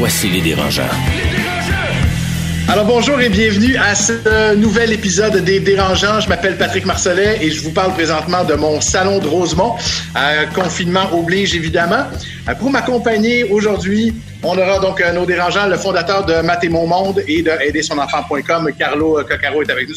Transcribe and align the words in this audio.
Voici 0.00 0.30
les 0.30 0.40
dérangeants. 0.40 0.88
Alors 2.70 2.86
bonjour 2.86 3.20
et 3.20 3.28
bienvenue 3.28 3.76
à 3.76 3.94
ce 3.94 4.54
nouvel 4.54 4.94
épisode 4.94 5.44
des 5.44 5.60
Dérangeants. 5.60 6.20
Je 6.20 6.28
m'appelle 6.30 6.56
Patrick 6.56 6.86
Marcelet 6.86 7.36
et 7.42 7.50
je 7.50 7.60
vous 7.60 7.70
parle 7.70 7.92
présentement 7.92 8.42
de 8.42 8.54
mon 8.54 8.80
salon 8.80 9.18
de 9.18 9.28
Rosemont. 9.28 9.74
Euh, 10.16 10.46
confinement 10.54 11.12
oblige 11.12 11.54
évidemment. 11.54 12.04
Euh, 12.48 12.54
pour 12.54 12.70
m'accompagner 12.70 13.44
aujourd'hui, 13.44 14.14
on 14.42 14.56
aura 14.56 14.78
donc 14.78 15.02
euh, 15.02 15.12
nos 15.12 15.26
dérangeants, 15.26 15.66
le 15.66 15.76
fondateur 15.76 16.24
de 16.24 16.40
Math 16.40 16.64
et 16.64 16.70
Mon 16.70 16.86
Monde 16.86 17.22
et 17.28 17.42
de 17.42 17.50
aidersonenfant.com, 17.50 18.70
Carlo 18.78 19.22
Coccaro 19.28 19.60
est 19.60 19.70
avec 19.70 19.90
nous. 19.90 19.96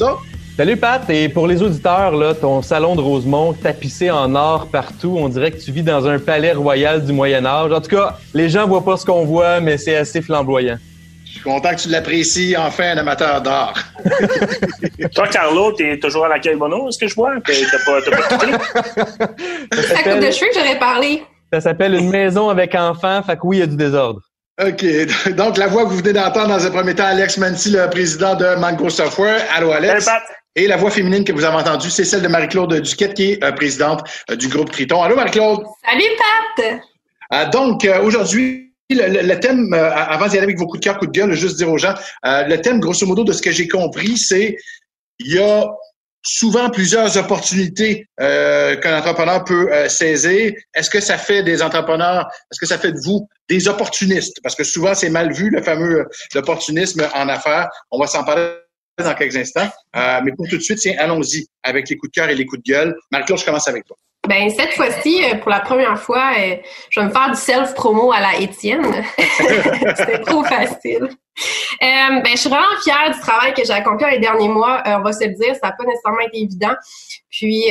Salut 0.55 0.77
Pat, 0.77 1.09
et 1.09 1.29
pour 1.29 1.47
les 1.47 1.63
auditeurs, 1.63 2.11
là, 2.11 2.35
ton 2.35 2.61
salon 2.61 2.95
de 2.95 3.01
Rosemont 3.01 3.53
tapissé 3.53 4.11
en 4.11 4.35
or 4.35 4.67
partout, 4.67 5.15
on 5.17 5.27
dirait 5.27 5.49
que 5.49 5.57
tu 5.57 5.71
vis 5.71 5.81
dans 5.81 6.05
un 6.07 6.19
palais 6.19 6.53
royal 6.53 7.03
du 7.03 7.11
Moyen 7.11 7.43
Âge. 7.43 7.71
En 7.71 7.81
tout 7.81 7.89
cas, 7.89 8.19
les 8.35 8.49
gens 8.49 8.67
voient 8.67 8.85
pas 8.85 8.95
ce 8.95 9.03
qu'on 9.03 9.25
voit, 9.25 9.59
mais 9.61 9.79
c'est 9.79 9.95
assez 9.95 10.21
flamboyant. 10.21 10.77
Je 11.25 11.31
suis 11.31 11.41
content 11.41 11.71
que 11.71 11.81
tu 11.81 11.89
l'apprécies, 11.89 12.55
enfin, 12.55 12.91
un 12.91 12.99
amateur 12.99 13.41
d'art. 13.41 13.73
Toi, 15.15 15.27
Carlo, 15.29 15.71
t'es 15.71 15.97
toujours 15.97 16.25
à 16.25 16.29
l'accueil 16.29 16.55
Bono, 16.55 16.87
est-ce 16.87 16.99
que 16.99 17.07
je 17.07 17.15
vois? 17.15 17.31
T'as 17.43 17.53
pas, 17.83 18.01
t'as 18.03 18.37
pas? 18.37 19.33
C'est 19.71 19.95
à 19.95 20.03
coupe 20.03 20.23
de 20.23 20.29
cheveux 20.29 20.51
que 20.53 20.59
j'aurais 20.59 20.77
parlé. 20.77 21.23
Ça 21.51 21.61
s'appelle 21.61 21.95
une 21.95 22.11
maison 22.11 22.49
avec 22.49 22.75
enfants, 22.75 23.23
fait 23.23 23.37
que 23.37 23.41
oui, 23.43 23.57
il 23.57 23.59
y 23.61 23.63
a 23.63 23.67
du 23.67 23.75
désordre. 23.75 24.19
OK. 24.61 24.85
Donc, 25.35 25.57
la 25.57 25.65
voix 25.65 25.85
que 25.85 25.89
vous 25.89 25.97
venez 25.97 26.13
d'entendre 26.13 26.49
dans 26.49 26.63
un 26.63 26.69
premier 26.69 26.93
temps, 26.93 27.05
Alex 27.05 27.39
Manti, 27.39 27.71
le 27.71 27.89
président 27.89 28.35
de 28.35 28.53
Mango 28.59 28.87
Software. 28.91 29.41
Allô, 29.55 29.71
Alex? 29.71 30.05
Salut, 30.05 30.19
Pat. 30.27 30.42
Et 30.55 30.67
la 30.67 30.77
voix 30.77 30.91
féminine 30.91 31.23
que 31.23 31.31
vous 31.31 31.43
avez 31.43 31.57
entendue, 31.57 31.89
c'est 31.89 32.05
celle 32.05 32.21
de 32.21 32.27
Marie-Claude 32.27 32.73
Duquette, 32.79 33.15
qui 33.15 33.31
est 33.31 33.43
euh, 33.43 33.51
présidente 33.53 34.01
euh, 34.29 34.35
du 34.35 34.47
groupe 34.49 34.71
Triton. 34.71 35.01
Allô, 35.01 35.15
Marie-Claude? 35.15 35.63
Salut 35.83 36.03
Pat! 36.57 36.81
Euh, 37.33 37.49
donc, 37.49 37.83
euh, 37.85 38.01
aujourd'hui, 38.03 38.71
le, 38.91 39.07
le- 39.07 39.27
le 39.27 39.39
thème, 39.39 39.73
euh, 39.73 39.91
avant 39.91 40.27
d'y 40.27 40.37
aller 40.37 40.43
avec 40.43 40.59
vos 40.59 40.67
coups 40.67 40.79
de 40.79 40.83
cœur, 40.85 40.99
coups 40.99 41.11
de 41.11 41.19
gueule, 41.19 41.33
juste 41.33 41.57
dire 41.57 41.71
aux 41.71 41.79
gens, 41.79 41.95
euh, 42.27 42.43
le 42.43 42.61
thème, 42.61 42.79
grosso 42.79 43.03
modo, 43.07 43.23
de 43.23 43.33
ce 43.33 43.41
que 43.41 43.51
j'ai 43.51 43.67
compris, 43.67 44.15
c'est 44.17 44.55
il 45.17 45.33
y 45.33 45.39
a 45.39 45.65
souvent 46.21 46.69
plusieurs 46.69 47.17
opportunités 47.17 48.05
euh, 48.21 48.75
qu'un 48.75 48.99
entrepreneur 48.99 49.43
peut 49.43 49.69
euh, 49.73 49.89
saisir. 49.89 50.53
Est-ce 50.75 50.89
que 50.91 51.01
ça 51.01 51.17
fait 51.17 51.41
des 51.41 51.63
entrepreneurs, 51.63 52.27
est-ce 52.51 52.59
que 52.59 52.67
ça 52.67 52.77
fait 52.77 52.91
de 52.91 52.99
vous 53.03 53.27
des 53.49 53.67
opportunistes? 53.67 54.37
Parce 54.43 54.55
que 54.55 54.63
souvent, 54.63 54.93
c'est 54.93 55.09
mal 55.09 55.33
vu, 55.33 55.49
le 55.49 55.63
fameux 55.63 56.01
euh, 56.01 56.05
l'opportunisme 56.35 57.07
en 57.15 57.27
affaires. 57.27 57.69
On 57.89 57.99
va 57.99 58.05
s'en 58.05 58.23
parler 58.23 58.49
dans 59.01 59.13
quelques 59.15 59.35
instants. 59.35 59.69
Euh, 59.95 60.21
mais 60.23 60.31
pour 60.33 60.47
tout 60.47 60.57
de 60.57 60.61
suite, 60.61 60.79
tiens, 60.79 60.95
allons-y 60.99 61.47
avec 61.63 61.89
les 61.89 61.97
coups 61.97 62.11
de 62.11 62.21
cœur 62.21 62.29
et 62.29 62.35
les 62.35 62.45
coups 62.45 62.61
de 62.63 62.71
gueule. 62.71 62.95
Marie-Claude, 63.11 63.39
je 63.39 63.45
commence 63.45 63.67
avec 63.67 63.85
toi. 63.85 63.97
Ben 64.27 64.49
cette 64.49 64.71
fois-ci, 64.73 65.21
euh, 65.25 65.35
pour 65.35 65.49
la 65.49 65.59
première 65.59 65.99
fois, 65.99 66.31
euh, 66.37 66.55
je 66.89 66.99
vais 66.99 67.07
me 67.07 67.11
faire 67.11 67.29
du 67.29 67.35
self-promo 67.35 68.13
à 68.13 68.21
la 68.21 68.39
Étienne. 68.39 69.03
C'était 69.97 70.19
trop 70.19 70.43
facile. 70.43 71.09
Ben, 71.81 72.23
je 72.25 72.37
suis 72.37 72.49
vraiment 72.49 72.63
fière 72.83 73.11
du 73.11 73.19
travail 73.19 73.53
que 73.53 73.65
j'ai 73.65 73.73
accompli 73.73 74.05
les 74.11 74.19
derniers 74.19 74.47
mois. 74.47 74.81
On 74.85 75.01
va 75.01 75.11
se 75.11 75.25
le 75.25 75.33
dire, 75.33 75.55
ça 75.55 75.67
n'a 75.67 75.71
pas 75.73 75.83
nécessairement 75.83 76.21
été 76.21 76.37
évident. 76.37 76.73
Puis, 77.29 77.63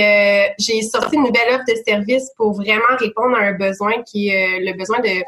j'ai 0.58 0.82
sorti 0.82 1.16
une 1.16 1.22
nouvelle 1.22 1.54
offre 1.54 1.64
de 1.66 1.76
service 1.86 2.30
pour 2.36 2.52
vraiment 2.52 2.96
répondre 2.98 3.34
à 3.36 3.44
un 3.44 3.52
besoin 3.52 4.02
qui 4.02 4.28
est 4.28 4.58
le 4.58 4.76
besoin 4.76 4.98
de 4.98 5.22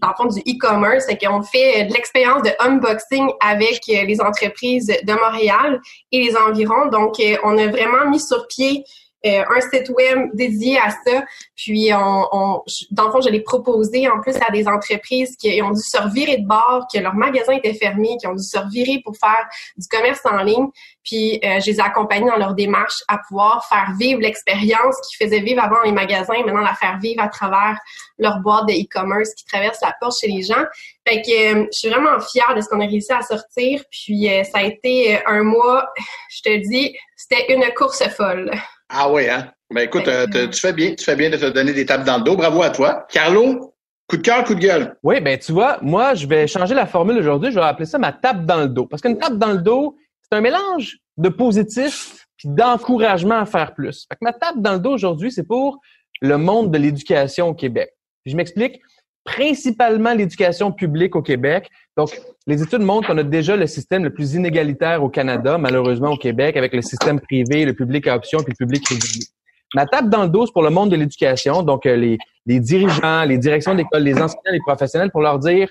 dans 0.00 0.08
le 0.08 0.14
fond, 0.16 0.26
du 0.26 0.40
e-commerce. 0.40 1.04
C'est 1.08 1.18
qu'on 1.18 1.42
fait 1.42 1.82
euh, 1.82 1.84
de 1.88 1.92
l'expérience 1.92 2.42
de 2.42 2.50
unboxing 2.60 3.28
avec 3.40 3.82
euh, 3.88 4.04
les 4.04 4.20
entreprises 4.20 4.86
de 4.86 5.12
Montréal 5.12 5.80
et 6.12 6.24
les 6.24 6.36
environs. 6.36 6.86
Donc, 6.90 7.20
euh, 7.20 7.36
on 7.44 7.56
a 7.58 7.66
vraiment 7.66 8.08
mis 8.08 8.20
sur 8.20 8.46
pied 8.48 8.84
euh, 9.28 9.44
un 9.48 9.60
site 9.60 9.90
web 9.90 10.30
dédié 10.34 10.78
à 10.78 10.90
ça. 10.90 11.24
Puis, 11.56 11.90
on, 11.92 12.28
on, 12.32 12.62
dans 12.90 13.06
le 13.06 13.10
fond, 13.10 13.20
je 13.20 13.28
l'ai 13.28 13.40
proposé 13.40 14.08
en 14.08 14.20
plus 14.20 14.34
à 14.36 14.50
des 14.50 14.66
entreprises 14.66 15.36
qui 15.36 15.60
ont 15.62 15.70
dû 15.70 15.80
se 15.80 16.00
revirer 16.00 16.38
de 16.38 16.46
bord, 16.46 16.86
que 16.92 16.98
leur 16.98 17.14
magasin 17.14 17.54
était 17.54 17.74
fermé, 17.74 18.16
qui 18.20 18.26
ont 18.26 18.34
dû 18.34 18.42
se 18.42 18.58
revirer 18.58 19.00
pour 19.04 19.16
faire 19.16 19.46
du 19.76 19.86
commerce 19.88 20.20
en 20.24 20.42
ligne. 20.42 20.68
Puis, 21.04 21.40
euh, 21.42 21.60
je 21.60 21.70
les 21.70 21.76
ai 21.76 21.80
accompagnés 21.80 22.28
dans 22.28 22.36
leur 22.36 22.54
démarche 22.54 23.02
à 23.08 23.18
pouvoir 23.26 23.66
faire 23.68 23.92
vivre 23.98 24.20
l'expérience 24.20 24.96
qu'ils 25.00 25.26
faisaient 25.26 25.40
vivre 25.40 25.62
avant 25.62 25.80
les 25.82 25.92
magasins, 25.92 26.42
maintenant 26.44 26.60
la 26.60 26.74
faire 26.74 26.98
vivre 26.98 27.22
à 27.22 27.28
travers 27.28 27.78
leur 28.18 28.40
boîte 28.40 28.66
de 28.66 28.72
e-commerce 28.72 29.34
qui 29.34 29.44
traverse 29.46 29.78
la 29.80 29.94
porte 30.00 30.14
chez 30.20 30.28
les 30.30 30.42
gens. 30.42 30.64
Fait 31.06 31.22
que 31.22 31.30
euh, 31.30 31.66
je 31.72 31.78
suis 31.78 31.88
vraiment 31.88 32.20
fière 32.20 32.54
de 32.54 32.60
ce 32.60 32.68
qu'on 32.68 32.80
a 32.80 32.86
réussi 32.86 33.12
à 33.12 33.22
sortir. 33.22 33.82
Puis, 33.90 34.28
euh, 34.28 34.44
ça 34.44 34.58
a 34.58 34.62
été 34.64 35.18
un 35.26 35.42
mois, 35.42 35.88
je 36.30 36.42
te 36.42 36.56
dis, 36.68 36.94
c'était 37.16 37.52
une 37.54 37.64
course 37.74 38.06
folle. 38.10 38.50
Ah 38.88 39.10
ouais, 39.12 39.28
hein? 39.28 39.50
Ben 39.74 39.82
écoute, 39.82 40.08
euh, 40.08 40.26
te- 40.26 40.46
tu 40.46 40.60
fais 40.60 40.72
bien, 40.72 40.94
tu 40.94 41.04
fais 41.04 41.14
bien 41.16 41.28
de 41.30 41.36
te 41.36 41.46
donner 41.46 41.72
des 41.72 41.84
tapes 41.84 42.04
dans 42.04 42.18
le 42.18 42.22
dos. 42.24 42.36
Bravo 42.36 42.62
à 42.62 42.70
toi. 42.70 43.06
Carlo, 43.10 43.74
coup 44.08 44.16
de 44.16 44.22
cœur, 44.22 44.44
coup 44.44 44.54
de 44.54 44.60
gueule? 44.60 44.96
Oui, 45.02 45.20
ben 45.20 45.38
tu 45.38 45.52
vois, 45.52 45.78
moi, 45.82 46.14
je 46.14 46.26
vais 46.26 46.46
changer 46.46 46.74
la 46.74 46.86
formule 46.86 47.18
aujourd'hui. 47.18 47.50
Je 47.50 47.56
vais 47.58 47.64
appeler 47.66 47.84
ça 47.86 47.98
ma 47.98 48.12
tape 48.12 48.46
dans 48.46 48.60
le 48.60 48.68
dos. 48.68 48.86
Parce 48.86 49.02
qu'une 49.02 49.18
tape 49.18 49.34
dans 49.36 49.52
le 49.52 49.58
dos, 49.58 49.96
c'est 50.22 50.36
un 50.38 50.40
mélange 50.40 50.96
de 51.18 51.28
positif 51.28 52.24
puis 52.38 52.48
d'encouragement 52.48 53.38
à 53.40 53.44
faire 53.46 53.74
plus. 53.74 54.06
Fait 54.08 54.14
que 54.14 54.22
ma 54.24 54.32
tape 54.32 54.56
dans 54.58 54.72
le 54.74 54.78
dos 54.78 54.92
aujourd'hui, 54.92 55.30
c'est 55.32 55.42
pour 55.46 55.80
le 56.22 56.38
monde 56.38 56.70
de 56.70 56.78
l'éducation 56.78 57.48
au 57.48 57.54
Québec. 57.54 57.90
Puis 58.24 58.32
je 58.32 58.36
m'explique. 58.36 58.80
Principalement 59.28 60.14
l'éducation 60.14 60.72
publique 60.72 61.14
au 61.14 61.22
Québec. 61.22 61.68
Donc, 61.96 62.18
les 62.46 62.62
études 62.62 62.80
montrent 62.80 63.08
qu'on 63.08 63.18
a 63.18 63.22
déjà 63.22 63.56
le 63.56 63.66
système 63.66 64.02
le 64.02 64.12
plus 64.12 64.34
inégalitaire 64.34 65.02
au 65.02 65.10
Canada, 65.10 65.58
malheureusement 65.58 66.12
au 66.12 66.16
Québec, 66.16 66.56
avec 66.56 66.72
le 66.72 66.80
système 66.80 67.20
privé, 67.20 67.66
le 67.66 67.74
public 67.74 68.06
à 68.06 68.16
option 68.16 68.38
puis 68.38 68.54
le 68.58 68.64
public 68.64 68.88
régulier. 68.88 69.26
Ma 69.74 69.84
tape 69.84 70.08
dans 70.08 70.22
le 70.22 70.30
dos, 70.30 70.46
pour 70.52 70.62
le 70.62 70.70
monde 70.70 70.90
de 70.90 70.96
l'éducation, 70.96 71.62
donc 71.62 71.84
euh, 71.84 72.16
les, 72.46 72.60
dirigeants, 72.60 73.24
les 73.24 73.36
directions 73.36 73.74
d'école, 73.74 74.02
les 74.02 74.14
enseignants, 74.14 74.50
les 74.50 74.60
professionnels, 74.66 75.10
pour 75.10 75.20
leur 75.20 75.38
dire 75.38 75.68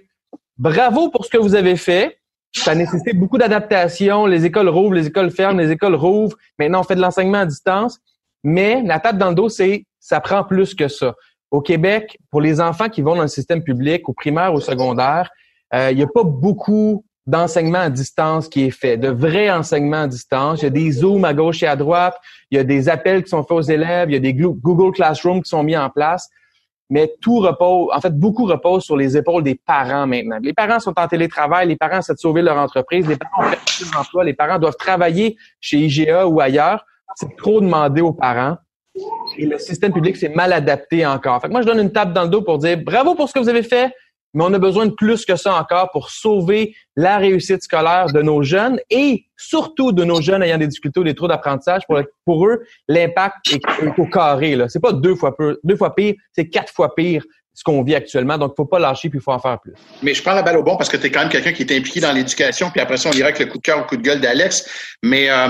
bravo 0.60 1.10
pour 1.10 1.26
ce 1.26 1.32
que 1.32 1.38
vous 1.38 1.56
avez 1.56 1.78
fait. 1.78 2.20
Ça 2.56 2.76
nécessite 2.76 3.18
beaucoup 3.18 3.40
d'adaptation. 3.40 4.28
Les 4.28 4.46
écoles 4.46 4.70
rouvrent, 4.70 4.94
les 4.94 5.08
écoles 5.08 5.32
ferment, 5.32 5.60
les 5.60 5.72
écoles 5.72 5.96
rouvrent. 5.96 6.38
Maintenant, 6.60 6.82
on 6.82 6.84
fait 6.84 6.96
de 6.96 7.02
l'enseignement 7.02 7.40
à 7.40 7.46
distance. 7.48 8.00
Mais 8.44 8.84
la 8.84 9.00
tape 9.00 9.18
dans 9.18 9.30
le 9.30 9.36
dos, 9.36 9.50
c'est 9.50 9.86
ça 10.00 10.22
prend 10.22 10.44
plus 10.44 10.76
que 10.76 10.88
ça. 10.88 11.16
Au 11.52 11.62
Québec, 11.62 12.18
pour 12.30 12.42
les 12.42 12.60
enfants 12.60 12.90
qui 12.90 13.02
vont 13.02 13.16
dans 13.16 13.22
le 13.22 13.28
système 13.28 13.64
public, 13.64 14.08
au 14.10 14.14
primaire, 14.14 14.54
au 14.54 14.60
secondaire, 14.60 15.30
euh, 15.74 15.92
il 15.92 15.98
n'y 15.98 16.04
a 16.04 16.08
pas 16.08 16.24
beaucoup 16.24 17.06
d'enseignement 17.26 17.80
à 17.80 17.90
distance 17.90 18.48
qui 18.48 18.66
est 18.66 18.72
fait, 18.72 18.98
de 18.98 19.10
vrai 19.10 19.52
enseignement 19.52 20.04
à 20.04 20.08
distance. 20.08 20.62
Il 20.62 20.66
y 20.66 20.68
a 20.68 20.72
des 20.72 20.92
Zooms 20.92 21.26
à 21.26 21.34
gauche 21.34 21.62
et 21.62 21.68
à 21.68 21.76
droite, 21.76 22.16
il 22.52 22.58
y 22.58 22.60
a 22.60 22.64
des 22.64 22.88
appels 22.88 23.24
qui 23.24 23.30
sont 23.30 23.44
faits 23.44 23.58
aux 23.58 23.62
élèves, 23.62 24.10
il 24.10 24.14
y 24.14 24.18
a 24.18 24.20
des 24.20 24.34
Google 24.34 24.94
Classroom 24.94 25.42
qui 25.44 25.50
sont 25.50 25.64
mis 25.64 25.76
en 25.76 25.90
place, 25.90 26.30
mais 26.90 27.14
tout 27.22 27.40
repose, 27.40 27.90
en 27.94 28.00
fait, 28.00 28.18
beaucoup 28.18 28.46
repose 28.46 28.84
sur 28.84 28.96
les 28.96 29.18
épaules 29.18 29.44
des 29.44 29.56
parents 29.56 30.08
maintenant. 30.08 30.38
Les 30.42 30.54
parents 30.54 30.80
sont 30.80 30.98
en 30.98 31.08
télétravail, 31.08 31.68
les 31.68 31.76
parents 31.76 32.00
essaient 32.00 32.14
de 32.14 32.20
sauver 32.20 32.42
leur 32.42 32.58
entreprise, 32.58 33.06
les 33.08 33.18
parents 33.18 33.46
ont 33.46 33.50
perdu 33.50 33.92
leur 33.92 34.02
emploi, 34.02 34.24
les 34.24 34.34
parents 34.34 34.58
doivent 34.58 34.78
travailler 34.78 35.36
chez 35.60 35.80
IGA 35.80 36.28
ou 36.28 36.40
ailleurs. 36.40 36.86
C'est 37.16 37.36
trop 37.36 37.60
demandé 37.60 38.00
aux 38.00 38.14
parents. 38.14 38.58
Et 39.38 39.46
le 39.46 39.60
système 39.60 39.94
public 39.94 40.18
s'est 40.18 40.30
mal 40.30 40.52
adapté 40.52 41.06
encore. 41.06 41.42
Fait 41.42 41.48
que 41.48 41.54
moi, 41.54 41.62
je 41.62 41.68
donne 41.68 41.80
une 41.80 41.92
tape 41.92 42.14
dans 42.14 42.24
le 42.24 42.30
dos 42.30 42.42
pour 42.42 42.58
dire 42.58 42.78
bravo 42.78 43.16
pour 43.16 43.30
ce 43.30 43.34
que 43.34 43.40
vous 43.40 43.50
avez 43.50 43.64
fait, 43.64 43.92
mais 44.34 44.44
on 44.44 44.54
a 44.54 44.60
besoin 44.60 44.86
de 44.86 44.92
plus 44.92 45.26
que 45.26 45.36
ça 45.36 45.56
encore 45.56 45.92
pour 45.92 46.10
sauver 46.10 46.76
la 46.96 47.18
réussite 47.18 47.64
scolaire 47.64 48.08
de 48.14 48.22
nos 48.22 48.44
jeunes 48.44 48.80
et 48.90 49.26
surtout 49.36 49.92
de 49.92 50.04
nos 50.04 50.22
jeunes 50.22 50.44
ayant 50.44 50.58
des 50.58 50.68
difficultés 50.68 51.00
ou 51.00 51.04
des 51.04 51.16
trous 51.16 51.28
d'apprentissage. 51.28 51.84
Pour, 52.26 52.48
eux, 52.48 52.64
l'impact 52.88 53.52
est, 53.52 53.62
au 53.98 54.06
carré. 54.06 54.56
Là. 54.56 54.70
C'est 54.70 54.82
pas 54.82 54.92
deux 54.92 55.16
fois, 55.16 55.36
peu, 55.36 55.60
deux 55.64 55.76
fois 55.76 55.96
pire, 55.96 56.16
c'est 56.34 56.50
quatre 56.50 56.74
fois 56.74 56.94
pire 56.94 57.24
ce 57.54 57.64
qu'on 57.64 57.82
vit 57.82 57.96
actuellement. 57.96 58.38
Donc, 58.38 58.54
faut 58.56 58.66
pas 58.66 58.78
lâcher 58.78 59.10
puis 59.10 59.18
il 59.18 59.22
faut 59.22 59.32
en 59.32 59.40
faire 59.40 59.60
plus. 59.60 59.74
Mais 60.04 60.14
je 60.14 60.22
prends 60.22 60.34
la 60.34 60.44
balle 60.44 60.58
au 60.58 60.64
bon 60.64 60.78
parce 60.78 60.90
que 60.90 60.98
tu 60.98 61.08
es 61.08 61.12
quand 61.12 61.22
même 61.22 61.30
quelqu'un 61.30 61.54
qui 61.54 61.64
est 61.64 61.76
impliqué 61.76 62.00
dans 62.00 62.12
l'éducation, 62.12 62.70
puis 62.70 62.80
après 62.80 62.98
ça, 62.98 63.10
on 63.12 63.18
ira 63.18 63.30
avec 63.30 63.40
le 63.40 63.48
coup 63.48 63.58
de 63.58 63.64
cœur 63.64 63.80
ou 63.80 63.84
coup 63.84 63.98
de 63.98 64.04
gueule 64.04 64.22
d'Alex. 64.22 64.98
Mais 65.02 65.30
euh, 65.32 65.50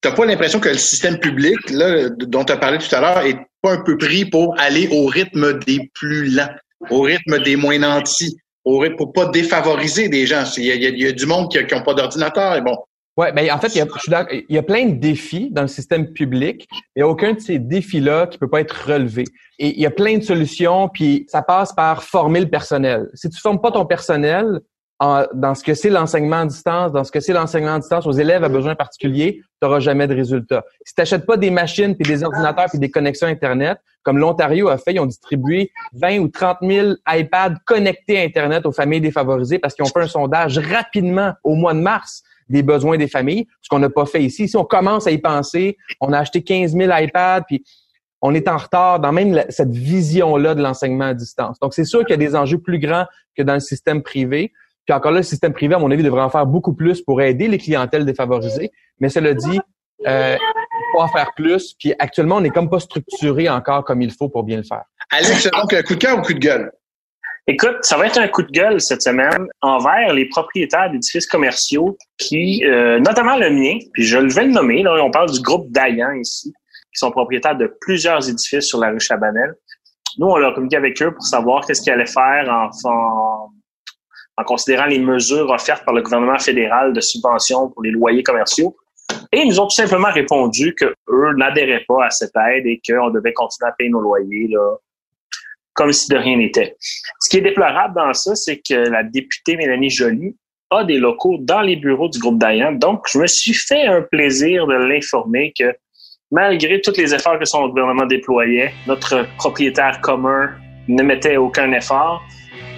t'as 0.00 0.12
pas 0.12 0.24
l'impression 0.26 0.60
que 0.60 0.68
le 0.68 0.78
système 0.78 1.18
public, 1.18 1.58
là, 1.70 2.08
dont 2.10 2.44
tu 2.44 2.52
as 2.52 2.56
parlé 2.56 2.78
tout 2.78 2.94
à 2.94 3.00
l'heure, 3.00 3.24
est 3.26 3.38
pas 3.62 3.72
un 3.72 3.82
peu 3.82 3.96
pris 3.98 4.24
pour 4.24 4.54
aller 4.58 4.88
au 4.92 5.06
rythme 5.06 5.58
des 5.60 5.90
plus 5.94 6.30
lents, 6.34 6.48
au 6.90 7.02
rythme 7.02 7.42
des 7.42 7.56
moins 7.56 7.78
nantis, 7.78 8.36
au 8.64 8.78
rythme 8.78 8.96
pour 8.96 9.12
pas 9.12 9.26
défavoriser 9.26 10.08
des 10.08 10.26
gens. 10.26 10.44
Il 10.56 10.64
y 10.64 10.70
a, 10.72 10.74
y 10.74 11.06
a- 11.06 11.12
du 11.12 11.26
monde 11.26 11.50
qui 11.50 11.58
n'a 11.58 11.80
pas 11.82 11.94
d'ordinateur. 11.94 12.56
Et 12.56 12.60
bon, 12.62 12.76
Ouais, 13.16 13.32
ben 13.32 13.50
en 13.50 13.58
fait, 13.58 13.74
il 13.74 13.78
y, 13.78 13.80
a, 13.82 13.86
je 13.96 14.00
suis 14.00 14.44
il 14.48 14.54
y 14.54 14.58
a 14.58 14.62
plein 14.62 14.86
de 14.86 14.94
défis 14.94 15.50
dans 15.50 15.62
le 15.62 15.68
système 15.68 16.10
public, 16.12 16.66
mais 16.72 16.78
il 16.96 16.98
n'y 17.00 17.02
a 17.02 17.08
aucun 17.08 17.34
de 17.34 17.40
ces 17.40 17.58
défis-là 17.58 18.28
qui 18.28 18.38
peut 18.38 18.48
pas 18.48 18.60
être 18.60 18.86
relevé. 18.86 19.24
Et 19.58 19.74
il 19.76 19.80
y 19.80 19.84
a 19.84 19.90
plein 19.90 20.16
de 20.16 20.22
solutions, 20.22 20.88
puis 20.88 21.26
ça 21.28 21.42
passe 21.42 21.74
par 21.74 22.02
former 22.02 22.40
le 22.40 22.48
personnel. 22.48 23.08
Si 23.12 23.28
tu 23.28 23.38
formes 23.38 23.60
pas 23.60 23.72
ton 23.72 23.84
personnel 23.84 24.60
en- 25.00 25.24
dans 25.32 25.54
ce 25.54 25.64
que 25.64 25.72
c'est 25.74 25.88
l'enseignement 25.90 26.40
à 26.40 26.46
distance, 26.46 26.92
dans 26.92 27.04
ce 27.04 27.10
que 27.10 27.20
c'est 27.20 27.32
l'enseignement 27.32 27.74
à 27.74 27.78
distance 27.78 28.06
aux 28.06 28.12
élèves 28.12 28.44
à 28.44 28.48
besoins 28.50 28.74
particuliers, 28.74 29.40
tu 29.40 29.48
n'auras 29.62 29.80
jamais 29.80 30.06
de 30.06 30.14
résultat. 30.14 30.62
Si 30.84 30.94
tu 30.94 31.00
n'achètes 31.00 31.24
pas 31.26 31.38
des 31.38 31.50
machines, 31.50 31.96
puis 31.96 32.06
des 32.06 32.22
ordinateurs, 32.22 32.66
puis 32.68 32.78
des 32.78 32.90
connexions 32.90 33.26
Internet, 33.26 33.78
comme 34.02 34.18
l'Ontario 34.18 34.68
a 34.68 34.76
fait, 34.78 34.92
ils 34.92 35.00
ont 35.00 35.06
distribué 35.06 35.72
20 35.94 36.18
ou 36.18 36.28
30 36.28 36.58
000 36.62 36.92
iPads 37.08 37.54
connectés 37.66 38.18
à 38.20 38.22
Internet 38.22 38.66
aux 38.66 38.72
familles 38.72 39.00
défavorisées 39.00 39.58
parce 39.58 39.74
qu'ils 39.74 39.84
ont 39.84 39.88
fait 39.88 40.02
un 40.02 40.06
sondage 40.06 40.58
rapidement 40.58 41.32
au 41.44 41.54
mois 41.54 41.72
de 41.74 41.80
mars 41.80 42.22
des 42.48 42.62
besoins 42.62 42.98
des 42.98 43.08
familles, 43.08 43.46
ce 43.62 43.68
qu'on 43.68 43.78
n'a 43.78 43.90
pas 43.90 44.06
fait 44.06 44.22
ici. 44.22 44.44
Ici, 44.44 44.56
on 44.56 44.64
commence 44.64 45.06
à 45.06 45.12
y 45.12 45.18
penser. 45.18 45.76
On 46.00 46.12
a 46.12 46.18
acheté 46.18 46.42
15 46.42 46.72
000 46.76 46.90
iPads, 46.92 47.42
puis 47.46 47.64
on 48.20 48.34
est 48.34 48.48
en 48.48 48.56
retard 48.58 49.00
dans 49.00 49.12
même 49.12 49.44
cette 49.48 49.70
vision-là 49.70 50.54
de 50.54 50.62
l'enseignement 50.62 51.06
à 51.06 51.14
distance. 51.14 51.58
Donc, 51.60 51.72
c'est 51.74 51.84
sûr 51.84 52.00
qu'il 52.00 52.10
y 52.10 52.14
a 52.14 52.16
des 52.16 52.36
enjeux 52.36 52.58
plus 52.58 52.78
grands 52.78 53.06
que 53.36 53.42
dans 53.42 53.54
le 53.54 53.60
système 53.60 54.02
privé. 54.02 54.52
Puis 54.86 54.94
encore 54.94 55.12
là, 55.12 55.18
le 55.18 55.24
système 55.24 55.52
privé, 55.52 55.74
à 55.74 55.78
mon 55.78 55.90
avis, 55.90 56.02
devrait 56.02 56.22
en 56.22 56.30
faire 56.30 56.46
beaucoup 56.46 56.74
plus 56.74 57.02
pour 57.02 57.20
aider 57.22 57.48
les 57.48 57.58
clientèles 57.58 58.04
défavorisées. 58.04 58.70
Mais 58.98 59.08
cela 59.08 59.34
dit, 59.34 59.60
euh, 60.06 60.36
il 60.36 60.84
faut 60.92 61.02
en 61.02 61.08
faire 61.08 61.30
plus. 61.36 61.74
Puis 61.78 61.94
actuellement, 61.98 62.36
on 62.36 62.40
n'est 62.40 62.50
comme 62.50 62.70
pas 62.70 62.80
structuré 62.80 63.48
encore 63.48 63.84
comme 63.84 64.02
il 64.02 64.12
faut 64.12 64.28
pour 64.28 64.42
bien 64.42 64.56
le 64.56 64.64
faire. 64.64 64.84
Alex, 65.10 65.50
donc, 65.50 65.72
un 65.72 65.82
coup 65.82 65.94
de 65.94 65.98
cœur 65.98 66.18
ou 66.18 66.22
coup 66.22 66.34
de 66.34 66.38
gueule? 66.38 66.72
Écoute, 67.46 67.78
ça 67.82 67.96
va 67.96 68.06
être 68.06 68.18
un 68.18 68.28
coup 68.28 68.42
de 68.42 68.50
gueule 68.50 68.80
cette 68.80 69.02
semaine 69.02 69.48
envers 69.60 70.12
les 70.12 70.28
propriétaires 70.28 70.90
d'édifices 70.90 71.26
commerciaux 71.26 71.96
qui, 72.16 72.64
euh, 72.64 73.00
notamment 73.00 73.36
le 73.36 73.50
mien, 73.50 73.78
puis 73.92 74.04
je 74.04 74.18
vais 74.18 74.44
le 74.44 74.52
nommer, 74.52 74.82
là, 74.84 75.02
on 75.02 75.10
parle 75.10 75.30
du 75.32 75.40
groupe 75.40 75.68
Dayan 75.70 76.12
ici, 76.12 76.52
qui 76.92 76.98
sont 76.98 77.10
propriétaires 77.10 77.56
de 77.56 77.74
plusieurs 77.80 78.28
édifices 78.28 78.66
sur 78.66 78.78
la 78.78 78.90
rue 78.90 79.00
Chabanel. 79.00 79.54
Nous, 80.18 80.26
on 80.26 80.36
a 80.36 80.52
communiqué 80.52 80.76
avec 80.76 81.00
eux 81.02 81.12
pour 81.12 81.24
savoir 81.24 81.66
qu'est-ce 81.66 81.82
qu'ils 81.82 81.92
allaient 81.92 82.06
faire 82.06 82.48
en, 82.48 82.70
en, 82.88 83.39
en 84.40 84.44
considérant 84.44 84.86
les 84.86 84.98
mesures 84.98 85.50
offertes 85.50 85.84
par 85.84 85.94
le 85.94 86.02
gouvernement 86.02 86.38
fédéral 86.38 86.92
de 86.92 87.00
subvention 87.00 87.68
pour 87.70 87.82
les 87.82 87.90
loyers 87.90 88.22
commerciaux. 88.22 88.74
Et 89.32 89.40
ils 89.40 89.48
nous 89.48 89.60
ont 89.60 89.66
tout 89.66 89.74
simplement 89.74 90.10
répondu 90.10 90.74
que 90.74 90.86
eux 90.86 91.32
n'adhéraient 91.36 91.84
pas 91.86 92.06
à 92.06 92.10
cette 92.10 92.36
aide 92.36 92.66
et 92.66 92.80
qu'on 92.86 93.10
devait 93.10 93.32
continuer 93.32 93.68
à 93.68 93.72
payer 93.72 93.90
nos 93.90 94.00
loyers 94.00 94.48
là, 94.48 94.76
comme 95.74 95.92
si 95.92 96.08
de 96.08 96.16
rien 96.16 96.36
n'était. 96.36 96.76
Ce 97.20 97.28
qui 97.28 97.38
est 97.38 97.42
déplorable 97.42 97.94
dans 97.94 98.14
ça, 98.14 98.34
c'est 98.34 98.60
que 98.66 98.74
la 98.74 99.02
députée 99.02 99.56
Mélanie 99.56 99.90
Joly 99.90 100.36
a 100.70 100.84
des 100.84 100.98
locaux 100.98 101.36
dans 101.40 101.60
les 101.60 101.76
bureaux 101.76 102.08
du 102.08 102.18
groupe 102.18 102.38
Dayan. 102.38 102.72
Donc, 102.72 103.04
je 103.12 103.18
me 103.18 103.26
suis 103.26 103.54
fait 103.54 103.86
un 103.86 104.02
plaisir 104.02 104.66
de 104.66 104.74
l'informer 104.74 105.52
que 105.58 105.74
malgré 106.30 106.80
tous 106.80 106.96
les 106.96 107.12
efforts 107.12 107.38
que 107.38 107.44
son 107.44 107.68
gouvernement 107.68 108.06
déployait, 108.06 108.72
notre 108.86 109.26
propriétaire 109.36 110.00
commun 110.00 110.50
ne 110.88 111.02
mettait 111.02 111.36
aucun 111.36 111.72
effort. 111.72 112.22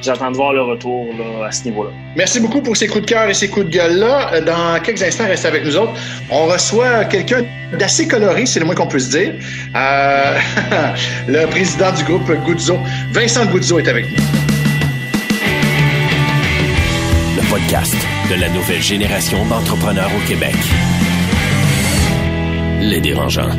J'attends 0.03 0.33
de 0.33 0.37
voir 0.37 0.53
le 0.53 0.63
retour 0.63 1.07
là, 1.17 1.47
à 1.47 1.53
ce 1.53 1.65
niveau-là. 1.65 1.91
Merci 2.17 2.41
beaucoup 2.41 2.61
pour 2.61 2.77
ces 2.77 2.89
coups 2.89 3.03
de 3.03 3.11
cœur 3.11 3.29
et 3.29 3.35
ces 3.35 3.49
coups 3.49 3.67
de 3.67 3.71
gueule-là. 3.71 4.35
Euh, 4.35 4.41
Dans 4.41 4.81
quelques 4.83 5.03
instants, 5.03 5.27
restez 5.27 5.47
avec 5.47 5.65
nous 5.65 5.77
autres. 5.77 5.93
On 6.29 6.47
reçoit 6.47 7.05
quelqu'un 7.05 7.45
d'assez 7.79 8.09
coloré, 8.09 8.45
c'est 8.45 8.59
le 8.59 8.67
moins 8.67 8.75
qu'on 8.75 8.89
puisse 8.89 9.11
dire. 9.11 9.35
Euh, 9.77 10.39
le 11.29 11.47
président 11.47 11.93
du 11.93 12.03
groupe 12.03 12.31
Guzzo, 12.45 12.77
Vincent 13.13 13.47
Guzzo, 13.47 13.79
est 13.79 13.89
avec 13.89 14.07
nous. 14.11 14.17
Le 17.37 17.49
podcast 17.49 17.95
de 18.29 18.41
la 18.41 18.49
nouvelle 18.49 18.83
génération 18.83 19.47
d'entrepreneurs 19.47 20.11
au 20.17 20.29
Québec. 20.29 20.57
Les 22.81 23.01
dérangeants. 23.01 23.51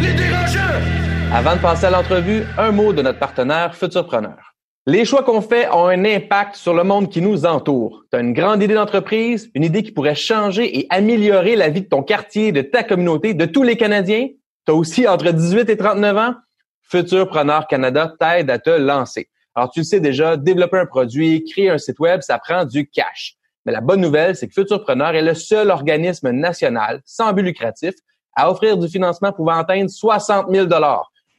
Avant 1.34 1.56
de 1.56 1.62
passer 1.62 1.86
à 1.86 1.90
l'entrevue, 1.90 2.44
un 2.58 2.72
mot 2.72 2.92
de 2.92 3.02
notre 3.02 3.18
partenaire 3.20 3.74
Futurpreneur. 3.76 4.53
Les 4.86 5.06
choix 5.06 5.24
qu'on 5.24 5.40
fait 5.40 5.70
ont 5.70 5.88
un 5.88 6.04
impact 6.04 6.58
sur 6.58 6.74
le 6.74 6.84
monde 6.84 7.10
qui 7.10 7.22
nous 7.22 7.46
entoure. 7.46 8.04
Tu 8.12 8.18
as 8.18 8.20
une 8.20 8.34
grande 8.34 8.62
idée 8.62 8.74
d'entreprise, 8.74 9.50
une 9.54 9.64
idée 9.64 9.82
qui 9.82 9.94
pourrait 9.94 10.14
changer 10.14 10.78
et 10.78 10.88
améliorer 10.90 11.56
la 11.56 11.70
vie 11.70 11.84
de 11.84 11.88
ton 11.88 12.04
quartier, 12.04 12.52
de 12.52 12.62
ta 12.62 12.84
communauté, 12.84 13.34
de 13.34 13.46
tous 13.46 13.64
les 13.64 13.78
Canadiens. 13.78 14.28
Tu 14.66 14.72
as 14.74 14.76
aussi 14.76 15.08
entre 15.08 15.32
18 15.32 15.70
et 15.70 15.78
39 15.78 16.18
ans. 16.18 16.36
Futurpreneur 16.82 17.66
Canada 17.68 18.14
t'aide 18.20 18.50
à 18.50 18.60
te 18.60 18.72
lancer. 18.72 19.30
Alors, 19.56 19.72
tu 19.72 19.80
le 19.80 19.86
sais 19.86 20.02
déjà, 20.02 20.36
développer 20.36 20.80
un 20.80 20.86
produit, 20.86 21.46
créer 21.46 21.70
un 21.70 21.78
site 21.78 22.00
web, 22.00 22.20
ça 22.22 22.38
prend 22.38 22.66
du 22.66 22.90
cash. 22.90 23.36
Mais 23.66 23.72
la 23.72 23.80
bonne 23.80 24.02
nouvelle, 24.02 24.36
c'est 24.36 24.50
que 24.50 24.54
Futurpreneur 24.54 25.16
est 25.16 25.22
le 25.22 25.34
seul 25.34 25.72
organisme 25.72 26.30
national, 26.32 27.02
sans 27.06 27.32
but 27.32 27.44
lucratif, 27.44 27.94
à 28.36 28.52
offrir 28.52 28.78
du 28.78 28.90
financement 28.90 29.32
pouvant 29.32 29.56
atteindre 29.56 29.90
60 29.90 30.48
000 30.54 30.68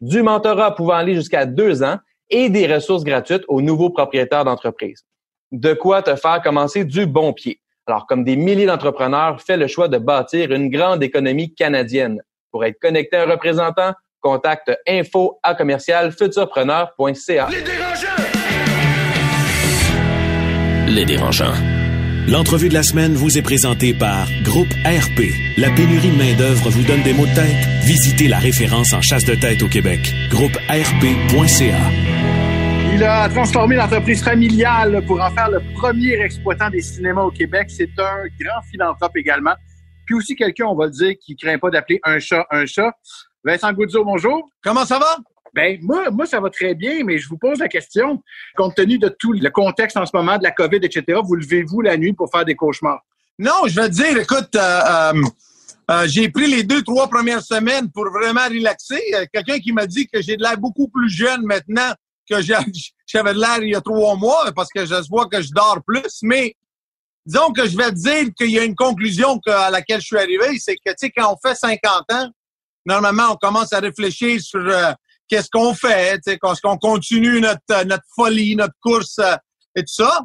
du 0.00 0.23
mentorat 0.23 0.75
pouvant 0.75 0.94
aller 0.94 1.14
jusqu'à 1.14 1.44
deux 1.44 1.82
ans 1.82 1.99
et 2.31 2.49
des 2.49 2.73
ressources 2.73 3.05
gratuites 3.05 3.44
aux 3.49 3.61
nouveaux 3.61 3.91
propriétaires 3.91 4.44
d'entreprise. 4.44 5.05
De 5.53 5.73
quoi 5.73 6.03
te 6.03 6.17
faire 6.17 6.43
commencer 6.43 6.85
du 6.85 7.06
bon 7.06 7.32
pied. 7.32 7.61
Alors, 7.87 8.06
comme 8.06 8.25
des 8.25 8.37
milliers 8.37 8.67
d'entrepreneurs, 8.67 9.41
fais 9.43 9.56
le 9.56 9.67
choix 9.67 9.88
de 9.88 9.99
bâtir 9.99 10.53
une 10.53 10.71
grande 10.71 11.03
économie 11.03 11.55
canadienne. 11.55 12.23
Pour 12.50 12.65
être 12.65 12.79
connecté 12.81 13.17
à 13.17 13.25
un 13.25 13.31
représentant, 13.31 13.93
contacte 14.21 14.73
info 14.88 15.38
à 15.43 15.55
commercial 15.55 16.11
futurpreneur.ca. 16.12 17.49
Les 20.88 21.05
dérangeants. 21.05 21.53
L'entrevue 22.27 22.70
de 22.70 22.75
la 22.75 22.82
semaine 22.82 23.12
vous 23.15 23.37
est 23.37 23.43
présentée 23.43 23.93
par 23.93 24.27
Groupe 24.43 24.73
RP. 24.87 25.25
La 25.59 25.70
pénurie 25.70 26.11
de 26.11 26.17
main-d'œuvre 26.17 26.70
vous 26.70 26.82
donne 26.82 27.03
des 27.03 27.12
maux 27.12 27.27
de 27.27 27.35
tête? 27.35 27.69
Visitez 27.82 28.29
la 28.29 28.38
référence 28.38 28.94
en 28.94 29.03
chasse 29.03 29.25
de 29.25 29.35
tête 29.35 29.62
au 29.62 29.69
Québec. 29.69 30.00
Groupe 30.31 30.56
RP.ca. 30.70 32.13
Il 32.94 33.02
a 33.02 33.29
transformé 33.29 33.75
l'entreprise 33.75 34.23
familiale 34.23 35.05
pour 35.05 35.20
en 35.20 35.29
faire 35.32 35.50
le 35.50 35.58
premier 35.75 36.12
exploitant 36.12 36.70
des 36.70 36.81
cinémas 36.81 37.23
au 37.23 37.32
Québec. 37.32 37.67
C'est 37.69 37.91
un 37.99 38.23
grand 38.38 38.62
philanthrope 38.70 39.17
également. 39.17 39.55
Puis 40.06 40.14
aussi 40.14 40.37
quelqu'un, 40.37 40.67
on 40.67 40.76
va 40.76 40.85
le 40.85 40.93
dire, 40.93 41.14
qui 41.20 41.35
craint 41.35 41.58
pas 41.58 41.70
d'appeler 41.70 41.99
un 42.05 42.20
chat 42.20 42.46
un 42.52 42.67
chat. 42.67 42.93
Vincent 43.43 43.73
Goudzo, 43.73 44.05
bonjour. 44.05 44.49
Comment 44.62 44.85
ça 44.85 45.00
va? 45.00 45.17
Ben 45.56 45.76
moi, 45.82 46.08
moi, 46.12 46.25
ça 46.25 46.38
va 46.38 46.50
très 46.50 46.76
bien, 46.76 47.02
mais 47.05 47.19
je 47.19 47.29
vous 47.29 47.37
pose 47.37 47.58
la 47.58 47.67
question. 47.67 48.23
Compte 48.56 48.76
tenu 48.76 48.96
de 48.96 49.08
tout 49.08 49.32
le 49.32 49.50
contexte 49.50 49.96
en 49.96 50.06
ce 50.06 50.12
moment, 50.14 50.38
de 50.38 50.44
la 50.44 50.52
COVID, 50.52 50.79
etc., 50.81 51.19
vous 51.25 51.35
levez-vous 51.35 51.81
la 51.81 51.96
nuit 51.96 52.12
pour 52.12 52.31
faire 52.31 52.44
des 52.44 52.55
cauchemars? 52.55 53.00
Non, 53.41 53.67
je 53.67 53.75
vais 53.75 53.88
te 53.88 53.94
dire, 53.94 54.17
écoute, 54.17 54.55
euh, 54.55 54.81
euh, 54.88 55.23
euh, 55.91 56.06
j'ai 56.06 56.29
pris 56.29 56.46
les 56.46 56.62
deux, 56.62 56.82
trois 56.82 57.08
premières 57.08 57.43
semaines 57.43 57.91
pour 57.91 58.05
vraiment 58.12 58.46
relaxer. 58.49 59.00
Quelqu'un 59.32 59.58
qui 59.58 59.73
m'a 59.73 59.88
dit 59.88 60.06
que 60.06 60.23
j'ai 60.23 60.37
de 60.37 60.43
l'air 60.44 60.58
beaucoup 60.58 60.87
plus 60.87 61.08
jeune 61.08 61.43
maintenant 61.43 61.91
que 62.29 62.41
j'avais 63.06 63.35
de 63.35 63.41
l'air 63.41 63.59
il 63.62 63.71
y 63.71 63.75
a 63.75 63.81
trois 63.81 64.17
mois 64.17 64.50
parce 64.55 64.69
que 64.75 64.87
je 64.87 65.09
vois 65.09 65.26
que 65.26 65.41
je 65.41 65.50
dors 65.53 65.81
plus. 65.87 66.19
Mais 66.23 66.55
disons 67.26 67.53
que 67.53 67.67
je 67.67 67.76
vais 67.76 67.91
te 67.91 67.96
dire 67.96 68.34
qu'il 68.37 68.51
y 68.51 68.58
a 68.58 68.65
une 68.65 68.75
conclusion 68.75 69.41
à 69.46 69.70
laquelle 69.70 70.01
je 70.01 70.06
suis 70.06 70.19
arrivé, 70.19 70.58
c'est 70.58 70.77
que, 70.77 70.91
tu 70.91 70.94
sais, 70.98 71.10
quand 71.10 71.32
on 71.32 71.48
fait 71.48 71.55
50 71.55 72.05
ans, 72.13 72.31
normalement, 72.87 73.32
on 73.32 73.37
commence 73.37 73.72
à 73.72 73.81
réfléchir 73.81 74.41
sur 74.41 74.60
euh, 74.60 74.93
qu'est-ce 75.29 75.48
qu'on 75.51 75.75
fait, 75.75 76.17
tu 76.17 76.32
sais, 76.32 76.39
est-ce 76.43 76.60
qu'on 76.60 76.77
continue 76.77 77.41
notre, 77.41 77.60
euh, 77.70 77.84
notre 77.84 78.05
folie, 78.15 78.56
notre 78.56 78.75
course 78.81 79.19
euh, 79.19 79.37
et 79.75 79.81
tout 79.81 79.94
ça. 79.94 80.20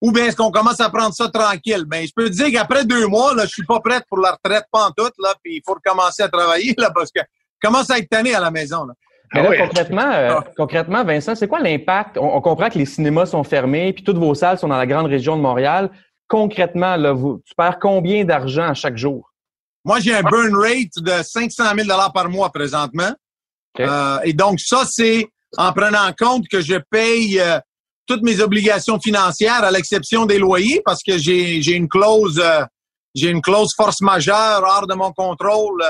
Ou 0.00 0.12
bien 0.12 0.26
est-ce 0.26 0.36
qu'on 0.36 0.50
commence 0.50 0.80
à 0.80 0.90
prendre 0.90 1.14
ça 1.14 1.28
tranquille? 1.28 1.84
Ben, 1.86 2.06
je 2.06 2.12
peux 2.14 2.28
te 2.28 2.34
dire 2.34 2.52
qu'après 2.52 2.84
deux 2.84 3.06
mois, 3.06 3.34
là, 3.34 3.46
je 3.46 3.52
suis 3.52 3.64
pas 3.64 3.80
prête 3.80 4.04
pour 4.06 4.18
la 4.18 4.32
retraite, 4.32 4.66
tout, 4.96 5.10
là, 5.18 5.34
puis 5.42 5.56
il 5.56 5.62
faut 5.64 5.74
recommencer 5.74 6.22
à 6.22 6.28
travailler, 6.28 6.74
là, 6.78 6.90
parce 6.90 7.10
que 7.10 7.20
je 7.22 7.68
commence 7.68 7.90
à 7.90 7.98
être 7.98 8.08
tanné 8.10 8.34
à 8.34 8.40
la 8.40 8.50
maison, 8.50 8.84
là. 8.84 8.92
Mais 9.32 9.42
là, 9.42 9.48
Ah 9.48 9.50
oui. 9.50 9.58
concrètement, 9.58 10.10
euh, 10.12 10.40
concrètement, 10.56 11.04
Vincent, 11.04 11.34
c'est 11.34 11.48
quoi 11.48 11.60
l'impact? 11.60 12.18
On, 12.18 12.36
on 12.36 12.40
comprend 12.40 12.68
que 12.68 12.78
les 12.78 12.86
cinémas 12.86 13.26
sont 13.26 13.44
fermés, 13.44 13.92
puis 13.92 14.04
toutes 14.04 14.18
vos 14.18 14.34
salles 14.34 14.58
sont 14.58 14.68
dans 14.68 14.76
la 14.76 14.86
grande 14.86 15.06
région 15.06 15.36
de 15.36 15.42
Montréal. 15.42 15.90
Concrètement, 16.28 16.96
là, 16.96 17.12
vous, 17.12 17.40
tu 17.44 17.54
perds 17.56 17.78
combien 17.80 18.24
d'argent 18.24 18.64
à 18.68 18.74
chaque 18.74 18.96
jour? 18.96 19.30
Moi, 19.84 20.00
j'ai 20.00 20.14
un 20.14 20.22
burn 20.22 20.54
rate 20.56 20.96
de 20.98 21.22
500 21.22 21.64
000 21.76 21.88
par 22.14 22.28
mois 22.30 22.50
présentement. 22.50 23.12
Euh, 23.80 24.18
et 24.24 24.32
donc, 24.32 24.60
ça, 24.60 24.84
c'est 24.88 25.26
en 25.58 25.72
prenant 25.72 26.06
en 26.08 26.12
compte 26.12 26.48
que 26.48 26.60
je 26.60 26.76
paye 26.90 27.38
euh, 27.40 27.58
toutes 28.06 28.22
mes 28.22 28.40
obligations 28.40 28.98
financières 28.98 29.62
à 29.64 29.70
l'exception 29.70 30.26
des 30.26 30.38
loyers 30.38 30.80
parce 30.84 31.02
que 31.02 31.18
j'ai 31.18 31.62
j'ai 31.62 31.72
une 31.74 31.88
clause 31.88 32.40
euh, 32.42 32.62
j'ai 33.14 33.30
une 33.30 33.40
clause 33.40 33.72
force 33.76 34.00
majeure 34.00 34.62
hors 34.64 34.86
de 34.86 34.94
mon 34.94 35.12
contrôle 35.12 35.82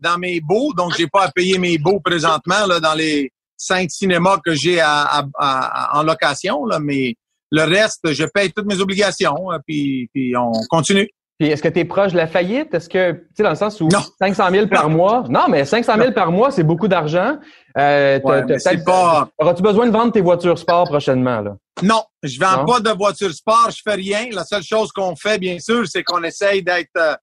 dans 0.00 0.18
mes 0.18 0.40
baux. 0.40 0.72
Donc, 0.76 0.94
j'ai 0.96 1.06
pas 1.06 1.24
à 1.24 1.30
payer 1.30 1.58
mes 1.58 1.78
baux 1.78 2.00
présentement 2.00 2.66
là, 2.66 2.80
dans 2.80 2.94
les 2.94 3.30
cinq 3.56 3.90
cinémas 3.90 4.38
que 4.44 4.54
j'ai 4.54 4.80
à, 4.80 5.02
à- 5.02 5.24
à- 5.38 5.98
en 5.98 6.02
location. 6.02 6.64
Là, 6.66 6.78
mais 6.80 7.14
le 7.50 7.62
reste, 7.64 8.12
je 8.12 8.24
paye 8.24 8.52
toutes 8.52 8.66
mes 8.66 8.80
obligations. 8.80 9.50
euh, 9.52 9.58
Puis, 9.66 10.08
puis 10.14 10.36
on 10.36 10.52
continue. 10.68 11.08
Puis 11.38 11.48
est-ce 11.50 11.62
que 11.62 11.68
tu 11.68 11.78
es 11.78 11.84
proche 11.84 12.10
de 12.12 12.16
la 12.16 12.26
faillite? 12.26 12.74
Est-ce 12.74 12.88
que, 12.88 13.12
tu 13.12 13.20
sais, 13.36 13.42
dans 13.44 13.50
le 13.50 13.54
sens 13.54 13.80
où 13.80 13.86
Non. 13.88 14.00
500 14.20 14.50
000 14.50 14.66
par 14.66 14.90
mois? 14.90 15.22
Non, 15.28 15.46
mais 15.48 15.64
500 15.64 15.94
000 15.96 16.10
par 16.12 16.32
mois, 16.32 16.50
c'est 16.50 16.64
beaucoup 16.64 16.88
d'argent. 16.88 17.38
Euh, 17.78 18.18
Ouais, 18.24 18.42
pas- 18.84 19.28
Auras-tu 19.38 19.62
besoin 19.62 19.86
de 19.86 19.92
vendre 19.92 20.12
tes 20.12 20.20
voitures 20.20 20.58
sport 20.58 20.84
prochainement, 20.88 21.40
là? 21.40 21.56
Non, 21.82 22.02
je 22.24 22.40
vends 22.40 22.58
Non? 22.58 22.66
pas 22.66 22.80
de 22.80 22.90
voiture 22.90 23.32
sport, 23.32 23.68
je 23.70 23.80
fais 23.84 23.94
rien. 23.94 24.26
La 24.32 24.44
seule 24.44 24.64
chose 24.64 24.90
qu'on 24.90 25.14
fait, 25.14 25.38
bien 25.38 25.60
sûr, 25.60 25.86
c'est 25.86 26.02
qu'on 26.02 26.24
essaye 26.24 26.60
d'être 26.64 26.90
euh, 26.96 27.14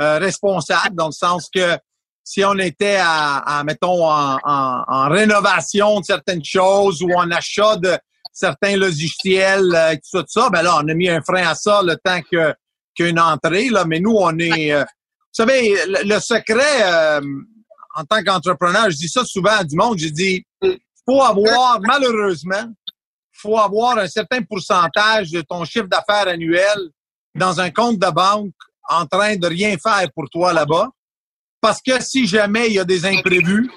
euh, 0.00 0.18
responsable, 0.18 0.94
dans 0.94 1.06
le 1.06 1.12
sens 1.12 1.48
que 1.54 1.78
si 2.24 2.44
on 2.44 2.56
était 2.58 2.98
à, 3.00 3.62
mettons, 3.64 4.08
en, 4.08 4.38
en, 4.44 5.08
rénovation 5.08 6.00
de 6.00 6.04
certaines 6.04 6.44
choses 6.44 7.02
ou 7.02 7.12
en 7.12 7.30
achat 7.30 7.76
de 7.76 7.98
certains 8.32 8.76
logiciels, 8.76 9.74
euh, 9.74 9.94
tout 10.10 10.24
ça, 10.26 10.48
ben 10.50 10.62
là, 10.62 10.78
on 10.82 10.88
a 10.88 10.94
mis 10.94 11.08
un 11.08 11.20
frein 11.20 11.46
à 11.46 11.54
ça 11.54 11.82
le 11.82 11.96
temps 11.96 12.20
que 12.30 12.54
qu'une 12.94 13.18
entrée, 13.18 13.70
là, 13.70 13.84
mais 13.86 14.00
nous, 14.00 14.14
on 14.14 14.38
est... 14.38 14.72
Euh, 14.72 14.80
vous 14.82 15.44
savez, 15.44 15.74
le, 15.86 16.18
secret, 16.20 16.82
euh, 16.82 17.20
en 17.94 18.04
tant 18.04 18.22
qu'entrepreneur, 18.22 18.90
je 18.90 18.96
dis 18.96 19.08
ça 19.08 19.24
souvent 19.24 19.56
à 19.58 19.64
du 19.64 19.76
monde, 19.76 19.98
je 19.98 20.08
dis, 20.08 20.44
faut 21.06 21.22
avoir, 21.22 21.80
malheureusement, 21.80 22.70
faut 23.32 23.58
avoir 23.58 23.96
un 23.96 24.08
certain 24.08 24.42
pourcentage 24.42 25.30
de 25.30 25.40
ton 25.40 25.64
chiffre 25.64 25.86
d'affaires 25.86 26.28
annuel 26.28 26.78
dans 27.34 27.60
un 27.60 27.70
compte 27.70 27.98
de 27.98 28.10
banque 28.10 28.52
en 28.90 29.06
train 29.06 29.36
de 29.36 29.46
rien 29.46 29.76
faire 29.78 30.06
pour 30.14 30.28
toi 30.30 30.52
là-bas. 30.52 30.88
Parce 31.62 31.80
que 31.80 32.02
si 32.02 32.26
jamais 32.26 32.66
il 32.66 32.74
y 32.74 32.78
a 32.80 32.84
des 32.84 33.06
imprévus, 33.06 33.70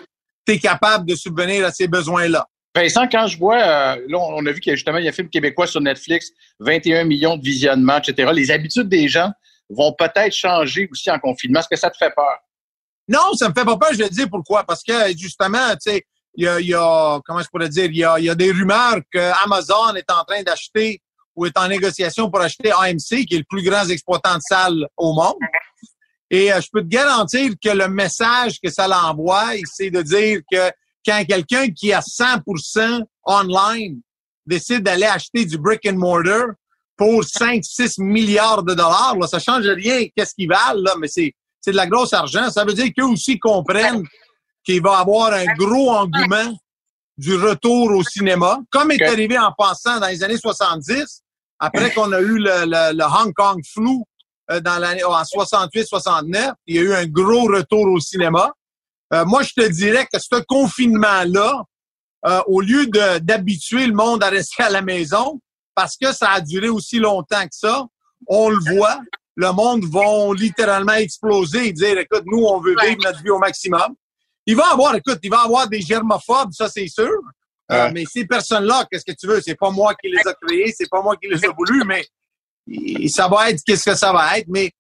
tu 0.46 0.54
es 0.54 0.60
capable 0.60 1.06
de 1.06 1.16
subvenir 1.16 1.66
à 1.66 1.72
ces 1.72 1.88
besoins-là. 1.88 2.48
Vincent, 2.76 3.08
quand 3.08 3.28
je 3.28 3.38
vois, 3.38 3.56
euh, 3.56 3.96
là, 4.10 4.18
on 4.18 4.46
a 4.46 4.52
vu 4.52 4.60
qu'il 4.60 4.72
y 4.72 4.74
a 4.74 4.76
justement 4.76 4.98
il 4.98 5.06
y 5.06 5.08
a 5.08 5.12
un 5.12 5.14
film 5.14 5.30
québécois 5.30 5.68
sur 5.68 5.80
Netflix, 5.80 6.32
21 6.60 7.06
millions 7.06 7.38
de 7.38 7.44
visionnements, 7.44 8.00
etc. 8.00 8.32
Les 8.34 8.52
habitudes 8.52 8.90
des 8.90 9.08
gens 9.08 9.32
vont 9.70 9.94
peut-être 9.98 10.34
changer 10.34 10.90
aussi 10.92 11.10
en 11.10 11.20
confinement. 11.20 11.60
Est-ce 11.60 11.70
que 11.70 11.78
ça 11.78 11.90
te 11.90 11.96
fait 11.96 12.14
peur? 12.14 12.38
Non, 13.08 13.34
ça 13.36 13.50
me 13.50 13.54
fait 13.54 13.64
pas 13.64 13.78
peur, 13.78 13.90
je 13.94 14.00
vais 14.00 14.10
te 14.10 14.14
dire 14.14 14.30
pourquoi. 14.30 14.64
Parce 14.64 14.84
que 14.84 15.16
justement, 15.16 15.72
tu 15.74 15.92
sais, 15.92 16.04
il 16.34 16.44
y 16.44 16.48
a, 16.48 16.60
y 16.60 16.74
a, 16.74 17.20
comment 17.24 17.42
je 17.42 17.48
pourrais 17.48 17.70
dire, 17.70 17.86
il 17.86 17.98
y 17.98 18.04
a, 18.04 18.20
y 18.20 18.30
a 18.30 18.36
des 18.36 18.52
rumeurs 18.52 19.00
que 19.12 19.32
Amazon 19.46 19.96
est 19.96 20.12
en 20.12 20.24
train 20.26 20.42
d'acheter 20.42 21.02
ou 21.36 21.46
est 21.46 21.58
en 21.58 21.68
négociation 21.68 22.30
pour 22.30 22.42
acheter 22.42 22.72
AMC, 22.72 23.26
qui 23.26 23.36
est 23.36 23.38
le 23.38 23.46
plus 23.48 23.64
grand 23.64 23.88
exploitant 23.88 24.36
de 24.36 24.42
salles 24.42 24.88
au 24.98 25.14
monde. 25.14 25.36
Et 26.30 26.52
euh, 26.52 26.60
je 26.60 26.68
peux 26.72 26.82
te 26.82 26.88
garantir 26.88 27.52
que 27.62 27.70
le 27.70 27.88
message 27.88 28.60
que 28.62 28.72
ça 28.72 28.88
l'envoie, 28.88 29.52
c'est 29.66 29.92
de 29.92 30.02
dire 30.02 30.42
que 30.52 30.72
quand 31.06 31.24
quelqu'un 31.26 31.70
qui 31.70 31.94
a 31.94 32.00
100% 32.00 33.02
online 33.26 34.02
décide 34.46 34.84
d'aller 34.84 35.06
acheter 35.06 35.46
du 35.46 35.58
brick 35.58 35.88
and 35.88 35.98
mortar 35.98 36.48
pour 36.98 37.22
5-6 37.22 38.02
milliards 38.02 38.64
de 38.64 38.74
dollars, 38.74 39.18
là, 39.20 39.28
ça 39.28 39.40
change 39.40 39.68
rien 39.68 40.08
qu'est-ce 40.16 40.34
qu'ils 40.34 40.48
valent, 40.48 40.82
là, 40.82 40.96
mais 41.00 41.08
c'est, 41.08 41.34
c'est 41.62 41.72
de 41.72 41.76
la 41.76 41.88
grosse 41.88 42.14
argent. 42.14 42.50
Ça 42.50 42.64
veut 42.64 42.74
dire 42.74 42.90
qu'eux 42.96 43.06
aussi 43.06 43.38
comprennent 43.38 44.04
qu'il 44.64 44.82
va 44.82 45.00
avoir 45.00 45.34
un 45.34 45.46
gros 45.58 45.92
engouement 45.92 46.58
du 47.18 47.36
retour 47.36 47.92
au 47.92 48.04
cinéma, 48.04 48.60
comme 48.72 48.92
est 48.92 49.02
arrivé 49.04 49.38
en 49.38 49.52
passant 49.58 50.00
dans 50.00 50.08
les 50.08 50.24
années 50.24 50.38
70, 50.38 51.22
après 51.60 51.92
qu'on 51.92 52.12
a 52.12 52.20
eu 52.20 52.38
le, 52.38 52.66
le, 52.66 53.04
Hong 53.04 53.34
Kong 53.34 53.62
flu 53.66 53.90
euh, 53.90 54.15
dans 54.50 54.80
l'année 54.80 55.04
en 55.04 55.22
68-69, 55.22 56.54
il 56.68 56.76
y 56.76 56.80
a 56.80 56.82
eu 56.82 56.94
un 56.94 57.06
gros 57.06 57.46
retour 57.46 57.86
au 57.88 58.00
cinéma. 58.00 58.52
Euh, 59.14 59.26
moi, 59.26 59.44
je 59.44 59.54
te 59.54 59.68
dirais 59.68 60.08
que 60.12 60.20
ce 60.20 60.42
confinement-là, 60.48 61.64
euh, 62.26 62.42
au 62.48 62.62
lieu 62.62 62.88
d'habituer 63.20 63.86
le 63.86 63.94
monde 63.94 64.24
à 64.24 64.30
rester 64.30 64.64
à 64.64 64.70
la 64.70 64.82
maison, 64.82 65.40
parce 65.76 65.98
que 65.98 66.12
ça 66.12 66.32
a 66.32 66.42
duré 66.42 66.70
aussi 66.70 67.00
longtemps 67.00 67.44
que 67.44 67.56
ça, 67.56 67.86
on 68.28 68.50
le 68.50 68.76
voit, 68.76 69.00
le 69.36 69.52
monde 69.52 69.86
va 69.86 70.34
littéralement 70.34 70.94
exploser 70.94 71.68
et 71.68 71.74
dire, 71.74 71.98
écoute, 71.98 72.24
nous, 72.26 72.44
on 72.46 72.60
veut 72.60 72.76
vivre 72.82 73.04
notre 73.04 73.22
vie 73.22 73.30
au 73.30 73.38
maximum. 73.38 73.94
Il 74.46 74.56
va 74.56 74.72
avoir, 74.72 74.96
écoute, 74.96 75.20
il 75.24 75.30
va 75.30 75.42
avoir 75.42 75.68
des 75.68 75.82
germophobes, 75.82 76.54
ça 76.54 76.70
c'est 76.70 76.88
sûr. 76.88 77.12
Euh, 77.72 77.90
mais 77.94 78.06
ces 78.06 78.26
personnes-là, 78.26 78.86
qu'est-ce 78.90 79.06
que 79.06 79.18
tu 79.18 79.28
veux? 79.28 79.42
C'est 79.42 79.56
pas 79.56 79.72
moi 79.72 79.94
qui 79.96 80.10
les 80.10 80.26
a 80.26 80.34
créés, 80.34 80.74
c'est 80.76 80.90
pas 80.90 81.02
moi 81.02 81.16
qui 81.18 81.28
les 81.28 81.44
a 81.44 81.52
voulu, 81.52 81.84
mais 81.86 82.06
ça 83.10 83.28
va 83.28 83.50
être 83.50 83.62
qu'est-ce 83.66 83.90
que 83.90 83.96
ça 83.96 84.12
va 84.12 84.38
être. 84.38 84.48
Mais 84.48 84.72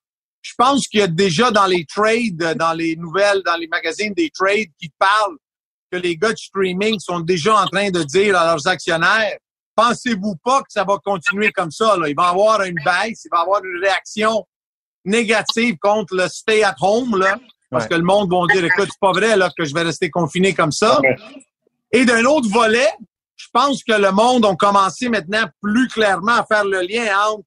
je 0.42 0.54
pense 0.58 0.88
qu'il 0.88 1.00
y 1.00 1.04
a 1.04 1.08
déjà 1.08 1.52
dans 1.52 1.66
les 1.66 1.86
trades, 1.86 2.56
dans 2.58 2.74
les 2.74 2.96
nouvelles, 2.96 3.42
dans 3.46 3.58
les 3.58 3.68
magazines 3.68 4.14
des 4.14 4.30
trades 4.30 4.70
qui 4.80 4.92
parlent 4.98 5.38
que 5.92 5.98
les 5.98 6.18
gars 6.18 6.32
de 6.32 6.38
streaming 6.38 7.00
sont 7.00 7.20
déjà 7.20 7.56
en 7.56 7.66
train 7.68 7.90
de 7.90 8.04
dire 8.04 8.38
à 8.38 8.46
leurs 8.46 8.68
actionnaires, 8.68 9.38
pensez-vous 9.76 10.36
pas 10.44 10.62
que 10.62 10.70
ça 10.70 10.84
va 10.84 10.98
continuer 11.04 11.52
comme 11.52 11.72
ça? 11.72 11.98
Là? 11.98 12.10
Il 12.10 12.16
va 12.16 12.28
y 12.28 12.30
avoir 12.30 12.62
une 12.64 12.80
baisse, 12.84 13.26
il 13.26 13.30
va 13.32 13.40
y 13.40 13.42
avoir 13.42 13.64
une 13.64 13.82
réaction 13.82 14.46
négative 15.04 15.78
contre 15.80 16.16
le 16.16 16.28
stay 16.28 16.64
at 16.64 16.76
home, 16.82 17.18
là, 17.18 17.38
parce 17.70 17.88
que 17.88 17.96
le 17.96 18.04
monde 18.04 18.32
va 18.32 18.54
dire, 18.54 18.66
écoute, 18.66 18.90
c'est 18.92 19.00
pas 19.00 19.12
vrai 19.12 19.36
là, 19.36 19.52
que 19.56 19.66
je 19.66 19.74
vais 19.74 19.84
rester 19.84 20.10
confiné 20.10 20.54
comme 20.54 20.72
ça. 20.72 21.00
Et 21.92 22.06
d'un 22.06 22.24
autre 22.26 22.50
volet, 22.50 22.90
je 23.36 23.48
pense 23.52 23.84
que 23.84 23.94
le 23.94 24.12
monde 24.12 24.46
a 24.46 24.56
commencé 24.56 25.10
maintenant 25.10 25.46
plus 25.62 25.88
clairement 25.88 26.34
à 26.34 26.46
faire 26.46 26.66
le 26.66 26.82
lien 26.82 27.06
entre 27.28 27.44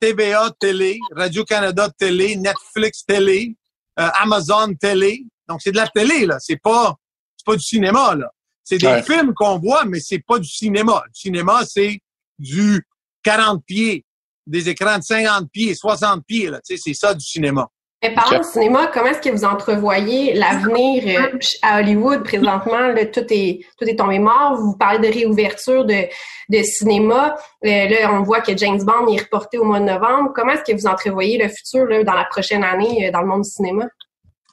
TVA 0.00 0.50
télé, 0.58 0.98
Radio-Canada 1.14 1.90
télé, 1.98 2.36
Netflix 2.36 3.04
télé, 3.04 3.54
euh, 3.98 4.08
Amazon 4.20 4.74
télé. 4.74 5.24
Donc, 5.48 5.60
c'est 5.62 5.72
de 5.72 5.76
la 5.76 5.88
télé, 5.88 6.26
là. 6.26 6.38
C'est 6.40 6.56
pas, 6.56 6.96
c'est 7.36 7.44
pas 7.44 7.56
du 7.56 7.62
cinéma, 7.62 8.14
là. 8.14 8.30
C'est 8.64 8.78
des 8.78 9.02
films 9.02 9.34
qu'on 9.34 9.58
voit, 9.58 9.84
mais 9.84 10.00
c'est 10.00 10.20
pas 10.20 10.38
du 10.38 10.48
cinéma. 10.48 11.02
Le 11.06 11.12
cinéma, 11.12 11.62
c'est 11.66 12.00
du 12.38 12.86
40 13.22 13.64
pieds, 13.64 14.04
des 14.46 14.68
écrans 14.68 14.98
de 14.98 15.02
50 15.02 15.50
pieds, 15.50 15.74
60 15.74 16.24
pieds, 16.24 16.50
là. 16.50 16.60
Tu 16.66 16.76
sais, 16.76 16.82
c'est 16.82 16.94
ça 16.94 17.14
du 17.14 17.24
cinéma. 17.24 17.68
Mais 18.02 18.14
parlant 18.14 18.38
de 18.38 18.44
cinéma, 18.44 18.86
comment 18.86 19.08
est-ce 19.08 19.20
que 19.20 19.28
vous 19.28 19.44
entrevoyez 19.44 20.32
l'avenir 20.32 21.02
euh, 21.06 21.38
à 21.60 21.80
Hollywood 21.80 22.24
présentement? 22.24 22.88
Là, 22.88 23.04
tout 23.04 23.26
est 23.28 23.66
tout 23.78 23.84
est 23.84 23.96
tombé 23.96 24.18
mort. 24.18 24.56
Vous 24.56 24.74
parlez 24.74 25.06
de 25.06 25.12
réouverture 25.12 25.84
de, 25.84 26.06
de 26.48 26.62
cinéma. 26.62 27.36
Euh, 27.66 27.88
là, 27.88 28.10
on 28.12 28.22
voit 28.22 28.40
que 28.40 28.56
James 28.56 28.82
Bond 28.82 29.12
est 29.12 29.20
reporté 29.20 29.58
au 29.58 29.64
mois 29.64 29.80
de 29.80 29.84
novembre. 29.84 30.32
Comment 30.34 30.52
est-ce 30.52 30.72
que 30.72 30.74
vous 30.74 30.86
entrevoyez 30.86 31.36
le 31.36 31.50
futur 31.50 31.84
là, 31.84 32.02
dans 32.02 32.14
la 32.14 32.24
prochaine 32.24 32.64
année 32.64 33.06
euh, 33.06 33.12
dans 33.12 33.20
le 33.20 33.26
monde 33.26 33.42
du 33.42 33.50
cinéma? 33.50 33.84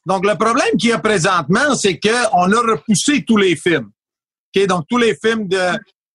Donc, 0.05 0.25
le 0.25 0.35
problème 0.35 0.75
qu'il 0.77 0.89
y 0.89 0.93
a 0.93 0.99
présentement, 0.99 1.73
c'est 1.75 1.97
qu'on 1.97 2.51
a 2.51 2.59
repoussé 2.59 3.23
tous 3.25 3.37
les 3.37 3.55
films. 3.55 3.91
Okay? 4.53 4.67
Donc, 4.67 4.83
tous 4.89 4.97
les 4.97 5.15
films 5.15 5.47
de 5.47 5.71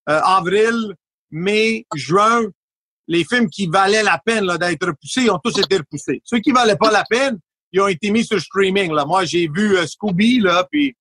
avril, 0.06 0.94
mai, 1.30 1.86
juin, 1.94 2.42
les 3.08 3.24
films 3.24 3.48
qui 3.48 3.66
valaient 3.66 4.02
la 4.02 4.20
peine 4.24 4.46
d'être 4.58 4.86
repoussés, 4.86 5.22
ils 5.22 5.30
ont 5.30 5.40
tous 5.42 5.58
été 5.58 5.78
repoussés. 5.78 6.20
Ceux 6.24 6.38
qui 6.38 6.52
valaient 6.52 6.76
pas 6.76 6.90
la 6.90 7.04
peine, 7.04 7.38
ils 7.72 7.80
ont 7.80 7.88
été 7.88 8.10
mis 8.10 8.24
sur 8.24 8.40
streaming. 8.40 8.92
Là. 8.92 9.04
Moi, 9.04 9.24
j'ai 9.24 9.48
vu 9.48 9.76
euh, 9.76 9.86
Scooby, 9.86 10.40
là, 10.40 10.66
puis 10.70 10.94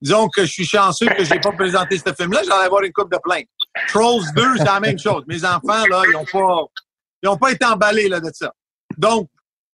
disons 0.00 0.28
que 0.28 0.44
je 0.44 0.52
suis 0.52 0.66
chanceux 0.66 1.06
que 1.06 1.24
j'ai 1.24 1.40
pas 1.40 1.52
présenté 1.52 1.98
ce 1.98 2.12
film-là, 2.14 2.42
j'allais 2.44 2.64
avoir 2.64 2.82
une 2.82 2.92
coupe 2.92 3.10
de 3.10 3.18
plainte. 3.22 3.46
Trolls 3.88 4.24
2, 4.34 4.58
c'est 4.58 4.64
la 4.64 4.80
même 4.80 4.98
chose. 4.98 5.24
Mes 5.26 5.44
enfants, 5.44 5.84
là, 5.90 6.02
ils 6.08 6.16
ont 6.16 6.24
pas, 6.24 6.64
ils 7.22 7.28
ont 7.28 7.36
pas 7.36 7.52
été 7.52 7.64
emballés 7.64 8.08
là, 8.08 8.20
de 8.20 8.30
ça. 8.32 8.52
Donc, 8.96 9.28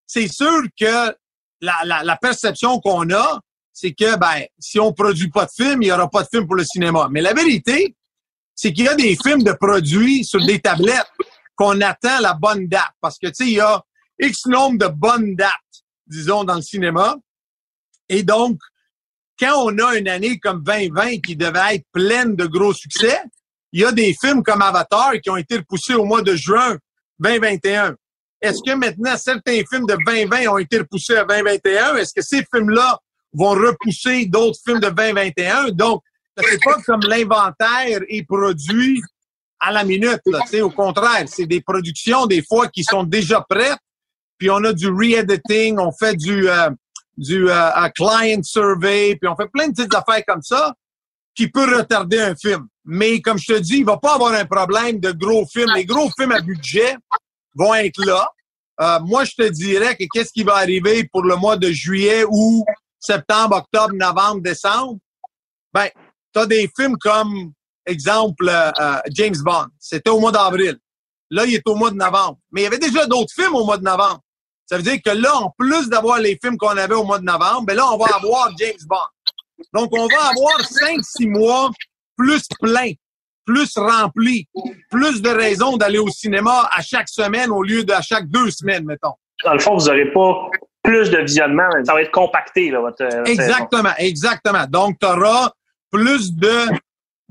c'est 0.07 0.27
sûr 0.27 0.61
que 0.79 1.15
la, 1.61 1.75
la, 1.85 2.03
la 2.03 2.17
perception 2.17 2.79
qu'on 2.79 3.09
a, 3.11 3.39
c'est 3.71 3.93
que 3.93 4.17
ben, 4.17 4.45
si 4.59 4.79
on 4.79 4.93
produit 4.93 5.29
pas 5.29 5.45
de 5.45 5.51
film, 5.51 5.81
il 5.81 5.87
y 5.87 5.91
aura 5.91 6.09
pas 6.09 6.23
de 6.23 6.27
film 6.31 6.45
pour 6.45 6.55
le 6.55 6.63
cinéma. 6.63 7.07
Mais 7.09 7.21
la 7.21 7.33
vérité, 7.33 7.95
c'est 8.55 8.71
qu'il 8.71 8.85
y 8.85 8.87
a 8.87 8.95
des 8.95 9.17
films 9.21 9.43
de 9.43 9.53
produits 9.53 10.23
sur 10.23 10.45
des 10.45 10.59
tablettes 10.59 11.07
qu'on 11.55 11.79
attend 11.81 12.19
la 12.19 12.33
bonne 12.33 12.67
date. 12.67 12.93
Parce 13.01 13.17
que, 13.17 13.27
tu 13.27 13.33
sais, 13.35 13.45
il 13.45 13.53
y 13.53 13.61
a 13.61 13.81
X 14.19 14.45
nombre 14.47 14.77
de 14.77 14.87
bonnes 14.87 15.35
dates, 15.35 15.51
disons, 16.07 16.43
dans 16.43 16.55
le 16.55 16.61
cinéma. 16.61 17.15
Et 18.09 18.23
donc, 18.23 18.59
quand 19.39 19.65
on 19.65 19.77
a 19.79 19.95
une 19.97 20.07
année 20.07 20.39
comme 20.39 20.63
2020 20.63 21.21
qui 21.21 21.35
devait 21.35 21.75
être 21.75 21.85
pleine 21.91 22.35
de 22.35 22.45
gros 22.45 22.73
succès, 22.73 23.19
il 23.71 23.81
y 23.81 23.85
a 23.85 23.91
des 23.91 24.15
films 24.19 24.43
comme 24.43 24.61
Avatar 24.61 25.13
qui 25.21 25.29
ont 25.29 25.37
été 25.37 25.57
repoussés 25.57 25.95
au 25.95 26.05
mois 26.05 26.21
de 26.21 26.35
juin 26.35 26.77
2021. 27.19 27.95
Est-ce 28.41 28.59
que 28.63 28.75
maintenant 28.75 29.17
certains 29.17 29.61
films 29.69 29.87
de 29.87 29.97
2020 30.05 30.47
ont 30.47 30.57
été 30.57 30.79
repoussés 30.79 31.15
à 31.15 31.25
2021? 31.25 31.95
Est-ce 31.95 32.13
que 32.13 32.21
ces 32.21 32.45
films-là 32.53 32.99
vont 33.33 33.51
repousser 33.51 34.25
d'autres 34.27 34.59
films 34.63 34.79
de 34.79 34.89
2021? 34.89 35.69
Donc, 35.71 36.03
c'est 36.37 36.63
pas 36.63 36.75
comme 36.85 37.01
l'inventaire 37.01 38.01
est 38.07 38.27
produit 38.27 39.01
à 39.63 39.71
la 39.71 39.83
minute. 39.83 40.19
Là, 40.25 40.41
au 40.61 40.69
contraire, 40.69 41.23
c'est 41.27 41.45
des 41.45 41.61
productions 41.61 42.25
des 42.25 42.43
fois 42.43 42.67
qui 42.67 42.83
sont 42.83 43.03
déjà 43.03 43.45
prêtes, 43.49 43.79
puis 44.37 44.49
on 44.49 44.63
a 44.63 44.73
du 44.73 44.89
re-editing, 44.89 45.79
on 45.79 45.91
fait 45.91 46.15
du, 46.15 46.49
euh, 46.49 46.69
du 47.15 47.49
euh, 47.49 47.89
client 47.95 48.43
survey, 48.43 49.15
puis 49.15 49.29
on 49.29 49.35
fait 49.35 49.47
plein 49.47 49.69
de 49.69 49.73
petites 49.73 49.95
affaires 49.95 50.23
comme 50.27 50.41
ça 50.41 50.73
qui 51.33 51.47
peut 51.47 51.77
retarder 51.77 52.19
un 52.19 52.35
film. 52.35 52.67
Mais 52.85 53.21
comme 53.21 53.37
je 53.37 53.53
te 53.53 53.59
dis, 53.59 53.77
il 53.77 53.85
va 53.85 53.97
pas 53.97 54.15
avoir 54.15 54.33
un 54.33 54.45
problème 54.45 54.99
de 54.99 55.11
gros 55.11 55.45
films. 55.47 55.71
Les 55.75 55.85
gros 55.85 56.09
films 56.17 56.33
à 56.33 56.41
budget 56.41 56.95
vont 57.55 57.73
être 57.73 58.03
là. 58.05 58.27
Euh, 58.81 58.99
moi, 59.01 59.23
je 59.23 59.31
te 59.31 59.49
dirais 59.49 59.95
que 59.95 60.03
qu'est-ce 60.11 60.33
qui 60.33 60.43
va 60.43 60.55
arriver 60.55 61.07
pour 61.11 61.23
le 61.23 61.35
mois 61.35 61.57
de 61.57 61.71
juillet 61.71 62.25
ou 62.29 62.65
septembre, 62.99 63.55
octobre, 63.57 63.93
novembre, 63.93 64.41
décembre? 64.41 64.99
Ben, 65.73 65.87
tu 66.33 66.39
as 66.39 66.45
des 66.45 66.69
films 66.77 66.97
comme 66.97 67.53
exemple, 67.85 68.47
euh, 68.47 68.71
euh, 68.79 68.97
James 69.11 69.35
Bond. 69.43 69.67
C'était 69.79 70.09
au 70.09 70.19
mois 70.19 70.31
d'avril. 70.31 70.77
Là, 71.29 71.45
il 71.45 71.55
est 71.55 71.67
au 71.67 71.75
mois 71.75 71.91
de 71.91 71.95
novembre. 71.95 72.37
Mais 72.51 72.61
il 72.61 72.63
y 72.65 72.67
avait 72.67 72.77
déjà 72.77 73.05
d'autres 73.05 73.33
films 73.33 73.55
au 73.55 73.65
mois 73.65 73.77
de 73.77 73.83
novembre. 73.83 74.21
Ça 74.65 74.77
veut 74.77 74.83
dire 74.83 74.99
que 75.03 75.11
là, 75.11 75.35
en 75.35 75.53
plus 75.57 75.89
d'avoir 75.89 76.19
les 76.19 76.37
films 76.41 76.57
qu'on 76.57 76.69
avait 76.69 76.95
au 76.95 77.03
mois 77.03 77.19
de 77.19 77.25
novembre, 77.25 77.65
ben 77.65 77.75
là, 77.75 77.85
on 77.91 77.97
va 77.97 78.15
avoir 78.15 78.49
James 78.57 78.73
Bond. 78.87 78.97
Donc, 79.73 79.89
on 79.93 80.07
va 80.07 80.29
avoir 80.29 80.61
cinq, 80.61 80.99
six 81.03 81.27
mois 81.27 81.69
plus 82.15 82.43
plein, 82.61 82.91
plus 83.45 83.71
rempli, 83.77 84.47
plus 84.89 85.21
de 85.21 85.29
raisons 85.29 85.77
d'aller 85.77 85.99
au 85.99 86.09
cinéma 86.09 86.69
à 86.71 86.81
chaque 86.81 87.09
semaine 87.09 87.51
au 87.51 87.63
lieu 87.63 87.83
de 87.83 87.93
à 87.93 88.01
chaque 88.01 88.27
deux 88.27 88.51
semaines, 88.51 88.85
mettons. 88.85 89.13
Dans 89.43 89.53
le 89.53 89.59
fond, 89.59 89.75
vous 89.75 89.85
n'aurez 89.85 90.11
pas 90.11 90.49
plus 90.83 91.09
de 91.09 91.17
visionnement. 91.17 91.67
Ça 91.85 91.93
va 91.93 92.01
être 92.01 92.11
compacté, 92.11 92.69
là, 92.69 92.81
votre 92.81 93.03
Exactement, 93.27 93.93
exactement. 93.97 94.65
Donc, 94.69 94.97
tu 94.99 95.07
auras 95.07 95.51
plus 95.91 96.33
de 96.33 96.67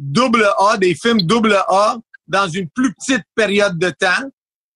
double 0.02 0.48
A, 0.58 0.76
des 0.76 0.94
films 0.94 1.22
double 1.22 1.54
A 1.68 1.96
dans 2.26 2.48
une 2.48 2.68
plus 2.70 2.92
petite 2.94 3.24
période 3.34 3.78
de 3.78 3.90
temps. 3.90 4.30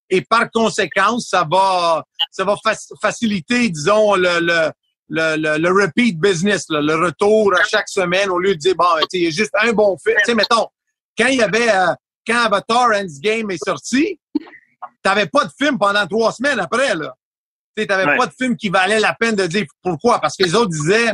Et 0.08 0.20
par 0.22 0.48
conséquent, 0.50 1.18
ça 1.18 1.46
va, 1.50 2.04
ça 2.30 2.44
va 2.44 2.54
faciliter, 3.02 3.68
disons, 3.70 4.14
le, 4.14 4.38
le, 4.40 4.70
le, 5.08 5.58
le, 5.58 5.68
repeat 5.70 6.18
business, 6.18 6.66
le 6.68 6.94
retour 6.94 7.52
à 7.58 7.64
chaque 7.64 7.88
semaine 7.88 8.30
au 8.30 8.38
lieu 8.38 8.54
de 8.54 8.60
dire, 8.60 8.76
bon, 8.76 8.86
il 9.12 9.24
y 9.24 9.26
a 9.26 9.30
juste 9.30 9.54
un 9.60 9.72
bon 9.72 9.96
film. 9.98 10.16
Tu 10.18 10.26
sais, 10.26 10.34
mettons, 10.34 10.68
quand 11.18 11.26
il 11.26 11.38
y 11.38 11.42
avait, 11.42 11.70
euh, 11.70 11.92
quand 12.24 12.38
Avatar 12.38 12.90
Endgame 12.94 13.50
est 13.50 13.64
sorti, 13.64 14.20
t'avais 15.02 15.26
pas 15.26 15.44
de 15.44 15.50
film 15.58 15.76
pendant 15.76 16.06
trois 16.06 16.32
semaines 16.32 16.60
après, 16.60 16.94
là. 16.94 17.14
Tu 17.76 17.86
t'avais 17.86 18.16
pas 18.16 18.26
de 18.26 18.32
film 18.32 18.56
qui 18.56 18.68
valait 18.68 19.00
la 19.00 19.14
peine 19.14 19.34
de 19.34 19.46
dire 19.46 19.66
pourquoi. 19.82 20.18
Parce 20.20 20.36
que 20.36 20.44
les 20.44 20.54
autres 20.54 20.70
disaient, 20.70 21.12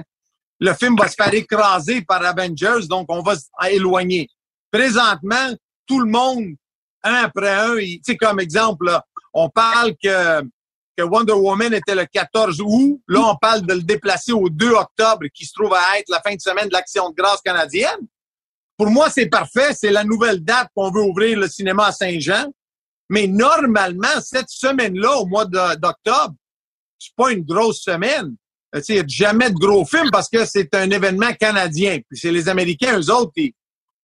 le 0.63 0.75
film 0.75 0.95
va 0.97 1.09
se 1.09 1.15
faire 1.15 1.35
écraser 1.35 2.03
par 2.03 2.25
Avengers, 2.25 2.87
donc 2.89 3.07
on 3.09 3.21
va 3.21 3.35
s'éloigner. 3.61 4.29
Présentement, 4.71 5.51
tout 5.87 5.99
le 5.99 6.09
monde, 6.09 6.55
un 7.03 7.15
après 7.25 7.53
un, 7.53 7.77
tu 7.79 8.01
sais, 8.05 8.17
comme 8.17 8.39
exemple, 8.39 8.87
là, 8.87 9.05
on 9.35 9.49
parle 9.49 9.95
que 10.01 10.41
que 10.97 11.03
Wonder 11.03 11.33
Woman 11.33 11.73
était 11.73 11.95
le 11.95 12.05
14 12.05 12.61
août. 12.61 13.01
Là, 13.09 13.21
on 13.21 13.37
parle 13.37 13.63
de 13.63 13.73
le 13.73 13.83
déplacer 13.83 14.33
au 14.33 14.51
2 14.51 14.73
octobre, 14.73 15.27
qui 15.33 15.47
se 15.47 15.53
trouve 15.55 15.73
à 15.73 15.99
être 15.99 16.11
la 16.11 16.21
fin 16.21 16.35
de 16.35 16.41
semaine 16.41 16.69
de 16.69 16.73
l'Action 16.75 17.09
de 17.09 17.15
grâce 17.15 17.41
canadienne. 17.41 18.07
Pour 18.77 18.89
moi, 18.91 19.09
c'est 19.09 19.31
parfait. 19.31 19.73
C'est 19.73 19.91
la 19.91 20.05
nouvelle 20.05 20.45
date 20.45 20.69
qu'on 20.77 20.91
veut 20.91 21.01
ouvrir 21.01 21.39
le 21.39 21.49
cinéma 21.49 21.87
à 21.87 21.93
Saint-Jean. 21.93 22.53
Mais 23.09 23.27
normalement, 23.27 24.21
cette 24.23 24.51
semaine-là, 24.51 25.17
au 25.17 25.25
mois 25.25 25.47
d'octobre, 25.47 26.35
c'est 26.99 27.15
pas 27.17 27.33
une 27.33 27.43
grosse 27.43 27.81
semaine. 27.81 28.37
Euh, 28.75 28.81
il 28.89 28.95
n'y 28.95 29.01
a 29.01 29.05
jamais 29.07 29.51
de 29.51 29.55
gros 29.55 29.85
films 29.85 30.11
parce 30.11 30.29
que 30.29 30.45
c'est 30.45 30.75
un 30.75 30.91
événement 30.91 31.33
canadien. 31.35 31.99
Puis 32.09 32.19
c'est 32.19 32.33
les 32.33 32.49
Américains, 32.49 32.99
eux 32.99 33.11
autres, 33.11 33.33
qui, 33.37 33.55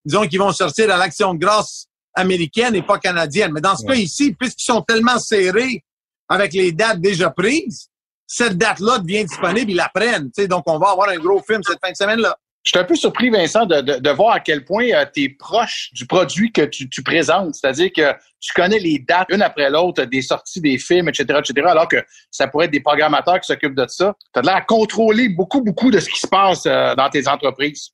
disons 0.04 0.26
qu'ils 0.26 0.38
vont 0.38 0.52
sortir 0.52 0.92
à 0.92 0.96
l'Action 0.96 1.34
de 1.34 1.38
grâce 1.38 1.87
américaine 2.14 2.75
et 2.75 2.82
pas 2.82 2.98
canadienne. 2.98 3.52
Mais 3.52 3.60
dans 3.60 3.76
ce 3.76 3.87
cas 3.87 3.94
ici, 3.94 4.34
puisqu'ils 4.38 4.64
sont 4.64 4.82
tellement 4.82 5.18
serrés 5.18 5.84
avec 6.28 6.52
les 6.52 6.72
dates 6.72 7.00
déjà 7.00 7.30
prises, 7.30 7.88
cette 8.26 8.58
date-là 8.58 8.98
devient 8.98 9.25
disponible, 9.25 9.70
ils 9.70 9.76
la 9.76 9.88
prennent. 9.88 10.30
Donc, 10.48 10.64
on 10.66 10.78
va 10.78 10.90
avoir 10.90 11.08
un 11.08 11.16
gros 11.16 11.42
film 11.42 11.62
cette 11.66 11.78
fin 11.82 11.90
de 11.90 11.96
semaine-là. 11.96 12.37
Je 12.68 12.72
suis 12.72 12.80
un 12.80 12.84
peu 12.84 12.96
surpris, 12.96 13.30
Vincent, 13.30 13.64
de, 13.64 13.80
de, 13.80 14.10
voir 14.10 14.34
à 14.34 14.40
quel 14.40 14.62
point 14.62 14.90
euh, 14.92 15.06
tu 15.14 15.22
es 15.22 15.28
proche 15.30 15.88
du 15.94 16.06
produit 16.06 16.52
que 16.52 16.60
tu, 16.60 16.87
tu 16.90 17.02
présentes. 17.02 17.54
C'est-à-dire 17.54 17.90
que 17.96 18.12
tu 18.40 18.52
connais 18.52 18.78
les 18.78 18.98
dates 18.98 19.28
une 19.30 19.40
après 19.40 19.70
l'autre 19.70 20.04
des 20.04 20.20
sorties 20.20 20.60
des 20.60 20.76
films, 20.76 21.08
etc., 21.08 21.38
etc., 21.38 21.66
alors 21.66 21.88
que 21.88 21.96
ça 22.30 22.46
pourrait 22.46 22.66
être 22.66 22.72
des 22.72 22.82
programmateurs 22.82 23.40
qui 23.40 23.46
s'occupent 23.46 23.75
de 23.75 23.87
ça. 23.88 24.14
Tu 24.34 24.40
as 24.40 24.42
l'air 24.42 24.56
à 24.56 24.60
contrôler 24.60 25.30
beaucoup, 25.30 25.62
beaucoup 25.62 25.90
de 25.90 25.98
ce 25.98 26.10
qui 26.10 26.20
se 26.20 26.26
passe 26.26 26.66
euh, 26.66 26.94
dans 26.94 27.08
tes 27.08 27.26
entreprises. 27.26 27.88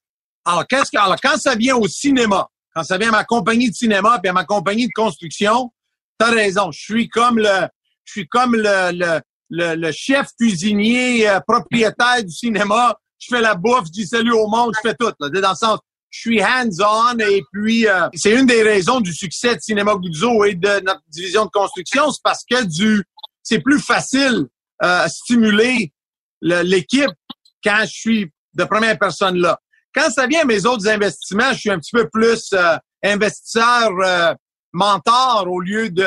Alors, 0.45 0.67
qu'est-ce 0.67 0.91
que, 0.91 0.99
alors, 0.99 1.21
quand 1.23 1.37
ça 1.37 1.55
vient 1.55 1.77
au 1.77 1.87
cinéma, 1.87 2.49
quand 2.75 2.83
ça 2.83 2.99
vient 2.99 3.11
à 3.11 3.19
ma 3.19 3.25
compagnie 3.25 3.71
de 3.71 3.77
cinéma 3.77 4.19
puis 4.21 4.31
à 4.31 4.33
ma 4.33 4.45
compagnie 4.45 4.89
de 4.89 4.93
construction, 4.93 5.71
tu 6.19 6.27
as 6.27 6.31
raison. 6.31 6.73
Je 6.73 6.81
suis 6.81 7.09
comme 7.09 7.39
le, 7.39 7.69
je 8.07 8.11
suis 8.11 8.27
comme 8.27 8.57
le, 8.57 8.91
le, 8.91 9.21
le, 9.51 9.77
le 9.77 9.93
chef 9.93 10.31
cuisinier 10.37 11.29
euh, 11.29 11.39
propriétaire 11.47 12.25
du 12.25 12.33
cinéma. 12.33 12.97
Je 13.25 13.35
fais 13.35 13.41
la 13.41 13.55
bouffe, 13.55 13.87
je 13.87 13.93
dis 13.93 14.07
salut 14.07 14.33
au 14.33 14.49
monde, 14.49 14.75
je 14.75 14.89
fais 14.89 14.95
tout. 14.95 15.13
Là. 15.19 15.29
Dans 15.29 15.51
le 15.51 15.55
sens, 15.55 15.79
je 16.11 16.21
suis 16.21 16.43
hands-on 16.43 17.19
et 17.19 17.43
puis 17.53 17.89
euh, 17.89 18.09
c'est 18.15 18.33
une 18.33 18.47
des 18.47 18.63
raisons 18.63 19.01
du 19.01 19.13
succès 19.13 19.57
de 19.57 19.61
Cinéma 19.61 19.95
Guzzo 19.97 20.45
et 20.45 20.55
de 20.55 20.81
notre 20.85 21.03
division 21.09 21.45
de 21.45 21.51
construction, 21.51 22.11
c'est 22.11 22.23
parce 22.23 22.45
que 22.49 22.65
du 22.65 23.03
c'est 23.43 23.59
plus 23.59 23.81
facile 23.81 24.47
euh, 24.83 25.09
stimuler 25.09 25.93
l'équipe 26.41 27.11
quand 27.65 27.81
je 27.83 27.93
suis 27.93 28.33
de 28.55 28.65
première 28.65 28.99
personne 28.99 29.39
là. 29.39 29.59
Quand 29.95 30.11
ça 30.11 30.27
vient 30.27 30.43
à 30.43 30.45
mes 30.45 30.67
autres 30.67 30.89
investissements, 30.89 31.53
je 31.53 31.59
suis 31.59 31.71
un 31.71 31.79
petit 31.79 31.93
peu 31.93 32.09
plus 32.09 32.51
euh, 32.53 32.77
investisseur 33.03 33.91
mentor 34.73 35.47
au 35.49 35.61
lieu 35.61 35.89
de, 35.89 36.07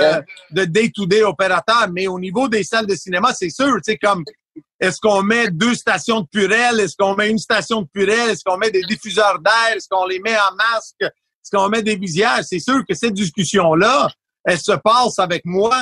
de 0.51 0.65
day-to-day 0.65 1.23
opérateur. 1.23 1.87
Mais 1.91 2.07
au 2.07 2.19
niveau 2.19 2.49
des 2.49 2.63
salles 2.63 2.85
de 2.85 2.95
cinéma, 2.95 3.33
c'est 3.33 3.49
sûr, 3.49 3.73
tu 3.75 3.91
sais, 3.91 3.97
comme 3.97 4.23
est-ce 4.79 4.99
qu'on 5.01 5.23
met 5.23 5.49
deux 5.49 5.73
stations 5.73 6.21
de 6.21 6.27
purelle? 6.27 6.79
Est-ce 6.79 6.95
qu'on 6.95 7.15
met 7.15 7.29
une 7.29 7.39
station 7.39 7.81
de 7.81 7.87
purelle? 7.87 8.29
Est-ce 8.29 8.43
qu'on 8.43 8.57
met 8.57 8.69
des 8.69 8.83
diffuseurs 8.83 9.39
d'air? 9.39 9.75
Est-ce 9.75 9.87
qu'on 9.89 10.05
les 10.05 10.19
met 10.19 10.35
en 10.35 10.55
masque? 10.55 11.01
Est-ce 11.01 11.49
qu'on 11.51 11.69
met 11.69 11.81
des 11.81 11.95
visières? 11.95 12.43
C'est 12.43 12.59
sûr 12.59 12.81
que 12.87 12.93
cette 12.93 13.13
discussion-là, 13.13 14.09
elle 14.43 14.59
se 14.59 14.73
passe 14.73 15.17
avec 15.19 15.43
moi 15.45 15.75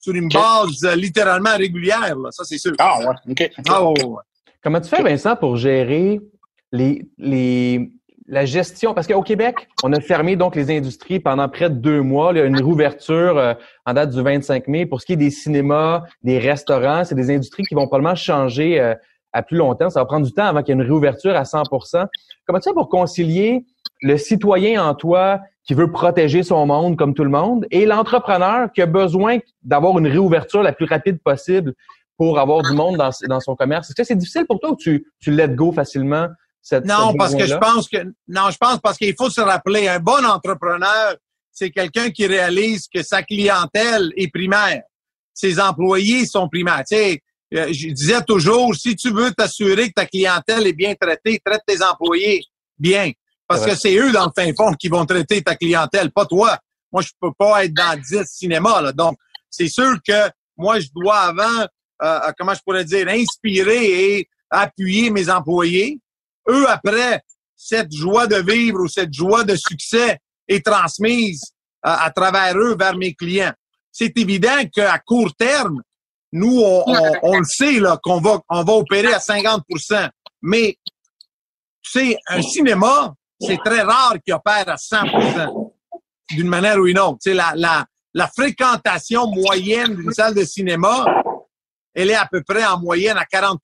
sur 0.00 0.14
une 0.14 0.28
base 0.28 0.82
euh, 0.84 0.96
littéralement 0.96 1.56
régulière. 1.56 2.16
Là. 2.16 2.30
Ça, 2.30 2.44
c'est 2.44 2.58
sûr. 2.58 2.72
Ah 2.78 2.98
ouais, 3.00 3.14
OK. 3.30 3.50
Ah, 3.68 3.82
Comment 4.62 4.80
tu 4.80 4.88
fais, 4.88 5.02
Vincent, 5.02 5.36
pour 5.36 5.56
gérer 5.56 6.20
les, 6.72 7.06
les, 7.18 7.90
la 8.30 8.44
gestion, 8.44 8.94
parce 8.94 9.08
qu'au 9.08 9.22
Québec, 9.22 9.68
on 9.82 9.92
a 9.92 10.00
fermé 10.00 10.36
donc 10.36 10.54
les 10.54 10.70
industries 10.70 11.18
pendant 11.18 11.48
près 11.48 11.68
de 11.68 11.74
deux 11.74 12.00
mois. 12.00 12.30
Il 12.32 12.38
y 12.38 12.40
a 12.40 12.44
une 12.44 12.56
réouverture 12.56 13.36
euh, 13.36 13.54
en 13.86 13.92
date 13.92 14.10
du 14.10 14.22
25 14.22 14.68
mai. 14.68 14.86
Pour 14.86 15.00
ce 15.00 15.06
qui 15.06 15.14
est 15.14 15.16
des 15.16 15.30
cinémas, 15.30 16.04
des 16.22 16.38
restaurants, 16.38 17.04
c'est 17.04 17.16
des 17.16 17.34
industries 17.34 17.64
qui 17.64 17.74
vont 17.74 17.88
probablement 17.88 18.14
changer 18.14 18.80
euh, 18.80 18.94
à 19.32 19.42
plus 19.42 19.56
longtemps. 19.56 19.90
Ça 19.90 20.00
va 20.00 20.06
prendre 20.06 20.24
du 20.24 20.32
temps 20.32 20.44
avant 20.44 20.62
qu'il 20.62 20.74
y 20.74 20.78
ait 20.78 20.80
une 20.80 20.88
réouverture 20.88 21.34
à 21.34 21.42
100% 21.42 22.06
Comment 22.46 22.60
tu 22.60 22.68
fais 22.70 22.74
pour 22.74 22.88
concilier 22.88 23.64
le 24.02 24.16
citoyen 24.16 24.84
en 24.84 24.94
toi 24.94 25.40
qui 25.64 25.74
veut 25.74 25.90
protéger 25.90 26.44
son 26.44 26.66
monde 26.66 26.96
comme 26.96 27.14
tout 27.14 27.24
le 27.24 27.30
monde 27.30 27.66
et 27.72 27.84
l'entrepreneur 27.84 28.70
qui 28.72 28.80
a 28.80 28.86
besoin 28.86 29.38
d'avoir 29.62 29.98
une 29.98 30.06
réouverture 30.06 30.62
la 30.62 30.72
plus 30.72 30.86
rapide 30.86 31.18
possible 31.22 31.74
pour 32.16 32.38
avoir 32.38 32.62
du 32.62 32.74
monde 32.74 32.96
dans, 32.96 33.10
dans 33.28 33.40
son 33.40 33.56
commerce? 33.56 33.88
Est-ce 33.90 33.96
que 33.96 34.04
c'est 34.04 34.14
difficile 34.14 34.46
pour 34.46 34.60
toi 34.60 34.70
ou 34.70 34.76
tu, 34.76 35.06
tu 35.18 35.32
let 35.32 35.48
go 35.48 35.72
facilement 35.72 36.28
non, 36.84 37.14
parce 37.16 37.34
que 37.34 37.46
je 37.46 37.54
pense 37.54 37.88
que 37.88 37.98
non, 38.28 38.50
je 38.50 38.56
pense 38.58 38.78
parce 38.80 38.98
qu'il 38.98 39.14
faut 39.16 39.30
se 39.30 39.40
rappeler, 39.40 39.88
un 39.88 39.98
bon 39.98 40.24
entrepreneur, 40.24 41.16
c'est 41.52 41.70
quelqu'un 41.70 42.10
qui 42.10 42.26
réalise 42.26 42.86
que 42.92 43.02
sa 43.02 43.22
clientèle 43.22 44.12
est 44.16 44.28
primaire. 44.32 44.82
Ses 45.34 45.60
employés 45.60 46.26
sont 46.26 46.48
primaires. 46.48 46.84
Tu 46.88 46.96
sais, 46.96 47.22
euh, 47.54 47.72
je 47.72 47.88
disais 47.88 48.22
toujours, 48.22 48.74
si 48.74 48.94
tu 48.94 49.10
veux 49.10 49.32
t'assurer 49.32 49.88
que 49.88 49.94
ta 49.94 50.06
clientèle 50.06 50.66
est 50.66 50.72
bien 50.72 50.94
traitée, 50.94 51.40
traite 51.44 51.62
tes 51.66 51.82
employés 51.82 52.42
bien. 52.78 53.10
Parce 53.48 53.66
que 53.66 53.74
c'est 53.74 53.96
eux, 53.96 54.12
dans 54.12 54.26
le 54.26 54.32
fin 54.36 54.52
fond, 54.54 54.72
qui 54.74 54.88
vont 54.88 55.04
traiter 55.04 55.42
ta 55.42 55.56
clientèle, 55.56 56.12
pas 56.12 56.24
toi. 56.24 56.56
Moi, 56.92 57.02
je 57.02 57.08
peux 57.20 57.32
pas 57.36 57.64
être 57.64 57.74
dans 57.74 57.98
10 58.00 58.24
cinémas. 58.26 58.80
Là. 58.80 58.92
Donc, 58.92 59.16
c'est 59.48 59.68
sûr 59.68 59.96
que 60.06 60.30
moi, 60.56 60.78
je 60.78 60.86
dois 60.94 61.18
avant, 61.18 61.62
euh, 61.62 61.66
euh, 62.02 62.32
comment 62.38 62.54
je 62.54 62.60
pourrais 62.64 62.84
dire, 62.84 63.08
inspirer 63.08 64.14
et 64.14 64.28
appuyer 64.50 65.10
mes 65.10 65.28
employés 65.28 65.98
eux, 66.48 66.68
après, 66.68 67.22
cette 67.56 67.92
joie 67.92 68.26
de 68.26 68.36
vivre 68.36 68.80
ou 68.80 68.88
cette 68.88 69.12
joie 69.12 69.44
de 69.44 69.54
succès 69.56 70.18
est 70.48 70.64
transmise 70.64 71.42
euh, 71.86 71.90
à, 71.90 72.10
travers 72.10 72.56
eux 72.56 72.76
vers 72.76 72.96
mes 72.96 73.14
clients. 73.14 73.52
C'est 73.92 74.16
évident 74.16 74.64
qu'à 74.72 74.98
court 74.98 75.34
terme, 75.36 75.82
nous, 76.32 76.62
on, 77.22 77.38
le 77.38 77.44
sait 77.44 77.80
là 77.80 77.98
qu'on 78.02 78.20
va, 78.20 78.40
on 78.48 78.62
va 78.62 78.72
opérer 78.74 79.12
à 79.12 79.18
50% 79.18 80.08
Mais, 80.42 80.78
tu 81.82 81.90
sais, 81.90 82.16
un 82.28 82.40
cinéma, 82.40 83.14
c'est 83.40 83.58
très 83.64 83.82
rare 83.82 84.14
qu'il 84.24 84.32
opère 84.34 84.68
à 84.68 84.76
100% 84.76 85.72
d'une 86.30 86.48
manière 86.48 86.78
ou 86.78 86.86
une 86.86 86.98
autre. 87.00 87.18
Tu 87.22 87.30
sais, 87.30 87.34
la, 87.34 87.52
la, 87.56 87.84
la 88.14 88.28
fréquentation 88.28 89.26
moyenne 89.26 89.96
d'une 89.96 90.12
salle 90.12 90.34
de 90.34 90.44
cinéma, 90.44 91.04
elle 91.94 92.10
est 92.10 92.14
à 92.14 92.26
peu 92.30 92.42
près 92.42 92.64
en 92.64 92.78
moyenne 92.78 93.16
à 93.16 93.24
40 93.24 93.60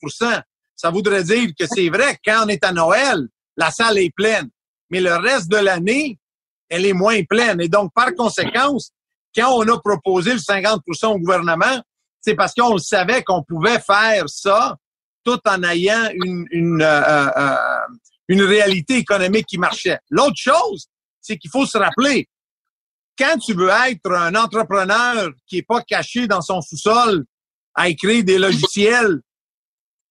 ça 0.77 0.91
voudrait 0.91 1.25
dire 1.25 1.49
que 1.59 1.67
c'est 1.67 1.89
vrai, 1.89 2.19
quand 2.25 2.45
on 2.45 2.49
est 2.49 2.63
à 2.63 2.73
Noël, 2.73 3.27
la 3.57 3.71
salle 3.71 3.99
est 3.99 4.15
pleine. 4.15 4.49
Mais 4.91 5.01
le 5.01 5.17
reste 5.17 5.51
de 5.51 5.57
l'année, 5.57 6.19
elle 6.69 6.87
est 6.87 6.93
moins 6.93 7.23
pleine. 7.25 7.61
Et 7.61 7.69
donc, 7.69 7.93
par 7.95 8.15
conséquence, 8.15 8.93
quand 9.35 9.53
on 9.53 9.69
a 9.69 9.81
proposé 9.81 10.33
le 10.33 10.39
50% 10.39 11.07
au 11.07 11.19
gouvernement, 11.19 11.83
c'est 12.21 12.35
parce 12.35 12.55
qu'on 12.55 12.79
savait 12.79 13.23
qu'on 13.23 13.43
pouvait 13.43 13.81
faire 13.81 14.29
ça 14.29 14.77
tout 15.25 15.41
en 15.47 15.63
ayant 15.65 16.09
une, 16.25 16.47
une, 16.51 16.83
euh, 16.83 17.03
euh, 17.03 17.31
euh, 17.37 17.57
une 18.29 18.43
réalité 18.43 18.97
économique 18.97 19.47
qui 19.47 19.59
marchait. 19.59 19.99
L'autre 20.11 20.37
chose, 20.37 20.87
c'est 21.21 21.37
qu'il 21.37 21.51
faut 21.51 21.67
se 21.67 21.79
rappeler, 21.79 22.29
quand 23.19 23.39
tu 23.39 23.55
veux 23.55 23.71
être 23.89 24.13
un 24.13 24.35
entrepreneur 24.35 25.31
qui 25.47 25.59
est 25.59 25.67
pas 25.67 25.83
caché 25.83 26.27
dans 26.27 26.43
son 26.43 26.61
sous-sol 26.61 27.25
à 27.75 27.89
écrire 27.89 28.23
des 28.25 28.39
logiciels 28.39 29.21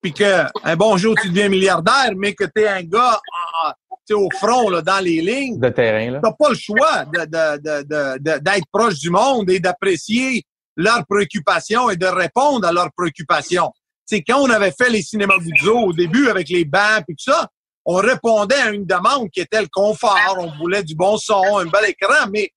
puis 0.01 0.13
qu'un 0.13 0.75
bon 0.77 0.97
jour, 0.97 1.15
tu 1.21 1.29
deviens 1.29 1.49
milliardaire, 1.49 2.11
mais 2.15 2.33
que 2.33 2.43
tu 2.43 2.61
es 2.61 2.67
un 2.67 2.83
gars 2.83 3.19
ah, 3.63 3.75
au 4.13 4.29
front, 4.37 4.69
là, 4.69 4.81
dans 4.81 5.03
les 5.03 5.21
lignes. 5.21 5.59
De 5.59 5.69
terrain, 5.69 6.19
Tu 6.23 6.29
pas 6.37 6.49
le 6.49 6.55
choix 6.55 7.05
d'être 7.05 8.65
proche 8.71 8.99
du 8.99 9.09
monde 9.09 9.49
et 9.49 9.59
d'apprécier 9.59 10.43
leurs 10.75 11.05
préoccupations 11.07 11.89
et 11.89 11.95
de 11.95 12.05
répondre 12.05 12.67
à 12.67 12.71
leurs 12.71 12.91
préoccupations. 12.95 13.71
C'est 14.05 14.21
quand 14.21 14.41
on 14.41 14.49
avait 14.49 14.73
fait 14.77 14.89
les 14.89 15.01
cinémas 15.01 15.39
Guzzo 15.39 15.77
au 15.79 15.93
début 15.93 16.27
avec 16.27 16.49
les 16.49 16.65
bancs 16.65 17.03
et 17.07 17.13
tout 17.13 17.31
ça, 17.31 17.47
on 17.85 17.95
répondait 17.95 18.55
à 18.55 18.69
une 18.71 18.85
demande 18.85 19.29
qui 19.31 19.39
était 19.41 19.61
le 19.61 19.69
confort. 19.71 20.37
On 20.37 20.51
voulait 20.57 20.83
du 20.83 20.95
bon 20.95 21.17
son, 21.17 21.57
un 21.57 21.65
bel 21.65 21.85
écran, 21.89 22.27
mais 22.31 22.49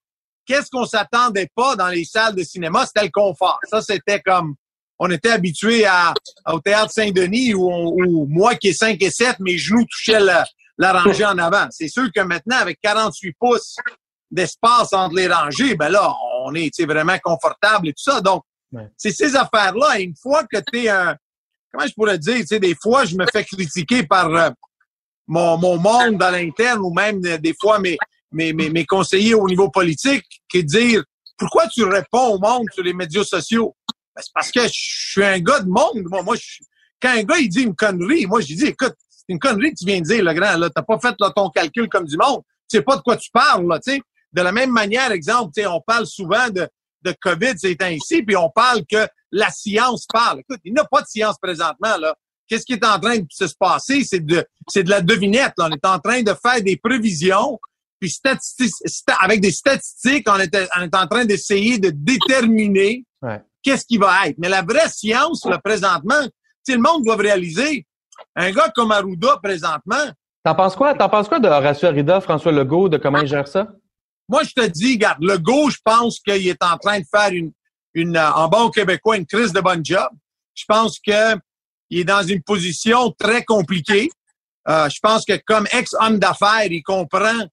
qu'est-ce 0.46 0.70
qu'on 0.70 0.86
s'attendait 0.86 1.48
pas 1.54 1.76
dans 1.76 1.88
les 1.88 2.04
salles 2.04 2.34
de 2.34 2.42
cinéma? 2.42 2.86
C'était 2.86 3.06
le 3.06 3.12
confort. 3.12 3.58
Ça, 3.64 3.80
c'était 3.80 4.20
comme 4.20 4.54
on 4.98 5.10
était 5.10 5.30
habitué 5.30 5.84
à, 5.86 6.12
au 6.46 6.60
théâtre 6.60 6.92
Saint-Denis 6.92 7.54
où, 7.54 7.70
on- 7.70 7.92
où 7.96 8.26
moi 8.28 8.54
qui 8.56 8.68
est 8.68 8.72
5 8.72 9.00
et 9.02 9.10
7, 9.10 9.38
mes 9.40 9.56
genoux 9.58 9.84
touchaient 9.84 10.20
la, 10.20 10.44
la 10.76 10.92
rangée 10.92 11.24
en 11.24 11.38
avant. 11.38 11.66
C'est 11.70 11.88
sûr 11.88 12.08
que 12.14 12.20
maintenant, 12.20 12.56
avec 12.58 12.78
48 12.82 13.34
pouces 13.38 13.76
d'espace 14.30 14.92
entre 14.92 15.14
les 15.16 15.28
rangées, 15.28 15.74
ben 15.74 15.88
là, 15.88 16.12
on 16.44 16.54
est 16.54 16.70
vraiment 16.84 17.16
confortable 17.22 17.88
et 17.88 17.92
tout 17.92 18.02
ça. 18.10 18.20
Donc, 18.20 18.42
Ouais. 18.70 18.86
c'est 18.98 19.12
ces 19.12 19.34
affaires-là. 19.34 19.98
Et 19.98 20.02
Une 20.02 20.14
fois 20.14 20.44
que 20.44 20.58
tu 20.70 20.84
es 20.84 20.88
un... 20.90 21.16
Comment 21.72 21.86
je 21.86 21.92
pourrais 21.94 22.18
dire? 22.18 22.36
Tu 22.40 22.46
sais, 22.48 22.60
des 22.60 22.74
fois, 22.74 23.06
je 23.06 23.16
me 23.16 23.24
fais 23.32 23.42
critiquer 23.42 24.02
par 24.02 24.26
euh, 24.34 24.50
mon, 25.26 25.56
mon 25.56 25.78
monde 25.78 26.22
à 26.22 26.30
l'interne 26.30 26.80
ou 26.80 26.92
même 26.92 27.18
euh, 27.24 27.38
des 27.38 27.54
fois 27.58 27.78
mes, 27.78 27.96
mes, 28.30 28.52
mes, 28.52 28.68
mes 28.68 28.84
conseillers 28.84 29.32
au 29.32 29.46
niveau 29.46 29.70
politique 29.70 30.24
qui 30.50 30.64
disent 30.64 31.02
pourquoi 31.38 31.66
tu 31.68 31.82
réponds 31.84 32.34
au 32.34 32.38
monde 32.38 32.66
sur 32.74 32.82
les 32.82 32.92
médias 32.92 33.24
sociaux? 33.24 33.74
Ben, 34.18 34.22
c'est 34.24 34.32
parce 34.34 34.50
que 34.50 34.62
je 34.62 34.72
suis 34.72 35.24
un 35.24 35.38
gars 35.38 35.60
de 35.60 35.68
monde. 35.68 36.02
Moi, 36.10 36.22
moi 36.22 36.34
je, 36.34 36.64
quand 37.00 37.10
un 37.10 37.22
gars 37.22 37.38
il 37.38 37.48
dit 37.48 37.62
une 37.62 37.76
connerie, 37.76 38.26
moi 38.26 38.40
je 38.40 38.46
dis 38.46 38.66
écoute, 38.66 38.94
c'est 39.08 39.26
une 39.28 39.38
connerie 39.38 39.70
que 39.70 39.76
tu 39.78 39.84
viens 39.84 40.00
de 40.00 40.06
dire, 40.06 40.24
le 40.24 40.32
grand. 40.32 40.56
Là, 40.56 40.68
t'as 40.70 40.82
pas 40.82 40.98
fait 40.98 41.14
là, 41.20 41.30
ton 41.30 41.50
calcul 41.50 41.88
comme 41.88 42.04
du 42.04 42.16
monde. 42.16 42.42
Tu 42.68 42.78
sais 42.78 42.82
pas 42.82 42.96
de 42.96 43.02
quoi 43.02 43.16
tu 43.16 43.30
parles, 43.30 43.68
là, 43.68 43.78
tu 43.78 43.92
sais. 43.92 44.00
De 44.32 44.42
la 44.42 44.50
même 44.50 44.72
manière, 44.72 45.12
exemple, 45.12 45.52
tu 45.54 45.62
sais, 45.62 45.68
on 45.68 45.80
parle 45.80 46.06
souvent 46.06 46.50
de, 46.50 46.68
de 47.02 47.14
COVID 47.20 47.52
ces 47.56 47.76
temps-ci, 47.76 48.24
puis 48.24 48.36
on 48.36 48.50
parle 48.50 48.82
que 48.90 49.06
la 49.30 49.50
science 49.50 50.06
parle. 50.12 50.40
Écoute, 50.40 50.60
il 50.64 50.74
n'y 50.74 50.80
a 50.80 50.84
pas 50.84 51.00
de 51.02 51.06
science 51.06 51.36
présentement, 51.40 51.96
là. 51.98 52.14
Qu'est-ce 52.48 52.64
qui 52.64 52.72
est 52.72 52.84
en 52.84 52.98
train 52.98 53.18
de 53.18 53.26
se 53.30 53.54
passer? 53.58 54.02
C'est 54.02 54.24
de, 54.24 54.44
c'est 54.68 54.82
de 54.82 54.90
la 54.90 55.00
devinette, 55.00 55.52
là. 55.58 55.68
On 55.70 55.70
est 55.70 55.86
en 55.86 56.00
train 56.00 56.22
de 56.22 56.34
faire 56.34 56.60
des 56.60 56.76
prévisions, 56.76 57.60
puis 58.00 58.12
avec 59.20 59.40
des 59.40 59.52
statistiques, 59.52 60.28
on 60.28 60.40
est, 60.40 60.56
on 60.76 60.82
est 60.82 60.94
en 60.96 61.06
train 61.06 61.24
d'essayer 61.24 61.78
de 61.78 61.90
déterminer 61.90 63.04
Ouais. 63.22 63.40
Qu'est-ce 63.68 63.84
qui 63.86 63.98
va 63.98 64.28
être. 64.28 64.36
Mais 64.38 64.48
la 64.48 64.62
vraie 64.62 64.88
science, 64.88 65.44
là, 65.44 65.58
présentement, 65.58 66.22
sais, 66.64 66.74
le 66.74 66.82
monde 66.82 67.04
doit 67.04 67.16
réaliser, 67.16 67.86
un 68.34 68.50
gars 68.50 68.70
comme 68.74 68.92
Arruda, 68.92 69.38
présentement, 69.42 70.12
T'en 70.44 70.54
penses 70.54 70.76
quoi? 70.76 70.94
T'en 70.94 71.08
penses 71.08 71.28
quoi 71.28 71.40
de 71.40 71.48
Horacio 71.48 71.88
Arruda, 71.88 72.20
François 72.20 72.52
Legault, 72.52 72.88
de 72.88 72.96
comment 72.96 73.18
il 73.18 73.26
gère 73.26 73.48
ça? 73.48 73.68
Moi, 74.28 74.44
je 74.44 74.52
te 74.52 74.66
dis, 74.66 74.92
regarde, 74.92 75.22
le 75.22 75.36
go, 75.36 75.68
je 75.68 75.76
pense 75.84 76.20
qu'il 76.20 76.46
est 76.48 76.62
en 76.62 76.78
train 76.78 77.00
de 77.00 77.04
faire 77.12 77.30
une, 77.32 77.52
une 77.92 78.16
euh, 78.16 78.32
en 78.32 78.48
bon 78.48 78.70
québécois, 78.70 79.16
une 79.16 79.26
crise 79.26 79.52
de 79.52 79.60
bonne 79.60 79.84
job. 79.84 80.08
Je 80.54 80.64
pense 80.66 81.00
que 81.00 81.36
il 81.90 82.00
est 82.00 82.04
dans 82.04 82.22
une 82.22 82.42
position 82.42 83.10
très 83.18 83.44
compliquée. 83.44 84.10
Euh, 84.68 84.88
je 84.88 84.98
pense 85.02 85.24
que 85.24 85.38
comme 85.44 85.66
ex-homme 85.72 86.18
d'affaires, 86.18 86.70
il 86.70 86.82
comprend 86.82 87.46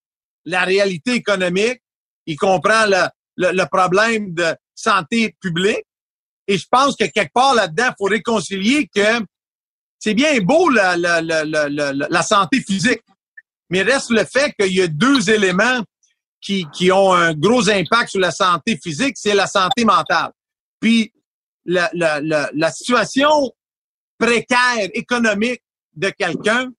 la 0.46 0.64
réalité 0.64 1.14
économique, 1.16 1.82
il 2.28 2.38
comprend 2.38 2.86
le, 2.86 3.08
le, 3.36 3.52
le 3.52 3.66
problème 3.66 4.34
de 4.34 4.56
santé 4.76 5.36
publique. 5.42 5.86
Et 6.48 6.58
je 6.58 6.66
pense 6.70 6.96
que 6.96 7.06
quelque 7.06 7.34
part 7.34 7.56
là-dedans, 7.56 7.90
il 7.90 7.96
faut 7.98 8.06
réconcilier 8.06 8.88
que 8.94 9.26
c'est 10.00 10.14
bien 10.14 10.40
beau 10.42 10.70
la, 10.70 10.96
la, 10.98 11.22
la, 11.22 11.66
la, 11.68 12.22
santé 12.22 12.62
physique, 12.62 13.02
mais 13.70 13.82
reste 13.82 14.12
le 14.12 14.24
fait 14.24 14.54
qu'il 14.60 14.74
y 14.74 14.82
a 14.82 14.88
deux 14.88 15.30
éléments 15.30 15.82
qui, 16.40 16.68
qui 16.74 16.92
ont 16.92 17.14
un 17.14 17.34
gros 17.34 17.70
impact 17.70 18.12
sur 18.12 18.20
la 18.20 18.32
santé 18.32 18.78
physique, 18.82 19.16
c'est 19.16 19.34
la 19.34 19.48
santé 19.48 19.84
mentale. 19.84 20.32
Puis 20.80 21.12
la, 21.66 21.90
la, 21.94 22.22
la, 22.22 22.52
la 22.54 22.72
situation 22.72 23.52
précaire 24.20 24.90
économique 24.94 25.64
de 25.96 26.10
quelqu'un, 26.10 26.70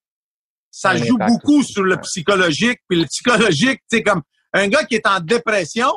ça 0.71 0.91
Un 0.91 0.99
joue 0.99 1.17
beaucoup 1.19 1.61
aussi, 1.61 1.73
sur 1.73 1.83
le 1.83 1.97
psychologique. 2.03 2.81
Puis 2.89 3.01
le 3.01 3.07
psychologique, 3.07 3.81
c'est 3.89 4.03
comme 4.03 4.23
un 4.53 4.69
gars 4.69 4.85
qui 4.85 4.95
est 4.95 5.07
en 5.07 5.21
dépression, 5.21 5.91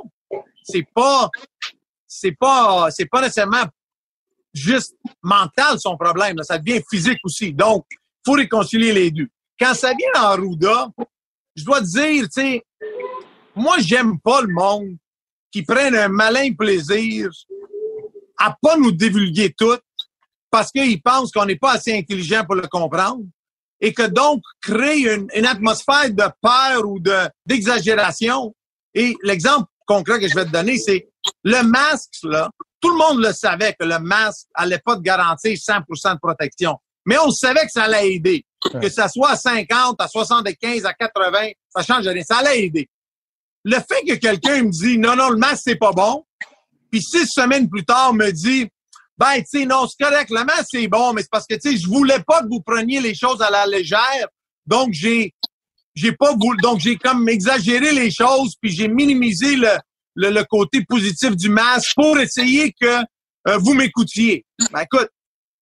c'est 0.64 0.86
pas, 0.96 1.30
c'est 2.10 2.36
pas, 2.38 2.89
c'est 2.91 3.06
pas 3.06 3.22
nécessairement 3.22 3.65
juste 4.54 4.95
mental 5.22 5.80
son 5.80 5.95
problème, 5.95 6.36
là. 6.38 6.43
ça 6.43 6.58
devient 6.58 6.82
physique 6.89 7.19
aussi. 7.24 7.54
Donc, 7.54 7.86
faut 8.26 8.34
réconcilier 8.34 8.91
les 8.91 9.12
deux. 9.12 9.28
Quand 9.60 9.76
ça 9.76 9.93
vient 9.93 10.24
en 10.24 10.36
Rouda, 10.36 10.88
je 11.56 11.63
dois 11.63 11.82
te 11.82 11.86
dire, 11.86 12.24
tu 12.24 12.41
sais, 12.41 12.63
moi, 13.56 13.78
j'aime 13.80 14.19
pas 14.19 14.41
le 14.41 14.52
monde 14.52 14.98
qui 15.52 15.63
prenne 15.63 15.95
un 15.95 16.10
malin 16.10 16.54
plaisir 16.54 17.30
à 18.38 18.56
pas 18.62 18.78
nous 18.78 18.91
divulguer 18.91 19.54
tout 19.58 19.78
parce 20.50 20.72
qu'ils 20.72 21.02
pensent 21.02 21.32
qu'on 21.32 21.45
n'est 21.45 21.58
pas 21.58 21.74
assez 21.74 21.95
intelligent 21.95 22.43
pour 22.45 22.56
le 22.56 22.67
comprendre 22.67 23.24
et 23.82 23.93
que 23.93 24.08
donc 24.08 24.41
créer 24.62 25.13
une, 25.13 25.28
une 25.36 25.45
atmosphère 25.45 26.10
de 26.10 26.24
peur 26.41 26.88
ou 26.88 27.00
de 27.00 27.30
d'exagération. 27.45 28.56
Et 28.93 29.15
l'exemple 29.22 29.67
concret 29.86 30.19
que 30.19 30.28
je 30.28 30.36
vais 30.36 30.45
te 30.45 30.52
donner, 30.52 30.78
c'est 30.78 31.10
le 31.44 31.63
masque, 31.63 32.20
là. 32.24 32.50
Tout 32.82 32.89
le 32.89 32.98
monde 32.98 33.24
le 33.24 33.34
savait 33.34 33.76
que 33.78 33.86
le 33.86 34.00
masque 34.00 34.48
allait 34.54 34.80
pas 34.80 34.96
te 34.96 35.02
garantir 35.02 35.52
100% 35.52 36.13
de 36.13 36.20
protection. 36.20 36.78
Mais 37.06 37.18
on 37.18 37.30
savait 37.32 37.65
que 37.65 37.72
ça 37.72 37.84
allait 37.84 38.13
aider. 38.13 38.46
Ouais. 38.74 38.82
Que 38.82 38.89
ça 38.89 39.10
soit 39.10 39.32
à 39.32 39.36
50, 39.36 40.00
à 40.00 40.08
75, 40.08 40.86
à 40.86 40.94
80, 40.94 41.50
ça 41.70 41.84
change 41.84 42.08
rien. 42.08 42.24
Ça 42.24 42.38
allait 42.38 42.65
aider. 42.65 42.89
Le 43.65 43.76
fait 43.76 44.06
que 44.08 44.15
quelqu'un 44.15 44.63
me 44.63 44.70
dit 44.70 44.98
non, 44.98 45.15
non, 45.15 45.30
le 45.30 45.38
masque, 45.38 45.63
c'est 45.65 45.76
pas 45.76 45.92
bon, 45.92 46.24
puis 46.89 47.02
six 47.02 47.28
semaines 47.28 47.70
plus 47.70 47.84
tard 47.84 48.13
me 48.13 48.32
dit 48.32 48.70
ben, 49.18 49.36
tu 49.39 49.60
sais, 49.60 49.65
non, 49.65 49.86
c'est 49.86 50.02
correct, 50.02 50.30
le 50.30 50.46
masque, 50.46 50.68
c'est 50.72 50.88
bon, 50.88 51.12
mais 51.12 51.22
c'est 51.22 51.30
parce 51.30 51.46
que, 51.46 51.56
tu 51.56 51.72
sais, 51.72 51.78
je 51.78 51.88
voulais 51.88 52.24
pas 52.26 52.42
que 52.42 52.48
vous 52.50 52.62
preniez 52.62 53.02
les 53.02 53.13
choses 53.13 53.42
à 53.42 53.50
la 53.50 53.65
légère, 53.65 54.28
donc 54.65 54.94
j'ai 54.94 55.34
j'ai 55.94 56.13
pas 56.13 56.34
voulu, 56.34 56.58
donc 56.63 56.80
j'ai 56.80 56.96
comme 56.96 57.28
exagéré 57.28 57.92
les 57.92 58.12
choses, 58.12 58.56
puis 58.62 58.72
j'ai 58.72 58.88
minimisé 58.88 59.58
le, 59.58 59.68
le, 60.28 60.44
côté 60.44 60.84
positif 60.84 61.36
du 61.36 61.50
masque 61.50 61.94
pour 61.96 62.20
essayer 62.20 62.74
que 62.80 63.02
euh, 63.48 63.58
vous 63.58 63.74
m'écoutiez. 63.74 64.46
Ben, 64.72 64.82
écoute, 64.82 65.10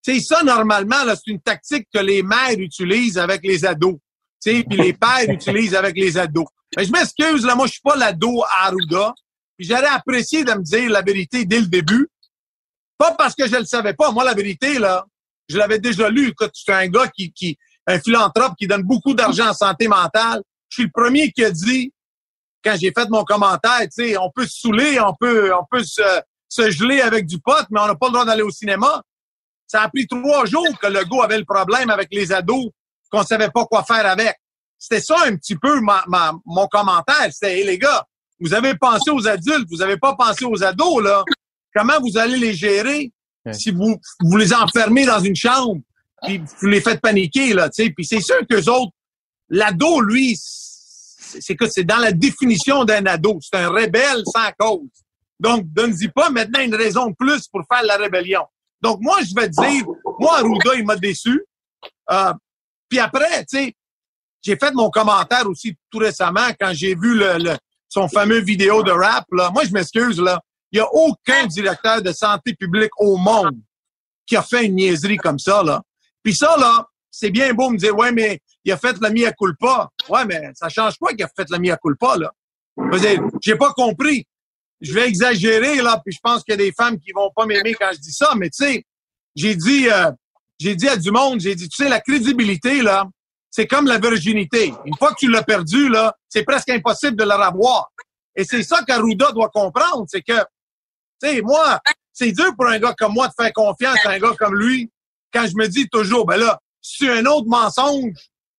sais, 0.02 0.20
ça, 0.20 0.42
normalement, 0.42 1.04
là, 1.04 1.14
c'est 1.16 1.30
une 1.30 1.40
tactique 1.40 1.86
que 1.92 2.00
les 2.00 2.22
mères 2.22 2.58
utilisent 2.58 3.18
avec 3.18 3.42
les 3.44 3.64
ados. 3.64 3.96
Puis 4.44 4.64
les 4.70 4.92
pères 4.92 5.28
utilisent 5.28 5.74
avec 5.74 5.96
les 5.96 6.16
ados. 6.16 6.46
Ben, 6.76 6.84
je 6.84 6.92
m'excuse, 6.92 7.44
là, 7.44 7.54
moi, 7.54 7.66
je 7.66 7.72
suis 7.72 7.82
pas 7.82 7.96
l'ado. 7.96 8.42
Puis 9.56 9.66
j'aurais 9.66 9.86
apprécié 9.86 10.44
de 10.44 10.52
me 10.52 10.62
dire 10.62 10.90
la 10.90 11.02
vérité 11.02 11.44
dès 11.44 11.60
le 11.60 11.66
début. 11.66 12.08
Pas 12.96 13.14
parce 13.14 13.34
que 13.34 13.46
je 13.46 13.56
le 13.56 13.64
savais 13.64 13.94
pas. 13.94 14.10
Moi, 14.10 14.24
la 14.24 14.34
vérité, 14.34 14.78
là, 14.78 15.04
je 15.48 15.56
l'avais 15.56 15.78
déjà 15.78 16.08
lu. 16.10 16.28
Écoute, 16.28 16.50
je 16.54 16.62
suis 16.62 16.72
un 16.72 16.88
gars 16.88 17.08
qui, 17.08 17.32
qui, 17.32 17.56
un 17.86 17.98
philanthrope 17.98 18.54
qui 18.58 18.66
donne 18.66 18.82
beaucoup 18.82 19.14
d'argent 19.14 19.48
en 19.48 19.54
santé 19.54 19.88
mentale. 19.88 20.42
Je 20.68 20.74
suis 20.76 20.84
le 20.84 20.90
premier 20.92 21.32
qui 21.32 21.44
a 21.44 21.50
dit, 21.50 21.92
quand 22.68 22.76
j'ai 22.78 22.92
fait 22.96 23.08
mon 23.08 23.24
commentaire, 23.24 23.80
tu 23.82 23.88
sais, 24.08 24.16
on 24.18 24.30
peut 24.34 24.46
se 24.46 24.60
saouler, 24.60 25.00
on 25.00 25.14
peut, 25.18 25.52
on 25.54 25.64
peut 25.70 25.82
se, 25.84 26.02
se 26.48 26.70
geler 26.70 27.00
avec 27.00 27.26
du 27.26 27.38
pot, 27.38 27.64
mais 27.70 27.80
on 27.80 27.86
n'a 27.86 27.94
pas 27.94 28.06
le 28.08 28.12
droit 28.12 28.24
d'aller 28.24 28.42
au 28.42 28.50
cinéma. 28.50 29.02
Ça 29.66 29.82
a 29.82 29.88
pris 29.88 30.06
trois 30.06 30.44
jours 30.46 30.78
que 30.80 30.86
le 30.86 31.04
gars 31.04 31.24
avait 31.24 31.38
le 31.38 31.44
problème 31.44 31.90
avec 31.90 32.08
les 32.10 32.32
ados, 32.32 32.66
qu'on 33.10 33.22
savait 33.22 33.50
pas 33.50 33.64
quoi 33.66 33.84
faire 33.84 34.04
avec. 34.06 34.34
C'était 34.78 35.00
ça 35.00 35.16
un 35.26 35.36
petit 35.36 35.56
peu 35.56 35.80
ma, 35.80 36.04
ma- 36.08 36.32
mon 36.44 36.66
commentaire. 36.66 37.28
C'était, 37.32 37.58
Hey, 37.60 37.64
les 37.64 37.78
gars, 37.78 38.04
vous 38.40 38.54
avez 38.54 38.74
pensé 38.76 39.10
aux 39.10 39.26
adultes, 39.26 39.66
vous 39.70 39.82
avez 39.82 39.96
pas 39.96 40.14
pensé 40.14 40.44
aux 40.44 40.62
ados, 40.62 41.02
là. 41.02 41.24
Comment 41.74 41.98
vous 42.00 42.16
allez 42.18 42.38
les 42.38 42.54
gérer 42.54 43.12
si 43.52 43.70
vous, 43.70 43.96
vous 44.20 44.36
les 44.36 44.52
enfermez 44.54 45.04
dans 45.06 45.20
une 45.20 45.36
chambre, 45.36 45.80
puis 46.22 46.38
vous 46.60 46.66
les 46.66 46.80
faites 46.80 47.00
paniquer, 47.00 47.54
là, 47.54 47.68
tu 47.70 47.84
sais? 47.84 47.90
Puis 47.90 48.04
c'est 48.06 48.20
sûr 48.20 48.36
qu'eux 48.48 48.64
autres, 48.70 48.92
l'ado, 49.48 50.00
lui, 50.00 50.38
c'est 51.40 51.56
que 51.56 51.68
c'est 51.68 51.84
dans 51.84 51.98
la 51.98 52.12
définition 52.12 52.84
d'un 52.84 53.04
ado. 53.06 53.38
C'est 53.40 53.56
un 53.58 53.68
rebelle 53.68 54.22
sans 54.26 54.50
cause. 54.58 54.88
Donc, 55.38 55.64
donne-y 55.72 56.08
pas 56.08 56.30
maintenant 56.30 56.60
une 56.60 56.74
raison 56.74 57.12
plus 57.12 57.46
pour 57.48 57.62
faire 57.72 57.84
la 57.84 57.96
rébellion. 57.96 58.42
Donc, 58.80 58.98
moi, 59.00 59.18
je 59.22 59.34
vais 59.34 59.48
dire, 59.48 59.84
moi, 60.18 60.38
Arruda, 60.38 60.74
il 60.74 60.84
m'a 60.84 60.96
déçu. 60.96 61.44
Euh, 62.10 62.32
puis 62.88 62.98
après, 62.98 63.44
tu 63.44 63.58
sais, 63.58 63.74
j'ai 64.42 64.56
fait 64.56 64.72
mon 64.72 64.90
commentaire 64.90 65.46
aussi 65.48 65.76
tout 65.90 65.98
récemment 65.98 66.48
quand 66.58 66.72
j'ai 66.72 66.94
vu 66.94 67.16
le, 67.16 67.38
le- 67.38 67.56
son 67.88 68.08
fameux 68.08 68.40
vidéo 68.40 68.82
de 68.82 68.90
rap. 68.90 69.24
Là. 69.32 69.50
Moi, 69.50 69.64
je 69.64 69.72
m'excuse, 69.72 70.20
là. 70.20 70.40
Il 70.70 70.78
n'y 70.78 70.82
a 70.82 70.88
aucun 70.92 71.46
directeur 71.46 72.02
de 72.02 72.12
santé 72.12 72.54
publique 72.54 72.90
au 72.98 73.16
monde 73.16 73.58
qui 74.26 74.36
a 74.36 74.42
fait 74.42 74.66
une 74.66 74.74
niaiserie 74.74 75.16
comme 75.16 75.38
ça, 75.38 75.62
là. 75.62 75.82
Puis 76.22 76.34
ça, 76.34 76.56
là, 76.58 76.86
c'est 77.10 77.30
bien 77.30 77.54
beau 77.54 77.70
me 77.70 77.78
dire, 77.78 77.96
ouais, 77.96 78.12
mais 78.12 78.40
il 78.68 78.72
a 78.72 78.76
fait 78.76 78.96
la 79.00 79.10
mia 79.10 79.32
culpa. 79.32 79.88
Ouais, 80.10 80.24
mais 80.26 80.50
ça 80.54 80.68
change 80.68 80.98
pas 80.98 81.08
qu'il 81.14 81.24
a 81.24 81.28
fait 81.34 81.48
la 81.50 81.58
mia 81.58 81.76
culpa, 81.76 82.16
là. 82.16 82.30
J'ai 83.40 83.56
pas 83.56 83.72
compris. 83.72 84.26
Je 84.80 84.92
vais 84.92 85.08
exagérer, 85.08 85.76
là, 85.76 86.00
puis 86.04 86.14
je 86.14 86.20
pense 86.22 86.44
qu'il 86.44 86.52
y 86.52 86.54
a 86.54 86.58
des 86.58 86.72
femmes 86.72 86.98
qui 86.98 87.10
vont 87.12 87.30
pas 87.34 87.46
m'aimer 87.46 87.74
quand 87.74 87.90
je 87.92 87.98
dis 87.98 88.12
ça, 88.12 88.34
mais 88.36 88.50
tu 88.50 88.64
sais, 88.64 88.84
j'ai 89.34 89.56
dit, 89.56 89.88
euh, 89.88 90.12
j'ai 90.60 90.76
dit 90.76 90.88
à 90.88 90.96
du 90.96 91.10
monde, 91.10 91.40
j'ai 91.40 91.54
dit, 91.54 91.68
tu 91.68 91.82
sais, 91.82 91.88
la 91.88 92.00
crédibilité, 92.00 92.82
là, 92.82 93.08
c'est 93.50 93.66
comme 93.66 93.86
la 93.86 93.98
virginité. 93.98 94.72
Une 94.84 94.96
fois 94.96 95.10
que 95.10 95.18
tu 95.18 95.28
l'as 95.28 95.42
perdu, 95.42 95.88
là, 95.88 96.14
c'est 96.28 96.44
presque 96.44 96.68
impossible 96.68 97.16
de 97.16 97.24
la 97.24 97.48
revoir. 97.48 97.90
Et 98.36 98.44
c'est 98.44 98.62
ça 98.62 98.84
qu'Arruda 98.86 99.32
doit 99.32 99.48
comprendre, 99.48 100.04
c'est 100.06 100.22
que, 100.22 100.38
tu 101.20 101.28
sais, 101.28 101.40
moi, 101.40 101.80
c'est 102.12 102.32
dur 102.32 102.54
pour 102.54 102.68
un 102.68 102.78
gars 102.78 102.94
comme 102.96 103.14
moi 103.14 103.28
de 103.28 103.32
faire 103.36 103.52
confiance 103.52 103.98
à 104.04 104.10
un 104.10 104.18
gars 104.18 104.34
comme 104.38 104.54
lui 104.54 104.90
quand 105.32 105.46
je 105.46 105.56
me 105.56 105.66
dis 105.66 105.88
toujours, 105.88 106.26
ben 106.26 106.36
là, 106.36 106.60
c'est 106.80 107.10
un 107.10 107.26
autre 107.26 107.48
mensonge 107.48 108.14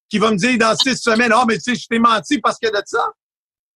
qui 0.09 0.17
va 0.17 0.31
me 0.31 0.37
dire 0.37 0.57
dans 0.57 0.75
six 0.75 0.97
semaines, 0.97 1.31
ah, 1.33 1.45
mais 1.47 1.55
tu 1.57 1.73
sais, 1.73 1.75
je 1.75 1.85
t'ai 1.87 1.99
menti 1.99 2.39
parce 2.39 2.57
que 2.61 2.67
de 2.69 2.81
ça. 2.85 3.11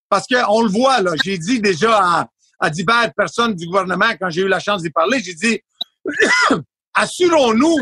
Parce 0.09 0.25
que 0.27 0.35
on 0.49 0.61
le 0.63 0.69
voit, 0.69 1.01
là, 1.01 1.11
j'ai 1.23 1.37
dit 1.37 1.59
déjà 1.61 1.97
à, 2.01 2.27
à 2.59 2.69
diverses 2.69 3.11
personnes 3.15 3.55
du 3.55 3.65
gouvernement 3.67 4.11
quand 4.19 4.29
j'ai 4.29 4.41
eu 4.41 4.47
la 4.47 4.59
chance 4.59 4.81
d'y 4.81 4.89
parler, 4.89 5.21
j'ai 5.21 5.33
dit, 5.33 5.59
assurons-nous 6.93 7.77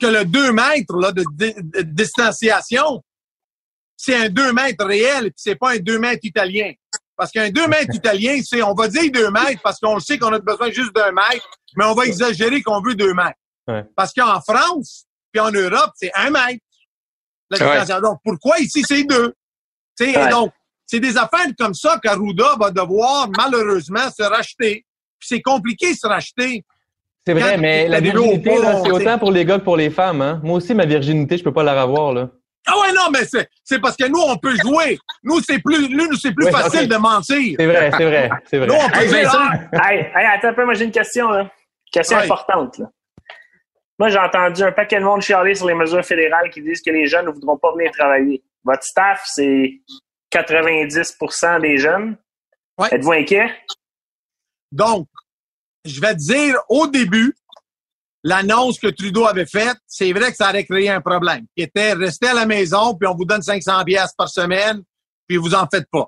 que 0.00 0.06
le 0.06 0.24
2 0.24 0.52
mètres 0.52 0.96
là, 0.96 1.12
de, 1.12 1.24
de- 1.34 1.54
de 1.60 1.82
distanciation, 1.82 3.02
c'est 3.96 4.16
un 4.16 4.28
2 4.28 4.52
mètres 4.52 4.84
réel, 4.84 5.24
puis 5.26 5.34
c'est 5.36 5.54
pas 5.54 5.72
un 5.74 5.78
2 5.78 5.98
mètres 5.98 6.24
italien. 6.24 6.72
Parce 7.16 7.30
qu'un 7.30 7.50
2 7.50 7.68
mètres 7.68 7.94
italien, 7.94 8.40
c'est, 8.44 8.62
on 8.62 8.74
va 8.74 8.88
dire 8.88 9.10
2 9.12 9.30
mètres 9.30 9.60
parce 9.62 9.78
qu'on 9.78 10.00
sait 10.00 10.18
qu'on 10.18 10.32
a 10.32 10.40
besoin 10.40 10.70
juste 10.72 10.92
d'un 10.94 11.12
mètre, 11.12 11.46
mais 11.76 11.84
on 11.84 11.94
va 11.94 12.04
exagérer 12.06 12.62
qu'on 12.62 12.80
veut 12.82 12.96
2 12.96 13.14
mètres. 13.14 13.38
Ouais. 13.68 13.84
Parce 13.94 14.12
qu'en 14.12 14.40
France, 14.40 15.04
puis 15.30 15.40
en 15.40 15.52
Europe, 15.52 15.92
c'est 15.94 16.10
un 16.14 16.30
mètre. 16.30 16.60
La 17.52 17.66
Ouais. 17.66 17.70
distanciation. 17.78 18.00
Donc, 18.10 18.18
pourquoi 18.24 18.58
ici, 18.58 18.82
c'est 18.86 19.04
deux? 19.04 19.34
Ouais. 20.00 20.10
Et 20.10 20.28
donc, 20.30 20.52
c'est 20.86 21.00
des 21.00 21.16
affaires 21.16 21.46
comme 21.58 21.74
ça 21.74 21.98
qu'Arruda 22.02 22.56
va 22.58 22.70
devoir, 22.70 23.28
malheureusement, 23.36 24.10
se 24.16 24.22
racheter. 24.22 24.84
Puis 25.18 25.28
c'est 25.28 25.40
compliqué 25.42 25.94
se 25.94 26.06
racheter. 26.06 26.64
C'est 27.24 27.34
vrai, 27.34 27.56
mais 27.56 27.86
la 27.86 28.00
virginité, 28.00 28.56
c'est 28.84 28.90
autant 28.90 29.18
pour 29.18 29.30
les 29.30 29.44
gars 29.44 29.58
que 29.58 29.64
pour 29.64 29.76
les 29.76 29.90
femmes. 29.90 30.20
Hein? 30.22 30.40
Moi 30.42 30.56
aussi, 30.56 30.74
ma 30.74 30.84
virginité, 30.86 31.38
je 31.38 31.44
peux 31.44 31.52
pas 31.52 31.62
la 31.62 31.80
revoir. 31.84 32.12
Là. 32.12 32.28
Ah 32.66 32.80
ouais, 32.80 32.92
non, 32.92 33.10
mais 33.12 33.24
c'est, 33.24 33.48
c'est 33.64 33.78
parce 33.80 33.96
que 33.96 34.06
nous, 34.08 34.20
on 34.20 34.36
peut 34.36 34.56
jouer. 34.56 34.98
Nous, 35.22 35.40
c'est 35.40 35.60
plus, 35.60 35.88
nous, 35.88 36.14
c'est 36.16 36.32
plus 36.32 36.46
Ouais, 36.46 36.52
facile 36.52 36.88
de 36.88 36.96
mentir. 36.96 37.56
C'est 37.58 37.66
vrai, 37.66 37.90
c'est 37.96 38.04
vrai, 38.04 38.30
c'est 38.50 38.58
Nous, 38.58 38.66
vrai. 38.66 38.78
on 38.84 38.88
peut 38.88 38.98
Hey, 38.98 39.24
ah, 39.26 39.92
hey, 39.92 39.98
hey, 40.14 40.26
attends 40.34 40.48
un 40.48 40.52
peu, 40.52 40.64
moi 40.64 40.74
j'ai 40.74 40.84
une 40.84 40.90
question. 40.92 41.28
Là. 41.30 41.50
Question 41.92 42.18
importante. 42.18 42.78
Là. 42.78 42.86
Moi, 43.98 44.08
j'ai 44.08 44.18
entendu 44.18 44.62
un 44.62 44.72
paquet 44.72 44.98
de 44.98 45.04
monde 45.04 45.22
chialer 45.22 45.54
sur 45.54 45.66
les 45.66 45.74
mesures 45.74 46.04
fédérales 46.04 46.50
qui 46.50 46.62
disent 46.62 46.82
que 46.82 46.90
les 46.90 47.06
jeunes 47.06 47.26
ne 47.26 47.30
voudront 47.30 47.58
pas 47.58 47.72
venir 47.72 47.90
travailler. 47.92 48.42
Votre 48.64 48.82
staff, 48.82 49.22
c'est 49.26 49.80
90% 50.32 51.60
des 51.60 51.78
jeunes. 51.78 52.16
Ouais. 52.78 52.88
Êtes-vous 52.90 53.12
inquiet? 53.12 53.50
Donc, 54.70 55.08
je 55.84 56.00
vais 56.00 56.14
te 56.14 56.20
dire, 56.20 56.56
au 56.68 56.86
début, 56.86 57.34
l'annonce 58.24 58.78
que 58.78 58.88
Trudeau 58.88 59.26
avait 59.26 59.46
faite, 59.46 59.76
c'est 59.86 60.12
vrai 60.12 60.30
que 60.30 60.36
ça 60.36 60.48
aurait 60.48 60.64
créé 60.64 60.88
un 60.88 61.00
problème. 61.00 61.46
Qui 61.56 61.64
était, 61.64 61.92
restez 61.92 62.28
à 62.28 62.34
la 62.34 62.46
maison, 62.46 62.94
puis 62.94 63.06
on 63.06 63.14
vous 63.14 63.24
donne 63.24 63.42
500 63.42 63.84
pièces 63.84 64.14
par 64.16 64.28
semaine, 64.28 64.82
puis 65.26 65.36
vous 65.36 65.54
en 65.54 65.66
faites 65.72 65.88
pas. 65.90 66.06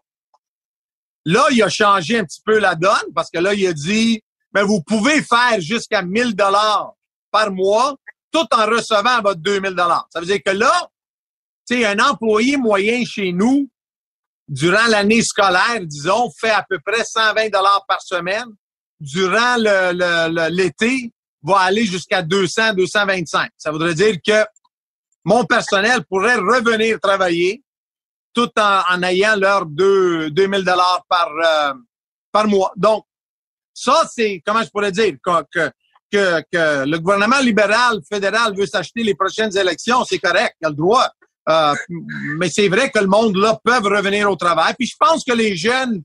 Là, 1.27 1.45
il 1.51 1.63
a 1.63 1.69
changé 1.69 2.19
un 2.19 2.25
petit 2.25 2.43
peu 2.45 2.59
la 2.59 2.75
donne, 2.75 3.13
parce 3.15 3.31
que 3.31 3.39
là, 3.39 3.55
il 3.55 3.67
a 3.67 3.73
dit, 3.73 4.23
mais 4.55 4.63
vous 4.63 4.83
pouvez 4.83 5.23
faire 5.23 5.61
jusqu'à 5.61 6.03
1000 6.03 6.35
dollars 6.35 6.95
par 7.35 7.51
mois, 7.51 7.97
tout 8.31 8.47
en 8.53 8.67
recevant 8.67 9.21
votre 9.21 9.41
2000 9.41 9.75
dollars. 9.75 10.07
Ça 10.13 10.21
veut 10.21 10.27
dire 10.27 10.41
que 10.45 10.53
là, 10.53 10.73
un 11.71 11.99
employé 11.99 12.57
moyen 12.57 13.05
chez 13.05 13.33
nous, 13.33 13.69
durant 14.47 14.87
l'année 14.89 15.23
scolaire, 15.23 15.81
disons, 15.85 16.31
fait 16.41 16.51
à 16.51 16.65
peu 16.69 16.79
près 16.85 17.03
120 17.05 17.49
dollars 17.51 17.85
par 17.89 18.01
semaine. 18.03 18.47
Durant 19.01 19.57
le- 19.57 19.93
le- 20.37 20.49
l'été, 20.51 21.11
va 21.43 21.59
aller 21.61 21.85
jusqu'à 21.85 22.23
200, 22.23 22.75
225. 22.75 23.51
Ça 23.57 23.71
voudrait 23.73 23.95
dire 23.95 24.17
que 24.27 24.45
mon 25.25 25.45
personnel 25.45 26.05
pourrait 26.09 26.37
revenir 26.37 27.01
travailler 27.01 27.63
tout 28.35 28.51
en, 28.59 29.03
ayant 29.03 29.37
leurs 29.37 29.67
deux, 29.67 30.31
2000 30.31 30.65
dollars 30.65 31.03
par, 31.09 31.29
euh, 31.31 31.75
par 32.33 32.47
mois. 32.49 32.73
Donc, 32.77 33.05
ça, 33.73 34.09
c'est, 34.15 34.43
comment 34.47 34.63
je 34.63 34.71
pourrais 34.71 34.93
dire, 34.93 35.15
que, 35.53 35.71
que, 36.15 36.85
le 36.87 36.99
gouvernement 36.99 37.41
libéral 37.41 38.01
fédéral 38.11 38.55
veut 38.57 38.67
s'acheter 38.67 39.03
les 39.03 39.15
prochaines 39.15 39.57
élections, 39.57 40.05
c'est 40.05 40.19
correct, 40.19 40.57
il 40.61 40.67
a 40.67 40.71
le 40.71 40.77
droit. 40.77 41.09
Euh, 41.49 41.75
mais 42.39 42.49
c'est 42.49 42.69
vrai 42.69 42.91
que 42.91 42.99
le 42.99 43.07
monde 43.07 43.37
là 43.37 43.59
peuvent 43.63 43.85
revenir 43.85 44.31
au 44.31 44.37
travail. 44.37 44.75
Puis 44.79 44.89
je 44.89 44.97
pense 44.99 45.25
que 45.25 45.33
les 45.33 45.57
jeunes 45.57 46.03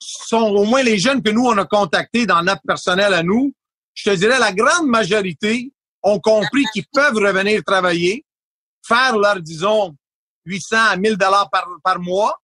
sont 0.00 0.50
au 0.50 0.64
moins 0.64 0.82
les 0.82 0.98
jeunes 0.98 1.22
que 1.22 1.30
nous 1.30 1.44
on 1.44 1.56
a 1.58 1.64
contactés 1.64 2.26
dans 2.26 2.42
notre 2.42 2.62
personnel 2.66 3.14
à 3.14 3.22
nous. 3.22 3.52
Je 3.94 4.10
te 4.10 4.16
dirais 4.16 4.38
la 4.38 4.52
grande 4.52 4.88
majorité 4.88 5.72
ont 6.02 6.18
compris 6.18 6.64
qu'ils 6.72 6.86
peuvent 6.92 7.16
revenir 7.16 7.62
travailler, 7.64 8.24
faire 8.84 9.16
leur 9.16 9.40
disons 9.40 9.94
800 10.44 10.76
à 10.90 10.96
1000 10.96 11.16
dollars 11.16 11.50
par 11.84 12.00
mois, 12.00 12.36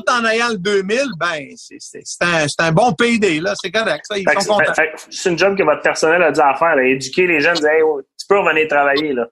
tout 0.00 0.10
en 0.10 0.24
ayant 0.26 0.48
le 0.50 0.58
2000. 0.58 1.02
Ben 1.18 1.48
c'est 1.56 2.00
un 2.22 2.46
un 2.58 2.72
bon 2.72 2.92
PD 2.92 3.40
là, 3.40 3.54
c'est 3.60 3.70
correct. 3.70 4.04
Ça, 4.08 4.18
ils 4.18 4.24
Fait 4.28 4.36
que 4.36 4.42
sont 4.44 4.58
c'est- 4.58 4.66
contents. 4.66 5.30
une 5.30 5.38
job 5.38 5.56
que 5.58 5.62
votre 5.62 5.82
personnel 5.82 6.22
a 6.22 6.32
dû 6.32 6.40
à 6.40 6.54
faire. 6.54 6.76
Là. 6.76 6.84
Éduquer 6.84 7.26
les 7.26 7.40
jeunes, 7.40 7.54
dire, 7.54 7.68
hey, 7.68 7.82
oh, 7.82 8.00
tu 8.18 8.26
peux 8.28 8.38
revenir 8.38 8.68
travailler. 8.68 9.12
Là. 9.12 9.26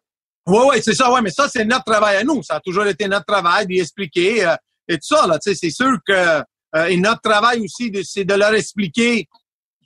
Oui, 0.46 0.59
oui, 0.70 0.77
c'est 0.83 0.94
ça, 0.94 1.12
ouais, 1.12 1.20
mais 1.23 1.31
ça, 1.31 1.49
c'est 1.49 1.64
notre 1.64 1.85
travail 1.85 2.16
à 2.16 2.25
nous. 2.25 2.42
Ça 2.42 2.57
a 2.57 2.61
toujours 2.61 2.87
été 2.87 3.07
notre 3.09 3.27
travail 3.27 3.66
d'y 3.66 3.79
expliquer 3.81 4.46
euh, 4.46 4.55
et 4.88 4.94
tout 4.94 5.14
ça, 5.16 5.27
là. 5.27 5.38
Tu 5.38 5.51
sais, 5.53 5.57
c'est 5.57 5.70
sûr 5.70 5.96
que 6.07 6.12
euh, 6.12 6.85
et 6.87 6.96
notre 6.96 7.20
travail 7.20 7.61
aussi, 7.61 7.92
c'est 8.05 8.25
de 8.25 8.35
leur 8.35 8.55
expliquer 8.55 9.27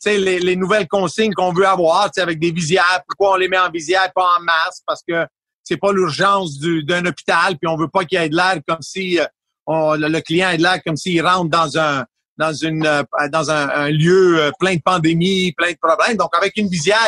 les, 0.07 0.39
les 0.39 0.57
nouvelles 0.57 0.87
consignes 0.87 1.33
qu'on 1.33 1.53
veut 1.53 1.67
avoir, 1.67 2.11
avec 2.19 2.39
des 2.39 2.51
visières, 2.51 3.01
pourquoi 3.09 3.33
on 3.33 3.37
les 3.37 3.49
met 3.49 3.59
en 3.59 3.71
visière, 3.71 4.11
pas 4.15 4.37
en 4.39 4.43
masque, 4.43 4.83
parce 4.87 5.01
que 5.07 5.27
c'est 5.63 5.79
pas 5.79 5.93
l'urgence 5.95 6.59
du- 6.59 6.85
d'un 6.85 7.07
hôpital, 7.07 7.57
puis 7.57 7.67
on 7.69 7.77
veut 7.77 7.89
pas 7.89 8.05
qu'il 8.05 8.21
y 8.21 8.23
ait 8.23 8.29
de 8.29 8.37
l'air 8.37 8.59
comme 8.69 8.83
si 8.83 9.19
euh, 9.19 9.25
le, 9.68 10.20
client 10.20 10.55
de 10.57 10.62
l'air 10.62 10.83
comme 10.85 10.96
s'il 10.96 11.24
rentre 11.24 11.50
dans 11.50 11.79
un 11.79 12.05
dans 12.37 12.53
une 12.53 12.85
euh, 12.85 13.03
dans 13.31 13.50
un, 13.50 13.68
un 13.68 13.90
lieu 13.90 14.40
euh, 14.40 14.50
plein 14.59 14.74
de 14.74 14.83
pandémies, 14.85 15.53
plein 15.57 15.70
de 15.70 15.79
problèmes. 15.81 16.16
Donc 16.16 16.31
avec 16.37 16.57
une 16.57 16.68
visière, 16.68 16.98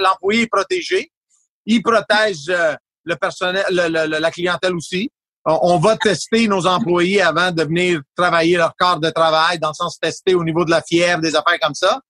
l'employé 0.00 0.42
est 0.42 0.46
protégé, 0.48 1.10
il 1.66 1.82
protège 1.82 2.48
euh, 2.48 2.74
le 3.04 3.14
personnel, 3.16 3.64
le- 3.70 3.88
le- 3.88 4.18
la 4.18 4.30
clientèle 4.32 4.74
aussi. 4.74 5.08
On, 5.44 5.58
on 5.62 5.78
va 5.78 5.96
tester 5.96 6.48
nos 6.48 6.66
employés 6.66 7.22
avant 7.22 7.52
de 7.52 7.62
venir 7.62 8.00
travailler 8.16 8.56
leur 8.56 8.74
corps 8.76 8.98
de 8.98 9.10
travail, 9.10 9.60
dans 9.60 9.68
le 9.68 9.74
sens 9.74 9.98
tester 10.00 10.34
au 10.34 10.42
niveau 10.42 10.64
de 10.64 10.70
la 10.72 10.82
fièvre, 10.82 11.20
des 11.20 11.36
affaires 11.36 11.60
comme 11.62 11.74
ça. 11.74 12.00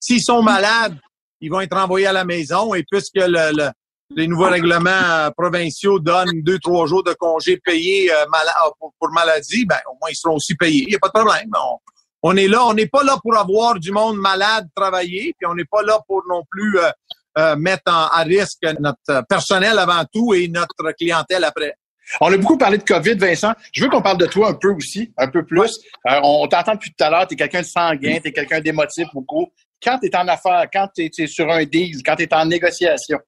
S'ils 0.00 0.22
sont 0.22 0.42
malades, 0.42 0.96
ils 1.42 1.50
vont 1.50 1.60
être 1.60 1.76
envoyés 1.76 2.06
à 2.06 2.12
la 2.14 2.24
maison 2.24 2.72
et 2.74 2.82
puisque 2.90 3.16
le, 3.16 3.54
le- 3.54 3.70
les 4.14 4.28
nouveaux 4.28 4.48
règlements 4.48 4.90
euh, 4.90 5.30
provinciaux 5.36 5.98
donnent 5.98 6.42
deux, 6.42 6.58
trois 6.58 6.86
jours 6.86 7.02
de 7.02 7.12
congés 7.14 7.56
payés 7.56 8.10
euh, 8.12 8.26
mala- 8.30 8.54
pour, 8.78 9.10
maladie, 9.10 9.66
ben, 9.66 9.78
au 9.90 9.96
moins 10.00 10.10
ils 10.10 10.16
seront 10.16 10.36
aussi 10.36 10.54
payés. 10.54 10.82
Il 10.82 10.88
n'y 10.88 10.94
a 10.94 10.98
pas 10.98 11.08
de 11.08 11.24
problème. 11.24 11.50
On, 11.54 11.78
on 12.22 12.36
est 12.36 12.48
là, 12.48 12.64
on 12.66 12.74
n'est 12.74 12.86
pas 12.86 13.02
là 13.02 13.18
pour 13.22 13.36
avoir 13.36 13.78
du 13.78 13.90
monde 13.92 14.16
malade 14.18 14.68
travailler, 14.74 15.34
puis 15.38 15.46
on 15.46 15.54
n'est 15.54 15.64
pas 15.64 15.82
là 15.82 15.98
pour 16.06 16.22
non 16.28 16.42
plus 16.50 16.78
euh, 16.78 16.90
euh, 17.38 17.56
mettre 17.56 17.82
en, 17.86 18.06
à 18.06 18.22
risque 18.22 18.62
notre 18.80 19.26
personnel 19.28 19.78
avant 19.78 20.04
tout 20.12 20.34
et 20.34 20.48
notre 20.48 20.92
clientèle 20.98 21.44
après. 21.44 21.74
On 22.20 22.32
a 22.32 22.36
beaucoup 22.36 22.56
parlé 22.56 22.78
de 22.78 22.84
COVID, 22.84 23.14
Vincent. 23.16 23.52
Je 23.72 23.82
veux 23.82 23.90
qu'on 23.90 24.00
parle 24.00 24.18
de 24.18 24.26
toi 24.26 24.50
un 24.50 24.54
peu 24.54 24.70
aussi, 24.70 25.12
un 25.16 25.26
peu 25.28 25.44
plus. 25.44 25.80
Euh, 26.08 26.20
on 26.22 26.46
t'entend 26.46 26.74
depuis 26.74 26.92
tout 26.96 27.04
à 27.04 27.10
l'heure, 27.10 27.26
tu 27.26 27.34
es 27.34 27.36
quelqu'un 27.36 27.62
de 27.62 27.66
sanguin, 27.66 28.18
tu 28.22 28.28
es 28.28 28.32
quelqu'un 28.32 28.60
d'émotif 28.60 29.08
beaucoup. 29.12 29.48
Quand 29.82 29.98
tu 29.98 30.06
es 30.06 30.16
en 30.16 30.26
affaires, 30.28 30.66
quand 30.72 30.88
tu 30.94 31.10
es, 31.18 31.26
sur 31.26 31.50
un 31.50 31.64
deal, 31.64 32.02
quand 32.04 32.14
tu 32.16 32.22
es 32.22 32.34
en 32.34 32.46
négociation, 32.46 33.18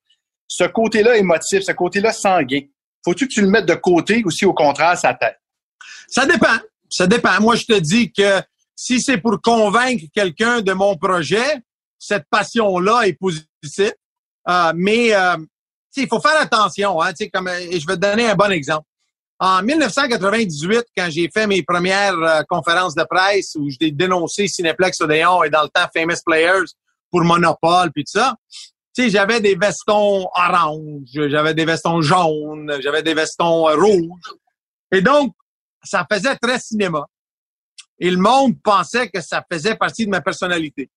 ce 0.48 0.64
côté-là 0.64 1.16
émotif, 1.16 1.62
ce 1.62 1.72
côté-là 1.72 2.12
sanguin, 2.12 2.62
faut-tu 3.04 3.28
que 3.28 3.32
tu 3.34 3.42
le 3.42 3.48
mettes 3.48 3.66
de 3.66 3.74
côté 3.74 4.22
ou 4.24 4.30
si 4.30 4.44
au 4.44 4.54
contraire, 4.54 4.98
ça 4.98 5.14
t'aide? 5.14 5.36
Ça 6.08 6.26
dépend. 6.26 6.58
Ça 6.90 7.06
dépend. 7.06 7.40
Moi, 7.40 7.54
je 7.54 7.66
te 7.66 7.78
dis 7.78 8.10
que 8.10 8.40
si 8.74 9.00
c'est 9.00 9.18
pour 9.18 9.40
convaincre 9.40 10.04
quelqu'un 10.14 10.62
de 10.62 10.72
mon 10.72 10.96
projet, 10.96 11.60
cette 11.98 12.24
passion-là 12.30 13.02
est 13.06 13.12
positive. 13.12 13.92
Euh, 14.48 14.72
mais 14.74 15.14
euh, 15.14 15.36
il 15.96 16.08
faut 16.08 16.20
faire 16.20 16.40
attention. 16.40 17.00
Hein, 17.02 17.12
comme, 17.32 17.48
euh, 17.48 17.60
je 17.70 17.86
vais 17.86 17.94
te 17.94 18.00
donner 18.00 18.30
un 18.30 18.34
bon 18.34 18.50
exemple. 18.50 18.86
En 19.40 19.62
1998, 19.62 20.86
quand 20.96 21.08
j'ai 21.10 21.30
fait 21.32 21.46
mes 21.46 21.62
premières 21.62 22.18
euh, 22.18 22.42
conférences 22.48 22.94
de 22.94 23.04
presse 23.04 23.54
où 23.56 23.68
j'ai 23.70 23.92
dénoncé 23.92 24.48
Cineplex 24.48 25.00
Odéon 25.00 25.44
et 25.44 25.50
dans 25.50 25.62
le 25.62 25.68
temps 25.68 25.86
Famous 25.94 26.20
Players 26.26 26.66
pour 27.10 27.22
Monopole 27.22 27.92
puis 27.92 28.04
tout 28.04 28.18
ça, 28.18 28.34
tu 28.94 29.02
sais, 29.02 29.10
j'avais 29.10 29.40
des 29.40 29.54
vestons 29.54 30.28
orange, 30.34 31.08
j'avais 31.14 31.54
des 31.54 31.64
vestons 31.64 32.00
jaunes, 32.00 32.78
j'avais 32.80 33.02
des 33.02 33.14
vestons 33.14 33.64
rouges. 33.64 34.34
Et 34.92 35.02
donc, 35.02 35.34
ça 35.82 36.06
faisait 36.10 36.36
très 36.36 36.58
cinéma. 36.58 37.06
Et 37.98 38.10
le 38.10 38.16
monde 38.16 38.60
pensait 38.62 39.08
que 39.08 39.20
ça 39.20 39.44
faisait 39.50 39.76
partie 39.76 40.06
de 40.06 40.10
ma 40.10 40.20
personnalité. 40.20 40.90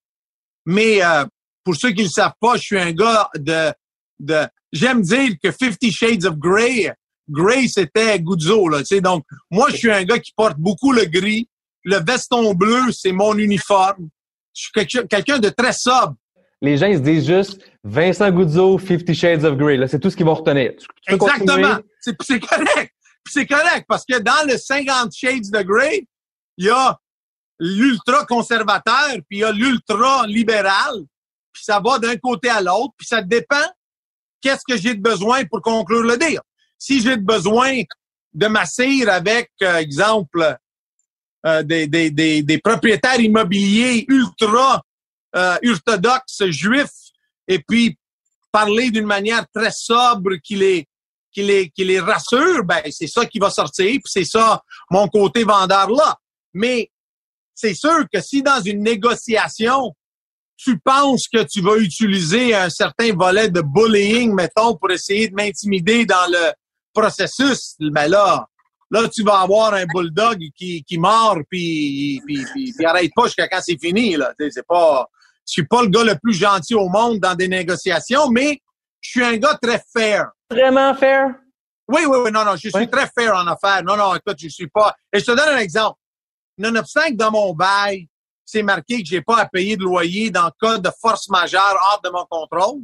Mais 0.65 1.04
euh, 1.04 1.25
pour 1.63 1.75
ceux 1.75 1.91
qui 1.91 2.01
ne 2.01 2.06
le 2.06 2.10
savent 2.10 2.36
pas, 2.39 2.56
je 2.58 2.62
suis 2.62 2.80
un 2.80 2.91
gars 2.91 3.30
de... 3.36 3.71
de 4.19 4.47
J'aime 4.71 5.01
dire 5.01 5.34
que 5.43 5.51
Fifty 5.51 5.91
Shades 5.91 6.23
of 6.25 6.38
Grey, 6.38 6.93
Grey, 7.30 7.67
c'était 7.67 8.19
Guzzo. 8.19 8.69
Là, 8.69 8.82
donc, 9.01 9.25
moi, 9.49 9.69
je 9.69 9.75
suis 9.75 9.91
un 9.91 10.04
gars 10.04 10.19
qui 10.19 10.32
porte 10.34 10.58
beaucoup 10.58 10.93
le 10.93 11.06
gris. 11.06 11.49
Le 11.84 11.97
veston 11.97 12.54
bleu, 12.54 12.91
c'est 12.91 13.12
mon 13.12 13.38
uniforme. 13.38 14.10
Je 14.54 14.62
suis 14.62 14.88
quelqu'un 15.08 15.39
de 15.39 15.49
très 15.49 15.73
sobre. 15.73 16.15
Les 16.62 16.78
gens, 16.78 16.86
ils 16.86 16.97
se 16.97 17.02
disent 17.02 17.26
juste 17.26 17.60
Vincent 17.84 18.30
Guzzo, 18.30 18.78
Fifty 18.78 19.15
Shades 19.15 19.43
of 19.43 19.58
Grey. 19.58 19.78
Là, 19.78 19.88
c'est 19.88 20.00
tout 20.00 20.10
ce 20.10 20.15
qu'ils 20.15 20.26
vont 20.26 20.36
retenir. 20.36 20.74
Exactement. 21.08 21.80
C'est 22.02 22.39
correct. 22.39 22.93
C'est 23.28 23.45
correct 23.45 23.86
parce 23.88 24.06
que 24.06 24.19
dans 24.19 24.47
le 24.47 24.58
50 24.58 25.12
Shades 25.13 25.52
de 25.52 25.62
Grey, 25.62 26.08
il 26.58 26.65
y 26.65 26.69
a 26.69 26.97
l'ultra 27.60 28.26
conservateur, 28.26 29.10
puis 29.30 29.38
il 29.38 29.39
y 29.39 29.43
a 29.43 29.52
l'ultra 29.52 30.26
libéral, 30.28 30.93
puis 31.54 31.63
ça 31.63 31.80
va 31.80 32.00
d'un 32.00 32.17
côté 32.17 32.50
à 32.50 32.62
l'autre, 32.62 32.93
puis 32.97 33.08
ça 33.08 33.21
dépend 33.21 33.56
qu'est-ce 34.41 34.63
que 34.67 34.78
j'ai 34.78 34.95
de 34.95 35.02
besoin 35.02 35.45
pour 35.45 35.62
conclure 35.62 36.04
le 36.04 36.17
deal. 36.17 36.39
Si 36.78 37.02
j'ai 37.02 37.17
de 37.17 37.24
besoin 37.24 37.82
de 38.34 38.47
m'asseoir 38.47 39.10
avec, 39.10 39.52
euh, 39.62 39.78
exemple, 39.78 40.58
euh, 41.45 41.63
des, 41.63 41.88
des, 41.88 42.41
des 42.41 42.58
propriétaires 42.58 43.19
immobiliers 43.19 44.06
ultra 44.08 44.82
euh, 45.36 45.58
orthodoxes 45.65 46.46
juifs 46.50 47.12
et 47.48 47.60
puis 47.60 47.98
parler 48.52 48.91
d'une 48.91 49.06
manière 49.06 49.46
très 49.54 49.72
sobre 49.72 50.36
qui 50.44 50.56
les, 50.56 50.88
qui 51.32 51.44
les, 51.44 51.70
qui 51.70 51.84
les 51.84 52.00
rassure, 52.00 52.63
ben, 52.65 52.82
c'est 52.89 53.08
ça 53.08 53.26
qui 53.26 53.39
va 53.39 53.50
sortir, 53.50 53.88
puis 53.88 54.02
c'est 54.06 54.26
ça 54.26 54.62
mon 54.89 55.08
côté 55.08 55.44
vendeur 55.44 55.89
là. 55.89 56.17
Mais 56.54 56.91
c'est 57.56 57.74
sûr 57.74 58.06
que 58.12 58.22
si 58.22 58.41
dans 58.41 58.62
une 58.62 58.84
négociation, 58.84 59.96
tu 60.58 60.78
penses 60.80 61.28
que 61.28 61.44
tu 61.44 61.62
vas 61.62 61.78
utiliser 61.78 62.54
un 62.54 62.70
certain 62.70 63.13
volet 63.13 63.50
de 63.50 63.62
bullying, 63.62 64.34
mettons, 64.34 64.76
pour 64.76 64.91
essayer 64.91 65.28
de 65.28 65.36
m'intimider 65.36 66.06
dans 66.06 66.30
le 66.30 66.52
processus, 66.94 67.76
ben 67.80 68.08
là, 68.08 68.48
là, 68.91 69.08
tu 69.08 69.24
vas 69.24 69.39
avoir 69.39 69.74
un 69.74 69.86
bulldog 69.86 70.39
qui, 70.56 70.84
qui 70.84 70.98
mord 70.98 71.38
puis, 71.50 72.22
puis, 72.26 72.46
puis, 72.54 72.86
arrête 72.86 73.12
pas 73.15 73.26
jusqu'à 73.26 73.48
quand 73.48 73.62
c'est 73.62 73.80
fini, 73.80 74.17
là. 74.17 74.34
C'est 74.38 74.67
pas, 74.67 75.08
je 75.47 75.51
suis 75.54 75.65
pas 75.67 75.82
le 75.82 75.89
gars 75.89 76.04
le 76.04 76.15
plus 76.21 76.34
gentil 76.34 76.75
au 76.75 76.88
monde 76.89 77.19
dans 77.19 77.36
des 77.36 77.47
négociations, 77.47 78.30
mais 78.30 78.60
je 78.99 79.10
suis 79.10 79.23
un 79.23 79.38
gars 79.38 79.58
très 79.62 79.82
fair. 79.95 80.27
Vraiment 80.49 80.93
fair? 80.95 81.30
Oui, 81.88 82.01
oui, 82.08 82.17
oui, 82.25 82.32
non, 82.32 82.45
non, 82.45 82.54
je 82.54 82.69
suis 82.69 82.71
Oui. 82.73 82.89
très 82.89 83.08
fair 83.17 83.36
en 83.36 83.45
affaires. 83.47 83.84
Non, 83.84 83.97
non, 83.97 84.15
écoute, 84.15 84.38
je 84.39 84.47
suis 84.47 84.67
pas. 84.67 84.95
Et 85.12 85.19
je 85.19 85.25
te 85.25 85.32
donne 85.32 85.49
un 85.49 85.58
exemple. 85.58 85.97
Nonobstant 86.58 87.08
que 87.10 87.15
dans 87.15 87.32
mon 87.32 87.54
bail, 87.54 88.08
c'est 88.45 88.63
marqué 88.63 89.01
que 89.01 89.08
j'ai 89.10 89.21
pas 89.21 89.39
à 89.39 89.45
payer 89.45 89.75
de 89.77 89.84
loyer 89.84 90.30
dans 90.30 90.45
le 90.45 90.51
cas 90.62 90.77
de 90.77 90.89
force 91.01 91.27
majeure 91.30 91.77
hors 91.91 92.01
de 92.04 92.10
mon 92.10 92.25
contrôle. 92.30 92.82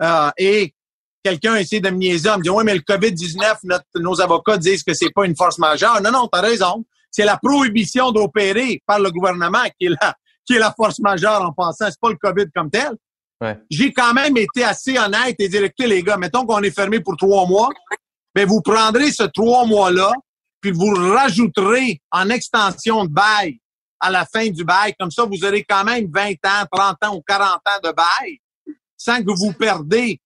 Euh, 0.00 0.30
et 0.38 0.74
quelqu'un 1.22 1.56
essaie 1.56 1.80
de 1.80 1.90
me 1.90 1.96
niaiser 1.96 2.28
en 2.30 2.38
me 2.38 2.42
disant, 2.42 2.56
oui, 2.56 2.64
mais 2.64 2.74
le 2.74 2.80
COVID-19, 2.80 3.58
notre- 3.64 3.84
nos 3.96 4.20
avocats 4.20 4.56
disent 4.58 4.82
que 4.82 4.94
c'est 4.94 5.10
pas 5.14 5.24
une 5.26 5.36
force 5.36 5.58
majeure. 5.58 6.00
Non, 6.02 6.10
non, 6.10 6.28
t'as 6.32 6.40
raison. 6.40 6.84
C'est 7.10 7.24
la 7.24 7.36
prohibition 7.36 8.10
d'opérer 8.10 8.82
par 8.86 8.98
le 8.98 9.10
gouvernement 9.10 9.62
qui 9.78 9.86
est 9.86 9.90
la, 10.00 10.14
qui 10.46 10.54
est 10.54 10.58
la 10.58 10.72
force 10.72 10.98
majeure 11.00 11.42
en 11.42 11.52
passant. 11.52 11.86
C'est 11.86 12.00
pas 12.00 12.10
le 12.10 12.16
COVID 12.16 12.46
comme 12.54 12.70
tel. 12.70 12.92
Ouais. 13.40 13.58
J'ai 13.70 13.92
quand 13.92 14.14
même 14.14 14.36
été 14.36 14.64
assez 14.64 14.98
honnête 14.98 15.36
et 15.38 15.48
dire, 15.48 15.64
écoutez, 15.64 15.86
les 15.86 16.02
gars, 16.02 16.16
mettons 16.16 16.46
qu'on 16.46 16.62
est 16.62 16.70
fermé 16.70 17.00
pour 17.00 17.16
trois 17.16 17.46
mois. 17.46 17.70
Ben, 18.34 18.46
vous 18.46 18.60
prendrez 18.62 19.12
ce 19.12 19.22
trois 19.24 19.64
mois-là, 19.64 20.12
puis 20.60 20.72
vous 20.72 20.92
rajouterez 20.92 22.00
en 22.10 22.30
extension 22.30 23.04
de 23.04 23.10
bail 23.10 23.58
à 24.00 24.10
la 24.10 24.26
fin 24.26 24.48
du 24.48 24.64
bail. 24.64 24.94
Comme 24.98 25.10
ça, 25.10 25.24
vous 25.24 25.44
aurez 25.44 25.64
quand 25.64 25.84
même 25.84 26.10
20 26.12 26.30
ans, 26.30 26.66
30 26.70 26.96
ans 27.04 27.16
ou 27.16 27.22
40 27.26 27.48
ans 27.48 27.80
de 27.82 27.92
bail 27.92 28.38
sans 28.96 29.22
que 29.22 29.30
vous 29.30 29.52
perdez. 29.52 30.20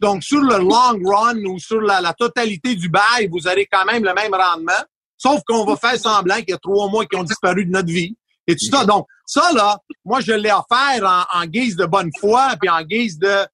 Donc, 0.00 0.22
sur 0.22 0.40
le 0.40 0.58
long 0.58 1.00
run 1.08 1.38
ou 1.44 1.58
sur 1.58 1.80
la, 1.80 2.00
la 2.00 2.12
totalité 2.12 2.74
du 2.74 2.88
bail, 2.88 3.28
vous 3.30 3.46
aurez 3.46 3.66
quand 3.70 3.84
même 3.84 4.04
le 4.04 4.12
même 4.12 4.34
rendement. 4.34 4.72
Sauf 5.16 5.40
qu'on 5.46 5.64
va 5.64 5.76
faire 5.76 5.98
semblant 5.98 6.36
qu'il 6.36 6.50
y 6.50 6.54
a 6.54 6.58
trois 6.58 6.88
mois 6.90 7.06
qui 7.06 7.16
ont 7.16 7.22
disparu 7.22 7.64
de 7.64 7.70
notre 7.70 7.88
vie. 7.88 8.16
Et 8.46 8.56
tout 8.56 8.66
ça. 8.70 8.84
Donc, 8.84 9.06
ça, 9.26 9.52
là, 9.52 9.78
moi, 10.04 10.20
je 10.20 10.32
l'ai 10.32 10.52
offert 10.52 11.02
en, 11.02 11.40
en 11.40 11.46
guise 11.46 11.76
de 11.76 11.86
bonne 11.86 12.10
foi, 12.18 12.54
puis 12.60 12.68
en 12.68 12.82
guise 12.82 13.18
de... 13.18 13.46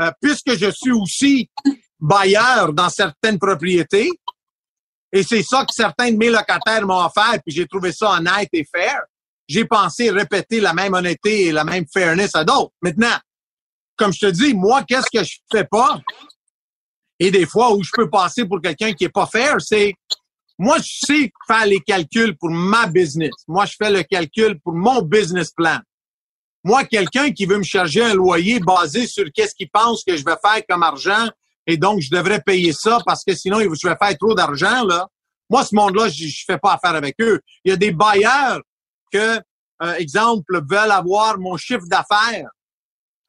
euh, 0.00 0.10
puisque 0.20 0.56
je 0.56 0.70
suis 0.70 0.92
aussi 0.92 1.50
bailleur 1.98 2.72
dans 2.72 2.88
certaines 2.88 3.38
propriétés, 3.38 4.10
et 5.12 5.22
c'est 5.22 5.42
ça 5.42 5.64
que 5.64 5.74
certains 5.74 6.12
de 6.12 6.16
mes 6.16 6.30
locataires 6.30 6.86
m'ont 6.86 7.04
offert, 7.04 7.38
puis 7.44 7.54
j'ai 7.54 7.66
trouvé 7.66 7.92
ça 7.92 8.12
honnête 8.12 8.48
et 8.52 8.64
fair. 8.64 9.02
J'ai 9.48 9.64
pensé 9.64 10.10
répéter 10.10 10.60
la 10.60 10.72
même 10.72 10.94
honnêteté 10.94 11.46
et 11.46 11.52
la 11.52 11.64
même 11.64 11.84
fairness 11.92 12.34
à 12.36 12.44
d'autres. 12.44 12.72
Maintenant, 12.80 13.16
comme 13.96 14.12
je 14.12 14.20
te 14.20 14.30
dis, 14.30 14.54
moi, 14.54 14.84
qu'est-ce 14.84 15.10
que 15.12 15.24
je 15.24 15.38
fais 15.50 15.64
pas? 15.64 16.00
Et 17.18 17.30
des 17.30 17.44
fois 17.44 17.74
où 17.74 17.82
je 17.82 17.90
peux 17.92 18.08
passer 18.08 18.46
pour 18.46 18.62
quelqu'un 18.62 18.92
qui 18.92 19.04
est 19.04 19.10
pas 19.10 19.26
fair, 19.26 19.56
c'est 19.60 19.92
moi, 20.60 20.76
je 20.76 21.06
sais 21.06 21.32
faire 21.46 21.64
les 21.64 21.80
calculs 21.80 22.36
pour 22.36 22.50
ma 22.50 22.86
business. 22.86 23.30
Moi, 23.48 23.64
je 23.64 23.74
fais 23.82 23.90
le 23.90 24.02
calcul 24.02 24.60
pour 24.60 24.74
mon 24.74 25.00
business 25.00 25.50
plan. 25.52 25.78
Moi, 26.62 26.84
quelqu'un 26.84 27.32
qui 27.32 27.46
veut 27.46 27.56
me 27.56 27.62
charger 27.62 28.02
un 28.04 28.12
loyer 28.12 28.60
basé 28.60 29.06
sur 29.06 29.24
qu'est-ce 29.34 29.54
qu'il 29.54 29.70
pense 29.70 30.04
que 30.06 30.14
je 30.18 30.22
vais 30.22 30.36
faire 30.44 30.62
comme 30.68 30.82
argent 30.82 31.26
et 31.66 31.78
donc 31.78 32.00
je 32.00 32.10
devrais 32.10 32.42
payer 32.42 32.74
ça 32.74 32.98
parce 33.06 33.24
que 33.24 33.34
sinon 33.34 33.60
je 33.60 33.88
vais 33.88 33.96
faire 33.98 34.18
trop 34.18 34.34
d'argent 34.34 34.84
là. 34.84 35.08
Moi, 35.48 35.64
ce 35.64 35.74
monde-là, 35.74 36.10
je, 36.10 36.26
je 36.26 36.44
fais 36.46 36.58
pas 36.58 36.74
affaire 36.74 36.94
avec 36.94 37.16
eux. 37.22 37.40
Il 37.64 37.70
y 37.70 37.72
a 37.72 37.76
des 37.76 37.90
bailleurs 37.92 38.60
que, 39.10 39.40
euh, 39.82 39.94
exemple, 39.94 40.60
veulent 40.70 40.90
avoir 40.92 41.38
mon 41.38 41.56
chiffre 41.56 41.86
d'affaires 41.86 42.50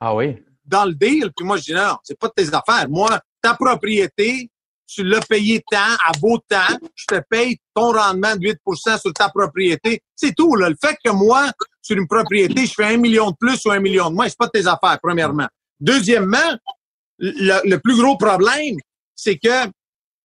Ah 0.01 0.13
oui. 0.13 0.35
dans 0.65 0.83
le 0.83 0.93
deal. 0.93 1.31
Puis 1.35 1.45
moi, 1.45 1.55
je 1.55 1.63
dis 1.63 1.73
non, 1.73 1.95
c'est 2.03 2.19
pas 2.19 2.27
de 2.27 2.33
tes 2.43 2.53
affaires. 2.53 2.89
Moi, 2.89 3.17
ta 3.41 3.53
propriété, 3.55 4.50
tu 4.93 5.03
l'as 5.03 5.21
payé 5.21 5.63
tant, 5.71 5.77
à 6.05 6.11
beau 6.19 6.37
temps, 6.37 6.77
je 6.95 7.05
te 7.05 7.21
paye 7.29 7.57
ton 7.73 7.91
rendement 7.93 8.35
de 8.35 8.49
8% 8.49 8.99
sur 8.99 9.13
ta 9.13 9.29
propriété. 9.29 10.01
C'est 10.15 10.35
tout. 10.35 10.55
Là. 10.55 10.69
Le 10.69 10.75
fait 10.81 10.97
que 11.03 11.11
moi, 11.11 11.49
sur 11.81 11.97
une 11.97 12.07
propriété, 12.07 12.65
je 12.65 12.73
fais 12.73 12.93
un 12.93 12.97
million 12.97 13.31
de 13.31 13.35
plus 13.39 13.63
ou 13.65 13.71
un 13.71 13.79
million 13.79 14.09
de 14.09 14.15
moins, 14.15 14.27
c'est 14.27 14.37
pas 14.37 14.49
tes 14.49 14.67
affaires, 14.67 14.99
premièrement. 15.01 15.47
Deuxièmement, 15.79 16.57
le, 17.19 17.69
le 17.69 17.79
plus 17.79 17.95
gros 17.95 18.17
problème, 18.17 18.75
c'est 19.15 19.37
que 19.37 19.69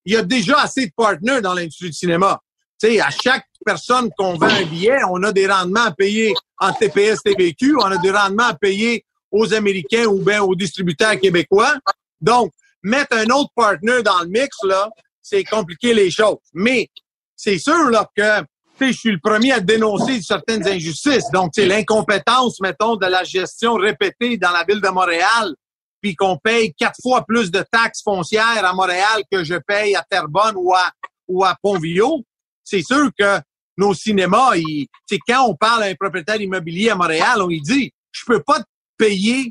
il 0.05 0.13
y 0.13 0.17
a 0.17 0.23
déjà 0.23 0.61
assez 0.61 0.87
de 0.87 0.93
partenaires 0.97 1.43
dans 1.43 1.55
l'industrie 1.55 1.91
du 1.91 1.97
cinéma. 1.97 2.41
Tu 2.81 2.89
sais, 2.89 3.01
à 3.01 3.11
chaque 3.11 3.47
personne 3.65 4.11
qu'on 4.17 4.35
vend 4.35 4.47
un 4.47 4.65
billet, 4.65 4.99
on 5.11 5.23
a 5.23 5.33
des 5.33 5.49
rendements 5.49 5.85
à 5.85 5.91
payer 5.91 6.33
en 6.59 6.73
TPS, 6.73 7.23
TVQ, 7.23 7.77
on 7.77 7.87
a 7.87 7.99
des 7.99 8.11
rendements 8.11 8.49
à 8.49 8.55
payer 8.55 9.05
aux 9.31 9.53
Américains 9.53 10.05
ou 10.05 10.23
bien 10.23 10.43
aux 10.43 10.55
distributeurs 10.55 11.19
québécois. 11.19 11.75
Donc, 12.21 12.53
mettre 12.87 13.17
un 13.17 13.27
autre 13.35 13.51
partenaire 13.55 14.03
dans 14.03 14.21
le 14.21 14.29
mix, 14.29 14.57
là, 14.63 14.89
c'est 15.21 15.45
compliquer 15.45 15.93
les 15.93 16.11
choses. 16.11 16.39
Mais 16.55 16.89
c'est 17.35 17.59
sûr 17.59 17.91
là, 17.91 18.09
que 18.17 18.45
je 18.81 18.93
suis 18.93 19.11
le 19.11 19.19
premier 19.19 19.53
à 19.53 19.61
dénoncer 19.61 20.21
certaines 20.23 20.67
injustices. 20.67 21.31
Donc, 21.33 21.51
c'est 21.55 21.67
l'incompétence, 21.67 22.61
mettons, 22.61 22.97
de 22.97 23.07
la 23.07 23.25
gestion 23.25 23.75
répétée 23.75 24.37
dans 24.37 24.53
la 24.53 24.65
ville 24.65 24.81
de 24.81 24.89
Montréal, 24.89 25.55
puis 26.01 26.15
qu'on 26.15 26.37
paye 26.37 26.73
quatre 26.75 27.01
fois 27.03 27.25
plus 27.27 27.51
de 27.51 27.65
taxes 27.73 28.03
foncières 28.03 28.65
à 28.65 28.73
Montréal 28.73 29.23
que 29.31 29.43
je 29.43 29.57
paye 29.67 29.97
à 29.97 30.05
Terrebonne 30.09 30.55
ou 30.57 30.73
à, 30.73 30.93
ou 31.27 31.45
à 31.45 31.57
Pont-Villot. 31.61 32.23
C'est 32.63 32.83
sûr 32.83 33.11
que 33.19 33.41
nos 33.77 33.95
cinémas, 33.95 34.57
ils, 34.57 34.87
quand 35.27 35.49
on 35.49 35.57
parle 35.57 35.83
à 35.83 35.87
un 35.87 35.95
propriétaire 35.95 36.41
immobilier 36.41 36.91
à 36.91 36.95
Montréal, 36.95 37.43
on 37.43 37.49
lui 37.49 37.61
dit, 37.61 37.91
je 38.13 38.23
peux 38.27 38.43
pas 38.43 38.61
te 38.61 38.67
payer 38.97 39.51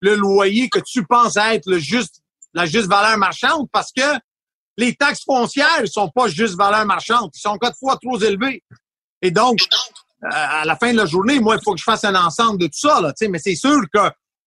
le 0.00 0.16
loyer 0.16 0.68
que 0.68 0.80
tu 0.84 1.06
penses 1.06 1.36
être 1.36 1.66
le 1.66 1.78
juste, 1.78 2.20
la 2.54 2.66
juste 2.66 2.86
valeur 2.88 3.18
marchande 3.18 3.68
parce 3.72 3.90
que 3.92 4.02
les 4.76 4.94
taxes 4.94 5.22
foncières 5.24 5.82
ne 5.82 5.86
sont 5.86 6.08
pas 6.08 6.28
juste 6.28 6.56
valeur 6.56 6.84
marchande. 6.86 7.30
Ils 7.34 7.40
sont 7.40 7.56
quatre 7.58 7.78
fois 7.78 7.96
trop 8.02 8.18
élevés. 8.20 8.62
Et 9.22 9.30
donc, 9.30 9.58
euh, 10.24 10.28
à 10.30 10.64
la 10.64 10.76
fin 10.76 10.92
de 10.92 10.96
la 10.96 11.06
journée, 11.06 11.38
moi, 11.40 11.56
il 11.56 11.62
faut 11.64 11.72
que 11.72 11.78
je 11.78 11.84
fasse 11.84 12.04
un 12.04 12.14
ensemble 12.14 12.58
de 12.58 12.66
tout 12.66 12.78
ça. 12.78 13.00
Là, 13.00 13.12
tu 13.12 13.24
sais. 13.24 13.28
mais 13.28 13.38
c'est 13.38 13.54
sûr 13.54 13.80
que 13.92 14.00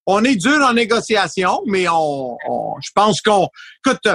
on 0.05 0.23
est 0.23 0.35
dur 0.35 0.59
en 0.65 0.73
négociation, 0.73 1.61
mais 1.65 1.87
on, 1.89 2.37
on- 2.47 2.75
je 2.81 2.89
pense 2.95 3.21
qu'on... 3.21 3.49
Écoute, 3.85 4.07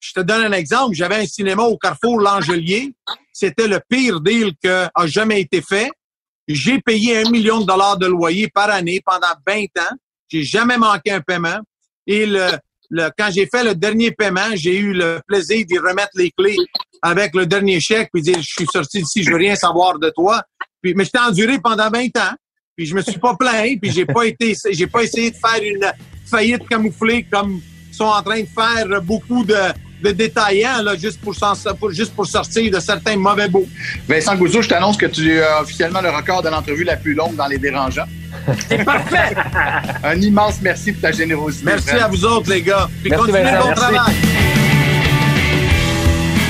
je 0.00 0.12
te 0.12 0.20
donne 0.20 0.42
un 0.44 0.52
exemple. 0.52 0.94
J'avais 0.94 1.16
un 1.16 1.26
cinéma 1.26 1.62
au 1.62 1.78
Carrefour 1.78 2.20
L'Angelier. 2.20 2.94
C'était 3.32 3.66
le 3.66 3.80
pire 3.88 4.20
deal 4.20 4.52
qui 4.62 4.68
a 4.68 4.90
jamais 5.06 5.40
été 5.40 5.62
fait. 5.62 5.90
J'ai 6.48 6.80
payé 6.80 7.18
un 7.24 7.30
million 7.30 7.60
de 7.60 7.66
dollars 7.66 7.96
de 7.96 8.06
loyer 8.06 8.48
par 8.48 8.70
année 8.70 9.00
pendant 9.04 9.34
20 9.46 9.62
ans. 9.80 9.96
J'ai 10.28 10.44
jamais 10.44 10.76
manqué 10.76 11.12
un 11.12 11.20
paiement. 11.20 11.58
Et 12.06 12.26
le, 12.26 12.50
le- 12.90 13.10
quand 13.18 13.28
j'ai 13.32 13.46
fait 13.46 13.64
le 13.64 13.74
dernier 13.74 14.10
paiement, 14.10 14.54
j'ai 14.54 14.78
eu 14.78 14.92
le 14.92 15.20
plaisir 15.26 15.64
d'y 15.66 15.78
remettre 15.78 16.10
les 16.14 16.30
clés 16.30 16.56
avec 17.02 17.34
le 17.34 17.46
dernier 17.46 17.80
chèque 17.80 18.10
puis 18.12 18.22
dire 18.22 18.36
je 18.38 18.50
suis 18.58 18.66
sorti 18.72 18.98
d'ici, 18.98 19.22
je 19.22 19.30
veux 19.30 19.36
rien 19.36 19.54
savoir 19.56 19.98
de 19.98 20.10
toi. 20.10 20.42
Puis 20.82 20.94
mais 20.94 21.04
j'étais 21.04 21.18
enduré 21.18 21.58
pendant 21.58 21.90
20 21.90 22.16
ans. 22.18 22.34
Puis 22.76 22.86
je 22.86 22.94
me 22.94 23.00
suis 23.02 23.18
pas 23.18 23.34
plaint, 23.34 23.80
puis 23.80 23.90
j'ai 23.90 24.04
pas 24.04 24.24
été 24.26 24.54
j'ai 24.70 24.86
pas 24.86 25.02
essayé 25.02 25.30
de 25.30 25.36
faire 25.36 25.62
une 25.62 25.92
faillite 26.26 26.68
camouflée 26.68 27.26
comme 27.32 27.60
sont 27.90 28.04
en 28.04 28.22
train 28.22 28.40
de 28.42 28.46
faire 28.46 29.00
beaucoup 29.02 29.42
de, 29.44 29.54
de 30.02 30.10
détaillants 30.10 30.82
là 30.82 30.94
juste 30.96 31.20
pour, 31.20 31.34
juste 31.90 32.14
pour 32.14 32.26
sortir 32.26 32.70
de 32.70 32.80
certains 32.80 33.16
mauvais 33.16 33.48
bouts. 33.48 33.68
Vincent 34.08 34.36
Gouzeau, 34.36 34.62
je 34.62 34.68
t'annonce 34.68 34.96
que 34.96 35.06
tu 35.06 35.40
as 35.42 35.62
officiellement 35.62 36.00
le 36.00 36.10
record 36.10 36.42
de 36.42 36.48
l'entrevue 36.48 36.84
la 36.84 36.96
plus 36.96 37.14
longue 37.14 37.34
dans 37.36 37.46
les 37.46 37.58
dérangeants. 37.58 38.06
C'est 38.68 38.84
parfait. 38.84 39.34
Un 40.04 40.20
immense 40.20 40.56
merci 40.62 40.92
pour 40.92 41.02
ta 41.02 41.12
générosité. 41.12 41.64
Merci 41.64 41.86
Vraiment. 41.88 42.04
à 42.04 42.08
vous 42.08 42.24
autres 42.24 42.50
les 42.50 42.62
gars. 42.62 42.88
Puis 43.02 43.10
Merci, 43.10 43.26
continuez 43.26 43.42
le 43.44 43.50
Vincent. 43.50 43.60
bon 43.62 43.66
Merci. 43.68 43.82
travail. 43.82 44.14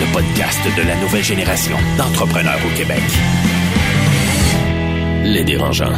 Le 0.00 0.12
podcast 0.12 0.61
de 0.76 0.82
la 0.88 0.96
nouvelle 0.96 1.24
génération 1.24 1.77
d'entrepreneurs 1.96 2.58
au 2.66 2.77
Québec. 2.77 3.00
Les 5.25 5.44
dérangeants. 5.44 5.92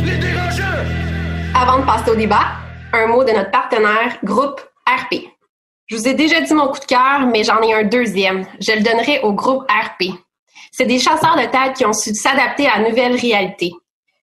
Avant 1.54 1.80
de 1.80 1.84
passer 1.86 2.10
au 2.10 2.14
débat, 2.16 2.46
un 2.92 3.06
mot 3.08 3.24
de 3.24 3.32
notre 3.32 3.50
partenaire 3.50 4.16
Groupe 4.24 4.60
RP. 4.86 5.24
Je 5.88 5.96
vous 5.96 6.06
ai 6.06 6.12
déjà 6.12 6.42
dit 6.42 6.52
mon 6.52 6.68
coup 6.68 6.80
de 6.80 6.84
cœur, 6.84 7.26
mais 7.32 7.44
j'en 7.44 7.62
ai 7.62 7.72
un 7.72 7.82
deuxième. 7.82 8.46
Je 8.60 8.72
le 8.72 8.82
donnerai 8.82 9.20
au 9.20 9.32
groupe 9.32 9.64
RP. 9.70 10.12
C'est 10.70 10.84
des 10.84 10.98
chasseurs 10.98 11.36
de 11.36 11.46
tête 11.46 11.76
qui 11.76 11.86
ont 11.86 11.94
su 11.94 12.14
s'adapter 12.14 12.68
à 12.68 12.78
la 12.78 12.90
nouvelle 12.90 13.16
réalité. 13.16 13.72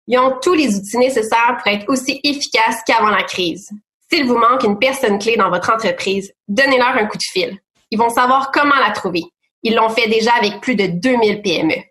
Ils 0.08 0.20
ont 0.20 0.36
tous 0.44 0.54
les 0.54 0.76
outils 0.76 0.98
nécessaires 0.98 1.58
pour 1.58 1.68
être 1.74 1.90
aussi 1.90 2.20
efficaces 2.24 2.84
qu'avant 2.86 3.10
la 3.10 3.24
crise. 3.24 3.72
S'il 4.12 4.28
vous 4.28 4.38
manque 4.38 4.64
une 4.64 4.78
personne 4.78 5.18
clé 5.18 5.38
dans 5.38 5.50
votre 5.50 5.74
entreprise, 5.74 6.32
donnez-leur 6.48 6.98
un 6.98 7.08
coup 7.08 7.18
de 7.18 7.24
fil. 7.24 7.58
Ils 7.90 7.98
vont 7.98 8.10
savoir 8.10 8.52
comment 8.52 8.76
la 8.76 8.92
trouver. 8.92 9.24
Ils 9.64 9.74
l'ont 9.74 9.90
fait 9.90 10.08
déjà 10.08 10.34
avec 10.34 10.62
plus 10.62 10.76
de 10.76 10.86
2000 10.86 11.42
PME. 11.42 11.82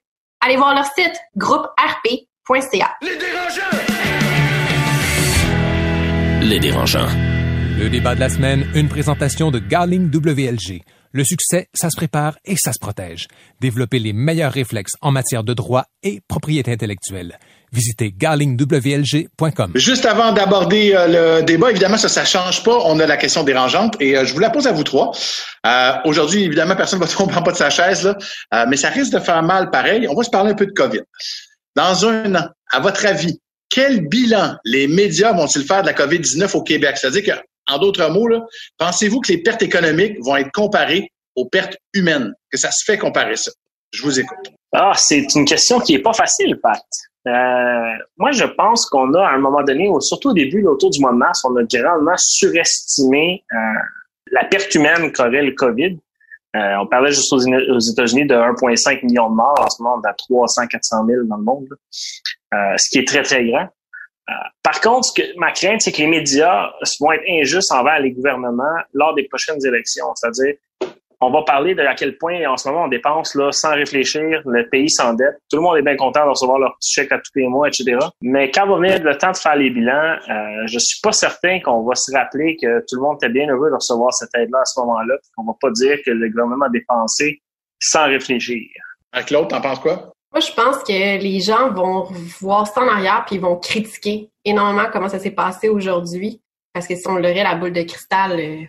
Allez 0.40 0.56
voir 0.56 0.72
leur 0.72 0.84
site 0.84 1.18
grouperp.ca. 1.36 2.96
les 3.02 3.16
dérangeants. 6.60 7.23
Le 7.76 7.90
débat 7.90 8.14
de 8.14 8.20
la 8.20 8.28
semaine, 8.28 8.70
une 8.74 8.88
présentation 8.88 9.50
de 9.50 9.58
Garling 9.58 10.08
WLG. 10.08 10.82
Le 11.10 11.24
succès, 11.24 11.68
ça 11.74 11.90
se 11.90 11.96
prépare 11.96 12.36
et 12.44 12.54
ça 12.56 12.72
se 12.72 12.78
protège. 12.78 13.26
Développer 13.60 13.98
les 13.98 14.12
meilleurs 14.12 14.52
réflexes 14.52 14.92
en 15.00 15.10
matière 15.10 15.42
de 15.42 15.54
droit 15.54 15.84
et 16.04 16.20
propriété 16.28 16.70
intellectuelle. 16.70 17.36
Visitez 17.72 18.12
garlingwlg.com. 18.16 19.72
Juste 19.74 20.06
avant 20.06 20.30
d'aborder 20.30 20.94
euh, 20.94 21.38
le 21.40 21.44
débat, 21.44 21.72
évidemment, 21.72 21.96
ça, 21.96 22.08
ça 22.08 22.24
change 22.24 22.62
pas. 22.62 22.78
On 22.84 23.00
a 23.00 23.06
la 23.06 23.16
question 23.16 23.42
dérangeante 23.42 23.96
et 24.00 24.16
euh, 24.16 24.24
je 24.24 24.32
vous 24.32 24.40
la 24.40 24.50
pose 24.50 24.68
à 24.68 24.72
vous 24.72 24.84
trois. 24.84 25.10
Euh, 25.66 25.92
Aujourd'hui, 26.04 26.44
évidemment, 26.44 26.76
personne 26.76 27.00
ne 27.00 27.04
va 27.04 27.10
tomber 27.16 27.34
en 27.34 27.40
bas 27.40 27.50
de 27.50 27.56
sa 27.56 27.70
chaise, 27.70 28.04
là, 28.04 28.16
euh, 28.54 28.66
mais 28.68 28.76
ça 28.76 28.88
risque 28.88 29.12
de 29.12 29.18
faire 29.18 29.42
mal 29.42 29.70
pareil. 29.70 30.06
On 30.08 30.14
va 30.14 30.22
se 30.22 30.30
parler 30.30 30.52
un 30.52 30.56
peu 30.56 30.66
de 30.66 30.72
COVID. 30.72 31.00
Dans 31.74 32.06
un 32.06 32.36
an, 32.36 32.46
à 32.70 32.78
votre 32.78 33.04
avis, 33.04 33.40
quel 33.68 34.06
bilan 34.06 34.54
les 34.64 34.86
médias 34.86 35.32
vont-ils 35.32 35.64
faire 35.64 35.82
de 35.82 35.86
la 35.86 35.92
COVID-19 35.94 36.56
au 36.56 36.62
Québec? 36.62 36.96
C'est-à-dire 36.96 37.24
que, 37.24 37.40
en 37.68 37.78
d'autres 37.78 38.08
mots, 38.10 38.28
pensez-vous 38.78 39.20
que 39.20 39.32
les 39.32 39.38
pertes 39.38 39.62
économiques 39.62 40.16
vont 40.20 40.36
être 40.36 40.52
comparées 40.52 41.10
aux 41.36 41.48
pertes 41.48 41.76
humaines? 41.94 42.34
Que 42.50 42.58
ça 42.58 42.70
se 42.70 42.84
fait 42.84 42.98
comparer 42.98 43.36
ça? 43.36 43.50
Je 43.92 44.02
vous 44.02 44.18
écoute. 44.20 44.50
Ah, 44.72 44.92
c'est 44.96 45.34
une 45.34 45.44
question 45.44 45.78
qui 45.78 45.94
est 45.94 46.02
pas 46.02 46.12
facile, 46.12 46.58
Pat. 46.60 46.82
Euh, 47.26 47.96
moi, 48.18 48.32
je 48.32 48.44
pense 48.44 48.86
qu'on 48.86 49.14
a, 49.14 49.26
à 49.26 49.32
un 49.32 49.38
moment 49.38 49.62
donné, 49.62 49.88
surtout 50.00 50.30
au 50.30 50.34
début, 50.34 50.66
autour 50.66 50.90
du 50.90 51.00
mois 51.00 51.12
de 51.12 51.16
mars, 51.16 51.44
on 51.44 51.56
a 51.56 51.62
grandement 51.62 52.16
surestimé 52.16 53.44
euh, 53.52 53.56
la 54.30 54.44
perte 54.44 54.74
humaine 54.74 55.12
qu'aurait 55.12 55.42
le 55.42 55.52
COVID. 55.52 55.96
Euh, 56.56 56.76
on 56.80 56.86
parlait 56.86 57.10
juste 57.10 57.32
aux, 57.32 57.38
États-Unis 57.40 58.26
de 58.26 58.34
1,5 58.34 59.04
million 59.04 59.28
de 59.28 59.34
morts. 59.34 59.58
En 59.58 59.68
ce 59.68 59.82
moment, 59.82 59.96
on 59.98 60.02
est 60.02 60.08
à 60.08 60.12
300-400 60.12 61.06
000 61.06 61.24
dans 61.24 61.36
le 61.36 61.42
monde, 61.42 61.68
euh, 62.54 62.74
ce 62.76 62.90
qui 62.90 62.98
est 62.98 63.08
très, 63.08 63.22
très 63.22 63.44
grand. 63.44 63.68
Par 64.62 64.80
contre, 64.80 65.08
ma 65.36 65.52
crainte, 65.52 65.82
c'est 65.82 65.92
que 65.92 65.98
les 65.98 66.06
médias 66.06 66.70
vont 67.00 67.12
être 67.12 67.24
injustes 67.28 67.72
envers 67.72 68.00
les 68.00 68.12
gouvernements 68.12 68.78
lors 68.94 69.14
des 69.14 69.24
prochaines 69.24 69.64
élections. 69.66 70.06
C'est-à-dire, 70.14 70.54
on 71.20 71.30
va 71.30 71.42
parler 71.42 71.74
de 71.74 71.82
à 71.82 71.94
quel 71.94 72.18
point 72.18 72.44
en 72.46 72.56
ce 72.56 72.68
moment 72.68 72.84
on 72.84 72.88
dépense 72.88 73.34
là 73.34 73.50
sans 73.52 73.74
réfléchir, 73.74 74.42
le 74.44 74.68
pays 74.68 74.90
s'endette. 74.90 75.36
Tout 75.50 75.56
le 75.56 75.62
monde 75.62 75.78
est 75.78 75.82
bien 75.82 75.96
content 75.96 76.24
de 76.24 76.30
recevoir 76.30 76.58
leur 76.58 76.76
petit 76.76 76.92
chèque 76.92 77.12
à 77.12 77.18
tous 77.18 77.30
les 77.36 77.48
mois, 77.48 77.68
etc. 77.68 77.96
Mais 78.20 78.50
quand 78.50 78.66
va 78.66 78.76
venir 78.76 79.02
le 79.02 79.16
temps 79.16 79.32
de 79.32 79.36
faire 79.36 79.56
les 79.56 79.70
bilans, 79.70 80.16
euh, 80.28 80.66
je 80.66 80.78
suis 80.78 81.00
pas 81.02 81.12
certain 81.12 81.60
qu'on 81.60 81.82
va 81.84 81.94
se 81.94 82.12
rappeler 82.12 82.56
que 82.60 82.80
tout 82.80 82.96
le 82.96 83.02
monde 83.02 83.16
était 83.22 83.32
bien 83.32 83.48
heureux 83.48 83.70
de 83.70 83.74
recevoir 83.74 84.12
cette 84.12 84.34
aide-là 84.34 84.60
à 84.60 84.64
ce 84.64 84.80
moment-là. 84.80 85.14
On 85.38 85.44
va 85.44 85.54
pas 85.60 85.70
dire 85.70 85.98
que 86.04 86.10
le 86.10 86.28
gouvernement 86.28 86.66
a 86.66 86.70
dépensé 86.70 87.40
sans 87.80 88.06
réfléchir. 88.06 88.68
Claude, 89.26 89.48
t'en 89.48 89.60
penses 89.60 89.78
quoi? 89.78 90.13
Moi, 90.34 90.40
je 90.40 90.52
pense 90.52 90.82
que 90.82 91.22
les 91.22 91.38
gens 91.38 91.70
vont 91.70 92.08
voir 92.40 92.66
ça 92.66 92.82
en 92.82 92.88
arrière 92.88 93.22
puis 93.24 93.36
ils 93.36 93.40
vont 93.40 93.56
critiquer 93.56 94.30
énormément 94.44 94.88
comment 94.92 95.08
ça 95.08 95.20
s'est 95.20 95.30
passé 95.30 95.68
aujourd'hui. 95.68 96.40
Parce 96.72 96.88
que 96.88 96.96
si 96.96 97.06
on 97.06 97.18
aurait 97.18 97.44
la 97.44 97.54
boule 97.54 97.72
de 97.72 97.82
cristal, 97.82 98.40
euh, 98.40 98.64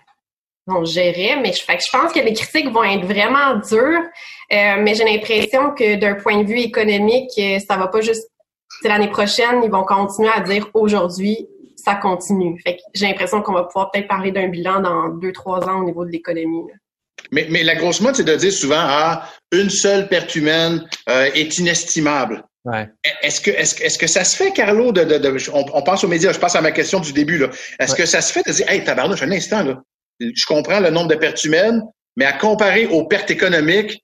on 0.67 0.85
gérait, 0.85 1.39
mais 1.41 1.53
je, 1.53 1.63
fait 1.63 1.77
que 1.77 1.83
je 1.83 1.97
pense 1.97 2.13
que 2.13 2.19
les 2.19 2.33
critiques 2.33 2.71
vont 2.71 2.83
être 2.83 3.05
vraiment 3.05 3.55
dures, 3.55 4.03
euh, 4.53 4.75
mais 4.79 4.93
j'ai 4.93 5.05
l'impression 5.05 5.71
que 5.71 5.95
d'un 5.95 6.13
point 6.13 6.43
de 6.43 6.47
vue 6.47 6.59
économique, 6.59 7.31
euh, 7.39 7.57
ça 7.67 7.77
va 7.77 7.87
pas 7.87 8.01
juste 8.01 8.29
l'année 8.83 9.09
prochaine, 9.09 9.63
ils 9.63 9.71
vont 9.71 9.85
continuer 9.85 10.29
à 10.29 10.41
dire 10.41 10.69
aujourd'hui, 10.75 11.47
ça 11.75 11.95
continue. 11.95 12.61
Fait 12.61 12.75
que 12.75 12.81
j'ai 12.93 13.07
l'impression 13.07 13.41
qu'on 13.41 13.53
va 13.53 13.63
pouvoir 13.63 13.89
peut-être 13.89 14.07
parler 14.07 14.31
d'un 14.31 14.49
bilan 14.49 14.81
dans 14.81 15.09
deux, 15.09 15.31
trois 15.31 15.67
ans 15.67 15.81
au 15.81 15.83
niveau 15.83 16.05
de 16.05 16.11
l'économie. 16.11 16.65
Mais, 17.31 17.47
mais 17.49 17.63
la 17.63 17.75
grosse 17.75 18.01
mode, 18.01 18.15
c'est 18.15 18.23
de 18.23 18.35
dire 18.35 18.53
souvent 18.53 18.77
ah, 18.79 19.29
une 19.51 19.69
seule 19.69 20.07
perte 20.07 20.35
humaine 20.35 20.83
euh, 21.09 21.29
est 21.33 21.57
inestimable. 21.57 22.43
Ouais. 22.65 22.87
Est-ce 23.21 23.41
que, 23.41 23.51
est-ce, 23.51 23.81
est-ce 23.83 23.97
que 23.99 24.07
ça 24.07 24.23
se 24.23 24.35
fait, 24.35 24.51
Carlo, 24.51 24.91
de, 24.91 25.03
de, 25.03 25.17
de 25.17 25.37
on, 25.53 25.65
on, 25.73 25.81
pense 25.83 26.03
aux 26.03 26.07
médias, 26.07 26.33
je 26.33 26.39
passe 26.39 26.55
à 26.55 26.61
ma 26.61 26.71
question 26.71 26.99
du 26.99 27.13
début, 27.13 27.37
là. 27.37 27.49
Est-ce 27.79 27.91
Ouais. 27.91 27.99
que 27.99 28.05
ça 28.05 28.21
se 28.21 28.33
fait 28.33 28.45
de 28.45 28.51
dire, 28.51 28.67
hey, 28.69 28.83
tabarnouche, 28.83 29.21
un 29.21 29.31
instant, 29.31 29.63
là. 29.63 29.81
Je 30.19 30.45
comprends 30.47 30.79
le 30.79 30.89
nombre 30.89 31.09
de 31.09 31.15
pertes 31.15 31.43
humaines, 31.43 31.83
mais 32.15 32.25
à 32.25 32.33
comparer 32.33 32.87
aux 32.87 33.05
pertes 33.05 33.29
économiques, 33.29 34.01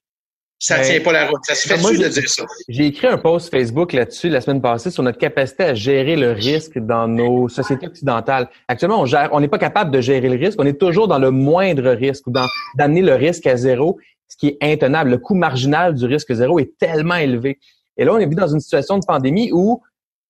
ça 0.63 0.77
Ouais. 0.77 0.83
tient 0.83 0.99
pas 1.01 1.11
la 1.11 1.27
route. 1.27 1.39
Ça 1.43 1.55
se 1.55 1.67
fait 1.67 1.81
Moi, 1.81 1.91
de 1.93 2.07
dire 2.07 2.29
ça? 2.29 2.43
J'ai 2.69 2.85
écrit 2.85 3.07
un 3.07 3.17
post 3.17 3.49
Facebook 3.49 3.93
là-dessus 3.93 4.29
la 4.29 4.41
semaine 4.41 4.61
passée 4.61 4.91
sur 4.91 5.01
notre 5.01 5.17
capacité 5.17 5.63
à 5.63 5.73
gérer 5.73 6.15
le 6.15 6.31
risque 6.33 6.77
dans 6.77 7.07
nos 7.07 7.49
sociétés 7.49 7.87
occidentales. 7.87 8.47
Actuellement, 8.67 9.01
on 9.01 9.05
gère, 9.07 9.29
on 9.31 9.39
n'est 9.39 9.47
pas 9.47 9.57
capable 9.57 9.89
de 9.89 9.99
gérer 10.01 10.29
le 10.29 10.37
risque. 10.37 10.59
On 10.61 10.65
est 10.67 10.79
toujours 10.79 11.07
dans 11.07 11.17
le 11.17 11.31
moindre 11.31 11.89
risque 11.89 12.27
ou 12.27 12.31
dans 12.31 12.45
d'amener 12.77 13.01
le 13.01 13.15
risque 13.15 13.47
à 13.47 13.55
zéro, 13.57 13.97
ce 14.27 14.37
qui 14.37 14.47
est 14.49 14.57
intenable. 14.61 15.09
Le 15.09 15.17
coût 15.17 15.33
marginal 15.33 15.95
du 15.95 16.05
risque 16.05 16.31
zéro 16.31 16.59
est 16.59 16.77
tellement 16.77 17.15
élevé. 17.15 17.57
Et 17.97 18.05
là, 18.05 18.13
on 18.13 18.19
est 18.19 18.27
vu 18.27 18.35
dans 18.35 18.47
une 18.47 18.59
situation 18.59 18.99
de 18.99 19.05
pandémie 19.05 19.49
où 19.51 19.81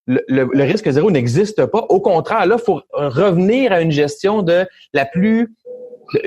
le, 0.08 0.24
le- 0.30 0.50
le 0.52 0.64
risque 0.64 0.90
zéro 0.90 1.12
n'existe 1.12 1.66
pas. 1.66 1.86
Au 1.90 2.00
contraire, 2.00 2.46
là, 2.46 2.56
il 2.58 2.64
faut 2.64 2.82
revenir 2.94 3.74
à 3.74 3.82
une 3.82 3.92
gestion 3.92 4.44
de 4.44 4.66
la 4.94 5.06
plus 5.06 5.54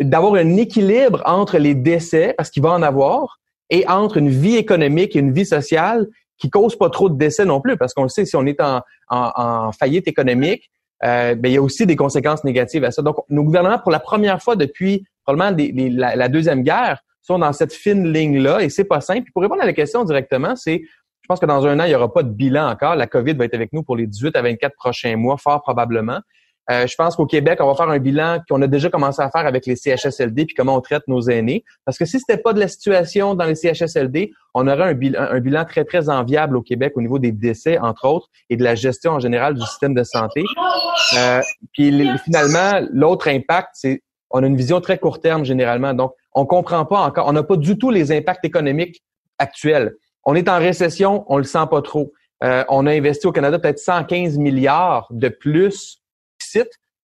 d'avoir 0.00 0.34
un 0.34 0.56
équilibre 0.58 1.22
entre 1.26 1.56
les 1.58 1.74
décès, 1.74 2.34
parce 2.36 2.50
qu'il 2.50 2.62
va 2.62 2.70
en 2.70 2.82
avoir, 2.82 3.38
et 3.70 3.86
entre 3.88 4.18
une 4.18 4.28
vie 4.28 4.56
économique 4.56 5.16
et 5.16 5.18
une 5.18 5.32
vie 5.32 5.46
sociale 5.46 6.06
qui 6.38 6.50
cause 6.50 6.76
pas 6.76 6.90
trop 6.90 7.08
de 7.08 7.16
décès 7.16 7.44
non 7.44 7.60
plus, 7.60 7.76
parce 7.76 7.94
qu'on 7.94 8.02
le 8.02 8.08
sait, 8.08 8.24
si 8.24 8.36
on 8.36 8.44
est 8.46 8.60
en, 8.60 8.80
en, 9.08 9.30
en 9.36 9.72
faillite 9.72 10.08
économique, 10.08 10.70
euh, 11.04 11.34
ben, 11.34 11.50
il 11.50 11.54
y 11.54 11.58
a 11.58 11.62
aussi 11.62 11.86
des 11.86 11.96
conséquences 11.96 12.44
négatives 12.44 12.84
à 12.84 12.90
ça. 12.90 13.02
Donc, 13.02 13.16
nos 13.28 13.42
gouvernements, 13.42 13.78
pour 13.78 13.92
la 13.92 14.00
première 14.00 14.42
fois 14.42 14.56
depuis 14.56 15.04
probablement 15.24 15.56
la 15.88 16.28
Deuxième 16.28 16.62
Guerre, 16.62 17.00
sont 17.22 17.38
dans 17.38 17.52
cette 17.52 17.72
fine 17.72 18.12
ligne-là, 18.12 18.62
et 18.62 18.68
c'est 18.68 18.84
pas 18.84 19.00
simple. 19.00 19.22
Puis 19.22 19.32
pour 19.32 19.42
répondre 19.42 19.62
à 19.62 19.66
la 19.66 19.72
question 19.72 20.04
directement, 20.04 20.56
c'est, 20.56 20.82
je 20.82 21.26
pense 21.26 21.40
que 21.40 21.46
dans 21.46 21.66
un 21.66 21.80
an, 21.80 21.84
il 21.84 21.88
n'y 21.88 21.94
aura 21.94 22.12
pas 22.12 22.22
de 22.22 22.28
bilan 22.28 22.68
encore. 22.68 22.96
La 22.96 23.06
COVID 23.06 23.32
va 23.34 23.46
être 23.46 23.54
avec 23.54 23.72
nous 23.72 23.82
pour 23.82 23.96
les 23.96 24.06
18 24.06 24.36
à 24.36 24.42
24 24.42 24.74
prochains 24.76 25.16
mois, 25.16 25.38
fort 25.38 25.62
probablement. 25.62 26.20
Euh, 26.70 26.86
je 26.86 26.94
pense 26.96 27.16
qu'au 27.16 27.26
Québec, 27.26 27.58
on 27.60 27.66
va 27.66 27.74
faire 27.74 27.88
un 27.88 27.98
bilan 27.98 28.38
qu'on 28.48 28.60
a 28.62 28.66
déjà 28.66 28.88
commencé 28.88 29.20
à 29.20 29.30
faire 29.30 29.46
avec 29.46 29.66
les 29.66 29.76
CHSLD 29.76 30.46
puis 30.46 30.54
comment 30.54 30.76
on 30.76 30.80
traite 30.80 31.02
nos 31.08 31.20
aînés. 31.22 31.64
Parce 31.84 31.98
que 31.98 32.06
si 32.06 32.18
c'était 32.18 32.40
pas 32.40 32.52
de 32.52 32.60
la 32.60 32.68
situation 32.68 33.34
dans 33.34 33.44
les 33.44 33.54
CHSLD, 33.54 34.32
on 34.54 34.66
aurait 34.66 34.84
un 34.84 34.94
bilan, 34.94 35.20
un 35.20 35.40
bilan 35.40 35.64
très, 35.64 35.84
très 35.84 36.08
enviable 36.08 36.56
au 36.56 36.62
Québec 36.62 36.94
au 36.96 37.02
niveau 37.02 37.18
des 37.18 37.32
décès, 37.32 37.78
entre 37.78 38.06
autres, 38.06 38.28
et 38.48 38.56
de 38.56 38.64
la 38.64 38.74
gestion 38.74 39.12
en 39.12 39.20
général 39.20 39.54
du 39.54 39.62
système 39.62 39.94
de 39.94 40.04
santé. 40.04 40.42
Euh, 41.16 41.40
puis 41.72 42.08
finalement, 42.24 42.80
l'autre 42.92 43.28
impact, 43.28 43.70
c'est 43.74 44.02
on 44.30 44.42
a 44.42 44.46
une 44.46 44.56
vision 44.56 44.80
très 44.80 44.98
court 44.98 45.20
terme 45.20 45.44
généralement. 45.44 45.94
Donc, 45.94 46.12
on 46.32 46.44
comprend 46.44 46.84
pas 46.84 47.00
encore, 47.00 47.28
on 47.28 47.32
n'a 47.32 47.44
pas 47.44 47.56
du 47.56 47.78
tout 47.78 47.90
les 47.90 48.10
impacts 48.10 48.44
économiques 48.44 49.02
actuels. 49.38 49.94
On 50.24 50.34
est 50.34 50.48
en 50.48 50.58
récession, 50.58 51.24
on 51.28 51.38
le 51.38 51.44
sent 51.44 51.66
pas 51.70 51.82
trop. 51.82 52.12
Euh, 52.42 52.64
on 52.68 52.86
a 52.86 52.92
investi 52.92 53.26
au 53.26 53.32
Canada 53.32 53.58
peut-être 53.58 53.78
115 53.78 54.38
milliards 54.38 55.06
de 55.10 55.28
plus 55.28 56.03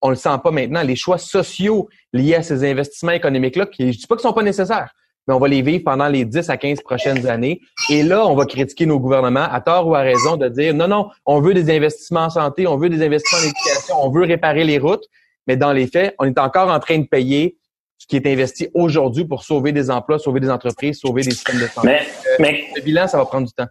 on 0.02 0.10
le 0.10 0.16
sent 0.16 0.36
pas 0.42 0.50
maintenant. 0.50 0.82
Les 0.82 0.96
choix 0.96 1.18
sociaux 1.18 1.88
liés 2.12 2.36
à 2.36 2.42
ces 2.42 2.68
investissements 2.68 3.12
économiques-là, 3.12 3.66
qui 3.66 3.92
je 3.92 3.98
dis 3.98 4.06
pas 4.06 4.16
qu'ils 4.16 4.22
sont 4.22 4.32
pas 4.32 4.42
nécessaires, 4.42 4.90
mais 5.26 5.34
on 5.34 5.38
va 5.38 5.48
les 5.48 5.62
vivre 5.62 5.84
pendant 5.84 6.08
les 6.08 6.24
10 6.24 6.48
à 6.50 6.56
15 6.56 6.80
prochaines 6.82 7.26
années. 7.26 7.60
Et 7.90 8.02
là, 8.02 8.26
on 8.26 8.34
va 8.34 8.46
critiquer 8.46 8.86
nos 8.86 8.98
gouvernements, 8.98 9.46
à 9.50 9.60
tort 9.60 9.86
ou 9.86 9.94
à 9.94 10.00
raison, 10.00 10.36
de 10.36 10.48
dire 10.48 10.74
non, 10.74 10.88
non, 10.88 11.10
on 11.26 11.40
veut 11.40 11.54
des 11.54 11.74
investissements 11.74 12.24
en 12.24 12.30
santé, 12.30 12.66
on 12.66 12.76
veut 12.76 12.88
des 12.88 13.04
investissements 13.04 13.40
en 13.40 13.44
éducation, 13.44 13.94
on 14.02 14.10
veut 14.10 14.24
réparer 14.24 14.64
les 14.64 14.78
routes, 14.78 15.04
mais 15.46 15.56
dans 15.56 15.72
les 15.72 15.86
faits, 15.86 16.14
on 16.18 16.24
est 16.24 16.38
encore 16.38 16.70
en 16.70 16.80
train 16.80 16.98
de 16.98 17.06
payer 17.06 17.56
ce 17.98 18.06
qui 18.06 18.16
est 18.16 18.26
investi 18.26 18.68
aujourd'hui 18.72 19.26
pour 19.26 19.44
sauver 19.44 19.72
des 19.72 19.90
emplois, 19.90 20.18
sauver 20.18 20.40
des 20.40 20.50
entreprises, 20.50 21.00
sauver 21.00 21.22
des 21.22 21.32
systèmes 21.32 21.60
de 21.60 21.66
santé. 21.66 21.88
Mais, 21.88 22.06
mais, 22.38 22.64
Le 22.74 22.80
bilan, 22.80 23.06
ça 23.06 23.18
va 23.18 23.26
prendre 23.26 23.46
du 23.46 23.52
temps. 23.52 23.66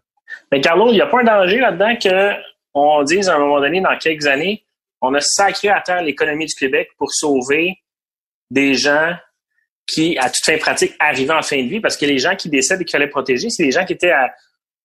mais 0.51 0.62
Carlo, 0.62 0.89
il 0.89 0.93
n'y 0.93 1.01
a 1.01 1.07
pas 1.07 1.22
un 1.22 1.24
danger 1.24 1.57
là-dedans 1.57 1.95
que 1.95 2.34
on 2.76 3.01
dise 3.01 3.28
à 3.28 3.36
un 3.36 3.39
moment 3.39 3.60
donné, 3.60 3.82
dans 3.82 3.97
quelques 3.97 4.28
années, 4.28 4.64
on 5.02 5.14
a 5.14 5.22
sacré 5.22 5.70
à 5.70 5.82
terre 5.82 6.02
l'économie 6.02 6.45
du 6.45 6.56
Québec 6.56 6.89
pour 6.97 7.12
sauver 7.12 7.78
des 8.52 8.74
gens 8.74 9.16
qui, 9.88 10.18
à 10.18 10.30
toute 10.30 10.43
fin 10.45 10.58
pratique, 10.58 10.93
arrivaient 11.00 11.34
en 11.34 11.41
fin 11.41 11.62
de 11.62 11.68
vie, 11.68 11.80
parce 11.80 11.97
que 11.97 12.06
les 12.06 12.20
gens 12.20 12.36
qui 12.36 12.50
décèdent 12.50 12.82
et 12.82 12.86
qu'il 12.86 12.91
fallait 12.91 13.08
protéger, 13.08 13.50
c'est 13.50 13.64
les 13.64 13.72
gens 13.72 13.86
qui 13.86 13.93
étaient 13.93 14.12
à, 14.12 14.34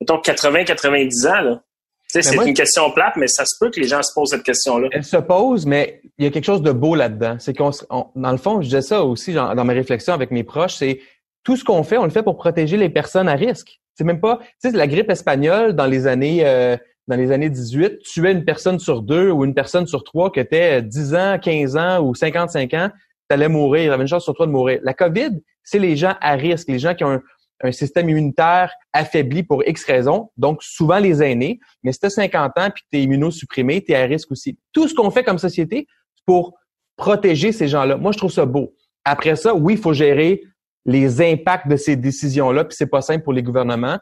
mettons, 0.00 0.18
80, 0.18 0.64
90 0.64 1.26
ans, 1.26 1.40
là. 1.40 1.62
C'est 2.06 2.36
une 2.36 2.54
question 2.54 2.92
plate, 2.92 3.16
mais 3.16 3.26
ça 3.26 3.44
se 3.44 3.56
peut 3.58 3.70
que 3.70 3.80
les 3.80 3.88
gens 3.88 4.00
se 4.02 4.12
posent 4.14 4.30
cette 4.30 4.44
question-là. 4.44 4.88
Elle 4.92 5.04
se 5.04 5.16
pose, 5.16 5.66
mais 5.66 6.00
il 6.16 6.24
y 6.24 6.28
a 6.28 6.30
quelque 6.30 6.44
chose 6.44 6.62
de 6.62 6.70
beau 6.70 6.94
là-dedans. 6.94 7.38
C'est 7.40 7.54
qu'on, 7.54 7.72
dans 8.14 8.30
le 8.30 8.36
fond, 8.36 8.60
je 8.60 8.66
disais 8.66 8.82
ça 8.82 9.02
aussi 9.02 9.32
dans, 9.32 9.52
dans 9.52 9.64
mes 9.64 9.74
réflexions 9.74 10.14
avec 10.14 10.30
mes 10.30 10.44
proches, 10.44 10.74
c'est 10.74 11.00
tout 11.42 11.56
ce 11.56 11.64
qu'on 11.64 11.82
fait, 11.82 11.98
on 11.98 12.04
le 12.04 12.10
fait 12.10 12.22
pour 12.22 12.36
protéger 12.36 12.76
les 12.76 12.88
personnes 12.88 13.28
à 13.28 13.34
risque. 13.34 13.80
C'est 13.94 14.04
même 14.04 14.20
pas, 14.20 14.38
tu 14.62 14.70
sais, 14.70 14.76
la 14.76 14.86
grippe 14.86 15.10
espagnole 15.10 15.72
dans 15.72 15.86
les 15.86 16.06
années, 16.06 16.46
euh, 16.46 16.76
dans 17.06 17.16
les 17.16 17.32
années 17.32 17.50
18, 17.50 18.00
tuait 18.00 18.32
une 18.32 18.44
personne 18.44 18.78
sur 18.78 19.02
deux 19.02 19.30
ou 19.30 19.44
une 19.44 19.54
personne 19.54 19.86
sur 19.86 20.04
trois 20.04 20.32
qui 20.32 20.40
était 20.40 20.82
10 20.82 21.14
ans, 21.14 21.38
15 21.38 21.76
ans 21.76 22.00
ou 22.02 22.14
55 22.14 22.72
ans, 22.74 22.90
t'allais 23.28 23.48
mourir, 23.48 23.82
il 23.82 23.86
y 23.86 23.90
avait 23.90 24.02
une 24.02 24.08
chance 24.08 24.24
sur 24.24 24.34
toi 24.34 24.46
de 24.46 24.52
mourir. 24.52 24.80
La 24.82 24.94
COVID, 24.94 25.40
c'est 25.62 25.78
les 25.78 25.96
gens 25.96 26.14
à 26.20 26.32
risque, 26.32 26.68
les 26.68 26.78
gens 26.78 26.94
qui 26.94 27.04
ont 27.04 27.10
un, 27.10 27.22
un 27.62 27.72
système 27.72 28.08
immunitaire 28.08 28.72
affaibli 28.92 29.42
pour 29.42 29.62
X 29.66 29.84
raisons, 29.84 30.30
donc 30.36 30.62
souvent 30.62 30.98
les 30.98 31.22
aînés. 31.22 31.60
Mais 31.82 31.92
si 31.92 32.00
tu 32.00 32.06
as 32.06 32.10
50 32.10 32.52
ans 32.58 32.70
puis 32.70 32.82
que 32.82 32.88
tu 32.92 32.98
es 32.98 33.02
immunosupprimé, 33.02 33.82
tu 33.82 33.92
es 33.92 33.96
à 33.96 34.04
risque 34.04 34.30
aussi. 34.30 34.58
Tout 34.72 34.88
ce 34.88 34.94
qu'on 34.94 35.10
fait 35.10 35.24
comme 35.24 35.38
société, 35.38 35.86
c'est 36.14 36.24
pour 36.26 36.54
protéger 36.96 37.52
ces 37.52 37.68
gens-là. 37.68 37.96
Moi, 37.96 38.12
je 38.12 38.18
trouve 38.18 38.32
ça 38.32 38.46
beau. 38.46 38.74
Après 39.04 39.36
ça, 39.36 39.54
oui, 39.54 39.74
il 39.74 39.78
faut 39.78 39.92
gérer 39.92 40.42
les 40.86 41.22
impacts 41.22 41.68
de 41.68 41.76
ces 41.76 41.96
décisions-là, 41.96 42.64
puis 42.64 42.76
c'est 42.76 42.86
pas 42.86 43.00
simple 43.00 43.24
pour 43.24 43.32
les 43.32 43.42
gouvernements. 43.42 43.98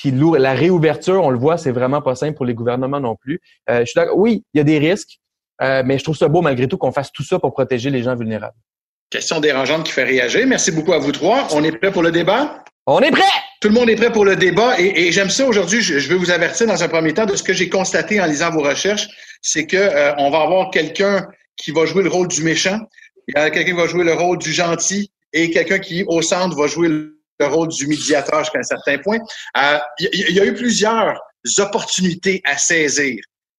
Puis 0.00 0.12
la 0.38 0.54
réouverture, 0.54 1.24
on 1.24 1.30
le 1.30 1.38
voit, 1.38 1.58
c'est 1.58 1.72
vraiment 1.72 2.00
pas 2.00 2.14
simple 2.14 2.34
pour 2.34 2.46
les 2.46 2.54
gouvernements 2.54 3.00
non 3.00 3.16
plus. 3.16 3.40
Euh, 3.68 3.80
je 3.80 3.86
suis 3.86 3.94
d'accord. 3.96 4.16
Oui, 4.16 4.44
il 4.54 4.58
y 4.58 4.60
a 4.60 4.64
des 4.64 4.78
risques. 4.78 5.18
Euh, 5.60 5.82
mais 5.84 5.98
je 5.98 6.04
trouve 6.04 6.16
ça 6.16 6.28
beau 6.28 6.40
malgré 6.40 6.68
tout 6.68 6.78
qu'on 6.78 6.92
fasse 6.92 7.10
tout 7.10 7.24
ça 7.24 7.40
pour 7.40 7.52
protéger 7.52 7.90
les 7.90 8.04
gens 8.04 8.14
vulnérables. 8.14 8.54
Question 9.10 9.40
dérangeante 9.40 9.84
qui 9.84 9.92
fait 9.92 10.04
réagir. 10.04 10.46
Merci 10.46 10.70
beaucoup 10.70 10.92
à 10.92 10.98
vous 10.98 11.10
trois. 11.10 11.48
On 11.50 11.64
est 11.64 11.72
prêt 11.72 11.90
pour 11.90 12.04
le 12.04 12.12
débat? 12.12 12.62
On 12.86 13.00
est 13.00 13.10
prêt! 13.10 13.22
Tout 13.60 13.68
le 13.68 13.74
monde 13.74 13.90
est 13.90 13.96
prêt 13.96 14.12
pour 14.12 14.24
le 14.24 14.36
débat 14.36 14.78
et, 14.78 15.10
j'aime 15.10 15.30
ça 15.30 15.44
aujourd'hui. 15.44 15.80
Je, 15.80 15.98
je, 15.98 16.08
vais 16.08 16.14
vous 16.14 16.30
avertir 16.30 16.68
dans 16.68 16.80
un 16.80 16.88
premier 16.88 17.12
temps 17.12 17.26
de 17.26 17.34
ce 17.34 17.42
que 17.42 17.52
j'ai 17.52 17.68
constaté 17.68 18.20
en 18.20 18.26
lisant 18.26 18.52
vos 18.52 18.62
recherches, 18.62 19.08
c'est 19.42 19.66
que 19.66 19.76
euh, 19.76 20.14
on 20.18 20.30
va 20.30 20.42
avoir 20.42 20.70
quelqu'un 20.70 21.26
qui 21.56 21.72
va 21.72 21.86
jouer 21.86 22.04
le 22.04 22.08
rôle 22.08 22.28
du 22.28 22.44
méchant, 22.44 22.78
il 23.26 23.34
y 23.36 23.40
a 23.40 23.50
quelqu'un 23.50 23.72
qui 23.72 23.76
va 23.76 23.88
jouer 23.88 24.04
le 24.04 24.14
rôle 24.14 24.38
du 24.38 24.52
gentil 24.52 25.10
et 25.32 25.50
quelqu'un 25.50 25.80
qui 25.80 26.04
au 26.06 26.22
centre 26.22 26.56
va 26.56 26.68
jouer 26.68 26.88
le 26.88 27.17
rôle 27.46 27.68
du 27.68 27.86
médiateur 27.86 28.40
jusqu'à 28.40 28.58
un 28.58 28.62
certain 28.62 28.98
point. 28.98 29.18
Euh, 29.56 29.78
il, 29.98 30.34
y, 30.34 30.40
a 30.40 30.44
eu 30.44 30.54
plusieurs 30.54 31.20
opportunités 31.58 32.42
à 32.44 32.58
saisir, 32.58 33.16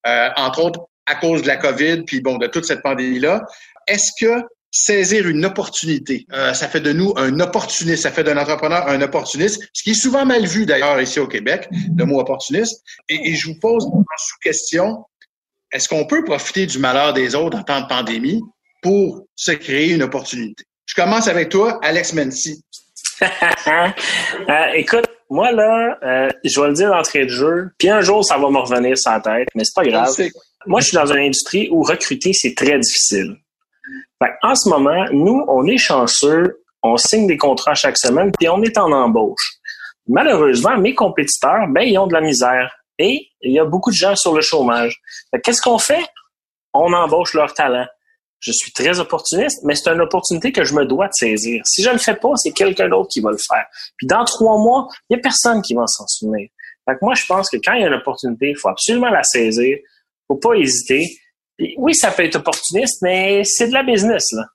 euh, 0.08 0.30
entre 0.36 0.64
autres 0.64 0.82
à 1.06 1.16
cause 1.16 1.42
de 1.42 1.48
la 1.48 1.58
COVID, 1.58 2.04
puis 2.04 2.22
bon, 2.22 2.38
de 2.38 2.48
toute 2.48 2.66
cette 2.66 2.84
pandémie-là. 2.84 3.42
Est-ce 3.88 4.12
que 4.20 4.44
saisir 4.72 5.28
une 5.28 5.46
opportunité. 5.46 6.26
Euh, 6.32 6.54
ça 6.54 6.68
fait 6.68 6.80
de 6.80 6.94
nous 6.94 7.14
un 7.18 7.40
opportuniste, 7.40 8.04
ça 8.04 8.12
fait 8.12 8.24
d'un 8.24 8.38
entrepreneur 8.38 8.88
un 8.88 9.02
opportuniste, 9.02 9.68
ce 9.74 9.84
qui 9.84 9.92
est 9.92 10.02
souvent 10.02 10.26
mal 10.26 10.46
vu 10.46 10.66
d'ailleurs 10.66 11.02
ici 11.02 11.20
au 11.20 11.28
Québec, 11.28 11.68
le 11.72 12.06
mot 12.06 12.20
opportuniste. 12.20 12.84
Et, 13.08 13.34
je 13.34 13.48
vous 13.48 13.60
pose 13.60 13.86
en 13.86 14.04
sous-question, 14.18 15.06
est-ce 15.72 15.88
qu'on 15.88 16.06
peut 16.06 16.24
profiter 16.24 16.66
du 16.66 16.80
malheur 16.80 17.14
des 17.14 17.36
autres 17.36 17.58
en 17.58 17.64
temps 17.64 17.82
de 17.82 17.88
pandémie 17.88 18.42
pour 18.82 19.26
se 19.36 19.52
créer 19.52 19.94
une 19.94 20.04
opportunité? 20.04 20.64
Je 20.86 20.96
commence 20.96 21.28
avec 21.28 21.50
toi, 21.50 21.80
Alex 21.84 22.14
Mency. 22.14 22.64
Euh, 24.50 24.72
écoute, 24.74 25.06
moi 25.30 25.52
là, 25.52 25.98
euh, 26.02 26.30
je 26.44 26.60
vais 26.60 26.68
le 26.68 26.74
dire 26.74 26.90
d'entrée 26.90 27.26
de 27.26 27.30
jeu, 27.30 27.70
puis 27.78 27.90
un 27.90 28.02
jour 28.02 28.24
ça 28.26 28.38
va 28.38 28.50
me 28.50 28.58
revenir 28.58 28.98
sur 28.98 29.12
la 29.12 29.20
tête, 29.20 29.48
mais 29.54 29.64
c'est 29.64 29.76
pas 29.76 29.86
grave. 29.86 30.16
Moi, 30.66 30.80
je 30.82 30.88
suis 30.88 30.96
dans 30.96 31.06
une 31.06 31.20
industrie 31.20 31.70
où 31.72 31.84
recruter 31.84 32.32
c'est 32.34 32.56
très 32.56 32.80
difficile 32.80 33.38
en 34.42 34.56
ce 34.56 34.70
moment, 34.70 35.06
nous, 35.12 35.46
on 35.48 35.66
est 35.66 35.78
chanceux, 35.78 36.64
on 36.84 36.98
signe 36.98 37.28
des 37.28 37.38
contrats 37.38 37.76
chaque 37.76 37.98
semaine, 37.98 38.32
puis 38.38 38.50
on 38.50 38.62
est 38.62 38.78
en 38.78 38.92
embauche. 38.92 39.58
Malheureusement, 40.08 40.78
mes 40.78 40.96
compétiteurs, 40.96 41.68
ben, 41.70 41.82
ils 41.82 41.98
ont 41.98 42.08
de 42.08 42.14
la 42.14 42.22
misère. 42.22 42.76
Et 42.98 43.30
il 43.42 43.54
y 43.54 43.60
a 43.60 43.66
beaucoup 43.66 43.92
de 43.92 43.96
gens 43.96 44.16
sur 44.16 44.34
le 44.34 44.42
chômage. 44.42 45.00
Qu'est-ce 45.44 45.62
qu'on 45.62 45.78
fait? 45.78 46.04
On 46.74 46.92
embauche 46.92 47.34
leur 47.34 47.54
talent. 47.54 47.86
Je 48.40 48.52
suis 48.52 48.72
très 48.72 49.00
opportuniste, 49.00 49.60
mais 49.64 49.76
c'est 49.76 49.90
une 49.90 50.02
opportunité 50.02 50.52
que 50.52 50.64
je 50.64 50.74
me 50.74 50.86
dois 50.86 51.08
de 51.08 51.14
saisir. 51.14 51.62
Si 51.66 51.84
je 51.84 51.90
ne 51.90 51.94
le 51.94 52.00
fais 52.00 52.16
pas, 52.16 52.36
c'est 52.36 52.52
quelqu'un 52.52 52.88
d'autre 52.88 53.10
qui 53.10 53.20
va 53.20 53.32
le 53.32 53.38
faire. 53.38 53.66
Puis 53.98 54.08
dans 54.08 54.24
trois 54.24 54.58
mois, 54.58 54.88
il 55.10 55.16
n'y 55.16 55.20
a 55.20 55.22
personne 55.22 55.62
qui 55.62 55.74
va 55.74 55.86
s'en 55.88 56.08
souvenir. 56.08 56.50
Fait 56.90 56.96
moi, 57.02 57.16
je 57.16 57.26
pense 57.26 57.50
que 57.50 57.58
quand 57.58 57.74
il 57.74 57.82
y 57.82 57.84
a 57.84 57.88
une 57.88 57.94
opportunité, 57.94 58.50
il 58.52 58.58
faut 58.58 58.70
absolument 58.70 59.10
la 59.10 59.24
saisir. 59.24 59.78
faut 60.28 60.38
pas 60.38 60.54
hésiter 60.54 61.06
oui, 61.78 61.96
ça 61.96 62.12
peut 62.12 62.24
être 62.24 62.38
opportuniste, 62.38 63.02
mais 63.02 63.44
c'est 63.44 63.68
de 63.68 63.74
la 63.74 63.84
business, 63.84 64.32
là. 64.32 64.46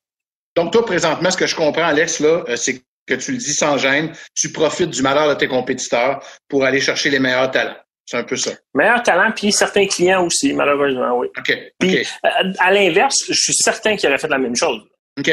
Donc, 0.57 0.72
toi, 0.72 0.85
présentement, 0.85 1.30
ce 1.30 1.37
que 1.37 1.47
je 1.47 1.57
comprends, 1.57 1.85
Alex, 1.85 2.20
là, 2.20 2.45
euh, 2.49 2.57
c'est 2.57 2.82
que 3.07 3.14
tu 3.14 3.32
le 3.32 3.39
dis 3.39 3.53
sans 3.53 3.76
gêne, 3.76 4.12
tu 4.35 4.53
profites 4.53 4.91
du 4.91 5.03
malheur 5.03 5.28
de 5.28 5.35
tes 5.35 5.49
compétiteurs 5.49 6.24
pour 6.49 6.64
aller 6.64 6.80
chercher 6.80 7.11
les 7.11 7.18
meilleurs 7.18 7.51
talents. 7.51 7.76
C'est 8.07 8.18
un 8.18 8.24
peu 8.24 8.36
ça. 8.36 8.50
Meilleurs 8.74 9.02
talents, 9.02 9.32
puis 9.34 9.50
certains 9.50 9.86
clients 9.86 10.26
aussi, 10.26 10.52
malheureusement, 10.52 11.18
oui. 11.18 11.28
OK. 11.38 11.59
Puis, 11.78 11.98
euh, 11.98 12.28
à 12.59 12.70
l'inverse, 12.72 13.16
je 13.28 13.32
suis 13.32 13.55
certain 13.55 13.96
qu'ils 13.96 14.09
auraient 14.09 14.18
fait 14.18 14.28
la 14.28 14.38
même 14.38 14.55
chose. 14.55 14.82
OK. 15.18 15.32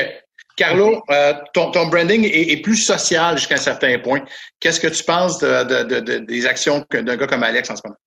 Carlo, 0.55 1.01
euh, 1.09 1.33
ton, 1.53 1.87
branding 1.87 2.29
est, 2.31 2.61
plus 2.61 2.77
social 2.77 3.37
jusqu'à 3.37 3.55
un 3.55 3.57
certain 3.57 3.97
point. 3.99 4.21
Qu'est-ce 4.59 4.79
que 4.79 4.87
tu 4.87 5.03
penses 5.03 5.39
des 5.39 6.45
actions 6.45 6.85
d'un 6.91 7.15
gars 7.15 7.27
comme 7.27 7.43
Alex 7.43 7.69
en 7.69 7.75
ce 7.75 7.81
moment? 7.85 7.97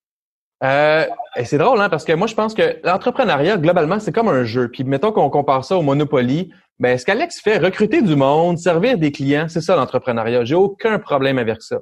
Euh, 0.63 1.07
c'est 1.45 1.59
drôle, 1.59 1.81
hein, 1.81 1.89
parce 1.89 2.05
que 2.05 2.13
moi, 2.13 2.27
je 2.27 2.35
pense 2.35 2.55
que 2.55 2.79
l'entrepreneuriat, 2.85 3.57
globalement, 3.57 3.99
c'est 3.99 4.13
comme 4.13 4.29
un 4.29 4.45
jeu. 4.45 4.69
Puis 4.69 4.85
mettons 4.85 5.13
qu'on 5.13 5.31
compare 5.31 5.65
ça 5.65 5.77
au 5.77 5.83
Monopoly, 5.83 6.51
ben, 6.79 6.97
ce 6.97 7.05
qu'Alex 7.05 7.41
fait, 7.41 7.59
recruter 7.59 8.03
du 8.03 8.17
monde, 8.17 8.59
servir 8.59 8.99
des 8.99 9.13
clients, 9.13 9.47
c'est 9.49 9.61
ça 9.61 9.77
l'entrepreneuriat. 9.77 10.45
J'ai 10.45 10.55
aucun 10.55 10.99
problème 10.99 11.39
avec 11.39 11.61
ça. 11.61 11.79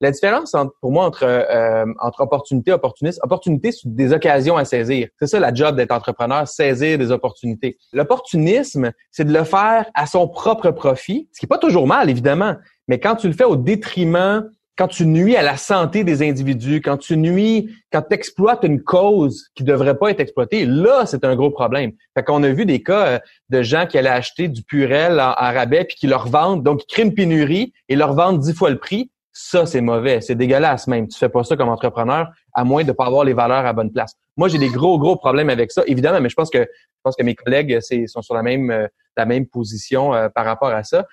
La 0.00 0.10
différence 0.10 0.54
entre, 0.54 0.72
pour 0.80 0.92
moi 0.92 1.04
entre 1.04 1.24
euh, 1.24 1.84
entre 2.00 2.20
opportunité 2.20 2.70
et 2.70 2.74
opportuniste, 2.74 3.20
opportunité, 3.22 3.72
c'est 3.72 3.94
des 3.94 4.12
occasions 4.12 4.56
à 4.56 4.64
saisir. 4.64 5.08
C'est 5.18 5.26
ça 5.26 5.40
la 5.40 5.54
job 5.54 5.76
d'être 5.76 5.92
entrepreneur, 5.92 6.46
saisir 6.48 6.98
des 6.98 7.10
opportunités. 7.10 7.78
L'opportunisme, 7.92 8.92
c'est 9.10 9.24
de 9.24 9.32
le 9.32 9.44
faire 9.44 9.86
à 9.94 10.06
son 10.06 10.28
propre 10.28 10.70
profit, 10.70 11.28
ce 11.32 11.40
qui 11.40 11.46
est 11.46 11.48
pas 11.48 11.58
toujours 11.58 11.86
mal, 11.86 12.10
évidemment, 12.10 12.56
mais 12.88 13.00
quand 13.00 13.16
tu 13.16 13.28
le 13.28 13.32
fais 13.34 13.44
au 13.44 13.56
détriment 13.56 14.44
quand 14.76 14.88
tu 14.88 15.06
nuis 15.06 15.36
à 15.36 15.42
la 15.42 15.56
santé 15.56 16.02
des 16.02 16.28
individus, 16.28 16.80
quand 16.80 16.96
tu 16.96 17.16
nuis, 17.16 17.70
quand 17.92 18.02
tu 18.02 18.14
exploites 18.14 18.64
une 18.64 18.82
cause 18.82 19.50
qui 19.54 19.62
devrait 19.62 19.96
pas 19.96 20.10
être 20.10 20.20
exploitée, 20.20 20.66
là, 20.66 21.06
c'est 21.06 21.24
un 21.24 21.36
gros 21.36 21.50
problème. 21.50 21.92
Fait 22.14 22.24
qu'on 22.24 22.42
a 22.42 22.48
vu 22.48 22.66
des 22.66 22.82
cas 22.82 23.06
euh, 23.06 23.18
de 23.50 23.62
gens 23.62 23.86
qui 23.86 23.98
allaient 23.98 24.08
acheter 24.08 24.48
du 24.48 24.62
purel 24.62 25.20
en, 25.20 25.34
rabais 25.34 25.84
puis 25.84 25.96
qui 25.96 26.06
leur 26.06 26.26
vendent, 26.26 26.64
donc 26.64 26.82
ils 26.82 26.92
créent 26.92 27.04
une 27.04 27.14
pénurie 27.14 27.72
et 27.88 27.94
leur 27.94 28.14
vendent 28.14 28.40
dix 28.40 28.54
fois 28.54 28.70
le 28.70 28.78
prix. 28.78 29.10
Ça, 29.36 29.66
c'est 29.66 29.80
mauvais. 29.80 30.20
C'est 30.20 30.36
dégueulasse 30.36 30.86
même. 30.86 31.08
Tu 31.08 31.18
fais 31.18 31.28
pas 31.28 31.42
ça 31.42 31.56
comme 31.56 31.68
entrepreneur 31.68 32.30
à 32.54 32.62
moins 32.62 32.84
de 32.84 32.92
pas 32.92 33.06
avoir 33.06 33.24
les 33.24 33.32
valeurs 33.32 33.66
à 33.66 33.72
bonne 33.72 33.92
place. 33.92 34.14
Moi, 34.36 34.48
j'ai 34.48 34.58
des 34.58 34.68
gros, 34.68 34.96
gros 34.98 35.16
problèmes 35.16 35.50
avec 35.50 35.72
ça, 35.72 35.82
évidemment, 35.86 36.20
mais 36.20 36.28
je 36.28 36.36
pense 36.36 36.50
que 36.50 36.60
je 36.60 37.00
pense 37.02 37.16
que 37.16 37.24
mes 37.24 37.34
collègues 37.34 37.80
sont 38.06 38.22
sur 38.22 38.34
la 38.34 38.42
même, 38.42 38.70
euh, 38.70 38.86
la 39.16 39.26
même 39.26 39.46
position 39.46 40.14
euh, 40.14 40.28
par 40.28 40.44
rapport 40.44 40.70
à 40.70 40.84
ça. 40.84 41.04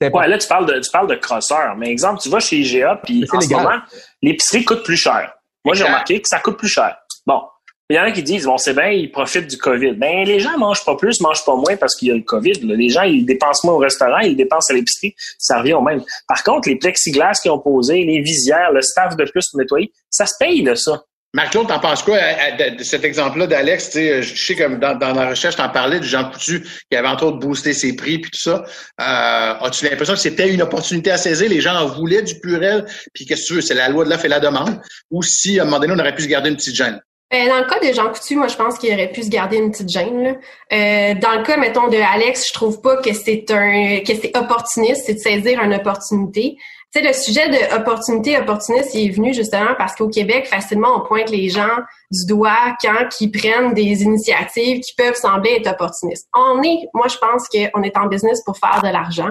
Ouais, 0.00 0.28
là, 0.28 0.36
tu 0.36 0.48
parles 0.48 0.66
de, 0.66 0.80
tu 0.80 0.90
parles 0.90 1.08
de 1.08 1.14
crosseur. 1.14 1.76
Mais 1.76 1.90
exemple, 1.90 2.20
tu 2.20 2.28
vas 2.28 2.40
chez 2.40 2.56
IGA, 2.58 3.00
puis 3.02 3.24
en 3.32 3.40
ce 3.40 3.52
moment, 3.52 3.78
l'épicerie 4.20 4.64
coûte 4.64 4.82
plus 4.82 4.96
cher. 4.96 5.32
Moi, 5.64 5.74
j'ai 5.74 5.84
remarqué 5.84 6.20
que 6.20 6.28
ça 6.28 6.40
coûte 6.40 6.58
plus 6.58 6.68
cher. 6.68 6.96
Bon. 7.26 7.40
Il 7.92 7.96
y 7.96 7.98
en 7.98 8.04
a 8.04 8.10
qui 8.10 8.22
disent, 8.22 8.46
bon, 8.46 8.56
c'est 8.56 8.72
bien, 8.72 8.88
ils 8.88 9.10
profitent 9.10 9.48
du 9.48 9.58
COVID. 9.58 9.92
Ben, 9.96 10.24
les 10.24 10.40
gens 10.40 10.56
mangent 10.56 10.82
pas 10.82 10.96
plus, 10.96 11.20
mangent 11.20 11.44
pas 11.44 11.54
moins 11.54 11.76
parce 11.76 11.94
qu'il 11.94 12.08
y 12.08 12.10
a 12.10 12.14
le 12.14 12.22
COVID. 12.22 12.54
Les 12.62 12.88
gens, 12.88 13.02
ils 13.02 13.26
dépensent 13.26 13.66
moins 13.66 13.74
au 13.74 13.80
restaurant, 13.80 14.20
ils 14.20 14.34
dépensent 14.34 14.72
à 14.72 14.76
l'épicerie. 14.76 15.14
Ça 15.36 15.58
revient 15.58 15.74
au 15.74 15.82
même. 15.82 16.02
Par 16.26 16.42
contre, 16.42 16.70
les 16.70 16.76
plexiglas 16.76 17.32
qu'ils 17.42 17.50
ont 17.50 17.58
posés, 17.58 18.02
les 18.02 18.22
visières, 18.22 18.72
le 18.72 18.80
staff 18.80 19.14
de 19.14 19.24
plus 19.24 19.46
pour 19.50 19.60
nettoyer, 19.60 19.92
ça 20.08 20.24
se 20.24 20.32
paye 20.40 20.62
de 20.62 20.74
ça. 20.74 21.04
Marc-Claude, 21.34 21.68
t'en 21.68 21.80
penses 21.80 22.02
quoi 22.02 22.16
de 22.16 22.82
cet 22.82 23.04
exemple-là 23.04 23.46
d'Alex? 23.46 23.90
Je 23.94 24.22
sais 24.22 24.54
que 24.54 24.74
dans, 24.76 25.12
la 25.12 25.28
recherche, 25.28 25.56
t'en 25.56 25.68
parlais 25.68 26.00
de 26.00 26.04
Jean 26.04 26.30
Coutu 26.30 26.66
qui 26.90 26.96
avait 26.96 27.08
entre 27.08 27.26
autres 27.26 27.40
boosté 27.40 27.74
ses 27.74 27.94
prix 27.94 28.20
puis 28.20 28.30
tout 28.30 28.40
ça. 28.40 28.64
Euh, 29.02 29.66
as-tu 29.66 29.84
l'impression 29.84 30.14
que 30.14 30.20
c'était 30.20 30.48
une 30.48 30.62
opportunité 30.62 31.10
à 31.10 31.18
saisir? 31.18 31.50
Les 31.50 31.60
gens 31.60 31.74
en 31.74 31.88
voulaient 31.88 32.22
du 32.22 32.40
purel, 32.40 32.86
puis 33.12 33.26
qu'est-ce 33.26 33.42
que 33.42 33.46
tu 33.48 33.54
veux? 33.56 33.60
C'est 33.60 33.74
la 33.74 33.90
loi 33.90 34.06
de 34.06 34.08
l'offre 34.08 34.24
et 34.24 34.28
la 34.28 34.40
demande? 34.40 34.80
Ou 35.10 35.22
si, 35.22 35.60
à 35.60 35.62
un 35.62 35.66
moment 35.66 35.78
donné, 35.78 35.92
on 35.94 35.98
aurait 35.98 36.14
pu 36.14 36.22
se 36.22 36.28
garder 36.28 36.48
une 36.48 36.56
petite 36.56 36.74
gêne? 36.74 36.98
Euh, 37.34 37.48
dans 37.48 37.58
le 37.58 37.64
cas 37.64 37.80
de 37.80 37.94
Jean 37.94 38.12
Coutu, 38.12 38.36
moi, 38.36 38.48
je 38.48 38.56
pense 38.56 38.78
qu'il 38.78 38.92
aurait 38.92 39.10
pu 39.10 39.22
se 39.22 39.30
garder 39.30 39.56
une 39.56 39.70
petite 39.70 39.88
gêne. 39.88 40.22
Là. 40.22 40.30
Euh, 40.72 41.14
dans 41.14 41.32
le 41.38 41.42
cas, 41.44 41.56
mettons, 41.56 41.88
de 41.88 41.96
Alex, 41.96 42.48
je 42.48 42.52
trouve 42.52 42.82
pas 42.82 42.98
que 42.98 43.12
c'est 43.14 43.50
un 43.50 44.00
que 44.00 44.14
c'est 44.14 44.36
opportuniste, 44.36 45.04
c'est 45.06 45.14
de 45.14 45.18
saisir 45.18 45.62
une 45.62 45.72
opportunité. 45.72 46.58
Tu 46.94 47.00
sais, 47.00 47.06
le 47.06 47.14
sujet 47.14 47.48
de 47.48 47.74
opportunité 47.74 48.36
opportuniste, 48.36 48.90
il 48.92 49.06
est 49.06 49.10
venu 49.10 49.32
justement 49.32 49.74
parce 49.78 49.94
qu'au 49.94 50.08
Québec, 50.08 50.46
facilement, 50.46 50.88
on 50.94 51.00
pointe 51.00 51.30
les 51.30 51.48
gens 51.48 51.78
du 52.10 52.26
doigt 52.26 52.76
quand 52.82 53.08
ils 53.20 53.30
prennent 53.30 53.72
des 53.72 54.02
initiatives 54.02 54.80
qui 54.80 54.94
peuvent 54.94 55.14
sembler 55.14 55.52
être 55.52 55.70
opportunistes. 55.70 56.28
On 56.34 56.62
est, 56.62 56.90
moi, 56.92 57.06
je 57.08 57.16
pense 57.16 57.48
qu'on 57.48 57.82
est 57.82 57.96
en 57.96 58.08
business 58.08 58.42
pour 58.44 58.58
faire 58.58 58.82
de 58.82 58.88
l'argent. 58.88 59.30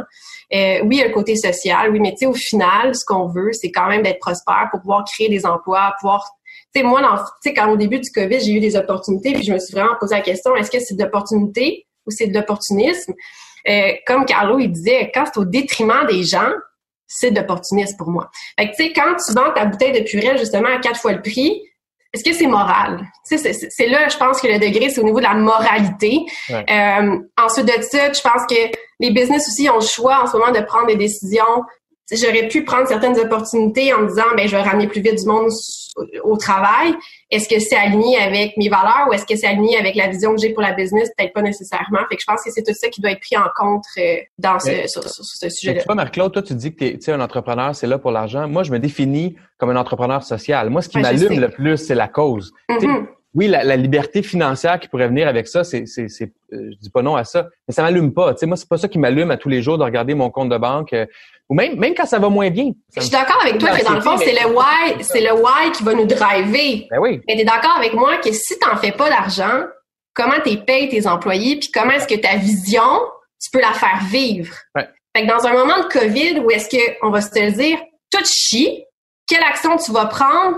Euh, 0.53 0.81
oui, 0.83 0.97
il 0.97 0.99
y 0.99 1.01
a 1.01 1.07
le 1.07 1.13
côté 1.13 1.35
social, 1.35 1.91
oui, 1.91 1.99
mais 1.99 2.11
tu 2.11 2.19
sais, 2.19 2.25
au 2.25 2.33
final, 2.33 2.93
ce 2.93 3.05
qu'on 3.05 3.27
veut, 3.27 3.53
c'est 3.53 3.71
quand 3.71 3.87
même 3.87 4.01
d'être 4.01 4.19
prospère 4.19 4.67
pour 4.71 4.81
pouvoir 4.81 5.05
créer 5.05 5.29
des 5.29 5.45
emplois, 5.45 5.93
pouvoir 5.99 6.25
tu 6.73 6.79
sais, 6.79 6.85
moi, 6.85 7.01
tu 7.01 7.49
sais, 7.49 7.53
quand 7.53 7.69
au 7.69 7.75
début 7.75 7.99
du 7.99 8.09
COVID, 8.11 8.39
j'ai 8.39 8.53
eu 8.53 8.59
des 8.61 8.77
opportunités, 8.77 9.33
puis 9.33 9.43
je 9.43 9.51
me 9.51 9.59
suis 9.59 9.73
vraiment 9.73 9.95
posé 9.99 10.15
la 10.15 10.21
question, 10.21 10.55
est-ce 10.55 10.71
que 10.71 10.79
c'est 10.79 10.95
de 10.95 11.03
l'opportunité 11.03 11.85
ou 12.05 12.11
c'est 12.11 12.27
de 12.27 12.33
l'opportunisme? 12.33 13.13
Euh, 13.67 13.91
comme 14.07 14.25
Carlo, 14.25 14.57
il 14.57 14.71
disait, 14.71 15.11
quand 15.13 15.25
c'est 15.25 15.37
au 15.37 15.45
détriment 15.45 16.05
des 16.07 16.23
gens, 16.23 16.51
c'est 17.07 17.31
d'opportunisme 17.31 17.97
pour 17.97 18.09
moi. 18.09 18.29
Fait 18.57 18.71
que, 18.71 18.75
tu 18.75 18.85
sais, 18.85 18.93
quand 18.93 19.15
tu 19.15 19.33
vends 19.33 19.51
ta 19.53 19.65
bouteille 19.65 19.91
de 19.91 20.05
purée 20.05 20.37
justement 20.37 20.69
à 20.69 20.79
quatre 20.79 20.99
fois 20.99 21.11
le 21.11 21.21
prix, 21.21 21.61
est-ce 22.13 22.23
que 22.23 22.33
c'est 22.33 22.47
moral? 22.47 23.07
C'est 23.23 23.87
là, 23.87 24.09
je 24.09 24.17
pense 24.17 24.41
que 24.41 24.47
le 24.47 24.59
degré, 24.59 24.89
c'est 24.89 24.99
au 24.99 25.05
niveau 25.05 25.19
de 25.19 25.25
la 25.25 25.33
moralité. 25.33 26.25
Euh, 26.49 27.17
ensuite 27.41 27.65
de 27.65 27.81
ça, 27.81 28.11
je 28.11 28.21
pense 28.21 28.45
que 28.49 28.77
les 28.99 29.11
business 29.11 29.47
aussi 29.47 29.69
ont 29.69 29.75
le 29.75 29.85
choix 29.85 30.23
en 30.23 30.27
ce 30.27 30.37
moment 30.37 30.51
de 30.51 30.59
prendre 30.59 30.87
des 30.87 30.97
décisions 30.97 31.63
j'aurais 32.11 32.47
pu 32.47 32.63
prendre 32.63 32.87
certaines 32.87 33.17
opportunités 33.19 33.93
en 33.93 34.01
me 34.01 34.07
disant, 34.07 34.23
ben, 34.35 34.47
je 34.47 34.55
vais 34.55 34.61
ramener 34.61 34.87
plus 34.87 35.01
vite 35.01 35.19
du 35.19 35.25
monde 35.25 35.49
au 36.23 36.37
travail. 36.37 36.93
Est-ce 37.31 37.47
que 37.47 37.59
c'est 37.59 37.77
aligné 37.77 38.17
avec 38.17 38.57
mes 38.57 38.67
valeurs 38.67 39.07
ou 39.09 39.13
est-ce 39.13 39.25
que 39.25 39.37
c'est 39.37 39.47
aligné 39.47 39.77
avec 39.77 39.95
la 39.95 40.09
vision 40.09 40.35
que 40.35 40.41
j'ai 40.41 40.49
pour 40.49 40.61
la 40.61 40.73
business? 40.73 41.09
Peut-être 41.17 41.33
pas 41.33 41.41
nécessairement. 41.41 41.99
Fait 42.09 42.17
que 42.17 42.21
je 42.21 42.25
pense 42.25 42.43
que 42.43 42.51
c'est 42.51 42.61
tout 42.61 42.73
ça 42.73 42.89
qui 42.89 42.99
doit 42.99 43.11
être 43.11 43.21
pris 43.21 43.37
en 43.37 43.47
compte 43.55 43.85
euh, 43.97 44.17
dans 44.37 44.59
ce, 44.59 44.87
sur, 44.87 45.03
ce 45.03 45.49
sujet-là. 45.49 45.81
Tu 45.87 45.95
Marc-Claude, 45.95 46.33
toi, 46.33 46.41
tu 46.41 46.53
dis 46.55 46.75
que 46.75 46.97
tu 46.97 47.09
es 47.09 47.13
un 47.13 47.21
entrepreneur, 47.21 47.73
c'est 47.73 47.87
là 47.87 47.97
pour 47.97 48.11
l'argent. 48.11 48.47
Moi, 48.49 48.63
je 48.63 48.71
me 48.71 48.79
définis 48.79 49.37
comme 49.57 49.69
un 49.69 49.77
entrepreneur 49.77 50.23
social. 50.23 50.69
Moi, 50.69 50.81
ce 50.81 50.89
qui 50.89 50.99
m'allume 50.99 51.39
le 51.39 51.49
plus, 51.49 51.77
c'est 51.77 51.95
la 51.95 52.09
cause. 52.09 52.51
Mm-hmm. 52.69 53.05
Oui, 53.33 53.47
la, 53.47 53.63
la, 53.63 53.77
liberté 53.77 54.23
financière 54.23 54.77
qui 54.77 54.89
pourrait 54.89 55.07
venir 55.07 55.25
avec 55.25 55.47
ça, 55.47 55.63
c'est, 55.63 55.85
c'est, 55.85 56.09
c'est 56.09 56.33
euh, 56.51 56.71
je 56.71 56.77
dis 56.79 56.89
pas 56.89 57.01
non 57.01 57.15
à 57.15 57.23
ça, 57.23 57.47
mais 57.65 57.73
ça 57.73 57.81
m'allume 57.81 58.13
pas. 58.13 58.33
Tu 58.33 58.39
sais, 58.39 58.45
moi, 58.45 58.57
c'est 58.57 58.67
pas 58.67 58.77
ça 58.77 58.89
qui 58.89 58.99
m'allume 58.99 59.31
à 59.31 59.37
tous 59.37 59.47
les 59.47 59.61
jours 59.61 59.77
de 59.77 59.83
regarder 59.83 60.15
mon 60.15 60.29
compte 60.29 60.49
de 60.49 60.57
banque. 60.57 60.91
Euh, 60.91 61.05
ou 61.51 61.53
même, 61.53 61.75
même 61.75 61.93
quand 61.93 62.05
ça 62.05 62.17
va 62.17 62.29
moins 62.29 62.49
bien. 62.49 62.71
Je 62.95 63.01
suis 63.01 63.09
d'accord 63.09 63.41
avec 63.41 63.57
toi 63.57 63.71
que 63.77 63.83
dans 63.83 63.95
le 63.95 63.99
fond, 63.99 64.17
c'est 64.17 64.31
le 64.31 64.47
why, 64.55 65.03
c'est 65.03 65.19
le 65.19 65.33
why 65.33 65.69
qui 65.73 65.83
va 65.83 65.93
nous 65.93 66.05
driver. 66.05 66.87
Ben 66.89 66.97
oui. 67.01 67.19
Mais 67.27 67.35
t'es 67.35 67.43
d'accord 67.43 67.75
avec 67.75 67.93
moi 67.93 68.15
que 68.19 68.31
si 68.31 68.57
t'en 68.57 68.77
fais 68.77 68.93
pas 68.93 69.09
d'argent, 69.09 69.63
comment 70.13 70.39
tu 70.45 70.55
payes 70.63 70.87
tes 70.87 71.05
employés, 71.07 71.59
puis 71.59 71.69
comment 71.69 71.91
est-ce 71.91 72.07
que 72.07 72.15
ta 72.15 72.37
vision, 72.37 73.01
tu 73.41 73.49
peux 73.51 73.59
la 73.59 73.73
faire 73.73 73.99
vivre? 74.09 74.55
Ouais. 74.77 74.87
Fait 75.13 75.27
que 75.27 75.29
dans 75.29 75.45
un 75.45 75.51
moment 75.51 75.77
de 75.79 75.87
COVID 75.91 76.39
où 76.39 76.51
est-ce 76.51 76.69
qu'on 76.69 77.09
va 77.09 77.19
se 77.19 77.31
te 77.31 77.51
dire, 77.51 77.79
tout 78.13 78.23
chie, 78.23 78.85
quelle 79.27 79.43
action 79.43 79.75
tu 79.75 79.91
vas 79.91 80.05
prendre 80.05 80.57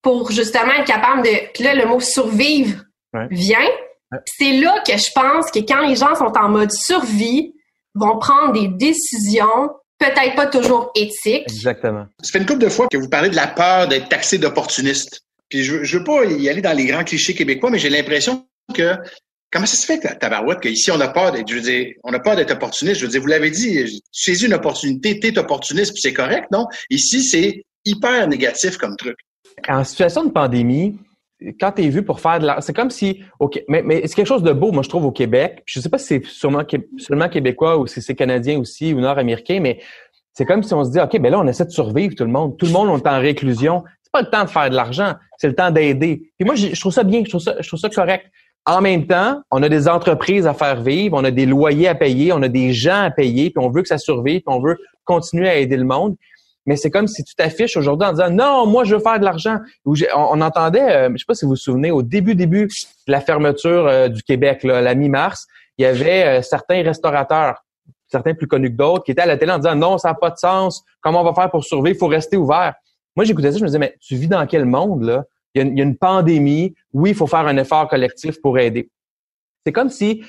pour 0.00 0.30
justement 0.30 0.72
être 0.72 0.86
capable 0.86 1.20
de... 1.20 1.62
Là, 1.62 1.74
le 1.74 1.84
mot 1.84 2.00
survivre 2.00 2.82
Ouais. 3.12 3.26
vient. 3.30 3.58
Ouais. 4.12 4.18
C'est 4.24 4.52
là 4.52 4.80
que 4.86 4.96
je 4.96 5.10
pense 5.14 5.50
que 5.50 5.58
quand 5.58 5.80
les 5.86 5.96
gens 5.96 6.14
sont 6.14 6.32
en 6.38 6.48
mode 6.48 6.70
survie, 6.72 7.52
vont 7.94 8.18
prendre 8.18 8.52
des 8.52 8.68
décisions 8.68 9.68
peut-être 10.00 10.34
pas 10.34 10.46
toujours 10.46 10.90
éthiques. 10.96 11.44
Exactement. 11.48 12.06
Ça 12.22 12.32
fait 12.32 12.38
une 12.38 12.46
couple 12.46 12.64
de 12.64 12.68
fois 12.68 12.88
que 12.88 12.96
vous 12.96 13.08
parlez 13.08 13.28
de 13.30 13.36
la 13.36 13.46
peur 13.46 13.86
d'être 13.86 14.08
taxé 14.08 14.38
d'opportuniste. 14.38 15.20
Puis 15.48 15.62
je, 15.62 15.84
je 15.84 15.98
veux 15.98 16.04
pas 16.04 16.24
y 16.24 16.48
aller 16.48 16.62
dans 16.62 16.76
les 16.76 16.86
grands 16.86 17.04
clichés 17.04 17.34
québécois, 17.34 17.70
mais 17.70 17.78
j'ai 17.78 17.90
l'impression 17.90 18.46
que 18.74 18.94
comment 19.52 19.66
ça 19.66 19.76
se 19.76 19.84
fait, 19.84 19.98
ta- 19.98 20.14
tabarouette, 20.14 20.60
qu'ici 20.60 20.90
on 20.90 21.00
a 21.00 21.08
peur 21.08 21.32
d'être, 21.32 21.48
je 21.48 21.54
veux 21.56 21.60
dire, 21.60 21.88
on 22.04 22.12
a 22.12 22.20
peur 22.20 22.36
d'être 22.36 22.52
opportuniste? 22.52 23.00
Je 23.00 23.04
veux 23.06 23.10
dire, 23.10 23.20
vous 23.20 23.26
l'avez 23.26 23.50
dit, 23.50 23.84
tu 23.84 24.00
saisis 24.12 24.46
une 24.46 24.54
opportunité, 24.54 25.18
t'es 25.20 25.36
opportuniste, 25.38 25.92
puis 25.92 26.00
c'est 26.02 26.12
correct, 26.14 26.46
non? 26.52 26.66
Ici, 26.88 27.22
c'est 27.22 27.62
hyper 27.84 28.26
négatif 28.28 28.76
comme 28.76 28.96
truc. 28.96 29.16
En 29.68 29.82
situation 29.84 30.24
de 30.24 30.30
pandémie, 30.30 30.96
quand 31.58 31.72
tu 31.72 31.84
es 31.84 31.88
vu 31.88 32.02
pour 32.02 32.20
faire 32.20 32.38
de 32.38 32.46
la... 32.46 32.60
C'est 32.60 32.74
comme 32.74 32.90
si... 32.90 33.22
OK, 33.38 33.62
mais, 33.68 33.82
mais 33.82 34.02
c'est 34.06 34.14
quelque 34.14 34.26
chose 34.26 34.42
de 34.42 34.52
beau, 34.52 34.72
moi, 34.72 34.82
je 34.82 34.88
trouve, 34.88 35.04
au 35.04 35.12
Québec. 35.12 35.62
Puis 35.64 35.74
Je 35.74 35.80
sais 35.80 35.88
pas 35.88 35.98
si 35.98 36.06
c'est 36.06 36.24
sûrement, 36.24 36.62
seulement 36.98 37.28
québécois 37.28 37.78
ou 37.78 37.86
si 37.86 38.02
c'est 38.02 38.14
canadien 38.14 38.58
aussi 38.58 38.92
ou 38.92 39.00
nord-américain, 39.00 39.60
mais 39.60 39.80
c'est 40.32 40.44
comme 40.44 40.62
si 40.62 40.72
on 40.74 40.84
se 40.84 40.90
dit, 40.90 41.00
OK, 41.00 41.18
ben 41.18 41.30
là, 41.30 41.40
on 41.40 41.46
essaie 41.46 41.64
de 41.64 41.70
survivre, 41.70 42.14
tout 42.16 42.24
le 42.24 42.30
monde. 42.30 42.56
Tout 42.56 42.66
le 42.66 42.72
monde 42.72 42.98
est 42.98 43.08
en 43.08 43.20
réclusion. 43.20 43.84
C'est 44.02 44.12
pas 44.12 44.22
le 44.22 44.30
temps 44.30 44.44
de 44.44 44.50
faire 44.50 44.70
de 44.70 44.74
l'argent, 44.74 45.14
c'est 45.38 45.48
le 45.48 45.54
temps 45.54 45.70
d'aider. 45.70 46.32
Puis 46.38 46.44
moi, 46.44 46.54
je 46.54 46.68
je 46.74 46.80
trouve 46.80 46.92
ça 46.92 47.04
bien, 47.04 47.22
je 47.24 47.30
trouve 47.30 47.40
ça, 47.40 47.56
je 47.60 47.68
trouve 47.68 47.78
ça 47.78 47.88
correct. 47.88 48.26
En 48.66 48.80
même 48.80 49.06
temps, 49.06 49.40
on 49.50 49.62
a 49.62 49.68
des 49.68 49.88
entreprises 49.88 50.46
à 50.46 50.54
faire 50.54 50.82
vivre, 50.82 51.16
on 51.16 51.24
a 51.24 51.30
des 51.30 51.46
loyers 51.46 51.88
à 51.88 51.94
payer, 51.94 52.32
on 52.32 52.42
a 52.42 52.48
des 52.48 52.72
gens 52.72 53.04
à 53.04 53.10
payer, 53.10 53.50
puis 53.50 53.64
on 53.64 53.70
veut 53.70 53.82
que 53.82 53.88
ça 53.88 53.98
survive, 53.98 54.40
puis 54.40 54.54
on 54.54 54.60
veut 54.60 54.78
continuer 55.04 55.48
à 55.48 55.56
aider 55.56 55.76
le 55.76 55.84
monde. 55.84 56.16
Mais 56.70 56.76
c'est 56.76 56.92
comme 56.92 57.08
si 57.08 57.24
tu 57.24 57.34
t'affiches 57.34 57.76
aujourd'hui 57.76 58.06
en 58.06 58.12
disant 58.12 58.30
non, 58.30 58.64
moi 58.64 58.84
je 58.84 58.94
veux 58.94 59.02
faire 59.02 59.18
de 59.18 59.24
l'argent. 59.24 59.58
On, 59.84 60.40
entendait, 60.40 61.08
euh, 61.08 61.10
je 61.10 61.18
sais 61.18 61.24
pas 61.26 61.34
si 61.34 61.44
vous 61.44 61.50
vous 61.50 61.56
souvenez, 61.56 61.90
au 61.90 62.02
début 62.02 62.36
début 62.36 62.66
de 62.68 63.10
la 63.10 63.20
fermeture 63.20 63.88
euh, 63.88 64.06
du 64.06 64.22
Québec, 64.22 64.62
là, 64.62 64.80
la 64.80 64.94
mi-mars, 64.94 65.48
il 65.78 65.82
y 65.82 65.84
avait 65.84 66.22
euh, 66.22 66.42
certains 66.42 66.84
restaurateurs, 66.84 67.64
certains 68.06 68.34
plus 68.34 68.46
connus 68.46 68.70
que 68.70 68.76
d'autres, 68.76 69.02
qui 69.02 69.10
étaient 69.10 69.22
à 69.22 69.26
la 69.26 69.36
télé 69.36 69.50
en 69.50 69.58
disant 69.58 69.74
non, 69.74 69.98
ça 69.98 70.10
n'a 70.10 70.14
pas 70.14 70.30
de 70.30 70.36
sens. 70.36 70.84
Comment 71.00 71.22
on 71.22 71.24
va 71.24 71.34
faire 71.34 71.50
pour 71.50 71.64
survivre? 71.64 71.96
Il 71.96 71.98
faut 71.98 72.06
rester 72.06 72.36
ouvert. 72.36 72.74
Moi, 73.16 73.24
j'écoutais 73.24 73.50
ça, 73.50 73.58
je 73.58 73.64
me 73.64 73.66
disais 73.66 73.80
mais 73.80 73.96
tu 74.00 74.14
vis 74.14 74.28
dans 74.28 74.46
quel 74.46 74.64
monde 74.64 75.02
là? 75.02 75.24
Il 75.56 75.76
y, 75.76 75.80
a 75.80 75.84
une, 75.84 75.96
pandémie. 75.96 76.76
Oui, 76.92 77.10
il 77.10 77.16
faut 77.16 77.26
faire 77.26 77.48
un 77.48 77.56
effort 77.56 77.88
collectif 77.88 78.40
pour 78.40 78.60
aider. 78.60 78.88
C'est 79.66 79.72
comme 79.72 79.90
si 79.90 80.22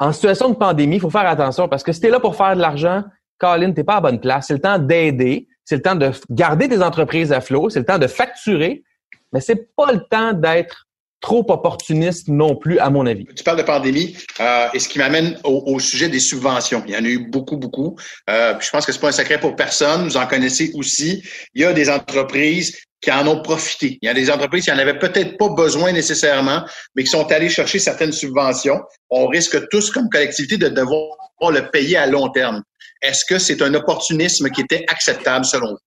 en 0.00 0.10
situation 0.10 0.48
de 0.48 0.56
pandémie, 0.56 0.96
il 0.96 1.00
faut 1.00 1.10
faire 1.10 1.28
attention 1.28 1.68
parce 1.68 1.84
que 1.84 1.92
si 1.92 2.00
tu 2.00 2.08
es 2.08 2.10
là 2.10 2.18
pour 2.18 2.34
faire 2.34 2.56
de 2.56 2.60
l'argent, 2.60 3.04
Colin, 3.38 3.72
t'es 3.72 3.84
pas 3.84 3.96
à 3.96 4.00
bonne 4.00 4.20
place. 4.20 4.46
C'est 4.48 4.54
le 4.54 4.60
temps 4.60 4.78
d'aider, 4.78 5.46
c'est 5.66 5.76
le 5.76 5.82
temps 5.82 5.96
de 5.96 6.10
garder 6.30 6.68
tes 6.68 6.80
entreprises 6.80 7.32
à 7.32 7.42
flot, 7.42 7.68
c'est 7.68 7.80
le 7.80 7.84
temps 7.84 7.98
de 7.98 8.06
facturer, 8.06 8.84
mais 9.32 9.40
c'est 9.40 9.74
pas 9.76 9.92
le 9.92 10.00
temps 10.08 10.32
d'être 10.32 10.86
trop 11.20 11.44
opportuniste 11.50 12.28
non 12.28 12.54
plus, 12.54 12.78
à 12.78 12.88
mon 12.88 13.04
avis. 13.04 13.26
Tu 13.34 13.42
parles 13.42 13.58
de 13.58 13.62
pandémie, 13.62 14.16
euh, 14.38 14.68
et 14.72 14.78
ce 14.78 14.88
qui 14.88 14.98
m'amène 14.98 15.38
au, 15.44 15.64
au 15.66 15.80
sujet 15.80 16.08
des 16.08 16.20
subventions. 16.20 16.84
Il 16.86 16.94
y 16.94 16.96
en 16.96 17.04
a 17.04 17.08
eu 17.08 17.28
beaucoup, 17.28 17.56
beaucoup. 17.56 17.96
Euh, 18.30 18.54
je 18.60 18.70
pense 18.70 18.86
que 18.86 18.92
c'est 18.92 19.00
pas 19.00 19.08
un 19.08 19.12
secret 19.12 19.40
pour 19.40 19.56
personne. 19.56 20.04
Vous 20.04 20.16
en 20.16 20.26
connaissez 20.26 20.70
aussi. 20.74 21.24
Il 21.54 21.62
y 21.62 21.64
a 21.64 21.72
des 21.72 21.90
entreprises 21.90 22.76
qui 23.00 23.10
en 23.10 23.26
ont 23.26 23.42
profité. 23.42 23.98
Il 24.02 24.06
y 24.06 24.08
a 24.08 24.14
des 24.14 24.30
entreprises 24.30 24.64
qui 24.64 24.72
en 24.72 24.78
avaient 24.78 24.98
peut-être 24.98 25.36
pas 25.36 25.48
besoin 25.48 25.90
nécessairement, 25.92 26.64
mais 26.94 27.02
qui 27.02 27.10
sont 27.10 27.30
allées 27.32 27.48
chercher 27.48 27.78
certaines 27.78 28.12
subventions. 28.12 28.80
On 29.10 29.26
risque 29.26 29.68
tous, 29.68 29.90
comme 29.90 30.08
collectivité, 30.08 30.58
de 30.58 30.68
devoir 30.68 31.16
le 31.50 31.70
payer 31.70 31.96
à 31.96 32.06
long 32.06 32.28
terme. 32.28 32.62
Est-ce 33.02 33.24
que 33.28 33.38
c'est 33.38 33.60
un 33.62 33.74
opportunisme 33.74 34.48
qui 34.50 34.62
était 34.62 34.84
acceptable 34.88 35.44
selon 35.44 35.72
vous? 35.72 35.78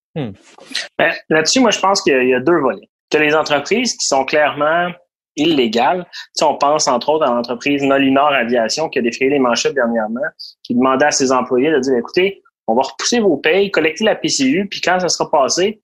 Ben, 0.98 1.14
Là-dessus, 1.30 1.60
moi, 1.60 1.72
je 1.72 1.80
pense 1.80 2.02
qu'il 2.02 2.14
y 2.14 2.16
a- 2.16 2.24
il 2.24 2.30
y 2.30 2.34
a 2.34 2.40
deux 2.40 2.60
volets. 2.60 2.88
Tu 3.10 3.18
as 3.18 3.20
les 3.22 3.34
entreprises 3.36 3.94
qui 3.94 4.06
sont 4.06 4.26
clairement 4.26 4.90
illégales. 5.36 6.06
Tu 6.12 6.20
sais, 6.36 6.46
on 6.46 6.58
pense 6.58 6.88
entre 6.88 7.10
autres 7.10 7.26
à 7.26 7.34
l'entreprise 7.34 7.82
Nolinor 7.84 8.28
Aviation 8.34 8.90
qui 8.90 9.00
a 9.00 9.02
défrayé 9.02 9.32
les 9.32 9.40
manchettes 9.40 9.74
dernièrement, 9.74 10.22
qui 10.64 10.76
demandait 10.76 11.06
à 11.06 11.12
ses 11.12 11.32
employés 11.32 11.72
de 11.72 11.80
dire, 11.80 11.98
écoutez, 11.98 12.42
on 12.68 12.76
va 12.76 12.82
repousser 12.84 13.20
vos 13.20 13.38
payes, 13.38 13.72
collecter 13.72 14.04
la 14.04 14.16
PCU, 14.16 14.68
puis 14.70 14.82
quand 14.82 15.00
ça 15.00 15.10
sera 15.10 15.30
passé, 15.32 15.82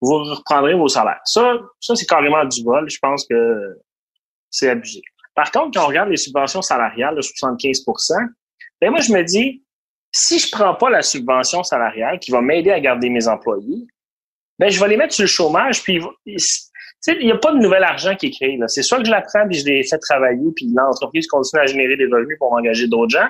vous 0.00 0.18
reprendrez 0.22 0.74
vos 0.74 0.88
salaires. 0.88 1.20
Ça, 1.24 1.54
ça 1.80 1.96
c'est 1.96 2.06
carrément 2.06 2.44
du 2.44 2.62
vol. 2.62 2.88
Je 2.88 2.98
pense 3.00 3.26
que 3.26 3.78
c'est 4.50 4.68
abusé. 4.70 5.00
Par 5.34 5.50
contre, 5.50 5.76
quand 5.78 5.84
on 5.84 5.88
regarde 5.88 6.10
les 6.10 6.16
subventions 6.16 6.62
salariales 6.62 7.16
de 7.16 7.22
75% 7.22 8.14
ben 8.80 8.90
moi, 8.90 9.00
je 9.00 9.12
me 9.12 9.22
dis, 9.22 9.64
si 10.18 10.38
je 10.40 10.50
prends 10.50 10.74
pas 10.74 10.90
la 10.90 11.02
subvention 11.02 11.62
salariale 11.62 12.18
qui 12.18 12.32
va 12.32 12.40
m'aider 12.40 12.72
à 12.72 12.80
garder 12.80 13.08
mes 13.08 13.28
employés, 13.28 13.86
ben 14.58 14.68
je 14.68 14.80
vais 14.80 14.88
les 14.88 14.96
mettre 14.96 15.14
sur 15.14 15.22
le 15.22 15.28
chômage, 15.28 15.82
puis 15.84 16.00
il 16.26 17.24
n'y 17.24 17.30
a 17.30 17.36
pas 17.36 17.52
de 17.52 17.58
nouvel 17.58 17.84
argent 17.84 18.16
qui 18.16 18.26
est 18.26 18.30
créé. 18.30 18.58
C'est 18.66 18.82
soit 18.82 18.98
que 18.98 19.04
je 19.04 19.12
la 19.12 19.22
prends 19.22 19.46
puis 19.46 19.58
je 19.58 19.66
les 19.66 19.84
fais 19.84 19.98
travailler, 19.98 20.50
puis 20.56 20.66
l'entreprise 20.74 21.28
continue 21.28 21.62
à 21.62 21.66
générer 21.66 21.96
des 21.96 22.06
revenus 22.06 22.36
pour 22.38 22.52
engager 22.52 22.88
d'autres 22.88 23.10
gens, 23.10 23.28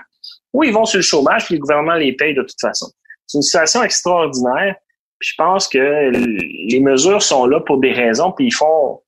ou 0.54 0.64
ils 0.64 0.72
vont 0.72 0.86
sur 0.86 0.98
le 0.98 1.02
chômage, 1.02 1.44
puis 1.44 1.56
le 1.56 1.60
gouvernement 1.60 1.94
les 1.94 2.14
paye 2.14 2.32
de 2.32 2.42
toute 2.42 2.60
façon. 2.60 2.86
C'est 3.26 3.38
une 3.38 3.42
situation 3.42 3.82
extraordinaire. 3.82 4.76
Puis 5.18 5.30
je 5.32 5.34
pense 5.36 5.68
que 5.68 6.10
les 6.70 6.80
mesures 6.80 7.22
sont 7.22 7.44
là 7.46 7.60
pour 7.60 7.78
des 7.78 7.92
raisons, 7.92 8.32
puis 8.32 8.46
ils 8.46 8.54
font 8.54 9.02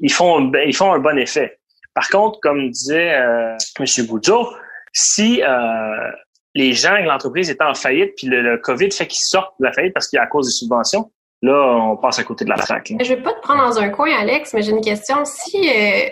ils 0.00 0.12
font 0.12 0.50
ils 0.66 0.74
font 0.74 0.92
un 0.92 0.98
bon 0.98 1.16
effet. 1.16 1.60
Par 1.94 2.08
contre, 2.08 2.40
comme 2.40 2.70
disait 2.70 3.14
euh, 3.14 3.56
M. 3.78 4.06
Boudreau, 4.06 4.48
si 4.92 5.42
euh, 5.42 6.10
les 6.54 6.72
gens 6.74 6.96
et 6.96 7.02
l'entreprise 7.04 7.48
étaient 7.50 7.64
en 7.64 7.74
faillite, 7.74 8.12
puis 8.16 8.26
le, 8.26 8.42
le 8.42 8.58
COVID 8.58 8.90
fait 8.90 9.06
qu'ils 9.06 9.24
sortent 9.24 9.54
de 9.60 9.64
la 9.66 9.72
faillite 9.72 9.94
parce 9.94 10.08
qu'il 10.08 10.16
y 10.18 10.20
a 10.20 10.24
à 10.24 10.26
cause 10.26 10.46
des 10.46 10.52
subventions, 10.52 11.10
là, 11.42 11.52
on 11.90 11.96
passe 11.96 12.18
à 12.18 12.24
côté 12.24 12.44
de 12.44 12.50
la 12.50 12.56
traque. 12.56 12.90
là. 12.90 12.96
Je 13.00 13.14
vais 13.14 13.22
pas 13.22 13.32
te 13.32 13.40
prendre 13.40 13.62
dans 13.62 13.78
un 13.78 13.88
coin, 13.88 14.10
Alex, 14.18 14.52
mais 14.54 14.62
j'ai 14.62 14.70
une 14.72 14.80
question. 14.82 15.24
Si 15.24 15.68
euh, 15.68 16.08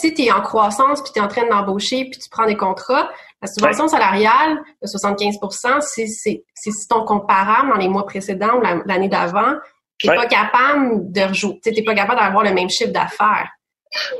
si 0.00 0.12
tu 0.14 0.22
es 0.22 0.30
en 0.32 0.40
croissance 0.42 1.02
puis 1.02 1.12
tu 1.12 1.18
es 1.18 1.22
en 1.22 1.28
train 1.28 1.46
d'embaucher 1.48 2.04
puis 2.10 2.18
tu 2.20 2.28
prends 2.30 2.46
des 2.46 2.56
contrats, 2.56 3.10
la 3.42 3.48
subvention 3.48 3.88
salariale 3.88 4.58
de 4.82 4.86
75 4.86 5.36
c'est 5.80 6.06
si 6.06 6.88
ton 6.88 7.04
comparable 7.04 7.70
dans 7.70 7.76
les 7.78 7.88
mois 7.88 8.06
précédents 8.06 8.56
ou 8.58 8.60
la- 8.60 8.82
l'année 8.86 9.08
d'avant, 9.08 9.54
tu 9.98 10.08
Ouais. 10.08 10.16
pas 10.16 10.26
capable 10.26 11.10
de 11.12 11.20
rejouer, 11.22 11.60
tu 11.64 11.82
pas 11.84 11.94
capable 11.94 12.20
d'avoir 12.20 12.44
le 12.44 12.52
même 12.52 12.68
chiffre 12.68 12.92
d'affaires. 12.92 13.48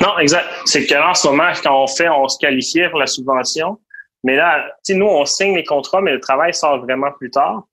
Non, 0.01 0.19
exact. 0.19 0.47
C'est 0.67 0.87
que 0.87 0.95
là, 0.95 1.11
en 1.11 1.15
ce 1.15 1.27
moment, 1.27 1.51
quand 1.63 1.83
on 1.83 1.87
fait, 1.89 2.09
on 2.09 2.29
se 2.29 2.39
qualifiait 2.39 2.89
pour 2.91 2.99
la 3.01 3.07
subvention. 3.07 3.79
Mais 4.25 4.37
là, 4.37 4.65
tu 4.85 4.93
sais, 4.93 4.99
nous, 4.99 5.07
on 5.07 5.25
signe 5.25 5.55
les 5.55 5.65
contrats, 5.65 6.01
mais 6.01 6.13
le 6.13 6.21
travail 6.21 6.53
sort 6.53 6.85
vraiment 6.85 7.13
plus 7.13 7.31
tard. 7.31 7.65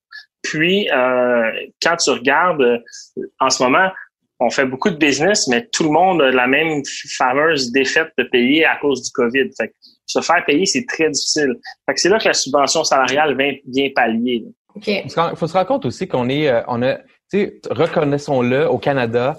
Puis, 0.43 0.89
euh, 0.91 1.52
quand 1.82 1.95
tu 1.97 2.12
regardes, 2.12 2.62
euh, 2.62 2.78
en 3.39 3.49
ce 3.49 3.64
moment, 3.64 3.89
on 4.39 4.49
fait 4.49 4.66
beaucoup 4.66 4.89
de 4.89 4.97
business, 4.97 5.47
mais 5.47 5.68
tout 5.72 5.84
le 5.84 5.91
monde 5.91 6.22
a 6.22 6.32
la 6.32 6.47
même 6.47 6.82
fameuse 7.18 7.72
défaite 7.72 8.12
de 8.18 8.24
payer 8.24 8.66
à 8.66 8.76
cause 8.78 9.04
du 9.04 9.12
COVID. 9.12 9.49
Fait 9.56 9.70
que 9.70 9.74
se 10.06 10.20
faire 10.20 10.43
payer, 10.45 10.66
c'est 10.66 10.86
très 10.88 11.10
difficile. 11.10 11.54
Fait 11.86 11.93
que 11.93 12.02
c'est 12.02 12.10
là 12.10 12.20
que 12.20 12.28
la 12.28 12.34
subvention 12.34 12.84
salariale 12.84 13.38
vient, 13.38 13.54
vient 13.68 13.89
pallier. 13.95 14.43
là. 14.45 14.52
OK. 14.76 14.88
Il 14.88 15.36
faut 15.36 15.47
se 15.47 15.54
rendre 15.54 15.68
compte 15.68 15.86
aussi 15.86 16.08
qu'on 16.08 16.28
est, 16.30 16.49
euh, 16.49 16.62
on 16.68 16.82
a, 16.82 16.95
tu 16.95 17.04
sais, 17.32 17.62
reconnaissons-le, 17.70 18.68
au 18.68 18.78
Canada, 18.78 19.38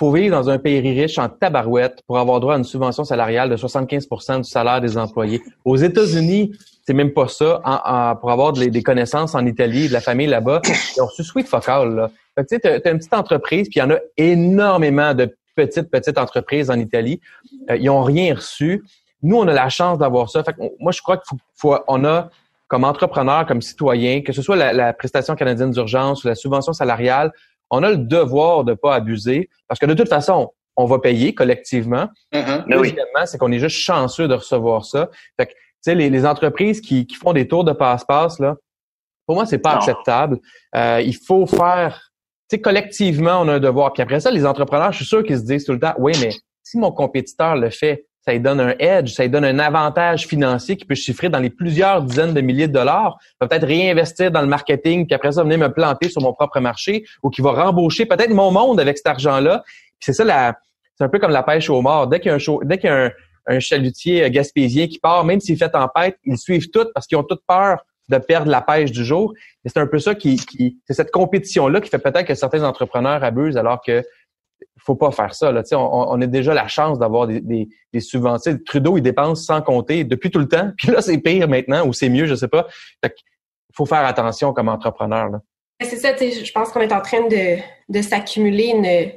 faut 0.00 0.10
vivre 0.12 0.34
dans 0.34 0.48
un 0.48 0.56
pays 0.58 0.80
riche 0.80 1.18
en 1.18 1.28
tabarouette 1.28 2.02
pour 2.06 2.18
avoir 2.18 2.40
droit 2.40 2.54
à 2.54 2.56
une 2.56 2.64
subvention 2.64 3.04
salariale 3.04 3.50
de 3.50 3.56
75 3.56 4.08
du 4.38 4.44
salaire 4.44 4.80
des 4.80 4.96
employés. 4.96 5.42
Aux 5.62 5.76
États-Unis, 5.76 6.52
c'est 6.86 6.94
même 6.94 7.12
pas 7.12 7.28
ça. 7.28 7.60
Pour 8.22 8.30
avoir 8.30 8.54
des, 8.54 8.82
connaissances 8.82 9.34
en 9.34 9.44
Italie, 9.44 9.88
de 9.88 9.92
la 9.92 10.00
famille 10.00 10.26
là-bas, 10.26 10.62
ils 10.96 11.02
ont 11.02 11.04
reçu 11.06 11.22
sweet 11.22 11.46
fuck 11.46 11.68
all, 11.68 11.94
là. 11.94 12.10
Tu 12.38 12.44
sais, 12.48 12.60
t'as- 12.60 12.90
une 12.90 12.96
petite 12.96 13.12
entreprise, 13.12 13.68
puis 13.68 13.78
il 13.78 13.80
y 13.80 13.82
en 13.82 13.90
a 13.90 13.98
énormément 14.16 15.12
de 15.12 15.36
petites, 15.54 15.90
petites 15.90 16.16
entreprises 16.16 16.70
en 16.70 16.78
Italie. 16.78 17.20
Euh, 17.70 17.76
ils 17.76 17.90
ont 17.90 18.02
rien 18.02 18.34
reçu. 18.34 18.82
Nous, 19.22 19.36
on 19.36 19.46
a 19.48 19.52
la 19.52 19.68
chance 19.68 19.98
d'avoir 19.98 20.30
ça. 20.30 20.42
Fait 20.42 20.54
que, 20.54 20.60
moi, 20.78 20.92
je 20.92 21.02
crois 21.02 21.18
qu'il 21.18 21.26
faut, 21.28 21.36
faut- 21.76 21.84
on 21.88 22.06
a, 22.06 22.30
comme 22.68 22.84
entrepreneur, 22.84 23.44
comme 23.44 23.60
citoyen, 23.60 24.22
que 24.22 24.32
ce 24.32 24.40
soit 24.40 24.56
la 24.56 24.94
prestation 24.94 25.34
canadienne 25.34 25.72
d'urgence 25.72 26.24
ou 26.24 26.28
la 26.28 26.34
subvention 26.34 26.72
salariale, 26.72 27.32
on 27.70 27.82
a 27.82 27.90
le 27.90 27.96
devoir 27.98 28.64
de 28.64 28.74
pas 28.74 28.94
abuser 28.94 29.48
parce 29.68 29.78
que 29.78 29.86
de 29.86 29.94
toute 29.94 30.08
façon, 30.08 30.52
on 30.76 30.86
va 30.86 30.98
payer 30.98 31.34
collectivement. 31.34 32.08
Mais 32.32 32.42
oui. 32.76 32.90
Deuxièmement, 32.90 33.26
c'est 33.26 33.38
qu'on 33.38 33.52
est 33.52 33.58
juste 33.58 33.76
chanceux 33.76 34.28
de 34.28 34.34
recevoir 34.34 34.84
ça. 34.84 35.08
Fait 35.38 35.46
que, 35.46 35.52
tu 35.52 35.56
sais, 35.82 35.94
les, 35.94 36.10
les 36.10 36.26
entreprises 36.26 36.80
qui, 36.80 37.06
qui 37.06 37.16
font 37.16 37.32
des 37.32 37.46
tours 37.48 37.64
de 37.64 37.72
passe-passe, 37.72 38.38
là, 38.38 38.56
pour 39.26 39.36
moi, 39.36 39.46
c'est 39.46 39.58
pas 39.58 39.72
Non. 39.74 39.78
acceptable. 39.78 40.38
Euh, 40.74 41.00
il 41.04 41.14
faut 41.16 41.46
faire, 41.46 42.10
tu 42.48 42.56
sais, 42.56 42.60
collectivement, 42.60 43.40
on 43.42 43.48
a 43.48 43.54
un 43.54 43.60
devoir. 43.60 43.92
Puis 43.92 44.02
après 44.02 44.20
ça, 44.20 44.30
les 44.30 44.44
entrepreneurs, 44.46 44.92
je 44.92 44.98
suis 44.98 45.06
sûr 45.06 45.22
qu'ils 45.22 45.38
se 45.38 45.44
disent 45.44 45.64
tout 45.64 45.72
le 45.72 45.78
temps, 45.80 45.94
oui, 45.98 46.12
mais 46.20 46.30
si 46.62 46.78
mon 46.78 46.92
compétiteur 46.92 47.56
le 47.56 47.70
fait, 47.70 48.06
ça 48.22 48.32
lui 48.32 48.40
donne 48.40 48.60
un 48.60 48.74
edge, 48.78 49.14
ça 49.14 49.22
lui 49.22 49.30
donne 49.30 49.44
un 49.44 49.58
avantage 49.58 50.26
financier 50.26 50.76
qui 50.76 50.84
peut 50.84 50.94
chiffrer 50.94 51.28
dans 51.28 51.38
les 51.38 51.50
plusieurs 51.50 52.02
dizaines 52.02 52.34
de 52.34 52.40
milliers 52.40 52.68
de 52.68 52.72
dollars. 52.72 53.18
Va 53.40 53.48
peut-être 53.48 53.66
réinvestir 53.66 54.30
dans 54.30 54.42
le 54.42 54.46
marketing, 54.46 55.06
puis 55.06 55.14
après 55.14 55.32
ça, 55.32 55.42
venir 55.42 55.58
me 55.58 55.72
planter 55.72 56.10
sur 56.10 56.20
mon 56.20 56.32
propre 56.32 56.60
marché, 56.60 57.04
ou 57.22 57.30
qui 57.30 57.40
va 57.40 57.52
rembaucher 57.52 58.04
peut-être 58.06 58.30
mon 58.30 58.50
monde 58.50 58.78
avec 58.78 58.98
cet 58.98 59.06
argent-là. 59.06 59.64
C'est 60.00 60.12
ça, 60.12 60.24
la, 60.24 60.58
c'est 60.96 61.04
un 61.04 61.08
peu 61.08 61.18
comme 61.18 61.30
la 61.30 61.42
pêche 61.42 61.70
au 61.70 61.80
mort. 61.80 62.08
Dès 62.08 62.20
qu'il 62.20 62.30
y 62.30 62.88
a 62.88 63.10
un, 63.46 63.58
chalutier 63.58 64.30
gaspésien 64.30 64.86
qui 64.86 64.98
part, 64.98 65.24
même 65.24 65.40
s'il 65.40 65.56
fait 65.56 65.70
tempête, 65.70 66.18
ils 66.24 66.38
suivent 66.38 66.70
tout 66.70 66.86
parce 66.94 67.06
qu'ils 67.06 67.16
ont 67.16 67.24
toute 67.24 67.40
peur 67.48 67.84
de 68.08 68.18
perdre 68.18 68.50
la 68.50 68.60
pêche 68.60 68.92
du 68.92 69.04
jour. 69.04 69.32
C'est 69.64 69.78
un 69.78 69.86
peu 69.86 69.98
ça 69.98 70.14
qui, 70.14 70.36
qui 70.36 70.78
c'est 70.86 70.94
cette 70.94 71.10
compétition-là 71.10 71.80
qui 71.80 71.88
fait 71.88 71.98
peut-être 71.98 72.26
que 72.26 72.34
certains 72.34 72.62
entrepreneurs 72.64 73.24
abusent 73.24 73.56
alors 73.56 73.80
que 73.80 74.04
faut 74.78 74.96
pas 74.96 75.10
faire 75.10 75.34
ça. 75.34 75.52
Là. 75.52 75.62
On, 75.72 75.76
on 76.10 76.20
a 76.20 76.26
déjà 76.26 76.54
la 76.54 76.68
chance 76.68 76.98
d'avoir 76.98 77.26
des, 77.26 77.40
des, 77.40 77.68
des, 77.92 78.00
subventions. 78.00 78.58
Trudeau, 78.64 78.96
il 78.96 79.02
dépense 79.02 79.44
sans 79.44 79.62
compter 79.62 80.04
depuis 80.04 80.30
tout 80.30 80.38
le 80.38 80.48
temps. 80.48 80.70
Puis 80.78 80.90
là, 80.90 81.02
c'est 81.02 81.18
pire 81.18 81.48
maintenant 81.48 81.86
ou 81.86 81.92
c'est 81.92 82.08
mieux, 82.08 82.26
je 82.26 82.34
sais 82.34 82.48
pas. 82.48 82.66
Il 83.02 83.10
faut 83.74 83.86
faire 83.86 84.04
attention 84.04 84.52
comme 84.52 84.68
entrepreneur. 84.68 85.28
Là. 85.28 85.40
C'est 85.82 85.96
ça, 85.96 86.14
je 86.18 86.52
pense 86.52 86.70
qu'on 86.70 86.80
est 86.80 86.92
en 86.92 87.00
train 87.00 87.26
de, 87.28 87.58
de 87.88 88.02
s'accumuler 88.02 88.66
une, 88.66 89.12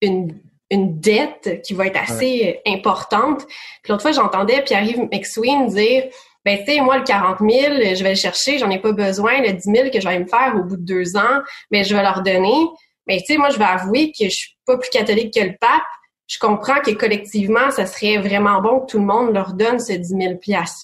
une, 0.00 0.34
une, 0.70 0.98
dette 0.98 1.60
qui 1.62 1.74
va 1.74 1.86
être 1.86 2.00
assez 2.00 2.60
importante. 2.66 3.44
Puis 3.82 3.90
l'autre 3.90 4.02
fois, 4.02 4.12
j'entendais 4.12 4.62
Pierre-Yves 4.62 5.08
McSween 5.12 5.66
dire 5.68 6.04
ben 6.44 6.58
tu 6.58 6.72
sais, 6.72 6.80
moi, 6.80 6.96
le 6.96 7.04
40 7.04 7.40
000, 7.40 7.50
je 7.94 8.02
vais 8.02 8.10
le 8.10 8.16
chercher, 8.16 8.56
j'en 8.56 8.70
ai 8.70 8.78
pas 8.78 8.92
besoin. 8.92 9.42
Le 9.42 9.52
10 9.52 9.62
000 9.62 9.90
que 9.90 10.00
je 10.00 10.08
vais 10.08 10.18
me 10.18 10.26
faire 10.26 10.54
au 10.56 10.62
bout 10.62 10.76
de 10.76 10.82
deux 10.82 11.16
ans, 11.16 11.42
mais 11.70 11.84
je 11.84 11.94
vais 11.94 12.02
leur 12.02 12.22
donner. 12.22 12.68
Mais 13.08 13.18
tu 13.18 13.32
sais, 13.32 13.38
moi, 13.38 13.50
je 13.50 13.58
vais 13.58 13.64
avouer 13.64 14.12
que 14.12 14.26
je 14.26 14.34
suis 14.34 14.56
pas 14.66 14.76
plus 14.76 14.90
catholique 14.90 15.34
que 15.34 15.40
le 15.40 15.54
pape. 15.60 15.82
Je 16.26 16.38
comprends 16.38 16.80
que 16.80 16.90
collectivement, 16.90 17.70
ça 17.70 17.86
serait 17.86 18.18
vraiment 18.18 18.60
bon 18.60 18.80
que 18.80 18.92
tout 18.92 18.98
le 18.98 19.06
monde 19.06 19.32
leur 19.32 19.54
donne 19.54 19.80
ce 19.80 19.94
10 19.94 20.08
000 20.08 20.34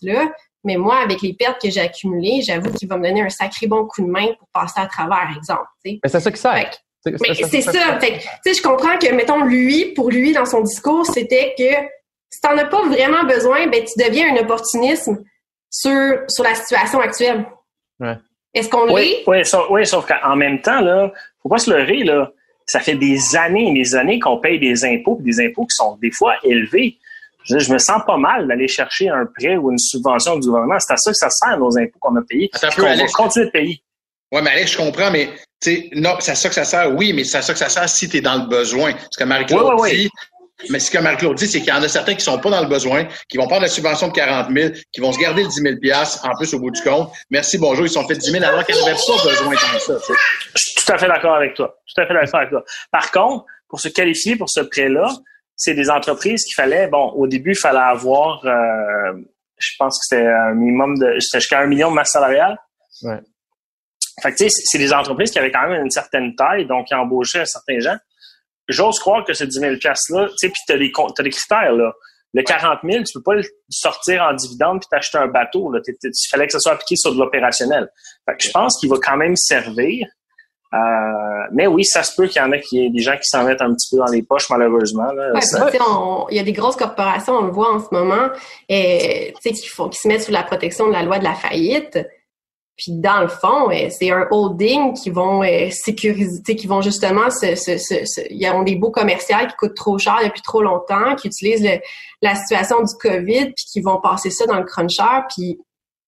là 0.02 0.32
mais 0.64 0.76
moi, 0.76 0.96
avec 0.96 1.20
les 1.20 1.34
pertes 1.34 1.60
que 1.60 1.70
j'ai 1.70 1.80
accumulées, 1.80 2.40
j'avoue 2.42 2.72
qu'il 2.72 2.88
va 2.88 2.96
me 2.96 3.06
donner 3.06 3.22
un 3.22 3.28
sacré 3.28 3.66
bon 3.66 3.86
coup 3.86 4.00
de 4.00 4.06
main 4.06 4.28
pour 4.38 4.48
passer 4.48 4.80
à 4.80 4.86
travers, 4.86 5.28
exemple. 5.36 5.66
Mais 5.84 6.00
c'est 6.06 6.20
ça 6.20 6.32
qui 6.32 6.40
sert. 6.40 6.70
mais 7.06 7.34
c'est 7.34 7.60
ça. 7.60 8.00
Fait 8.00 8.20
je 8.46 8.62
comprends 8.62 8.98
que, 8.98 9.12
mettons, 9.12 9.44
lui, 9.44 9.92
pour 9.94 10.10
lui, 10.10 10.32
dans 10.32 10.46
son 10.46 10.62
discours, 10.62 11.04
c'était 11.04 11.54
que 11.56 11.70
si 12.30 12.40
t'en 12.40 12.56
as 12.56 12.64
pas 12.64 12.82
vraiment 12.86 13.24
besoin, 13.24 13.66
ben, 13.66 13.84
tu 13.84 14.02
deviens 14.02 14.34
un 14.34 14.38
opportunisme 14.40 15.22
sur, 15.70 16.18
sur 16.28 16.44
la 16.44 16.54
situation 16.54 16.98
actuelle. 16.98 17.46
Ouais. 18.00 18.16
Est-ce 18.54 18.68
qu'on 18.70 18.92
oui, 18.92 19.22
Oui, 19.26 19.44
sauf, 19.44 19.66
oui, 19.68 19.86
sauf 19.86 20.06
qu'en 20.06 20.36
même 20.36 20.62
temps, 20.62 20.80
là, 20.80 21.12
faut 21.44 21.48
pas 21.50 21.58
se 21.58 21.70
leurrer, 21.70 22.02
là. 22.02 22.32
Ça 22.66 22.80
fait 22.80 22.94
des 22.94 23.36
années 23.36 23.70
et 23.70 23.74
des 23.74 23.94
années 23.94 24.18
qu'on 24.18 24.38
paye 24.38 24.58
des 24.58 24.84
impôts, 24.84 25.18
des 25.20 25.38
impôts 25.38 25.66
qui 25.66 25.74
sont 25.76 25.96
des 26.00 26.10
fois 26.10 26.34
élevés. 26.42 26.98
Je, 27.44 27.58
je 27.58 27.70
me 27.70 27.78
sens 27.78 28.00
pas 28.06 28.16
mal 28.16 28.48
d'aller 28.48 28.68
chercher 28.68 29.10
un 29.10 29.26
prêt 29.26 29.56
ou 29.56 29.70
une 29.70 29.78
subvention 29.78 30.38
du 30.38 30.48
gouvernement. 30.48 30.80
C'est 30.80 30.94
à 30.94 30.96
ça 30.96 31.10
que 31.10 31.16
ça 31.16 31.28
sert, 31.28 31.58
nos 31.58 31.76
impôts 31.76 31.98
qu'on 32.00 32.16
a 32.16 32.22
payés. 32.22 32.48
Attends, 32.54 32.68
on 32.78 32.96
va 32.96 33.06
continuer 33.12 33.46
de 33.46 33.50
payer. 33.50 33.82
Oui, 34.32 34.40
mais 34.42 34.50
Alex, 34.50 34.72
je 34.72 34.78
comprends, 34.78 35.10
mais 35.10 35.28
non, 35.94 36.16
c'est 36.20 36.32
à 36.32 36.34
ça 36.34 36.48
que 36.48 36.54
ça 36.54 36.64
sert, 36.64 36.94
oui, 36.96 37.12
mais 37.12 37.24
c'est 37.24 37.38
à 37.38 37.42
ça 37.42 37.52
que 37.52 37.58
ça 37.58 37.68
sert 37.68 37.88
si 37.88 38.08
tu 38.08 38.16
es 38.16 38.20
dans 38.20 38.42
le 38.42 38.48
besoin. 38.48 38.94
Ce 39.10 39.18
que 39.18 39.24
Marie-Claude 39.24 39.86
dit, 39.90 40.10
mais 40.70 40.78
ce 40.78 40.90
que 40.90 40.98
Marie-Claude 40.98 41.36
dit, 41.36 41.46
c'est 41.46 41.60
qu'il 41.60 41.68
y 41.68 41.72
en 41.72 41.82
a 41.82 41.88
certains 41.88 42.14
qui 42.14 42.24
sont 42.24 42.38
pas 42.38 42.50
dans 42.50 42.60
le 42.60 42.68
besoin, 42.68 43.06
qui 43.28 43.36
vont 43.36 43.46
prendre 43.46 43.62
la 43.62 43.68
subvention 43.68 44.08
de 44.08 44.12
40 44.12 44.50
000, 44.50 44.74
qui 44.92 45.00
vont 45.00 45.12
se 45.12 45.18
garder 45.18 45.42
le 45.42 45.48
10 45.48 45.88
000 45.88 46.02
en 46.24 46.36
plus 46.36 46.54
au 46.54 46.58
bout 46.58 46.70
du 46.70 46.82
compte. 46.82 47.12
Merci, 47.30 47.58
bonjour, 47.58 47.86
ils 47.86 47.90
sont 47.90 48.06
fait 48.06 48.16
10 48.16 48.30
000 48.30 48.44
alors 48.44 48.64
qu'ils 48.64 48.76
n'avaient 48.76 48.92
pas 48.92 49.24
besoin 49.24 49.52
de 49.52 49.78
ça. 49.78 49.94
Je 50.54 50.62
suis 50.62 50.74
tout 50.74 50.92
à 50.92 50.98
fait 50.98 51.08
d'accord 51.08 51.34
avec 51.34 51.54
toi. 51.54 51.76
Tout 51.86 52.00
à 52.00 52.06
fait 52.06 52.14
d'accord 52.14 52.40
avec 52.40 52.50
toi. 52.50 52.64
Par 52.90 53.10
contre, 53.10 53.44
pour 53.68 53.80
se 53.80 53.88
qualifier 53.88 54.36
pour 54.36 54.48
ce 54.50 54.60
prêt-là, 54.60 55.08
c'est 55.56 55.74
des 55.74 55.90
entreprises 55.90 56.44
qu'il 56.44 56.54
fallait, 56.54 56.88
bon, 56.88 57.10
au 57.10 57.26
début, 57.26 57.52
il 57.52 57.58
fallait 57.58 57.78
avoir, 57.78 58.44
euh, 58.44 59.12
je 59.58 59.70
pense 59.78 59.98
que 59.98 60.06
c'était 60.08 60.26
un 60.26 60.54
minimum 60.54 60.98
de, 60.98 61.18
c'était 61.20 61.40
jusqu'à 61.40 61.60
un 61.60 61.66
million 61.66 61.90
de 61.90 61.94
masse 61.94 62.10
salariale. 62.10 62.58
Ouais. 63.02 63.20
Fait 64.22 64.32
que, 64.32 64.36
tu 64.36 64.44
sais, 64.44 64.62
c'est 64.64 64.78
des 64.78 64.92
entreprises 64.92 65.30
qui 65.30 65.38
avaient 65.38 65.50
quand 65.50 65.68
même 65.68 65.82
une 65.82 65.90
certaine 65.90 66.34
taille, 66.34 66.66
donc 66.66 66.86
qui 66.86 66.94
embauchaient 66.94 67.40
un 67.40 67.46
certain 67.46 67.80
gens. 67.80 67.96
J'ose 68.68 68.98
croire 68.98 69.24
que 69.24 69.34
ce 69.34 69.44
10 69.44 69.58
000 69.58 69.72
$-là, 69.74 70.28
tu 70.28 70.34
sais, 70.36 70.48
puis 70.48 70.60
t'as 70.66 70.78
des, 70.78 70.92
t'as 70.92 71.22
des 71.22 71.30
critères, 71.30 71.72
là. 71.72 71.92
Le 72.32 72.42
40 72.42 72.80
000, 72.82 73.04
tu 73.04 73.12
peux 73.14 73.22
pas 73.22 73.34
le 73.34 73.44
sortir 73.68 74.22
en 74.22 74.34
dividende 74.34 74.80
puis 74.80 74.88
t'acheter 74.90 75.18
un 75.18 75.28
bateau, 75.28 75.70
là. 75.70 75.80
Il 75.86 76.10
fallait 76.30 76.46
que 76.46 76.52
ça 76.52 76.58
soit 76.58 76.72
appliqué 76.72 76.96
sur 76.96 77.12
de 77.14 77.18
l'opérationnel. 77.18 77.88
Fait 78.28 78.36
que 78.36 78.42
je 78.42 78.50
pense 78.50 78.78
qu'il 78.78 78.90
va 78.90 78.96
quand 79.02 79.16
même 79.16 79.36
servir. 79.36 80.06
Euh, 80.74 81.46
mais 81.52 81.68
oui, 81.68 81.84
ça 81.84 82.02
se 82.02 82.16
peut 82.16 82.26
qu'il 82.26 82.42
y 82.42 82.44
en 82.44 82.50
a 82.50 82.58
qui 82.58 82.90
des 82.90 83.02
gens 83.02 83.14
qui 83.14 83.28
s'en 83.28 83.44
mettent 83.44 83.62
un 83.62 83.72
petit 83.72 83.88
peu 83.94 83.98
dans 83.98 84.10
les 84.10 84.22
poches, 84.22 84.50
malheureusement. 84.50 85.12
Là, 85.12 85.30
il 86.30 86.36
y 86.36 86.40
a 86.40 86.42
des 86.42 86.52
grosses 86.52 86.74
corporations, 86.74 87.34
on 87.34 87.42
le 87.42 87.52
voit 87.52 87.72
en 87.72 87.78
ce 87.78 87.86
moment, 87.92 88.30
et, 88.68 89.32
qui, 89.40 89.68
font, 89.68 89.88
qui 89.88 90.00
se 90.00 90.08
mettent 90.08 90.22
sous 90.22 90.32
la 90.32 90.42
protection 90.42 90.88
de 90.88 90.92
la 90.92 91.04
loi 91.04 91.20
de 91.20 91.24
la 91.24 91.34
faillite. 91.34 91.98
Puis 92.76 92.92
dans 92.92 93.20
le 93.20 93.28
fond, 93.28 93.70
euh, 93.70 93.88
c'est 93.90 94.10
un 94.10 94.26
holding 94.30 94.94
qui 94.94 95.10
vont 95.10 95.42
euh, 95.42 95.70
sécuriser, 95.70 96.42
qui 96.56 96.66
vont 96.66 96.80
justement 96.82 97.30
se, 97.30 97.54
se, 97.54 97.78
se, 97.78 98.20
ils 98.30 98.50
ont 98.50 98.62
des 98.62 98.74
beaux 98.74 98.90
commerciaux 98.90 99.36
qui 99.48 99.54
coûtent 99.56 99.76
trop 99.76 99.98
cher 99.98 100.18
depuis 100.24 100.42
trop 100.42 100.60
longtemps, 100.62 101.14
qui 101.14 101.28
utilisent 101.28 101.68
la 102.20 102.34
situation 102.34 102.82
du 102.82 102.94
COVID, 103.00 103.46
puis 103.46 103.64
qui 103.72 103.80
vont 103.80 104.00
passer 104.00 104.30
ça 104.30 104.46
dans 104.46 104.58
le 104.58 104.64
cruncher, 104.64 105.22
puis 105.34 105.60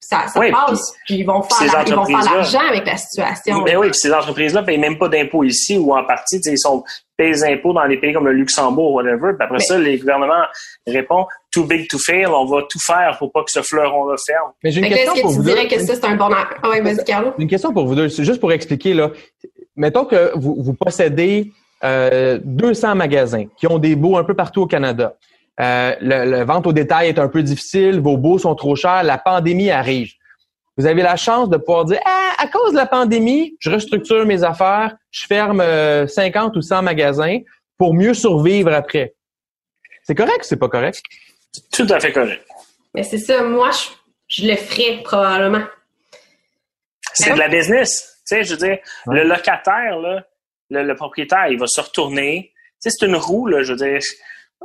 ça, 0.08 0.28
ça 0.28 0.40
passe, 0.40 0.94
puis, 1.04 1.16
ils 1.16 1.24
vont 1.24 1.42
faire, 1.42 1.84
ils 1.84 1.94
vont 1.94 2.04
faire 2.04 2.22
l'argent 2.22 2.60
avec 2.68 2.86
la 2.86 2.96
situation. 2.96 3.62
Ben 3.62 3.76
oui, 3.76 3.88
puis 3.88 3.98
ces 3.98 4.12
entreprises-là 4.12 4.62
payent 4.62 4.78
même 4.78 4.98
pas 4.98 5.08
d'impôts 5.08 5.42
ici 5.42 5.78
ou 5.78 5.92
en 5.92 6.04
partie, 6.04 6.40
ils 6.44 6.58
sont 6.58 6.84
payent 7.16 7.32
des 7.32 7.44
impôts 7.44 7.72
dans 7.72 7.88
des 7.88 7.96
pays 7.96 8.12
comme 8.12 8.26
le 8.26 8.32
Luxembourg, 8.32 8.94
whatever. 8.94 9.32
Puis 9.36 9.44
après 9.44 9.58
ça, 9.58 9.78
les 9.78 9.98
gouvernements 9.98 10.44
répondent 10.86 11.26
too 11.50 11.64
big 11.64 11.88
to 11.88 11.98
fail, 11.98 12.26
on 12.26 12.44
va 12.44 12.62
tout 12.70 12.78
faire 12.78 13.16
pour 13.18 13.32
pas 13.32 13.42
que 13.42 13.50
ce 13.50 13.62
fleuron-là 13.62 14.14
ferme. 14.24 14.52
Mais 14.62 14.70
j'ai 14.70 14.80
une 14.80 14.94
question 14.94 15.22
pour 15.22 15.30
vous 15.32 15.42
dirais 15.42 15.66
que 15.66 15.78
ça, 15.80 15.94
c'est 15.94 16.04
un 16.04 16.14
bon... 16.14 16.28
Ah 16.30 16.68
ouais, 16.68 16.80
vas-y, 16.82 17.04
Carlo. 17.04 17.32
Une 17.38 17.48
question 17.48 17.72
pour 17.72 17.86
vous 17.86 17.96
deux, 17.96 18.08
juste 18.08 18.40
pour 18.40 18.52
expliquer, 18.52 18.94
là. 18.94 19.10
Mettons 19.74 20.04
que 20.04 20.38
vous, 20.38 20.56
vous 20.58 20.74
possédez 20.74 21.52
euh, 21.82 22.38
200 22.44 22.94
magasins 22.94 23.46
qui 23.56 23.66
ont 23.66 23.78
des 23.78 23.96
baux 23.96 24.16
un 24.16 24.24
peu 24.24 24.34
partout 24.34 24.62
au 24.62 24.66
Canada. 24.66 25.16
Euh, 25.60 25.94
le, 26.00 26.44
vente 26.44 26.66
au 26.66 26.72
détail 26.72 27.08
est 27.08 27.18
un 27.18 27.28
peu 27.28 27.42
difficile, 27.42 28.00
vos 28.00 28.18
baux 28.18 28.38
sont 28.38 28.54
trop 28.54 28.76
chers, 28.76 29.02
la 29.02 29.18
pandémie 29.18 29.70
arrive. 29.70 30.12
Vous 30.76 30.84
avez 30.84 31.02
la 31.02 31.16
chance 31.16 31.48
de 31.48 31.56
pouvoir 31.56 31.86
dire 31.86 32.00
ah, 32.04 32.32
à 32.38 32.46
cause 32.48 32.72
de 32.72 32.76
la 32.76 32.86
pandémie, 32.86 33.56
je 33.60 33.70
restructure 33.70 34.26
mes 34.26 34.44
affaires, 34.44 34.94
je 35.10 35.24
ferme 35.26 35.62
50 36.06 36.54
euh, 36.54 36.58
ou 36.58 36.62
100 36.62 36.82
magasins 36.82 37.38
pour 37.78 37.94
mieux 37.94 38.12
survivre 38.12 38.72
après. 38.72 39.14
C'est 40.02 40.14
correct 40.14 40.40
ou 40.40 40.44
c'est 40.44 40.58
pas 40.58 40.68
correct? 40.68 41.00
Tout 41.72 41.86
à 41.88 41.98
fait 42.00 42.12
correct. 42.12 42.46
Mais 42.94 43.02
c'est 43.02 43.18
ça, 43.18 43.42
moi, 43.42 43.70
je, 44.28 44.46
le 44.46 44.56
ferais 44.56 45.02
probablement. 45.02 45.64
C'est 47.14 47.32
de 47.32 47.38
la 47.38 47.48
business. 47.48 48.18
Tu 48.28 48.36
sais, 48.36 48.44
je 48.44 48.50
veux 48.52 48.58
dire, 48.58 48.78
le 49.06 49.24
locataire, 49.24 49.98
là, 49.98 50.22
le, 50.70 50.94
propriétaire, 50.94 51.46
il 51.48 51.58
va 51.58 51.66
se 51.66 51.80
retourner. 51.80 52.52
Tu 52.82 52.90
sais, 52.90 52.90
c'est 52.90 53.06
une 53.06 53.16
roue, 53.16 53.46
là, 53.46 53.62
je 53.62 53.72
veux 53.72 53.78
dire 53.78 54.00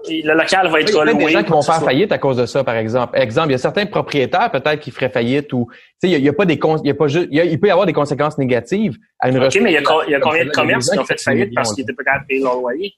le 0.08 0.34
local 0.34 0.68
va 0.70 0.80
être 0.82 0.92
loué. 0.92 1.12
Il 1.14 1.22
y 1.22 1.24
a 1.24 1.28
des 1.28 1.34
gens 1.34 1.44
qui 1.44 1.52
vont 1.52 1.62
faire 1.62 1.84
faillite 1.84 2.12
à 2.12 2.18
cause 2.18 2.38
de 2.38 2.46
ça, 2.46 2.64
par 2.64 2.76
exemple. 2.76 3.18
Exemple, 3.18 3.50
il 3.50 3.52
y 3.52 3.56
a 3.56 3.60
certains 3.60 3.86
propriétaires 3.86 4.52
peut-être 4.52 4.80
qui 4.80 4.92
feraient 4.92 5.10
faillite 5.10 5.52
ou, 5.54 5.68
tu 5.72 6.10
sais, 6.10 6.18
il 6.18 6.24
y 6.24 6.30
a, 6.30 6.34
pas 6.34 6.46
des, 6.46 6.60
il 6.84 6.88
y 6.88 6.92
a 6.92 6.94
pas 6.94 7.08
juste, 7.08 7.28
il, 7.32 7.60
peut 7.60 7.68
y 7.68 7.72
avoir 7.72 7.86
des 7.86 7.94
conséquences 7.94 8.38
négatives 8.38 8.98
à 9.20 9.30
une 9.30 9.44
OK, 9.44 9.56
mais 9.62 9.72
il 9.72 9.74
y 9.74 9.78
a, 9.78 9.84
il 10.08 10.12
y 10.12 10.16
a 10.16 10.20
combien 10.20 10.46
de 10.46 10.50
commerces 10.50 10.90
qui 10.90 11.00
ont 11.00 11.06
fait 11.06 11.22
faillite 11.22 11.54
parce 11.54 11.74
qu'ils 11.74 11.84
étaient 11.84 11.94
pas 11.94 12.04
capables 12.04 12.24
de 12.24 12.28
payer 12.28 12.44
leur 12.44 12.56
loyer? 12.56 12.94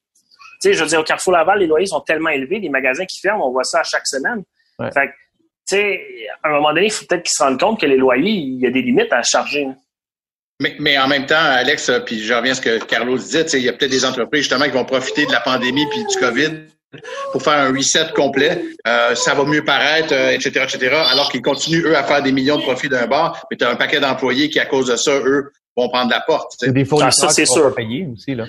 Tu 0.61 0.69
sais, 0.69 0.73
je 0.73 0.83
veux 0.83 0.89
dire, 0.89 0.99
au 0.99 1.03
Carrefour 1.03 1.33
Laval, 1.33 1.59
les 1.59 1.67
loyers 1.67 1.87
sont 1.87 1.99
tellement 2.01 2.29
élevés, 2.29 2.59
les 2.59 2.69
magasins 2.69 3.05
qui 3.05 3.19
ferment, 3.19 3.47
on 3.47 3.51
voit 3.51 3.63
ça 3.63 3.81
à 3.81 3.83
chaque 3.83 4.07
semaine. 4.07 4.43
Fait 4.93 5.09
tu 5.65 5.77
sais, 5.77 6.01
à 6.43 6.49
un 6.49 6.51
moment 6.53 6.73
donné, 6.73 6.87
il 6.87 6.91
faut 6.91 7.05
peut-être 7.05 7.23
qu'ils 7.23 7.35
se 7.37 7.41
rendent 7.41 7.59
compte 7.59 7.79
que 7.79 7.85
les 7.85 7.95
loyers, 7.95 8.31
il 8.31 8.59
y 8.59 8.67
a 8.67 8.69
des 8.69 8.81
limites 8.81 9.13
à 9.13 9.23
charger. 9.23 9.65
Mais, 10.59 10.75
mais, 10.79 10.97
en 10.97 11.07
même 11.07 11.25
temps, 11.25 11.35
Alex, 11.37 11.89
puis 12.05 12.19
je 12.19 12.33
reviens 12.33 12.51
à 12.51 12.55
ce 12.55 12.61
que 12.61 12.83
Carlos 12.83 13.17
disait, 13.17 13.43
il 13.53 13.61
y 13.63 13.69
a 13.69 13.73
peut-être 13.73 13.91
des 13.91 14.05
entreprises 14.05 14.41
justement 14.41 14.65
qui 14.65 14.71
vont 14.71 14.85
profiter 14.85 15.25
de 15.25 15.31
la 15.31 15.39
pandémie 15.39 15.85
puis 15.89 16.03
du 16.05 16.17
COVID 16.17 16.67
pour 17.31 17.41
faire 17.41 17.53
un 17.53 17.71
reset 17.71 18.13
complet, 18.15 18.63
euh, 18.87 19.15
ça 19.15 19.33
va 19.33 19.43
mieux 19.45 19.63
paraître, 19.63 20.13
etc., 20.13 20.51
euh, 20.57 20.63
etc., 20.63 20.95
alors 21.11 21.31
qu'ils 21.31 21.41
continuent, 21.41 21.85
eux, 21.85 21.97
à 21.97 22.03
faire 22.03 22.21
des 22.21 22.31
millions 22.31 22.57
de 22.57 22.63
profits 22.63 22.89
d'un 22.89 23.07
bar, 23.07 23.45
mais 23.49 23.57
tu 23.57 23.65
as 23.65 23.69
un 23.69 23.75
paquet 23.75 23.99
d'employés 23.99 24.49
qui, 24.49 24.59
à 24.59 24.65
cause 24.65 24.87
de 24.87 24.95
ça, 24.95 25.11
eux, 25.11 25.51
vont 25.75 25.89
prendre 25.89 26.11
la 26.11 26.21
porte. 26.21 26.51
C'est 26.57 26.71
des 26.71 26.85
fournisseurs 26.85 27.29
ah, 27.29 27.29
ça, 27.29 27.33
c'est 27.33 27.45
sûr. 27.45 27.73
payer 27.73 28.07
aussi, 28.11 28.35
là. 28.35 28.45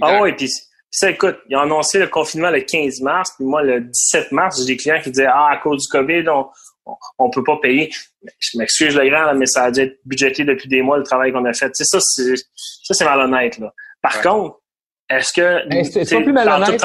Ah 0.00 0.22
oui, 0.22 0.32
puis 0.32 0.50
ça, 0.90 1.10
écoute, 1.10 1.36
ils 1.48 1.56
ont 1.56 1.60
annoncé 1.60 1.98
le 1.98 2.08
confinement 2.08 2.50
le 2.50 2.60
15 2.60 3.00
mars, 3.00 3.32
puis 3.36 3.44
moi, 3.44 3.62
le 3.62 3.80
17 3.80 4.32
mars, 4.32 4.58
j'ai 4.58 4.66
des 4.66 4.76
clients 4.76 5.00
qui 5.02 5.10
disaient, 5.10 5.26
ah, 5.26 5.50
à 5.52 5.56
cause 5.58 5.82
du 5.82 5.88
COVID, 5.88 6.28
on, 6.28 6.46
on, 7.18 7.30
peut 7.30 7.44
pas 7.44 7.58
payer. 7.58 7.90
Je 8.38 8.58
m'excuse 8.58 8.96
le 8.96 9.08
grand, 9.08 9.34
mais 9.34 9.46
ça 9.46 9.64
a 9.64 9.70
dû 9.70 9.80
être 9.80 9.98
budgété 10.04 10.44
depuis 10.44 10.68
des 10.68 10.82
mois, 10.82 10.98
le 10.98 11.04
travail 11.04 11.32
qu'on 11.32 11.44
a 11.44 11.52
fait. 11.52 11.70
Tu 11.70 11.84
sais, 11.84 11.84
ça, 11.84 11.98
c'est, 12.00 12.36
ça, 12.82 12.94
c'est 12.94 13.04
malhonnête, 13.04 13.58
là. 13.58 13.72
Par 14.02 14.20
contre, 14.20 14.60
est-ce 15.08 15.32
que... 15.32 15.68
Ben, 15.68 15.84
c'est 15.84 16.08
pas 16.08 16.22
plus 16.22 16.32
malhonnête 16.32 16.82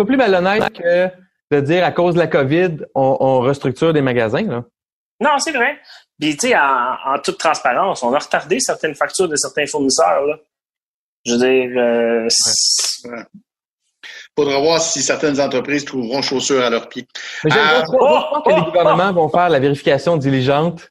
pas 0.00 0.06
plus 0.06 0.16
malhonnête 0.16 0.72
que 0.72 1.08
de 1.50 1.60
dire 1.60 1.84
à 1.84 1.92
cause 1.92 2.14
de 2.14 2.20
la 2.20 2.26
COVID, 2.26 2.78
on, 2.94 3.40
restructure 3.40 3.92
des 3.92 4.00
magasins, 4.00 4.46
là. 4.46 4.64
Non, 5.20 5.38
c'est 5.38 5.52
vrai. 5.52 5.78
Puis, 6.18 6.36
tu 6.36 6.48
sais, 6.48 6.56
en, 6.56 7.18
toute 7.22 7.38
transparence, 7.38 8.02
on 8.02 8.14
a 8.14 8.18
retardé 8.18 8.60
certaines 8.60 8.94
factures 8.94 9.28
de 9.28 9.36
certains 9.36 9.66
fournisseurs, 9.66 10.24
là. 10.24 10.38
Je 11.26 11.32
veux 11.32 11.38
dire, 11.38 11.70
euh, 11.76 12.28
Faudra 14.34 14.58
voir 14.60 14.80
si 14.80 15.02
certaines 15.02 15.38
entreprises 15.38 15.84
trouveront 15.84 16.22
chaussures 16.22 16.62
à 16.62 16.70
leurs 16.70 16.88
pieds. 16.88 17.06
Mais 17.44 17.50
euh, 17.52 17.82
croire 17.82 18.42
que 18.42 18.54
les 18.54 18.62
gouvernements 18.62 19.12
vont 19.12 19.28
faire 19.28 19.50
la 19.50 19.58
vérification 19.58 20.16
diligente. 20.16 20.90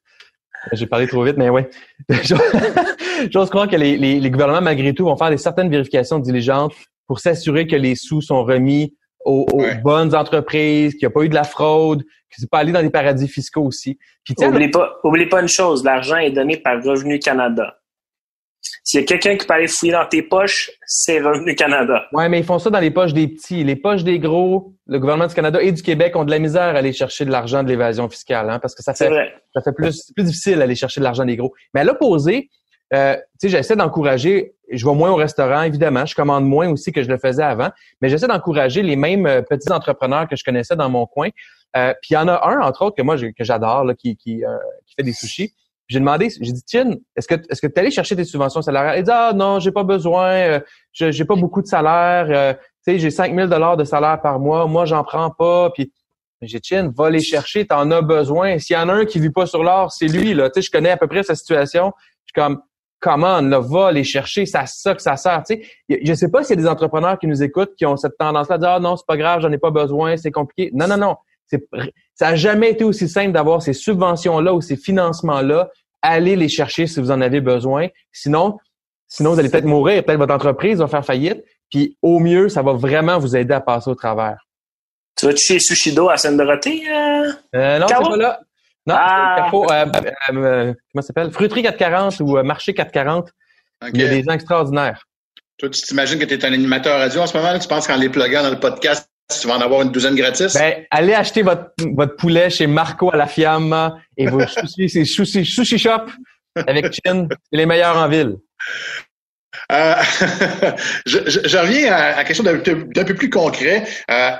J'ai 0.73 0.85
parlé 0.85 1.07
trop 1.07 1.23
vite, 1.23 1.37
mais 1.37 1.49
ouais. 1.49 1.67
J'ose 3.31 3.49
croire 3.49 3.67
que 3.67 3.75
les, 3.75 3.97
les, 3.97 4.29
gouvernements, 4.29 4.61
malgré 4.61 4.93
tout, 4.93 5.05
vont 5.05 5.17
faire 5.17 5.31
des 5.31 5.37
certaines 5.37 5.71
vérifications 5.71 6.19
diligentes 6.19 6.73
pour 7.07 7.19
s'assurer 7.19 7.65
que 7.65 7.75
les 7.75 7.95
sous 7.95 8.21
sont 8.21 8.43
remis 8.43 8.93
aux, 9.25 9.45
aux 9.51 9.61
Ouais. 9.61 9.75
bonnes 9.75 10.15
entreprises, 10.15 10.93
qu'il 10.93 11.07
n'y 11.07 11.11
a 11.11 11.13
pas 11.13 11.21
eu 11.23 11.29
de 11.29 11.35
la 11.35 11.43
fraude, 11.43 12.03
que 12.03 12.35
c'est 12.37 12.49
pas 12.49 12.59
allé 12.59 12.71
dans 12.71 12.81
des 12.81 12.89
paradis 12.89 13.27
fiscaux 13.27 13.63
aussi. 13.63 13.97
Puis 14.23 14.35
Oubliez 14.45 14.69
pas, 14.69 14.97
oubliez 15.03 15.27
pas 15.27 15.41
une 15.41 15.47
chose, 15.47 15.83
l'argent 15.83 16.17
est 16.17 16.31
donné 16.31 16.57
par 16.57 16.81
Revenu 16.83 17.19
Canada. 17.19 17.75
S'il 18.83 18.99
y 18.99 19.03
a 19.03 19.05
quelqu'un 19.05 19.37
qui 19.37 19.45
peut 19.45 19.53
aller 19.53 19.67
fouiller 19.67 19.93
dans 19.93 20.05
tes 20.05 20.21
poches, 20.21 20.69
c'est 20.85 21.19
Revenu 21.21 21.55
Canada. 21.55 22.05
Ouais, 22.11 22.27
mais 22.27 22.39
ils 22.39 22.45
font 22.45 22.59
ça 22.59 22.69
dans 22.69 22.79
les 22.79 22.91
poches 22.91 23.13
des 23.13 23.27
petits. 23.27 23.63
Les 23.63 23.75
poches 23.75 24.03
des 24.03 24.19
gros, 24.19 24.73
le 24.85 24.99
gouvernement 24.99 25.27
du 25.27 25.33
Canada 25.35 25.61
et 25.61 25.71
du 25.71 25.81
Québec 25.81 26.15
ont 26.15 26.25
de 26.25 26.31
la 26.31 26.39
misère 26.39 26.61
à 26.63 26.77
aller 26.79 26.91
chercher 26.91 27.23
de 27.25 27.31
l'argent 27.31 27.63
de 27.63 27.69
l'évasion 27.69 28.09
fiscale, 28.09 28.49
hein, 28.49 28.59
parce 28.59 28.75
que 28.75 28.83
ça 28.83 28.93
fait, 28.93 29.09
ça 29.53 29.61
fait 29.61 29.71
plus, 29.73 30.11
plus 30.13 30.23
difficile 30.25 30.57
d'aller 30.57 30.75
chercher 30.75 30.99
de 30.99 31.05
l'argent 31.05 31.23
des 31.25 31.37
gros. 31.37 31.53
Mais 31.73 31.81
à 31.81 31.83
l'opposé, 31.83 32.49
euh, 32.93 33.15
tu 33.15 33.21
sais, 33.41 33.49
j'essaie 33.49 33.75
d'encourager, 33.75 34.53
je 34.71 34.85
vais 34.85 34.93
moins 34.95 35.11
au 35.11 35.15
restaurant, 35.15 35.61
évidemment, 35.63 36.05
je 36.05 36.15
commande 36.15 36.45
moins 36.45 36.69
aussi 36.69 36.91
que 36.91 37.03
je 37.03 37.09
le 37.09 37.17
faisais 37.17 37.43
avant, 37.43 37.69
mais 38.01 38.09
j'essaie 38.09 38.27
d'encourager 38.27 38.81
les 38.81 38.95
mêmes 38.95 39.25
euh, 39.25 39.41
petits 39.41 39.71
entrepreneurs 39.71 40.27
que 40.27 40.35
je 40.35 40.43
connaissais 40.43 40.75
dans 40.75 40.89
mon 40.89 41.05
coin. 41.05 41.29
Euh, 41.77 41.93
puis 42.01 42.11
il 42.11 42.13
y 42.15 42.17
en 42.17 42.27
a 42.27 42.47
un, 42.49 42.61
entre 42.61 42.83
autres, 42.83 42.95
que 42.95 43.03
moi, 43.03 43.15
que 43.17 43.43
j'adore, 43.43 43.83
là, 43.83 43.93
qui, 43.93 44.15
qui, 44.17 44.43
euh, 44.43 44.57
qui 44.87 44.95
fait 44.95 45.03
des 45.03 45.13
sushis. 45.13 45.53
J'ai 45.87 45.99
demandé, 45.99 46.29
j'ai 46.29 46.51
dit, 46.51 46.63
Chin, 46.69 46.95
est-ce 47.15 47.27
que 47.27 47.35
est-ce 47.49 47.61
que 47.61 47.67
tu 47.67 47.73
es 47.73 47.79
allé 47.79 47.91
chercher 47.91 48.15
tes 48.15 48.23
subventions 48.23 48.61
salariales? 48.61 48.99
Il 48.99 49.03
dit, 49.03 49.11
ah 49.11 49.33
non, 49.35 49.59
j'ai 49.59 49.71
pas 49.71 49.83
besoin, 49.83 50.29
euh, 50.33 50.59
je- 50.91 51.09
j'ai 51.11 51.25
pas 51.25 51.35
beaucoup 51.35 51.61
de 51.63 51.67
salaire, 51.67 52.55
tu 52.85 52.93
sais, 52.93 52.99
j'ai 52.99 53.09
5000 53.09 53.47
dollars 53.47 53.75
de 53.75 53.83
salaire 53.83 54.21
par 54.21 54.39
mois, 54.39 54.67
moi, 54.67 54.85
j'en 54.85 55.03
prends 55.03 55.31
pas. 55.31 55.71
Puis 55.71 55.91
j'ai 56.41 56.59
dit, 56.59 56.67
Chin, 56.69 56.91
va 56.95 57.09
les 57.09 57.21
chercher, 57.21 57.65
t'en 57.65 57.89
as 57.91 58.01
besoin. 58.01 58.59
S'il 58.59 58.75
y 58.75 58.79
en 58.79 58.87
a 58.87 58.93
un 58.93 59.05
qui 59.05 59.19
vit 59.19 59.31
pas 59.31 59.45
sur 59.47 59.63
l'or, 59.63 59.91
c'est 59.91 60.07
lui, 60.07 60.33
là. 60.35 60.49
Tu 60.49 60.61
sais, 60.61 60.67
je 60.67 60.71
connais 60.71 60.91
à 60.91 60.97
peu 60.97 61.07
près 61.07 61.23
sa 61.23 61.33
situation. 61.35 61.91
Je 62.25 62.31
suis 62.31 62.33
comme, 62.41 62.61
comment, 62.99 63.41
là, 63.41 63.59
va 63.59 63.91
les 63.91 64.03
chercher, 64.03 64.45
à 64.53 64.65
ça 64.65 64.93
que 64.93 65.01
ça 65.01 65.15
sert, 65.15 65.43
tu 65.43 65.55
sais. 65.55 65.99
Je 66.03 66.13
sais 66.13 66.29
pas 66.29 66.43
s'il 66.43 66.57
y 66.57 66.59
a 66.59 66.63
des 66.63 66.67
entrepreneurs 66.67 67.17
qui 67.17 67.27
nous 67.27 67.41
écoutent 67.41 67.73
qui 67.75 67.85
ont 67.85 67.97
cette 67.97 68.17
tendance-là 68.17 68.57
de 68.57 68.61
dire, 68.61 68.71
ah 68.71 68.79
non, 68.79 68.95
c'est 68.95 69.05
pas 69.07 69.17
grave, 69.17 69.41
j'en 69.41 69.51
ai 69.51 69.57
pas 69.57 69.71
besoin, 69.71 70.17
c'est 70.17 70.31
compliqué. 70.31 70.71
Non, 70.73 70.87
non, 70.87 70.97
non. 70.97 71.15
C'est, 71.47 71.63
ça 72.13 72.29
a 72.29 72.35
jamais 72.35 72.71
été 72.71 72.83
aussi 72.83 73.07
simple 73.07 73.31
d'avoir 73.31 73.61
ces 73.61 73.73
subventions-là 73.73 74.53
ou 74.53 74.61
ces 74.61 74.75
financements-là. 74.75 75.69
Allez 76.01 76.35
les 76.35 76.49
chercher 76.49 76.85
si 76.85 76.99
vous 76.99 77.11
en 77.11 77.21
avez 77.21 77.41
besoin. 77.41 77.87
Sinon, 78.11 78.57
sinon 79.07 79.33
vous 79.33 79.39
allez 79.39 79.49
peut-être 79.49 79.65
mourir, 79.65 80.03
peut-être 80.03 80.19
votre 80.19 80.33
entreprise 80.33 80.79
va 80.79 80.87
faire 80.87 81.05
faillite. 81.05 81.43
Puis 81.69 81.97
au 82.01 82.19
mieux, 82.19 82.49
ça 82.49 82.61
va 82.61 82.73
vraiment 82.73 83.17
vous 83.19 83.35
aider 83.35 83.53
à 83.53 83.61
passer 83.61 83.89
au 83.89 83.95
travers. 83.95 84.37
Tu 85.17 85.25
vas 85.25 85.35
chez 85.35 85.59
Sushido 85.59 86.09
à 86.09 86.17
Sainte-Dorothée? 86.17 86.81
Euh? 86.87 87.31
Euh, 87.55 87.79
non, 87.79 87.87
c'est 87.87 87.95
pas 87.95 88.17
là. 88.17 88.39
Non, 88.89 88.95
Ah! 88.97 89.49
c'est 89.51 89.55
euh, 89.57 89.85
euh, 89.85 90.43
euh, 90.43 90.73
comment 90.91 91.01
ça 91.01 91.07
s'appelle? 91.07 91.31
Fruiterie 91.31 91.63
440 91.63 92.19
ou 92.21 92.41
Marché 92.43 92.73
440. 92.73 93.29
OK. 93.81 93.89
Il 93.93 94.01
y 94.01 94.05
a 94.05 94.09
des 94.09 94.23
gens 94.23 94.31
extraordinaires. 94.33 95.05
Toi, 95.57 95.69
tu 95.69 95.81
t'imagines 95.81 96.19
que 96.19 96.25
tu 96.25 96.33
es 96.33 96.45
un 96.45 96.53
animateur 96.53 96.97
radio 96.99 97.21
en 97.21 97.27
ce 97.27 97.35
moment, 97.37 97.51
là? 97.51 97.59
tu 97.59 97.67
penses 97.67 97.85
qu'en 97.87 97.97
les 97.97 98.09
pluguant 98.09 98.43
dans 98.43 98.49
le 98.49 98.59
podcast, 98.59 99.09
tu 99.41 99.47
vas 99.47 99.55
en 99.57 99.61
avoir 99.61 99.81
une 99.83 99.91
douzaine 99.91 100.15
gratis? 100.15 100.53
Ben, 100.53 100.85
allez 100.89 101.13
acheter 101.13 101.41
votre, 101.43 101.71
votre 101.93 102.15
poulet 102.15 102.49
chez 102.49 102.65
Marco 102.67 103.11
à 103.13 103.17
la 103.17 103.27
Fiamma 103.27 103.97
et 104.17 104.27
vos 104.27 104.39
sushis, 104.47 104.89
c'est 104.89 105.05
sushi, 105.05 105.45
sushi 105.45 105.77
shop 105.77 106.05
avec 106.67 106.85
Chin. 106.93 107.27
C'est 107.29 107.57
les 107.57 107.65
meilleurs 107.65 107.97
en 107.97 108.07
ville. 108.07 108.37
Euh, 109.71 109.95
je, 111.05 111.17
je- 111.27 111.47
je 111.47 111.57
reviens 111.57 111.91
à, 111.93 112.17
à 112.17 112.23
quelque 112.23 112.35
chose 112.35 112.45
d'un 112.45 112.57
peu 112.59 112.85
d'un 112.93 113.03
peu 113.03 113.13
plus 113.15 113.29
concret. 113.29 113.83
Euh, 114.09 114.31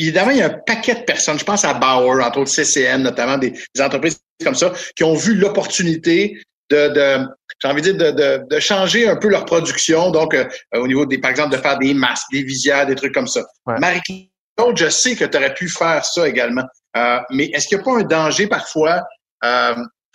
évidemment, 0.00 0.30
il 0.30 0.38
y 0.38 0.42
a 0.42 0.46
un 0.46 0.58
paquet 0.66 0.94
de 0.94 1.00
personnes, 1.02 1.38
je 1.38 1.44
pense 1.44 1.64
à 1.64 1.74
Bauer, 1.74 2.22
entre 2.24 2.38
autres 2.40 2.50
CCN, 2.50 3.02
notamment 3.02 3.38
des, 3.38 3.50
des 3.50 3.80
entreprises 3.82 4.18
comme 4.44 4.54
ça, 4.54 4.72
qui 4.96 5.04
ont 5.04 5.14
vu 5.14 5.34
l'opportunité 5.34 6.42
de, 6.70 6.88
de 6.88 7.26
j'ai 7.62 7.68
envie 7.68 7.82
de 7.82 7.92
dire, 7.92 8.12
de, 8.12 8.38
de, 8.38 8.44
de 8.48 8.60
changer 8.60 9.06
un 9.08 9.16
peu 9.16 9.28
leur 9.28 9.44
production. 9.44 10.10
Donc, 10.10 10.34
euh, 10.34 10.44
au 10.74 10.86
niveau 10.88 11.06
des, 11.06 11.18
par 11.18 11.30
exemple, 11.30 11.54
de 11.56 11.60
faire 11.60 11.78
des 11.78 11.94
masques, 11.94 12.26
des 12.32 12.42
visières, 12.42 12.86
des 12.86 12.94
trucs 12.96 13.14
comme 13.14 13.28
ça. 13.28 13.42
Ouais. 13.66 13.78
Marie-Claude, 13.78 14.76
je 14.76 14.88
sais 14.88 15.14
que 15.14 15.24
tu 15.24 15.36
aurais 15.36 15.54
pu 15.54 15.68
faire 15.68 16.04
ça 16.04 16.28
également. 16.28 16.64
Euh, 16.96 17.18
mais 17.30 17.46
est-ce 17.54 17.68
qu'il 17.68 17.78
n'y 17.78 17.82
a 17.82 17.84
pas 17.84 17.98
un 18.00 18.02
danger 18.02 18.46
parfois 18.48 19.02
euh, 19.44 19.74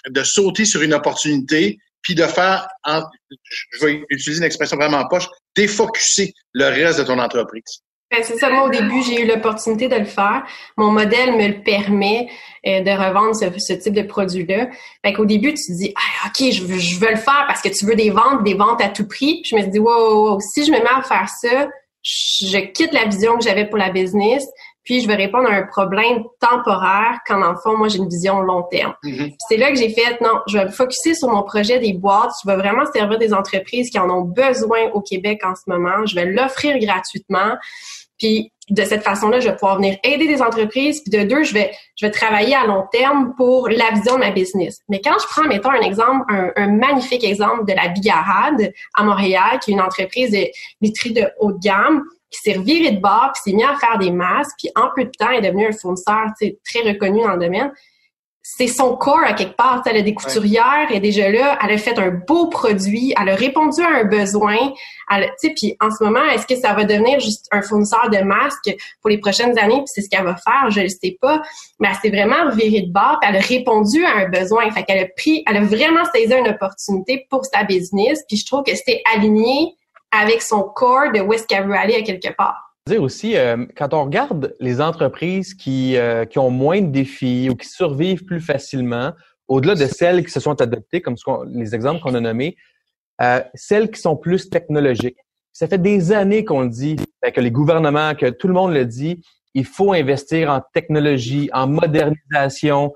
de 0.10 0.24
sauter 0.24 0.66
sur 0.66 0.82
une 0.82 0.94
opportunité 0.94 1.78
puis 2.02 2.16
de 2.16 2.24
faire, 2.24 2.68
en- 2.84 3.04
je 3.30 3.86
vais 3.86 4.04
utiliser 4.10 4.40
une 4.40 4.46
expression 4.46 4.78
vraiment 4.78 5.06
poche, 5.08 5.28
défocuser 5.56 6.34
le 6.54 6.66
reste 6.66 7.00
de 7.00 7.04
ton 7.06 7.20
entreprise? 7.20 7.82
Ben, 8.10 8.24
c'est 8.24 8.38
ça, 8.38 8.50
moi 8.50 8.64
au 8.64 8.70
début, 8.70 9.04
j'ai 9.04 9.22
eu 9.22 9.28
l'opportunité 9.28 9.90
de 9.90 9.96
le 9.96 10.06
faire. 10.06 10.46
Mon 10.78 10.92
modèle 10.92 11.34
me 11.36 11.48
le 11.48 11.62
permet 11.62 12.30
euh, 12.66 12.80
de 12.80 12.92
revendre 12.92 13.36
ce, 13.36 13.46
ce 13.60 13.74
type 13.74 13.94
de 13.94 14.04
produit-là. 14.04 14.70
Fait 15.04 15.14
qu'au 15.14 15.26
début, 15.26 15.54
tu 15.54 15.64
te 15.66 15.78
dis 15.78 15.94
ah, 15.96 16.28
OK, 16.28 16.52
je 16.52 16.64
veux, 16.64 16.78
je 16.78 17.00
veux 17.00 17.10
le 17.10 17.18
faire 17.18 17.46
parce 17.48 17.62
que 17.62 17.70
tu 17.70 17.86
veux 17.86 17.96
des 17.96 18.10
ventes, 18.10 18.44
des 18.44 18.54
ventes 18.54 18.82
à 18.82 18.88
tout 18.88 19.08
prix. 19.08 19.42
Puis 19.42 19.52
je 19.52 19.56
me 19.56 19.70
dit, 19.70 19.80
wow, 19.80 19.92
wow, 19.92 20.32
wow, 20.32 20.40
si 20.40 20.64
je 20.64 20.72
me 20.72 20.78
mets 20.78 20.90
à 20.90 21.02
faire 21.02 21.28
ça, 21.42 21.68
je 22.02 22.58
quitte 22.72 22.94
la 22.94 23.06
vision 23.06 23.38
que 23.38 23.44
j'avais 23.44 23.66
pour 23.66 23.78
la 23.78 23.90
business, 23.90 24.46
puis 24.84 25.02
je 25.02 25.08
vais 25.08 25.16
répondre 25.16 25.50
à 25.50 25.54
un 25.54 25.64
problème 25.64 26.24
temporaire 26.40 27.20
quand, 27.28 27.40
dans 27.40 27.52
le 27.52 27.58
fond, 27.58 27.78
moi, 27.78 27.90
j'ai 27.90 27.98
une 27.98 28.08
vision 28.08 28.40
long 28.40 28.64
terme. 28.64 28.94
Mhm. 29.04 29.18
Puis 29.18 29.36
c'est 29.50 29.58
là 29.58 29.70
que 29.70 29.78
j'ai 29.78 29.90
fait, 29.90 30.22
non, 30.22 30.40
je 30.48 30.58
vais 30.58 30.66
me 30.66 30.72
focuser 30.72 31.14
sur 31.14 31.28
mon 31.28 31.44
projet 31.44 31.80
des 31.80 31.92
boîtes. 31.92 32.32
Je 32.42 32.50
vais 32.50 32.56
vraiment 32.56 32.86
servir 32.94 33.18
des 33.18 33.34
entreprises 33.34 33.90
qui 33.90 34.00
en 34.00 34.10
ont 34.10 34.22
besoin 34.22 34.90
au 34.94 35.02
Québec 35.02 35.42
en 35.44 35.56
ce 35.56 35.64
moment. 35.68 36.06
Je 36.06 36.16
vais 36.16 36.26
l'offrir 36.26 36.80
gratuitement. 36.80 37.58
Puis 38.18 38.52
de 38.70 38.84
cette 38.84 39.04
façon-là, 39.04 39.40
je 39.40 39.48
vais 39.48 39.54
pouvoir 39.54 39.78
venir 39.78 39.98
aider 40.04 40.28
des 40.28 40.42
entreprises. 40.42 41.02
Puis 41.02 41.12
de 41.12 41.24
deux, 41.24 41.44
je 41.44 41.54
vais, 41.54 41.72
je 41.96 42.06
vais 42.06 42.12
travailler 42.12 42.56
à 42.56 42.66
long 42.66 42.86
terme 42.92 43.34
pour 43.38 43.70
la 43.70 43.92
vision 43.92 44.16
de 44.16 44.20
ma 44.20 44.32
business. 44.32 44.82
Mais 44.90 45.00
quand 45.02 45.16
je 45.22 45.28
prends, 45.28 45.48
mettons, 45.48 45.70
un 45.70 45.82
exemple, 45.82 46.26
un, 46.30 46.52
un 46.56 46.68
magnifique 46.68 47.24
exemple 47.24 47.66
de 47.66 47.74
la 47.74 47.88
Bigarade 47.88 48.74
à 48.94 49.04
Montréal, 49.04 49.60
qui 49.62 49.72
est 49.72 49.74
une 49.74 49.82
entreprise 49.82 50.32
de 50.32 50.48
literie 50.82 51.14
de 51.14 51.28
haut 51.40 51.54
de 51.54 51.60
gamme, 51.60 52.04
qui 52.30 52.42
s'est 52.42 52.58
reviré 52.58 52.92
de 52.92 53.00
bord, 53.00 53.32
puis 53.34 53.52
s'est 53.52 53.56
mis 53.56 53.64
à 53.64 53.76
faire 53.76 53.98
des 53.98 54.12
masques, 54.12 54.56
puis 54.58 54.70
en 54.76 54.90
peu 54.96 55.06
de 55.06 55.12
temps 55.18 55.32
est 55.32 55.42
devenu 55.42 55.68
un 55.68 55.72
fournisseur 55.72 56.26
très 56.40 56.82
reconnu 56.82 57.22
dans 57.22 57.34
le 57.34 57.40
domaine. 57.40 57.72
C'est 58.50 58.68
son 58.68 58.96
corps 58.96 59.26
à 59.26 59.34
quelque 59.34 59.58
part. 59.58 59.84
Elle 59.86 59.98
a 59.98 60.02
des 60.02 60.14
couturières 60.14 60.88
et 60.90 61.02
déjà 61.02 61.30
là, 61.30 61.60
elle 61.62 61.72
a 61.72 61.78
fait 61.78 62.00
un 62.00 62.12
beau 62.12 62.48
produit, 62.48 63.14
elle 63.20 63.28
a 63.28 63.36
répondu 63.36 63.82
à 63.82 64.00
un 64.00 64.04
besoin. 64.06 64.56
Puis 65.42 65.76
en 65.82 65.92
ce 65.92 66.02
moment, 66.02 66.24
est-ce 66.34 66.48
que 66.48 66.56
ça 66.56 66.74
va 66.74 66.86
devenir 66.86 67.20
juste 67.20 67.48
un 67.52 67.62
fournisseur 67.62 68.10
de 68.10 68.20
masques 68.20 68.74
pour 69.02 69.10
les 69.10 69.18
prochaines 69.18 69.60
années? 69.60 69.80
Puis 69.80 69.88
c'est 69.88 70.02
ce 70.02 70.10
qu'elle 70.10 70.24
va 70.24 70.38
faire, 70.38 70.72
je 70.72 70.80
ne 70.80 70.88
sais 70.88 71.18
pas. 71.22 71.42
Mais 71.82 71.90
elle 71.90 71.96
s'est 71.96 72.10
vraiment 72.10 72.50
revirée 72.50 72.84
de 72.84 72.92
bord, 72.92 73.18
puis 73.22 73.30
elle 73.30 73.36
a 73.36 73.42
répondu 73.42 74.06
à 74.06 74.16
un 74.16 74.30
besoin. 74.30 74.72
Fait 74.72 74.84
qu'elle 74.84 75.04
a 75.04 75.08
pris, 75.08 75.44
elle 75.46 75.58
a 75.58 75.62
vraiment 75.62 76.06
saisi 76.16 76.34
une 76.34 76.48
opportunité 76.48 77.28
pour 77.30 77.44
sa 77.46 77.66
business. 77.66 78.24
Puis 78.30 78.38
je 78.38 78.46
trouve 78.46 78.64
que 78.64 78.74
c'était 78.76 79.04
aligné 79.14 79.76
avec 80.12 80.42
son 80.42 80.64
corps 80.64 81.12
de 81.14 81.20
où 81.20 81.34
est-ce 81.34 81.46
qu'elle 81.46 81.68
veut 81.68 81.76
aller 81.76 81.96
à 81.96 82.02
quelque 82.02 82.34
part. 82.34 82.67
Dire 82.88 83.04
aussi, 83.04 83.38
euh, 83.38 83.66
quand 83.76 83.94
on 83.94 84.04
regarde 84.06 84.56
les 84.60 84.82
entreprises 84.82 85.54
qui, 85.54 85.96
euh, 85.98 86.26
qui 86.26 86.40
ont 86.40 86.50
moins 86.50 86.82
de 86.82 86.88
défis 86.88 87.50
ou 87.50 87.56
qui 87.56 87.68
survivent 87.68 88.26
plus 88.26 88.42
facilement, 88.42 89.14
au-delà 89.48 89.76
de 89.76 89.86
celles 89.86 90.24
qui 90.26 90.32
se 90.32 90.40
sont 90.40 90.60
adoptées, 90.62 91.02
comme 91.02 91.18
ce 91.18 91.24
les 91.48 91.76
exemples 91.76 92.02
qu'on 92.02 92.16
a 92.16 92.20
nommés, 92.20 92.58
euh, 93.22 93.42
celles 93.54 93.90
qui 93.90 94.00
sont 94.00 94.16
plus 94.16 94.50
technologiques. 94.50 95.18
Ça 95.54 95.68
fait 95.68 95.80
des 95.80 96.12
années 96.12 96.46
qu'on 96.46 96.62
le 96.62 96.70
dit, 96.70 96.98
euh, 97.26 97.32
que 97.32 97.42
les 97.42 97.52
gouvernements, 97.52 98.14
que 98.16 98.30
tout 98.30 98.48
le 98.48 98.54
monde 98.54 98.74
le 98.74 98.86
dit, 98.86 99.24
il 99.54 99.66
faut 99.66 99.94
investir 99.94 100.52
en 100.52 100.62
technologie, 100.74 101.50
en 101.54 101.68
modernisation 101.68 102.94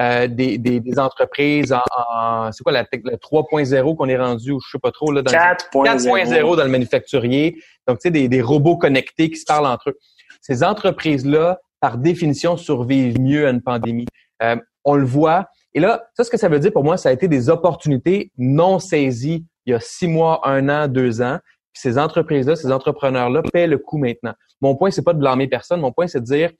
euh, 0.00 0.26
des, 0.28 0.58
des, 0.58 0.80
des 0.80 0.98
entreprises, 0.98 1.72
en, 1.72 1.80
en- 2.08 2.52
c'est 2.52 2.62
quoi 2.62 2.72
la, 2.72 2.82
le 2.92 3.16
3.0 3.16 3.96
qu'on 3.96 4.08
est 4.08 4.16
rendu, 4.18 4.52
ou 4.52 4.60
je 4.60 4.70
sais 4.70 4.78
pas 4.78 4.92
trop, 4.92 5.10
là, 5.12 5.22
dans 5.22 5.32
les- 5.32 5.38
4.0. 5.38 5.84
4.0 5.84 6.56
dans 6.56 6.64
le 6.64 6.70
manufacturier. 6.70 7.56
Donc, 7.86 7.98
tu 7.98 8.02
sais, 8.02 8.10
des, 8.10 8.28
des 8.28 8.42
robots 8.42 8.76
connectés 8.76 9.30
qui 9.30 9.36
se 9.36 9.44
parlent 9.44 9.66
entre 9.66 9.90
eux. 9.90 9.98
Ces 10.40 10.62
entreprises-là, 10.64 11.58
par 11.80 11.98
définition, 11.98 12.56
survivent 12.56 13.20
mieux 13.20 13.46
à 13.46 13.50
une 13.50 13.62
pandémie. 13.62 14.06
Euh, 14.42 14.56
on 14.84 14.94
le 14.94 15.04
voit. 15.04 15.46
Et 15.74 15.80
là, 15.80 16.04
ça, 16.16 16.24
ce 16.24 16.30
que 16.30 16.36
ça 16.36 16.48
veut 16.48 16.58
dire 16.60 16.72
pour 16.72 16.84
moi, 16.84 16.96
ça 16.96 17.08
a 17.08 17.12
été 17.12 17.28
des 17.28 17.50
opportunités 17.50 18.30
non 18.38 18.78
saisies 18.78 19.44
il 19.66 19.72
y 19.72 19.74
a 19.74 19.80
six 19.80 20.08
mois, 20.08 20.40
un 20.48 20.68
an, 20.70 20.88
deux 20.88 21.20
ans. 21.20 21.38
Puis 21.74 21.82
ces 21.82 21.98
entreprises-là, 21.98 22.56
ces 22.56 22.72
entrepreneurs-là 22.72 23.42
paient 23.52 23.66
le 23.66 23.76
coup 23.78 23.98
maintenant. 23.98 24.32
Mon 24.62 24.74
point, 24.76 24.90
c'est 24.90 25.02
pas 25.04 25.12
de 25.12 25.18
blâmer 25.18 25.46
personne. 25.46 25.80
Mon 25.80 25.92
point, 25.92 26.06
c'est 26.06 26.20
de 26.20 26.24
dire, 26.24 26.50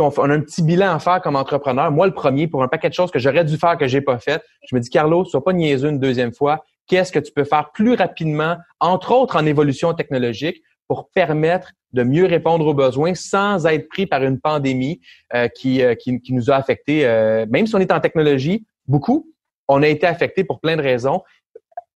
on, 0.00 0.10
a 0.10 0.34
un 0.34 0.40
petit 0.40 0.62
bilan 0.62 0.94
à 0.94 0.98
faire 0.98 1.20
comme 1.20 1.36
entrepreneur, 1.36 1.90
moi 1.90 2.06
le 2.06 2.14
premier, 2.14 2.46
pour 2.46 2.62
un 2.62 2.68
paquet 2.68 2.88
de 2.88 2.94
choses 2.94 3.10
que 3.10 3.18
j'aurais 3.18 3.44
dû 3.44 3.56
faire 3.56 3.76
que 3.76 3.86
j'ai 3.86 4.00
pas 4.00 4.18
fait, 4.18 4.42
je 4.68 4.74
me 4.74 4.80
dis, 4.80 4.90
Carlos, 4.90 5.24
sois 5.24 5.42
pas 5.42 5.52
niaiseux 5.52 5.88
une 5.90 5.98
deuxième 5.98 6.32
fois. 6.32 6.64
Qu'est-ce 6.86 7.12
que 7.12 7.18
tu 7.18 7.32
peux 7.32 7.44
faire 7.44 7.70
plus 7.72 7.94
rapidement, 7.94 8.56
entre 8.80 9.12
autres 9.12 9.36
en 9.36 9.44
évolution 9.44 9.92
technologique, 9.94 10.62
pour 10.88 11.10
permettre 11.10 11.72
de 11.92 12.02
mieux 12.02 12.26
répondre 12.26 12.66
aux 12.66 12.74
besoins 12.74 13.14
sans 13.14 13.66
être 13.66 13.88
pris 13.88 14.06
par 14.06 14.22
une 14.22 14.40
pandémie 14.40 15.00
euh, 15.34 15.48
qui, 15.48 15.82
euh, 15.82 15.94
qui, 15.94 16.20
qui 16.20 16.32
nous 16.32 16.50
a 16.50 16.54
affectés, 16.54 17.06
euh, 17.06 17.46
même 17.48 17.66
si 17.66 17.74
on 17.74 17.78
est 17.78 17.92
en 17.92 18.00
technologie, 18.00 18.66
beaucoup, 18.86 19.30
on 19.68 19.82
a 19.82 19.88
été 19.88 20.06
affectés 20.06 20.44
pour 20.44 20.60
plein 20.60 20.76
de 20.76 20.82
raisons. 20.82 21.22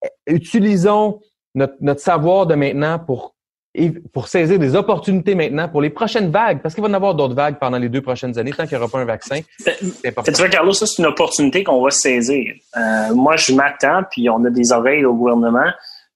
Euh, 0.04 0.08
Utilisons 0.26 1.20
notre, 1.54 1.74
notre 1.80 2.00
savoir 2.00 2.46
de 2.46 2.54
maintenant 2.54 2.98
pour 2.98 3.34
et 3.74 3.90
pour 3.90 4.28
saisir 4.28 4.58
des 4.58 4.76
opportunités 4.76 5.34
maintenant 5.34 5.68
pour 5.68 5.80
les 5.80 5.88
prochaines 5.88 6.30
vagues, 6.30 6.60
parce 6.60 6.74
qu'il 6.74 6.82
va 6.82 6.88
y 6.88 6.92
en 6.92 6.94
avoir 6.94 7.14
d'autres 7.14 7.34
vagues 7.34 7.58
pendant 7.58 7.78
les 7.78 7.88
deux 7.88 8.02
prochaines 8.02 8.38
années, 8.38 8.52
tant 8.52 8.66
qu'il 8.66 8.76
n'y 8.76 8.82
aura 8.82 8.90
pas 8.90 8.98
un 8.98 9.06
vaccin. 9.06 9.40
C'est 9.58 10.08
important. 10.08 10.30
Tu 10.30 10.38
vois, 10.38 10.48
Carlos, 10.50 10.72
ça, 10.74 10.86
c'est 10.86 11.00
une 11.00 11.08
opportunité 11.08 11.64
qu'on 11.64 11.82
va 11.82 11.90
saisir. 11.90 12.54
Euh, 12.76 13.14
moi, 13.14 13.36
je 13.36 13.52
m'attends, 13.54 14.02
puis 14.10 14.28
on 14.28 14.44
a 14.44 14.50
des 14.50 14.72
oreilles 14.72 15.06
au 15.06 15.14
gouvernement, 15.14 15.70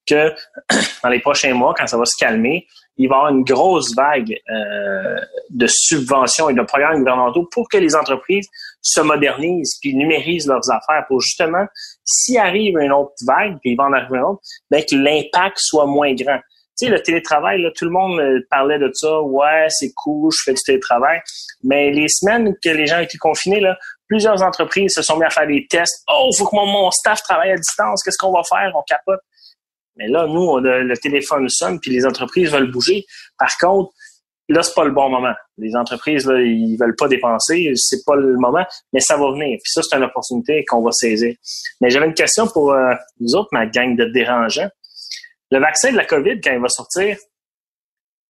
que 0.06 0.34
dans 1.02 1.08
les 1.08 1.20
prochains 1.20 1.54
mois, 1.54 1.74
quand 1.76 1.86
ça 1.86 1.96
va 1.96 2.04
se 2.04 2.16
calmer, 2.18 2.66
il 2.98 3.08
va 3.08 3.16
y 3.16 3.18
avoir 3.18 3.32
une 3.32 3.44
grosse 3.44 3.94
vague 3.94 4.38
euh, 4.50 5.16
de 5.50 5.66
subventions 5.66 6.48
et 6.50 6.54
de 6.54 6.62
programmes 6.62 6.98
gouvernementaux 6.98 7.48
pour 7.50 7.68
que 7.68 7.78
les 7.78 7.94
entreprises 7.94 8.48
se 8.80 9.00
modernisent 9.00 9.78
puis 9.80 9.94
numérisent 9.94 10.46
leurs 10.46 10.70
affaires 10.70 11.04
pour 11.08 11.20
justement, 11.20 11.66
s'il 12.04 12.38
arrive 12.38 12.78
une 12.78 12.92
autre 12.92 13.12
vague, 13.26 13.58
puis 13.60 13.72
il 13.72 13.76
va 13.76 13.84
en 13.84 13.92
arriver 13.92 14.18
une 14.18 14.24
autre, 14.24 14.40
ben, 14.70 14.82
que 14.82 14.96
l'impact 14.96 15.56
soit 15.58 15.86
moins 15.86 16.14
grand. 16.14 16.40
Tu 16.78 16.86
sais, 16.86 16.90
le 16.90 17.00
télétravail, 17.00 17.62
là, 17.62 17.70
tout 17.74 17.86
le 17.86 17.90
monde 17.90 18.20
euh, 18.20 18.40
parlait 18.50 18.78
de 18.78 18.90
ça. 18.92 19.20
Ouais, 19.22 19.66
c'est 19.70 19.92
cool, 19.94 20.30
je 20.32 20.42
fais 20.44 20.52
du 20.52 20.62
télétravail. 20.62 21.20
Mais 21.62 21.90
les 21.90 22.08
semaines 22.08 22.54
que 22.62 22.68
les 22.68 22.86
gens 22.86 22.98
étaient 22.98 23.18
confinés, 23.18 23.60
là, 23.60 23.76
plusieurs 24.08 24.42
entreprises 24.42 24.92
se 24.94 25.02
sont 25.02 25.16
mis 25.16 25.24
à 25.24 25.30
faire 25.30 25.46
des 25.46 25.66
tests. 25.68 26.04
Oh, 26.08 26.30
faut 26.36 26.46
que 26.46 26.54
mon, 26.54 26.90
staff 26.90 27.22
travaille 27.22 27.52
à 27.52 27.56
distance. 27.56 28.02
Qu'est-ce 28.02 28.18
qu'on 28.18 28.32
va 28.32 28.42
faire? 28.42 28.72
On 28.74 28.82
capote. 28.82 29.20
Mais 29.96 30.08
là, 30.08 30.26
nous, 30.26 30.58
le 30.58 30.96
téléphone 30.98 31.48
sonne, 31.48 31.80
puis 31.80 31.90
les 31.90 32.04
entreprises 32.04 32.52
veulent 32.52 32.70
bouger. 32.70 33.06
Par 33.38 33.56
contre, 33.58 33.90
là, 34.48 34.62
c'est 34.62 34.74
pas 34.74 34.84
le 34.84 34.92
bon 34.92 35.08
moment. 35.08 35.34
Les 35.58 35.74
entreprises, 35.76 36.26
là, 36.26 36.40
ils 36.40 36.76
veulent 36.76 36.96
pas 36.96 37.08
dépenser, 37.08 37.72
c'est 37.76 38.04
pas 38.04 38.16
le 38.16 38.36
moment, 38.36 38.64
mais 38.92 39.00
ça 39.00 39.16
va 39.16 39.30
venir. 39.32 39.58
Puis 39.62 39.72
ça, 39.72 39.82
c'est 39.82 39.96
une 39.96 40.04
opportunité 40.04 40.64
qu'on 40.66 40.82
va 40.82 40.92
saisir. 40.92 41.34
Mais 41.80 41.90
j'avais 41.90 42.06
une 42.06 42.14
question 42.14 42.46
pour 42.46 42.72
euh, 42.72 42.94
nous 43.20 43.34
autres, 43.34 43.48
ma 43.52 43.66
gang 43.66 43.96
de 43.96 44.04
dérangeants. 44.06 44.68
Le 45.50 45.58
vaccin 45.60 45.92
de 45.92 45.96
la 45.96 46.04
COVID, 46.04 46.40
quand 46.40 46.52
il 46.52 46.60
va 46.60 46.68
sortir, 46.68 47.16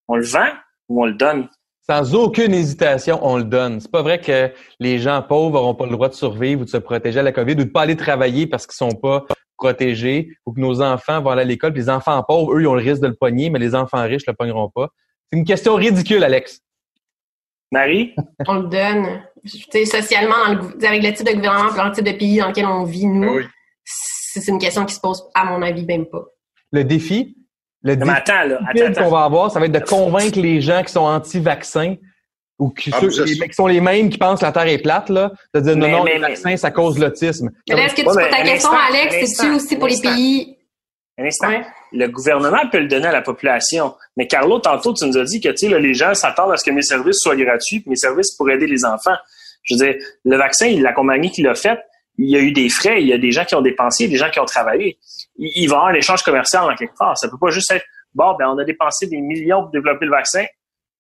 on 0.09 0.17
le 0.17 0.25
vend 0.25 0.53
ou 0.89 1.03
on 1.03 1.07
le 1.07 1.15
donne? 1.15 1.49
Sans 1.89 2.15
aucune 2.15 2.53
hésitation, 2.53 3.21
on 3.23 3.39
le 3.39 3.45
donne. 3.45 3.81
C'est 3.81 3.91
pas 3.91 4.03
vrai 4.03 4.21
que 4.21 4.53
les 4.81 4.99
gens 4.99 5.23
pauvres 5.23 5.55
n'auront 5.55 5.75
pas 5.75 5.87
le 5.87 5.93
droit 5.93 6.09
de 6.09 6.15
survivre 6.15 6.63
ou 6.63 6.65
de 6.65 6.71
se 6.71 6.77
protéger 6.77 7.21
à 7.21 7.23
la 7.23 7.33
COVID 7.33 7.53
ou 7.53 7.65
de 7.65 7.71
pas 7.71 7.83
aller 7.83 7.97
travailler 7.97 8.47
parce 8.47 8.67
qu'ils 8.67 8.75
sont 8.75 8.97
pas 8.97 9.25
protégés 9.57 10.37
ou 10.45 10.53
que 10.53 10.61
nos 10.61 10.83
enfants 10.83 11.23
vont 11.23 11.31
aller 11.31 11.43
à 11.43 11.45
l'école. 11.45 11.73
les 11.73 11.89
enfants 11.89 12.23
pauvres, 12.27 12.55
eux, 12.55 12.63
ils 12.63 12.67
ont 12.67 12.75
le 12.75 12.83
risque 12.83 13.03
de 13.03 13.07
le 13.07 13.15
pogner, 13.15 13.51
mais 13.51 13.59
les 13.59 13.75
enfants 13.75 14.03
riches 14.03 14.27
le 14.27 14.35
pogneront 14.35 14.69
pas. 14.69 14.89
C'est 15.31 15.39
une 15.39 15.45
question 15.45 15.77
ridicule, 15.77 16.23
Alex. 16.25 16.61
Marie? 17.73 18.15
On 18.47 18.55
le 18.55 18.69
donne. 18.69 19.23
socialement, 19.45 20.45
avec 20.45 21.03
le 21.03 21.13
type 21.13 21.27
de 21.27 21.35
gouvernement 21.35 21.85
le 21.85 21.93
type 21.93 22.05
de 22.05 22.13
pays 22.13 22.39
dans 22.39 22.49
lequel 22.49 22.67
on 22.67 22.85
vit, 22.85 23.07
nous, 23.07 23.41
c'est 23.85 24.49
une 24.49 24.59
question 24.59 24.85
qui 24.85 24.95
se 24.95 25.01
pose, 25.01 25.25
à 25.35 25.45
mon 25.45 25.63
avis, 25.63 25.85
même 25.85 26.07
pas. 26.07 26.25
Le 26.73 26.85
défi, 26.85 27.37
le 27.83 27.97
défi 27.97 28.95
qu'on 28.97 29.11
va 29.11 29.25
avoir, 29.25 29.51
ça 29.51 29.61
va 29.61 29.67
être 29.67 29.73
de 29.73 29.79
convaincre 29.79 30.39
les 30.41 30.61
gens 30.61 30.83
qui 30.83 30.93
sont 30.93 31.01
anti-vaccins 31.01 31.97
ou 32.59 32.71
qui, 32.71 32.91
ah, 32.93 33.01
sont 33.53 33.67
les 33.67 33.81
mêmes 33.81 34.09
qui 34.09 34.19
pensent 34.19 34.41
que 34.41 34.47
la 34.47 34.53
Terre 34.53 34.69
est 34.69 34.79
plate, 34.79 35.11
là, 35.11 35.33
de 35.55 35.61
dire 35.61 35.77
non, 35.77 35.89
non, 35.89 36.05
les 36.05 36.19
vaccins, 36.19 36.57
ça 36.57 36.71
cause 36.71 36.99
l'autisme. 36.99 37.51
Mais 37.69 37.83
est-ce 37.83 37.95
que 37.95 38.01
tu, 38.01 38.31
ta 38.31 38.43
question, 38.43 38.71
Alex, 38.71 39.35
c'est-tu 39.35 39.55
aussi 39.55 39.77
pour 39.77 39.89
les 39.89 40.01
pays? 40.01 40.57
Un 41.19 41.25
instant. 41.25 41.49
Le 41.93 42.09
gouvernement 42.09 42.69
peut 42.71 42.81
le 42.81 42.89
donner 42.89 43.07
à 43.07 43.13
la 43.13 43.23
population. 43.23 43.95
Mais 44.17 44.27
Carlo, 44.27 44.59
tantôt, 44.59 44.93
tu 44.93 45.07
nous 45.07 45.17
as 45.17 45.25
dit 45.25 45.41
que 45.41 45.49
tu 45.51 45.69
sais, 45.69 45.81
les 45.81 45.95
gens 45.95 46.15
s'attendent 46.15 46.53
à 46.53 46.57
ce 46.57 46.65
que 46.65 46.71
mes 46.71 46.83
services 46.83 47.19
soient 47.21 47.37
gratuits, 47.37 47.83
mes 47.87 47.97
services 47.97 48.35
pour 48.37 48.51
aider 48.51 48.67
les 48.67 48.85
enfants. 48.85 49.17
Je 49.63 49.75
veux 49.75 49.85
dire, 49.85 50.03
le 50.25 50.37
vaccin, 50.37 50.81
la 50.81 50.93
compagnie 50.93 51.31
qui 51.31 51.43
l'a 51.43 51.55
fait, 51.55 51.79
il 52.19 52.31
y 52.31 52.37
a 52.37 52.41
eu 52.41 52.53
des 52.53 52.69
frais, 52.69 53.03
il 53.03 53.09
y 53.09 53.13
a 53.13 53.19
des 53.19 53.31
gens 53.31 53.45
qui 53.45 53.55
ont 53.55 53.63
dépensé, 53.63 54.09
des 54.09 54.17
gens 54.17 54.31
qui 54.31 54.41
ont 54.41 54.45
travaillé. 54.45 54.99
Il, 55.37 55.69
va 55.69 55.75
y 55.75 55.79
avoir 55.79 55.87
un 55.89 55.95
échange 55.95 56.23
commercial 56.23 56.65
en 56.65 56.75
quelque 56.75 56.97
part. 56.97 57.17
Ça 57.19 57.29
peut 57.29 57.39
pas 57.39 57.51
juste 57.51 57.71
être 57.71 57.85
bon, 58.15 58.35
ben 58.39 58.49
on 58.49 58.59
a 58.59 58.65
dépensé 58.65 59.07
des 59.07 59.21
millions 59.21 59.63
pour 59.63 59.71
développer 59.71 60.07
le 60.07 60.13
vaccin. 60.13 60.45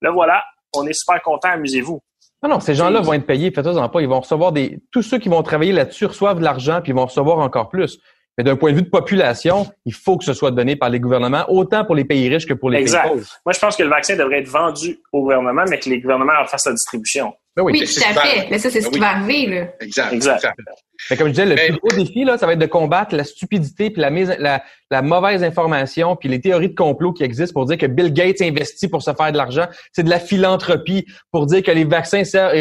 Là 0.02 0.10
voilà, 0.10 0.44
on 0.74 0.86
est 0.86 0.92
super 0.92 1.22
content, 1.22 1.48
amusez-vous. 1.48 2.00
Non, 2.42 2.50
non, 2.50 2.60
ces 2.60 2.74
gens-là 2.74 3.00
vont 3.00 3.14
être 3.14 3.26
payés, 3.26 3.50
faites-en 3.50 3.88
pas. 3.88 4.00
Ils 4.02 4.08
vont 4.08 4.20
recevoir 4.20 4.52
des. 4.52 4.78
Tous 4.92 5.02
ceux 5.02 5.18
qui 5.18 5.28
vont 5.28 5.42
travailler 5.42 5.72
là-dessus 5.72 6.04
reçoivent 6.04 6.38
de 6.38 6.44
l'argent, 6.44 6.80
puis 6.82 6.92
ils 6.92 6.94
vont 6.94 7.06
recevoir 7.06 7.38
encore 7.38 7.70
plus. 7.70 7.98
Mais 8.36 8.44
d'un 8.44 8.56
point 8.56 8.70
de 8.72 8.76
vue 8.76 8.82
de 8.82 8.90
population, 8.90 9.66
il 9.86 9.94
faut 9.94 10.18
que 10.18 10.24
ce 10.24 10.34
soit 10.34 10.50
donné 10.50 10.76
par 10.76 10.90
les 10.90 11.00
gouvernements, 11.00 11.46
autant 11.48 11.86
pour 11.86 11.94
les 11.94 12.04
pays 12.04 12.28
riches 12.28 12.46
que 12.46 12.52
pour 12.52 12.68
les 12.68 12.84
pays 12.84 12.92
pauvres. 13.02 13.26
Moi, 13.46 13.52
je 13.54 13.58
pense 13.58 13.76
que 13.76 13.82
le 13.82 13.88
vaccin 13.88 14.14
devrait 14.14 14.40
être 14.40 14.48
vendu 14.48 15.00
au 15.12 15.22
gouvernement, 15.22 15.64
mais 15.68 15.78
que 15.78 15.88
les 15.88 16.00
gouvernements 16.00 16.34
en 16.42 16.46
fassent 16.46 16.66
la 16.66 16.72
distribution. 16.72 17.32
Ben 17.56 17.62
oui, 17.62 17.80
tout 17.80 18.00
à 18.06 18.20
fait. 18.20 18.48
Mais 18.50 18.58
ça, 18.58 18.68
c'est 18.68 18.82
ce 18.82 18.86
ben 18.86 18.92
qui 18.92 18.98
va 18.98 19.08
arriver. 19.12 19.46
Là. 19.46 19.68
Exact. 19.80 20.12
exact. 20.12 20.46
Mais 21.10 21.16
comme 21.16 21.28
je 21.28 21.32
disais, 21.32 21.46
le 21.46 21.54
plus 21.54 21.78
gros 21.78 21.96
défi, 21.96 22.24
là, 22.24 22.36
ça 22.36 22.46
va 22.46 22.52
être 22.52 22.58
de 22.58 22.66
combattre 22.66 23.16
la 23.16 23.24
stupidité, 23.24 23.88
puis 23.88 24.02
la, 24.02 24.10
la, 24.10 24.62
la, 24.90 25.02
mauvaise 25.02 25.42
information, 25.42 26.16
puis 26.16 26.28
les 26.28 26.40
théories 26.40 26.68
de 26.68 26.74
complot 26.74 27.14
qui 27.14 27.24
existent 27.24 27.54
pour 27.54 27.64
dire 27.64 27.78
que 27.78 27.86
Bill 27.86 28.12
Gates 28.12 28.42
investit 28.42 28.88
pour 28.88 29.02
se 29.02 29.14
faire 29.14 29.32
de 29.32 29.38
l'argent. 29.38 29.66
C'est 29.92 30.02
de 30.02 30.10
la 30.10 30.20
philanthropie 30.20 31.06
pour 31.32 31.46
dire 31.46 31.62
que 31.62 31.70
les 31.70 31.84
vaccins 31.84 32.24
servent, 32.24 32.54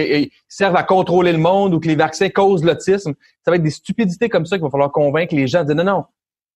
servent 0.47 0.77
à 0.77 0.83
contrôler 0.83 1.33
le 1.33 1.39
monde 1.39 1.73
ou 1.73 1.79
que 1.81 1.87
les 1.87 1.95
vaccins 1.95 2.29
causent 2.29 2.63
l'autisme. 2.63 3.13
Ça 3.43 3.51
va 3.51 3.57
être 3.57 3.63
des 3.63 3.71
stupidités 3.71 4.29
comme 4.29 4.45
ça 4.45 4.55
qu'il 4.55 4.63
va 4.63 4.69
falloir 4.69 4.91
convaincre 4.93 5.35
les 5.35 5.47
gens 5.47 5.63
de 5.63 5.73
dire 5.73 5.83
non, 5.83 5.91
non, 5.91 6.05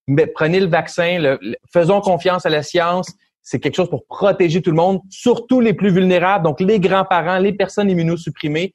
mais 0.08 0.28
prenez 0.28 0.62
le 0.62 0.68
vaccin, 0.68 1.38
faisons 1.72 2.00
confiance 2.00 2.46
à 2.46 2.50
la 2.50 2.64
science. 2.64 3.12
C'est 3.42 3.60
quelque 3.60 3.76
chose 3.76 3.90
pour 3.90 4.06
protéger 4.06 4.62
tout 4.62 4.70
le 4.70 4.76
monde, 4.76 5.00
surtout 5.10 5.60
les 5.60 5.74
plus 5.74 5.90
vulnérables, 5.90 6.44
donc 6.44 6.60
les 6.60 6.80
grands-parents, 6.80 7.40
les 7.40 7.54
personnes 7.54 7.90
immunosupprimées 7.90 8.74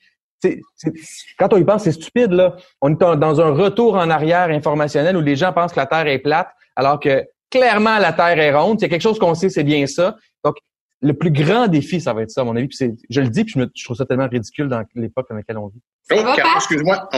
quand 1.38 1.52
on 1.52 1.56
y 1.56 1.64
pense, 1.64 1.84
c'est 1.84 1.92
stupide, 1.92 2.32
là. 2.32 2.56
On 2.80 2.92
est 2.92 2.98
dans 2.98 3.40
un 3.40 3.50
retour 3.50 3.94
en 3.94 4.10
arrière 4.10 4.48
informationnel 4.50 5.16
où 5.16 5.20
les 5.20 5.36
gens 5.36 5.52
pensent 5.52 5.72
que 5.72 5.80
la 5.80 5.86
Terre 5.86 6.06
est 6.06 6.18
plate, 6.18 6.48
alors 6.76 7.00
que 7.00 7.24
clairement 7.50 7.98
la 7.98 8.12
Terre 8.12 8.38
est 8.38 8.54
ronde. 8.54 8.78
Il 8.80 8.82
y 8.82 8.86
a 8.86 8.88
quelque 8.88 9.02
chose 9.02 9.18
qu'on 9.18 9.34
sait, 9.34 9.48
c'est 9.48 9.64
bien 9.64 9.86
ça. 9.86 10.16
Donc, 10.44 10.56
le 11.00 11.12
plus 11.12 11.30
grand 11.30 11.68
défi, 11.68 12.00
ça 12.00 12.12
va 12.12 12.22
être 12.22 12.30
ça, 12.30 12.42
à 12.42 12.44
mon 12.44 12.56
avis. 12.56 12.68
Puis 12.68 12.78
je 13.08 13.20
le 13.20 13.28
dis, 13.28 13.44
puis 13.44 13.60
je, 13.74 13.84
trouve 13.84 13.96
ça 13.96 14.06
tellement 14.06 14.28
ridicule 14.28 14.68
dans 14.68 14.82
l'époque 14.94 15.26
dans 15.28 15.36
laquelle 15.36 15.58
on 15.58 15.68
vit. 15.68 15.80
Oh, 16.12 16.16
Carlo, 16.36 16.56
excuse-moi, 16.56 17.08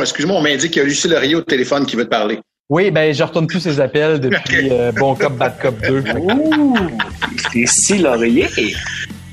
excuse-moi, 0.00 0.36
on 0.36 0.42
m'indique 0.42 0.72
qu'il 0.72 0.82
y 0.82 0.84
a 0.84 0.88
Lucie 0.88 1.08
Laurier 1.08 1.34
au 1.34 1.42
téléphone 1.42 1.86
qui 1.86 1.96
veut 1.96 2.04
te 2.04 2.10
parler. 2.10 2.40
Oui, 2.72 2.90
ben 2.90 3.12
je 3.12 3.22
retourne 3.22 3.46
tous 3.46 3.60
ses 3.60 3.78
appels 3.80 4.18
depuis 4.18 4.70
euh, 4.70 4.92
Bon 4.92 5.14
Cop, 5.14 5.36
Bad 5.36 5.58
Cop 5.60 5.78
2. 5.86 6.04
Ouh! 6.16 6.74
Lucie 7.54 7.98
Laurier! 7.98 8.48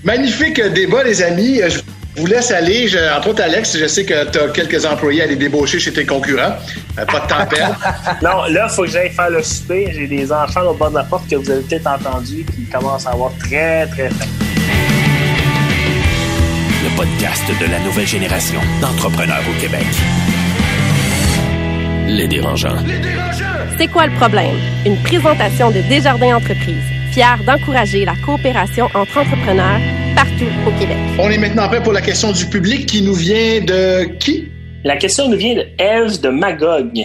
Magnifique 0.04 0.62
débat, 0.74 1.06
les 1.06 1.22
amis. 1.22 1.62
Je 1.66 1.80
vous 2.20 2.28
laisse 2.28 2.52
aller. 2.52 2.90
Je, 2.90 2.98
entre 3.18 3.30
autres, 3.30 3.42
Alex, 3.42 3.78
je 3.78 3.88
sais 3.88 4.04
que 4.04 4.30
tu 4.30 4.40
as 4.40 4.50
quelques 4.50 4.86
employés 4.86 5.22
à 5.22 5.26
les 5.26 5.38
débaucher 5.38 5.80
chez 5.80 5.94
tes 5.94 6.06
concurrents. 6.06 6.58
Euh, 6.98 7.06
pas 7.06 7.22
de 7.22 7.28
temps 7.28 7.40
à 7.40 7.46
perdre. 7.46 7.78
non, 8.22 8.44
là, 8.50 8.68
il 8.70 8.76
faut 8.76 8.82
que 8.82 8.90
j'aille 8.90 9.12
faire 9.12 9.30
le 9.30 9.42
souper. 9.42 9.90
J'ai 9.94 10.08
des 10.08 10.30
enfants 10.34 10.66
au 10.70 10.74
bord 10.74 10.90
de 10.90 10.96
la 10.96 11.06
porte 11.06 11.30
que 11.30 11.38
vous 11.38 11.50
avez 11.50 11.62
peut-être 11.62 11.88
entendu 11.88 12.44
qui 12.44 12.66
commencent 12.66 13.08
à 13.08 13.12
avoir 13.12 13.32
très, 13.38 13.88
très 13.88 14.10
faim. 14.10 14.26
Le 16.84 16.98
podcast 16.98 17.44
de 17.48 17.72
la 17.72 17.80
nouvelle 17.86 18.08
génération 18.08 18.60
d'entrepreneurs 18.82 19.44
au 19.50 19.62
Québec. 19.62 19.86
Les 22.10 22.28
dérangeants. 22.28 22.82
Les 22.88 22.98
dérangeants! 22.98 23.46
C'est 23.78 23.88
quoi 23.88 24.08
le 24.08 24.16
problème? 24.16 24.56
Une 24.84 24.98
présentation 25.04 25.70
de 25.70 25.80
Desjardins 25.88 26.38
Entreprises 26.38 26.84
fier 27.12 27.38
d'encourager 27.46 28.04
la 28.04 28.16
coopération 28.26 28.86
entre 28.96 29.20
entrepreneurs 29.20 29.80
partout 30.16 30.50
au 30.68 30.72
Québec. 30.80 30.98
On 31.20 31.30
est 31.30 31.38
maintenant 31.38 31.68
prêt 31.68 31.84
pour 31.84 31.94
la 31.94 32.02
question 32.02 32.32
du 32.32 32.48
public 32.48 32.88
qui 32.88 33.04
nous 33.04 33.14
vient 33.14 33.62
de 33.62 34.06
qui? 34.18 34.48
La 34.84 34.98
question 34.98 35.30
nous 35.30 35.38
vient 35.38 35.54
de 35.54 35.68
Eve 35.78 36.20
de 36.20 36.30
Magog. 36.30 37.00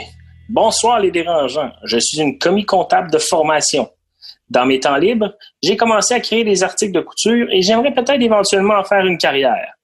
Bonsoir 0.48 1.00
les 1.00 1.10
dérangeants. 1.10 1.70
Je 1.84 1.98
suis 1.98 2.22
une 2.22 2.38
commis 2.38 2.64
comptable 2.64 3.10
de 3.10 3.18
formation. 3.18 3.90
Dans 4.48 4.64
mes 4.64 4.80
temps 4.80 4.96
libres, 4.96 5.34
j'ai 5.62 5.76
commencé 5.76 6.14
à 6.14 6.20
créer 6.20 6.44
des 6.44 6.62
articles 6.62 6.92
de 6.92 7.00
couture 7.02 7.46
et 7.52 7.60
j'aimerais 7.60 7.92
peut-être 7.92 8.22
éventuellement 8.22 8.78
en 8.78 8.84
faire 8.84 9.04
une 9.04 9.18
carrière. 9.18 9.74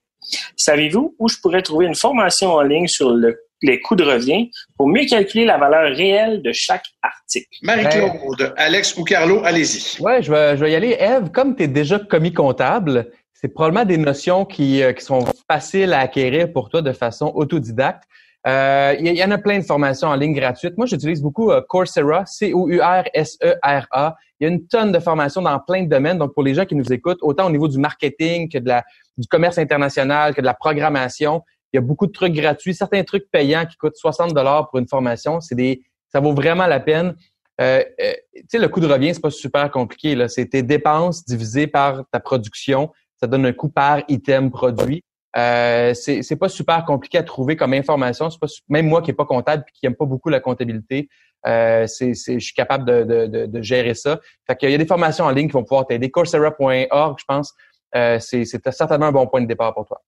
Savez-vous 0.57 1.15
où 1.19 1.29
je 1.29 1.37
pourrais 1.43 1.61
trouver 1.61 1.85
une 1.85 1.95
formation 1.95 2.55
en 2.55 2.63
ligne 2.63 2.89
sur 2.89 3.11
le 3.11 3.39
les 3.63 3.81
coûts 3.81 3.97
de 3.97 4.05
revient 4.05 4.51
pour 4.77 4.89
mieux 4.89 5.05
calculer 5.07 5.45
la 5.45 5.59
valeur 5.59 5.95
réelle 5.95 6.43
de 6.43 6.53
chaque 6.53 6.87
article. 7.03 7.49
Marie-Claude, 7.63 8.55
Alex 8.57 8.97
ou 8.97 9.05
Carlo, 9.05 9.43
allez-y. 9.45 10.01
Oui, 10.01 10.23
je 10.23 10.31
vais, 10.31 10.57
je 10.57 10.65
vais 10.65 10.73
y 10.73 10.75
aller. 10.75 10.97
Eve, 10.99 11.31
comme 11.31 11.55
tu 11.55 11.65
es 11.65 11.69
déjà 11.69 11.99
commis 11.99 12.33
comptable, 12.33 13.11
c'est 13.41 13.49
probablement 13.49 13.85
des 13.87 13.97
notions 13.97 14.45
qui, 14.45 14.83
euh, 14.83 14.93
qui 14.93 15.05
sont 15.05 15.25
faciles 15.51 15.93
à 15.93 16.01
acquérir 16.01 16.53
pour 16.53 16.69
toi 16.69 16.83
de 16.83 16.93
façon 16.93 17.33
autodidacte. 17.35 18.05
Euh, 18.47 18.97
il 18.99 19.07
y, 19.07 19.25
en 19.25 19.31
a 19.31 19.39
plein 19.39 19.59
de 19.59 19.65
formations 19.65 20.09
en 20.09 20.15
ligne 20.15 20.33
gratuites. 20.35 20.77
Moi, 20.79 20.87
j'utilise 20.87 21.21
beaucoup 21.21 21.51
euh, 21.51 21.61
Coursera, 21.69 22.25
C-O-U-R-S-E-R-A. 22.25 24.17
Il 24.39 24.45
y 24.45 24.51
a 24.51 24.53
une 24.53 24.67
tonne 24.67 24.93
de 24.93 24.99
formations 24.99 25.43
dans 25.43 25.59
plein 25.59 25.83
de 25.83 25.89
domaines. 25.91 26.17
Donc, 26.17 26.33
pour 26.33 26.43
les 26.43 26.55
gens 26.55 26.65
qui 26.65 26.75
nous 26.75 26.91
écoutent, 26.91 27.19
autant 27.21 27.47
au 27.47 27.51
niveau 27.51 27.69
du 27.69 27.79
marketing 27.79 28.51
que 28.51 28.57
de 28.57 28.69
la, 28.69 28.83
du 29.19 29.29
commerce 29.29 29.59
international, 29.59 30.35
que 30.35 30.41
de 30.41 30.47
la 30.47 30.55
programmation, 30.55 31.43
il 31.73 31.77
y 31.77 31.79
a 31.79 31.81
beaucoup 31.81 32.07
de 32.07 32.13
trucs 32.13 32.33
gratuits, 32.33 32.75
certains 32.75 33.03
trucs 33.05 33.31
payants 33.31 33.67
qui 33.67 33.77
coûtent 33.77 33.97
60 33.97 34.33
dollars 34.35 34.69
pour 34.69 34.79
une 34.79 34.89
formation. 34.89 35.41
C'est 35.41 35.55
des, 35.55 35.83
ça 36.09 36.21
vaut 36.21 36.35
vraiment 36.35 36.67
la 36.67 36.81
peine. 36.81 37.15
Euh, 37.61 37.85
euh, 38.01 38.13
tu 38.35 38.45
sais, 38.49 38.59
le 38.59 38.69
coût 38.69 38.81
de 38.81 38.87
revient, 38.87 39.15
c'est 39.15 39.21
pas 39.21 39.31
super 39.31 39.71
compliqué. 39.71 40.15
Là. 40.15 40.29
C'est 40.29 40.47
tes 40.47 40.63
dépenses 40.63 41.25
divisées 41.25 41.67
par 41.67 42.05
ta 42.11 42.21
production. 42.21 42.91
Ça 43.17 43.27
donne 43.27 43.47
un 43.47 43.53
coût 43.53 43.69
par 43.69 44.03
item 44.09 44.51
produit. 44.51 45.05
Euh, 45.37 45.95
c'est 45.95 46.37
pas 46.37 46.49
super 46.49 46.85
compliqué 46.85 47.19
à 47.19 47.23
trouver 47.23 47.57
comme 47.57 47.73
information. 47.73 48.29
Pas, 48.41 48.49
même 48.69 48.89
moi 48.89 49.03
qui 49.03 49.11
est 49.11 49.15
pas 49.15 49.27
comptable 49.27 49.65
et 49.69 49.73
qui 49.73 49.87
aime 49.87 49.95
pas 49.95 50.07
beaucoup 50.07 50.29
la 50.29 50.41
comptabilité, 50.41 51.09
euh, 51.47 51.87
c'est, 51.87 52.15
je 52.15 52.39
suis 52.39 52.55
capable 52.55 52.85
de, 52.85 53.27
de, 53.27 53.47
de, 53.47 53.63
gérer 53.63 53.95
ça. 53.95 54.21
Fait 54.47 54.57
qu'il 54.57 54.71
y 54.71 54.75
a 54.75 54.79
des 54.79 54.87
formations 54.87 55.25
en 55.25 55.31
ligne 55.31 55.47
qui 55.47 55.53
vont 55.53 55.65
pouvoir 55.65 55.87
t'aider. 55.87 56.11
Coursera.org, 56.11 57.17
je 57.19 57.25
pense, 57.27 57.55
euh, 57.95 58.19
c'est 58.19 58.45
certainement 58.45 59.07
un 59.07 59.13
bon 59.13 59.27
point 59.27 59.41
de 59.41 59.47
départ 59.47 59.75
pour 59.75 59.87
toi. 59.87 60.03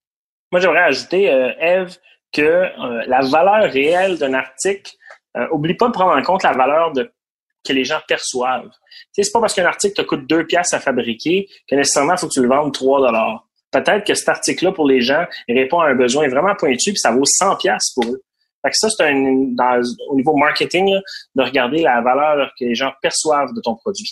Moi, 0.53 0.61
j'aimerais 0.61 0.81
ajouter, 0.81 1.31
euh, 1.31 1.51
Eve, 1.59 1.97
que 2.31 2.43
euh, 2.43 3.05
la 3.07 3.21
valeur 3.23 3.73
réelle 3.73 4.19
d'un 4.19 4.35
article, 4.35 4.93
euh, 5.37 5.47
oublie 5.51 5.75
pas 5.75 5.89
de 5.89 5.93
prendre 5.93 6.15
en 6.15 6.23
compte 6.23 6.43
la 6.43 6.53
valeur 6.53 6.93
que 6.95 7.73
les 7.73 7.85
gens 7.85 8.01
perçoivent. 8.07 8.71
C'est 9.13 9.33
pas 9.33 9.41
parce 9.41 9.55
qu'un 9.55 9.65
article 9.65 9.95
te 9.95 10.03
coûte 10.03 10.27
deux 10.27 10.47
piastres 10.47 10.75
à 10.75 10.81
fabriquer 10.81 11.49
que 11.69 11.75
nécessairement 11.75 12.17
faut 12.19 12.29
que 12.29 12.35
tu 12.35 12.43
le 12.43 12.49
vendes 12.49 12.73
3 12.73 13.01
dollars. 13.01 13.47
Peut-être 13.71 14.05
que 14.07 14.15
cet 14.15 14.29
article-là, 14.29 14.73
pour 14.73 14.87
les 14.87 15.01
gens, 15.01 15.25
répond 15.49 15.81
à 15.81 15.89
un 15.89 15.95
besoin 15.95 16.29
vraiment 16.29 16.55
pointu, 16.55 16.91
puis 16.91 16.99
ça 16.99 17.13
vaut 17.13 17.25
100 17.25 17.57
piastres 17.57 17.93
pour 17.95 18.13
eux. 18.13 18.23
Fait 18.63 18.71
que 18.71 18.77
ça, 18.77 18.91
c'est 18.91 19.05
un, 19.05 19.81
au 20.09 20.17
niveau 20.17 20.37
marketing, 20.37 20.95
de 21.35 21.43
regarder 21.43 21.83
la 21.83 22.03
valeur 22.03 22.53
que 22.59 22.65
les 22.67 22.75
gens 22.75 22.93
perçoivent 23.01 23.53
de 23.55 23.61
ton 23.63 23.75
produit. 23.77 24.11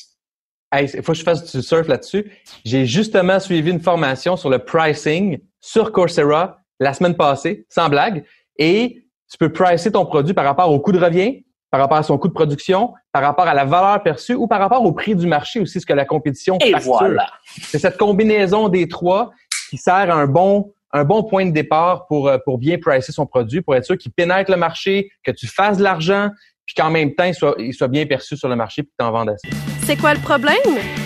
Il 0.80 0.88
faut 1.02 1.12
que 1.12 1.18
je 1.18 1.22
fasse 1.22 1.52
du 1.52 1.62
surf 1.62 1.86
là-dessus. 1.86 2.24
J'ai 2.64 2.86
justement 2.86 3.38
suivi 3.40 3.70
une 3.70 3.80
formation 3.80 4.36
sur 4.36 4.48
le 4.48 4.58
pricing 4.58 5.38
sur 5.60 5.92
Coursera 5.92 6.58
la 6.78 6.94
semaine 6.94 7.14
passée, 7.14 7.66
sans 7.68 7.88
blague. 7.88 8.24
Et 8.56 9.04
tu 9.30 9.38
peux 9.38 9.52
pricer 9.52 9.92
ton 9.92 10.06
produit 10.06 10.34
par 10.34 10.44
rapport 10.44 10.70
au 10.70 10.80
coût 10.80 10.92
de 10.92 10.98
revient, 10.98 11.44
par 11.70 11.80
rapport 11.80 11.98
à 11.98 12.02
son 12.02 12.18
coût 12.18 12.28
de 12.28 12.32
production, 12.32 12.94
par 13.12 13.22
rapport 13.22 13.46
à 13.46 13.54
la 13.54 13.64
valeur 13.64 14.02
perçue 14.02 14.34
ou 14.34 14.46
par 14.48 14.58
rapport 14.58 14.84
au 14.84 14.92
prix 14.92 15.14
du 15.14 15.26
marché 15.26 15.60
aussi, 15.60 15.80
ce 15.80 15.86
que 15.86 15.92
la 15.92 16.04
compétition 16.04 16.58
Et 16.64 16.72
facture. 16.72 16.96
voilà. 16.98 17.28
C'est 17.62 17.78
cette 17.78 17.96
combinaison 17.96 18.68
des 18.68 18.88
trois 18.88 19.30
qui 19.68 19.76
sert 19.76 19.94
à 19.94 20.14
un 20.14 20.26
bon 20.26 20.72
un 20.92 21.04
bon 21.04 21.22
point 21.22 21.46
de 21.46 21.52
départ 21.52 22.08
pour 22.08 22.26
euh, 22.26 22.38
pour 22.44 22.58
bien 22.58 22.76
pricer 22.76 23.12
son 23.12 23.24
produit, 23.24 23.60
pour 23.60 23.76
être 23.76 23.84
sûr 23.84 23.96
qu'il 23.96 24.10
pénètre 24.10 24.50
le 24.50 24.56
marché, 24.56 25.12
que 25.22 25.30
tu 25.30 25.46
fasses 25.46 25.78
de 25.78 25.84
l'argent, 25.84 26.30
puis 26.66 26.74
qu'en 26.74 26.90
même 26.90 27.14
temps 27.14 27.24
il 27.24 27.34
soit 27.34 27.54
il 27.58 27.72
soit 27.72 27.86
bien 27.86 28.06
perçu 28.06 28.36
sur 28.36 28.48
le 28.48 28.56
marché 28.56 28.82
puis 28.82 28.90
que 28.90 28.96
tu 28.98 29.06
en 29.06 29.12
vendes 29.12 29.28
assez. 29.28 29.48
C'est 29.84 29.96
quoi 29.96 30.14
le 30.14 30.20
problème? 30.20 30.56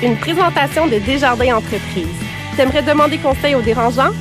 Une 0.02 0.16
présentation 0.16 0.86
de 0.86 0.98
Desjardins 1.00 1.56
Entreprises. 1.56 2.08
T'aimerais 2.56 2.82
demander 2.82 3.18
conseil 3.18 3.54
aux 3.54 3.60
dérangeants? 3.60 4.12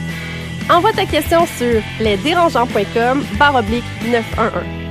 Envoie 0.70 0.94
ta 0.94 1.06
question 1.06 1.46
sur 1.46 1.82
lesdérangeants.com 2.00 3.26
barre 3.38 3.56
oblique 3.56 3.84
911. 4.06 4.84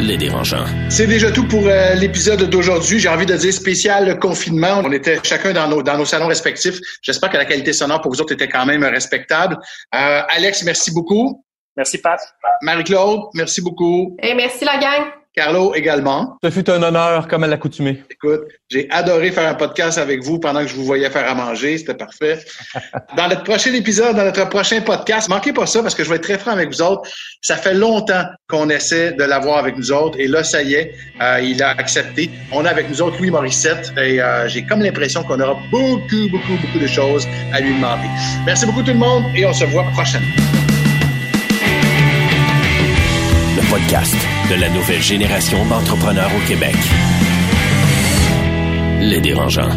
Les 0.00 0.16
dérangeants. 0.16 0.64
C'est 0.88 1.06
déjà 1.06 1.30
tout 1.30 1.46
pour 1.46 1.66
euh, 1.66 1.94
l'épisode 1.94 2.48
d'aujourd'hui. 2.48 2.98
J'ai 2.98 3.08
envie 3.08 3.26
de 3.26 3.36
dire 3.36 3.52
spécial 3.52 4.18
confinement. 4.20 4.80
On 4.84 4.92
était 4.92 5.18
chacun 5.22 5.52
dans 5.52 5.68
nos, 5.68 5.82
dans 5.82 5.98
nos 5.98 6.04
salons 6.04 6.28
respectifs. 6.28 6.78
J'espère 7.02 7.30
que 7.30 7.36
la 7.36 7.44
qualité 7.44 7.72
sonore 7.72 8.00
pour 8.00 8.12
vous 8.12 8.20
autres 8.20 8.32
était 8.32 8.48
quand 8.48 8.64
même 8.64 8.84
respectable. 8.84 9.58
Euh, 9.94 10.22
Alex, 10.28 10.62
merci 10.62 10.92
beaucoup. 10.92 11.44
Merci, 11.76 11.98
Pat. 11.98 12.20
Marie-Claude, 12.62 13.20
merci 13.34 13.60
beaucoup. 13.60 14.16
Et 14.22 14.34
merci 14.34 14.64
la 14.64 14.78
gang. 14.78 15.12
Carlo 15.38 15.72
également. 15.72 16.36
Ce 16.42 16.50
fut 16.50 16.68
un 16.68 16.82
honneur 16.82 17.28
comme 17.28 17.44
à 17.44 17.46
l'accoutumée. 17.46 18.02
Écoute, 18.10 18.40
j'ai 18.68 18.88
adoré 18.90 19.30
faire 19.30 19.48
un 19.48 19.54
podcast 19.54 19.96
avec 19.96 20.20
vous 20.24 20.40
pendant 20.40 20.62
que 20.62 20.66
je 20.66 20.74
vous 20.74 20.84
voyais 20.84 21.08
faire 21.10 21.30
à 21.30 21.34
manger. 21.36 21.78
C'était 21.78 21.94
parfait. 21.94 22.40
Dans 23.16 23.28
notre 23.28 23.44
prochain 23.44 23.72
épisode, 23.72 24.16
dans 24.16 24.24
notre 24.24 24.48
prochain 24.48 24.80
podcast, 24.80 25.28
manquez 25.28 25.52
pas 25.52 25.66
ça 25.66 25.80
parce 25.80 25.94
que 25.94 26.02
je 26.02 26.08
vais 26.08 26.16
être 26.16 26.24
très 26.24 26.38
franc 26.38 26.50
avec 26.50 26.68
vous 26.70 26.82
autres. 26.82 27.08
Ça 27.40 27.56
fait 27.56 27.74
longtemps 27.74 28.24
qu'on 28.48 28.68
essaie 28.68 29.12
de 29.12 29.22
l'avoir 29.22 29.58
avec 29.58 29.76
nous 29.76 29.92
autres 29.92 30.18
et 30.18 30.26
là, 30.26 30.42
ça 30.42 30.60
y 30.62 30.74
est, 30.74 30.92
euh, 31.22 31.40
il 31.40 31.62
a 31.62 31.70
accepté. 31.70 32.30
On 32.50 32.64
a 32.64 32.70
avec 32.70 32.90
nous 32.90 33.00
autres 33.00 33.18
Louis 33.18 33.30
Morissette 33.30 33.92
et 33.96 34.20
euh, 34.20 34.48
j'ai 34.48 34.64
comme 34.66 34.80
l'impression 34.80 35.22
qu'on 35.22 35.40
aura 35.40 35.56
beaucoup, 35.70 36.28
beaucoup, 36.32 36.56
beaucoup 36.60 36.78
de 36.80 36.88
choses 36.88 37.28
à 37.52 37.60
lui 37.60 37.74
demander. 37.74 38.08
Merci 38.44 38.66
beaucoup 38.66 38.82
tout 38.82 38.92
le 38.92 38.98
monde 38.98 39.22
et 39.36 39.46
on 39.46 39.52
se 39.52 39.64
voit 39.66 39.84
prochainement. 39.94 40.26
Le 43.56 43.70
podcast 43.70 44.27
de 44.50 44.54
la 44.54 44.70
nouvelle 44.70 45.02
génération 45.02 45.64
d'entrepreneurs 45.66 46.30
au 46.34 46.48
Québec. 46.48 46.76
Les 49.00 49.20
dérangeants. 49.20 49.68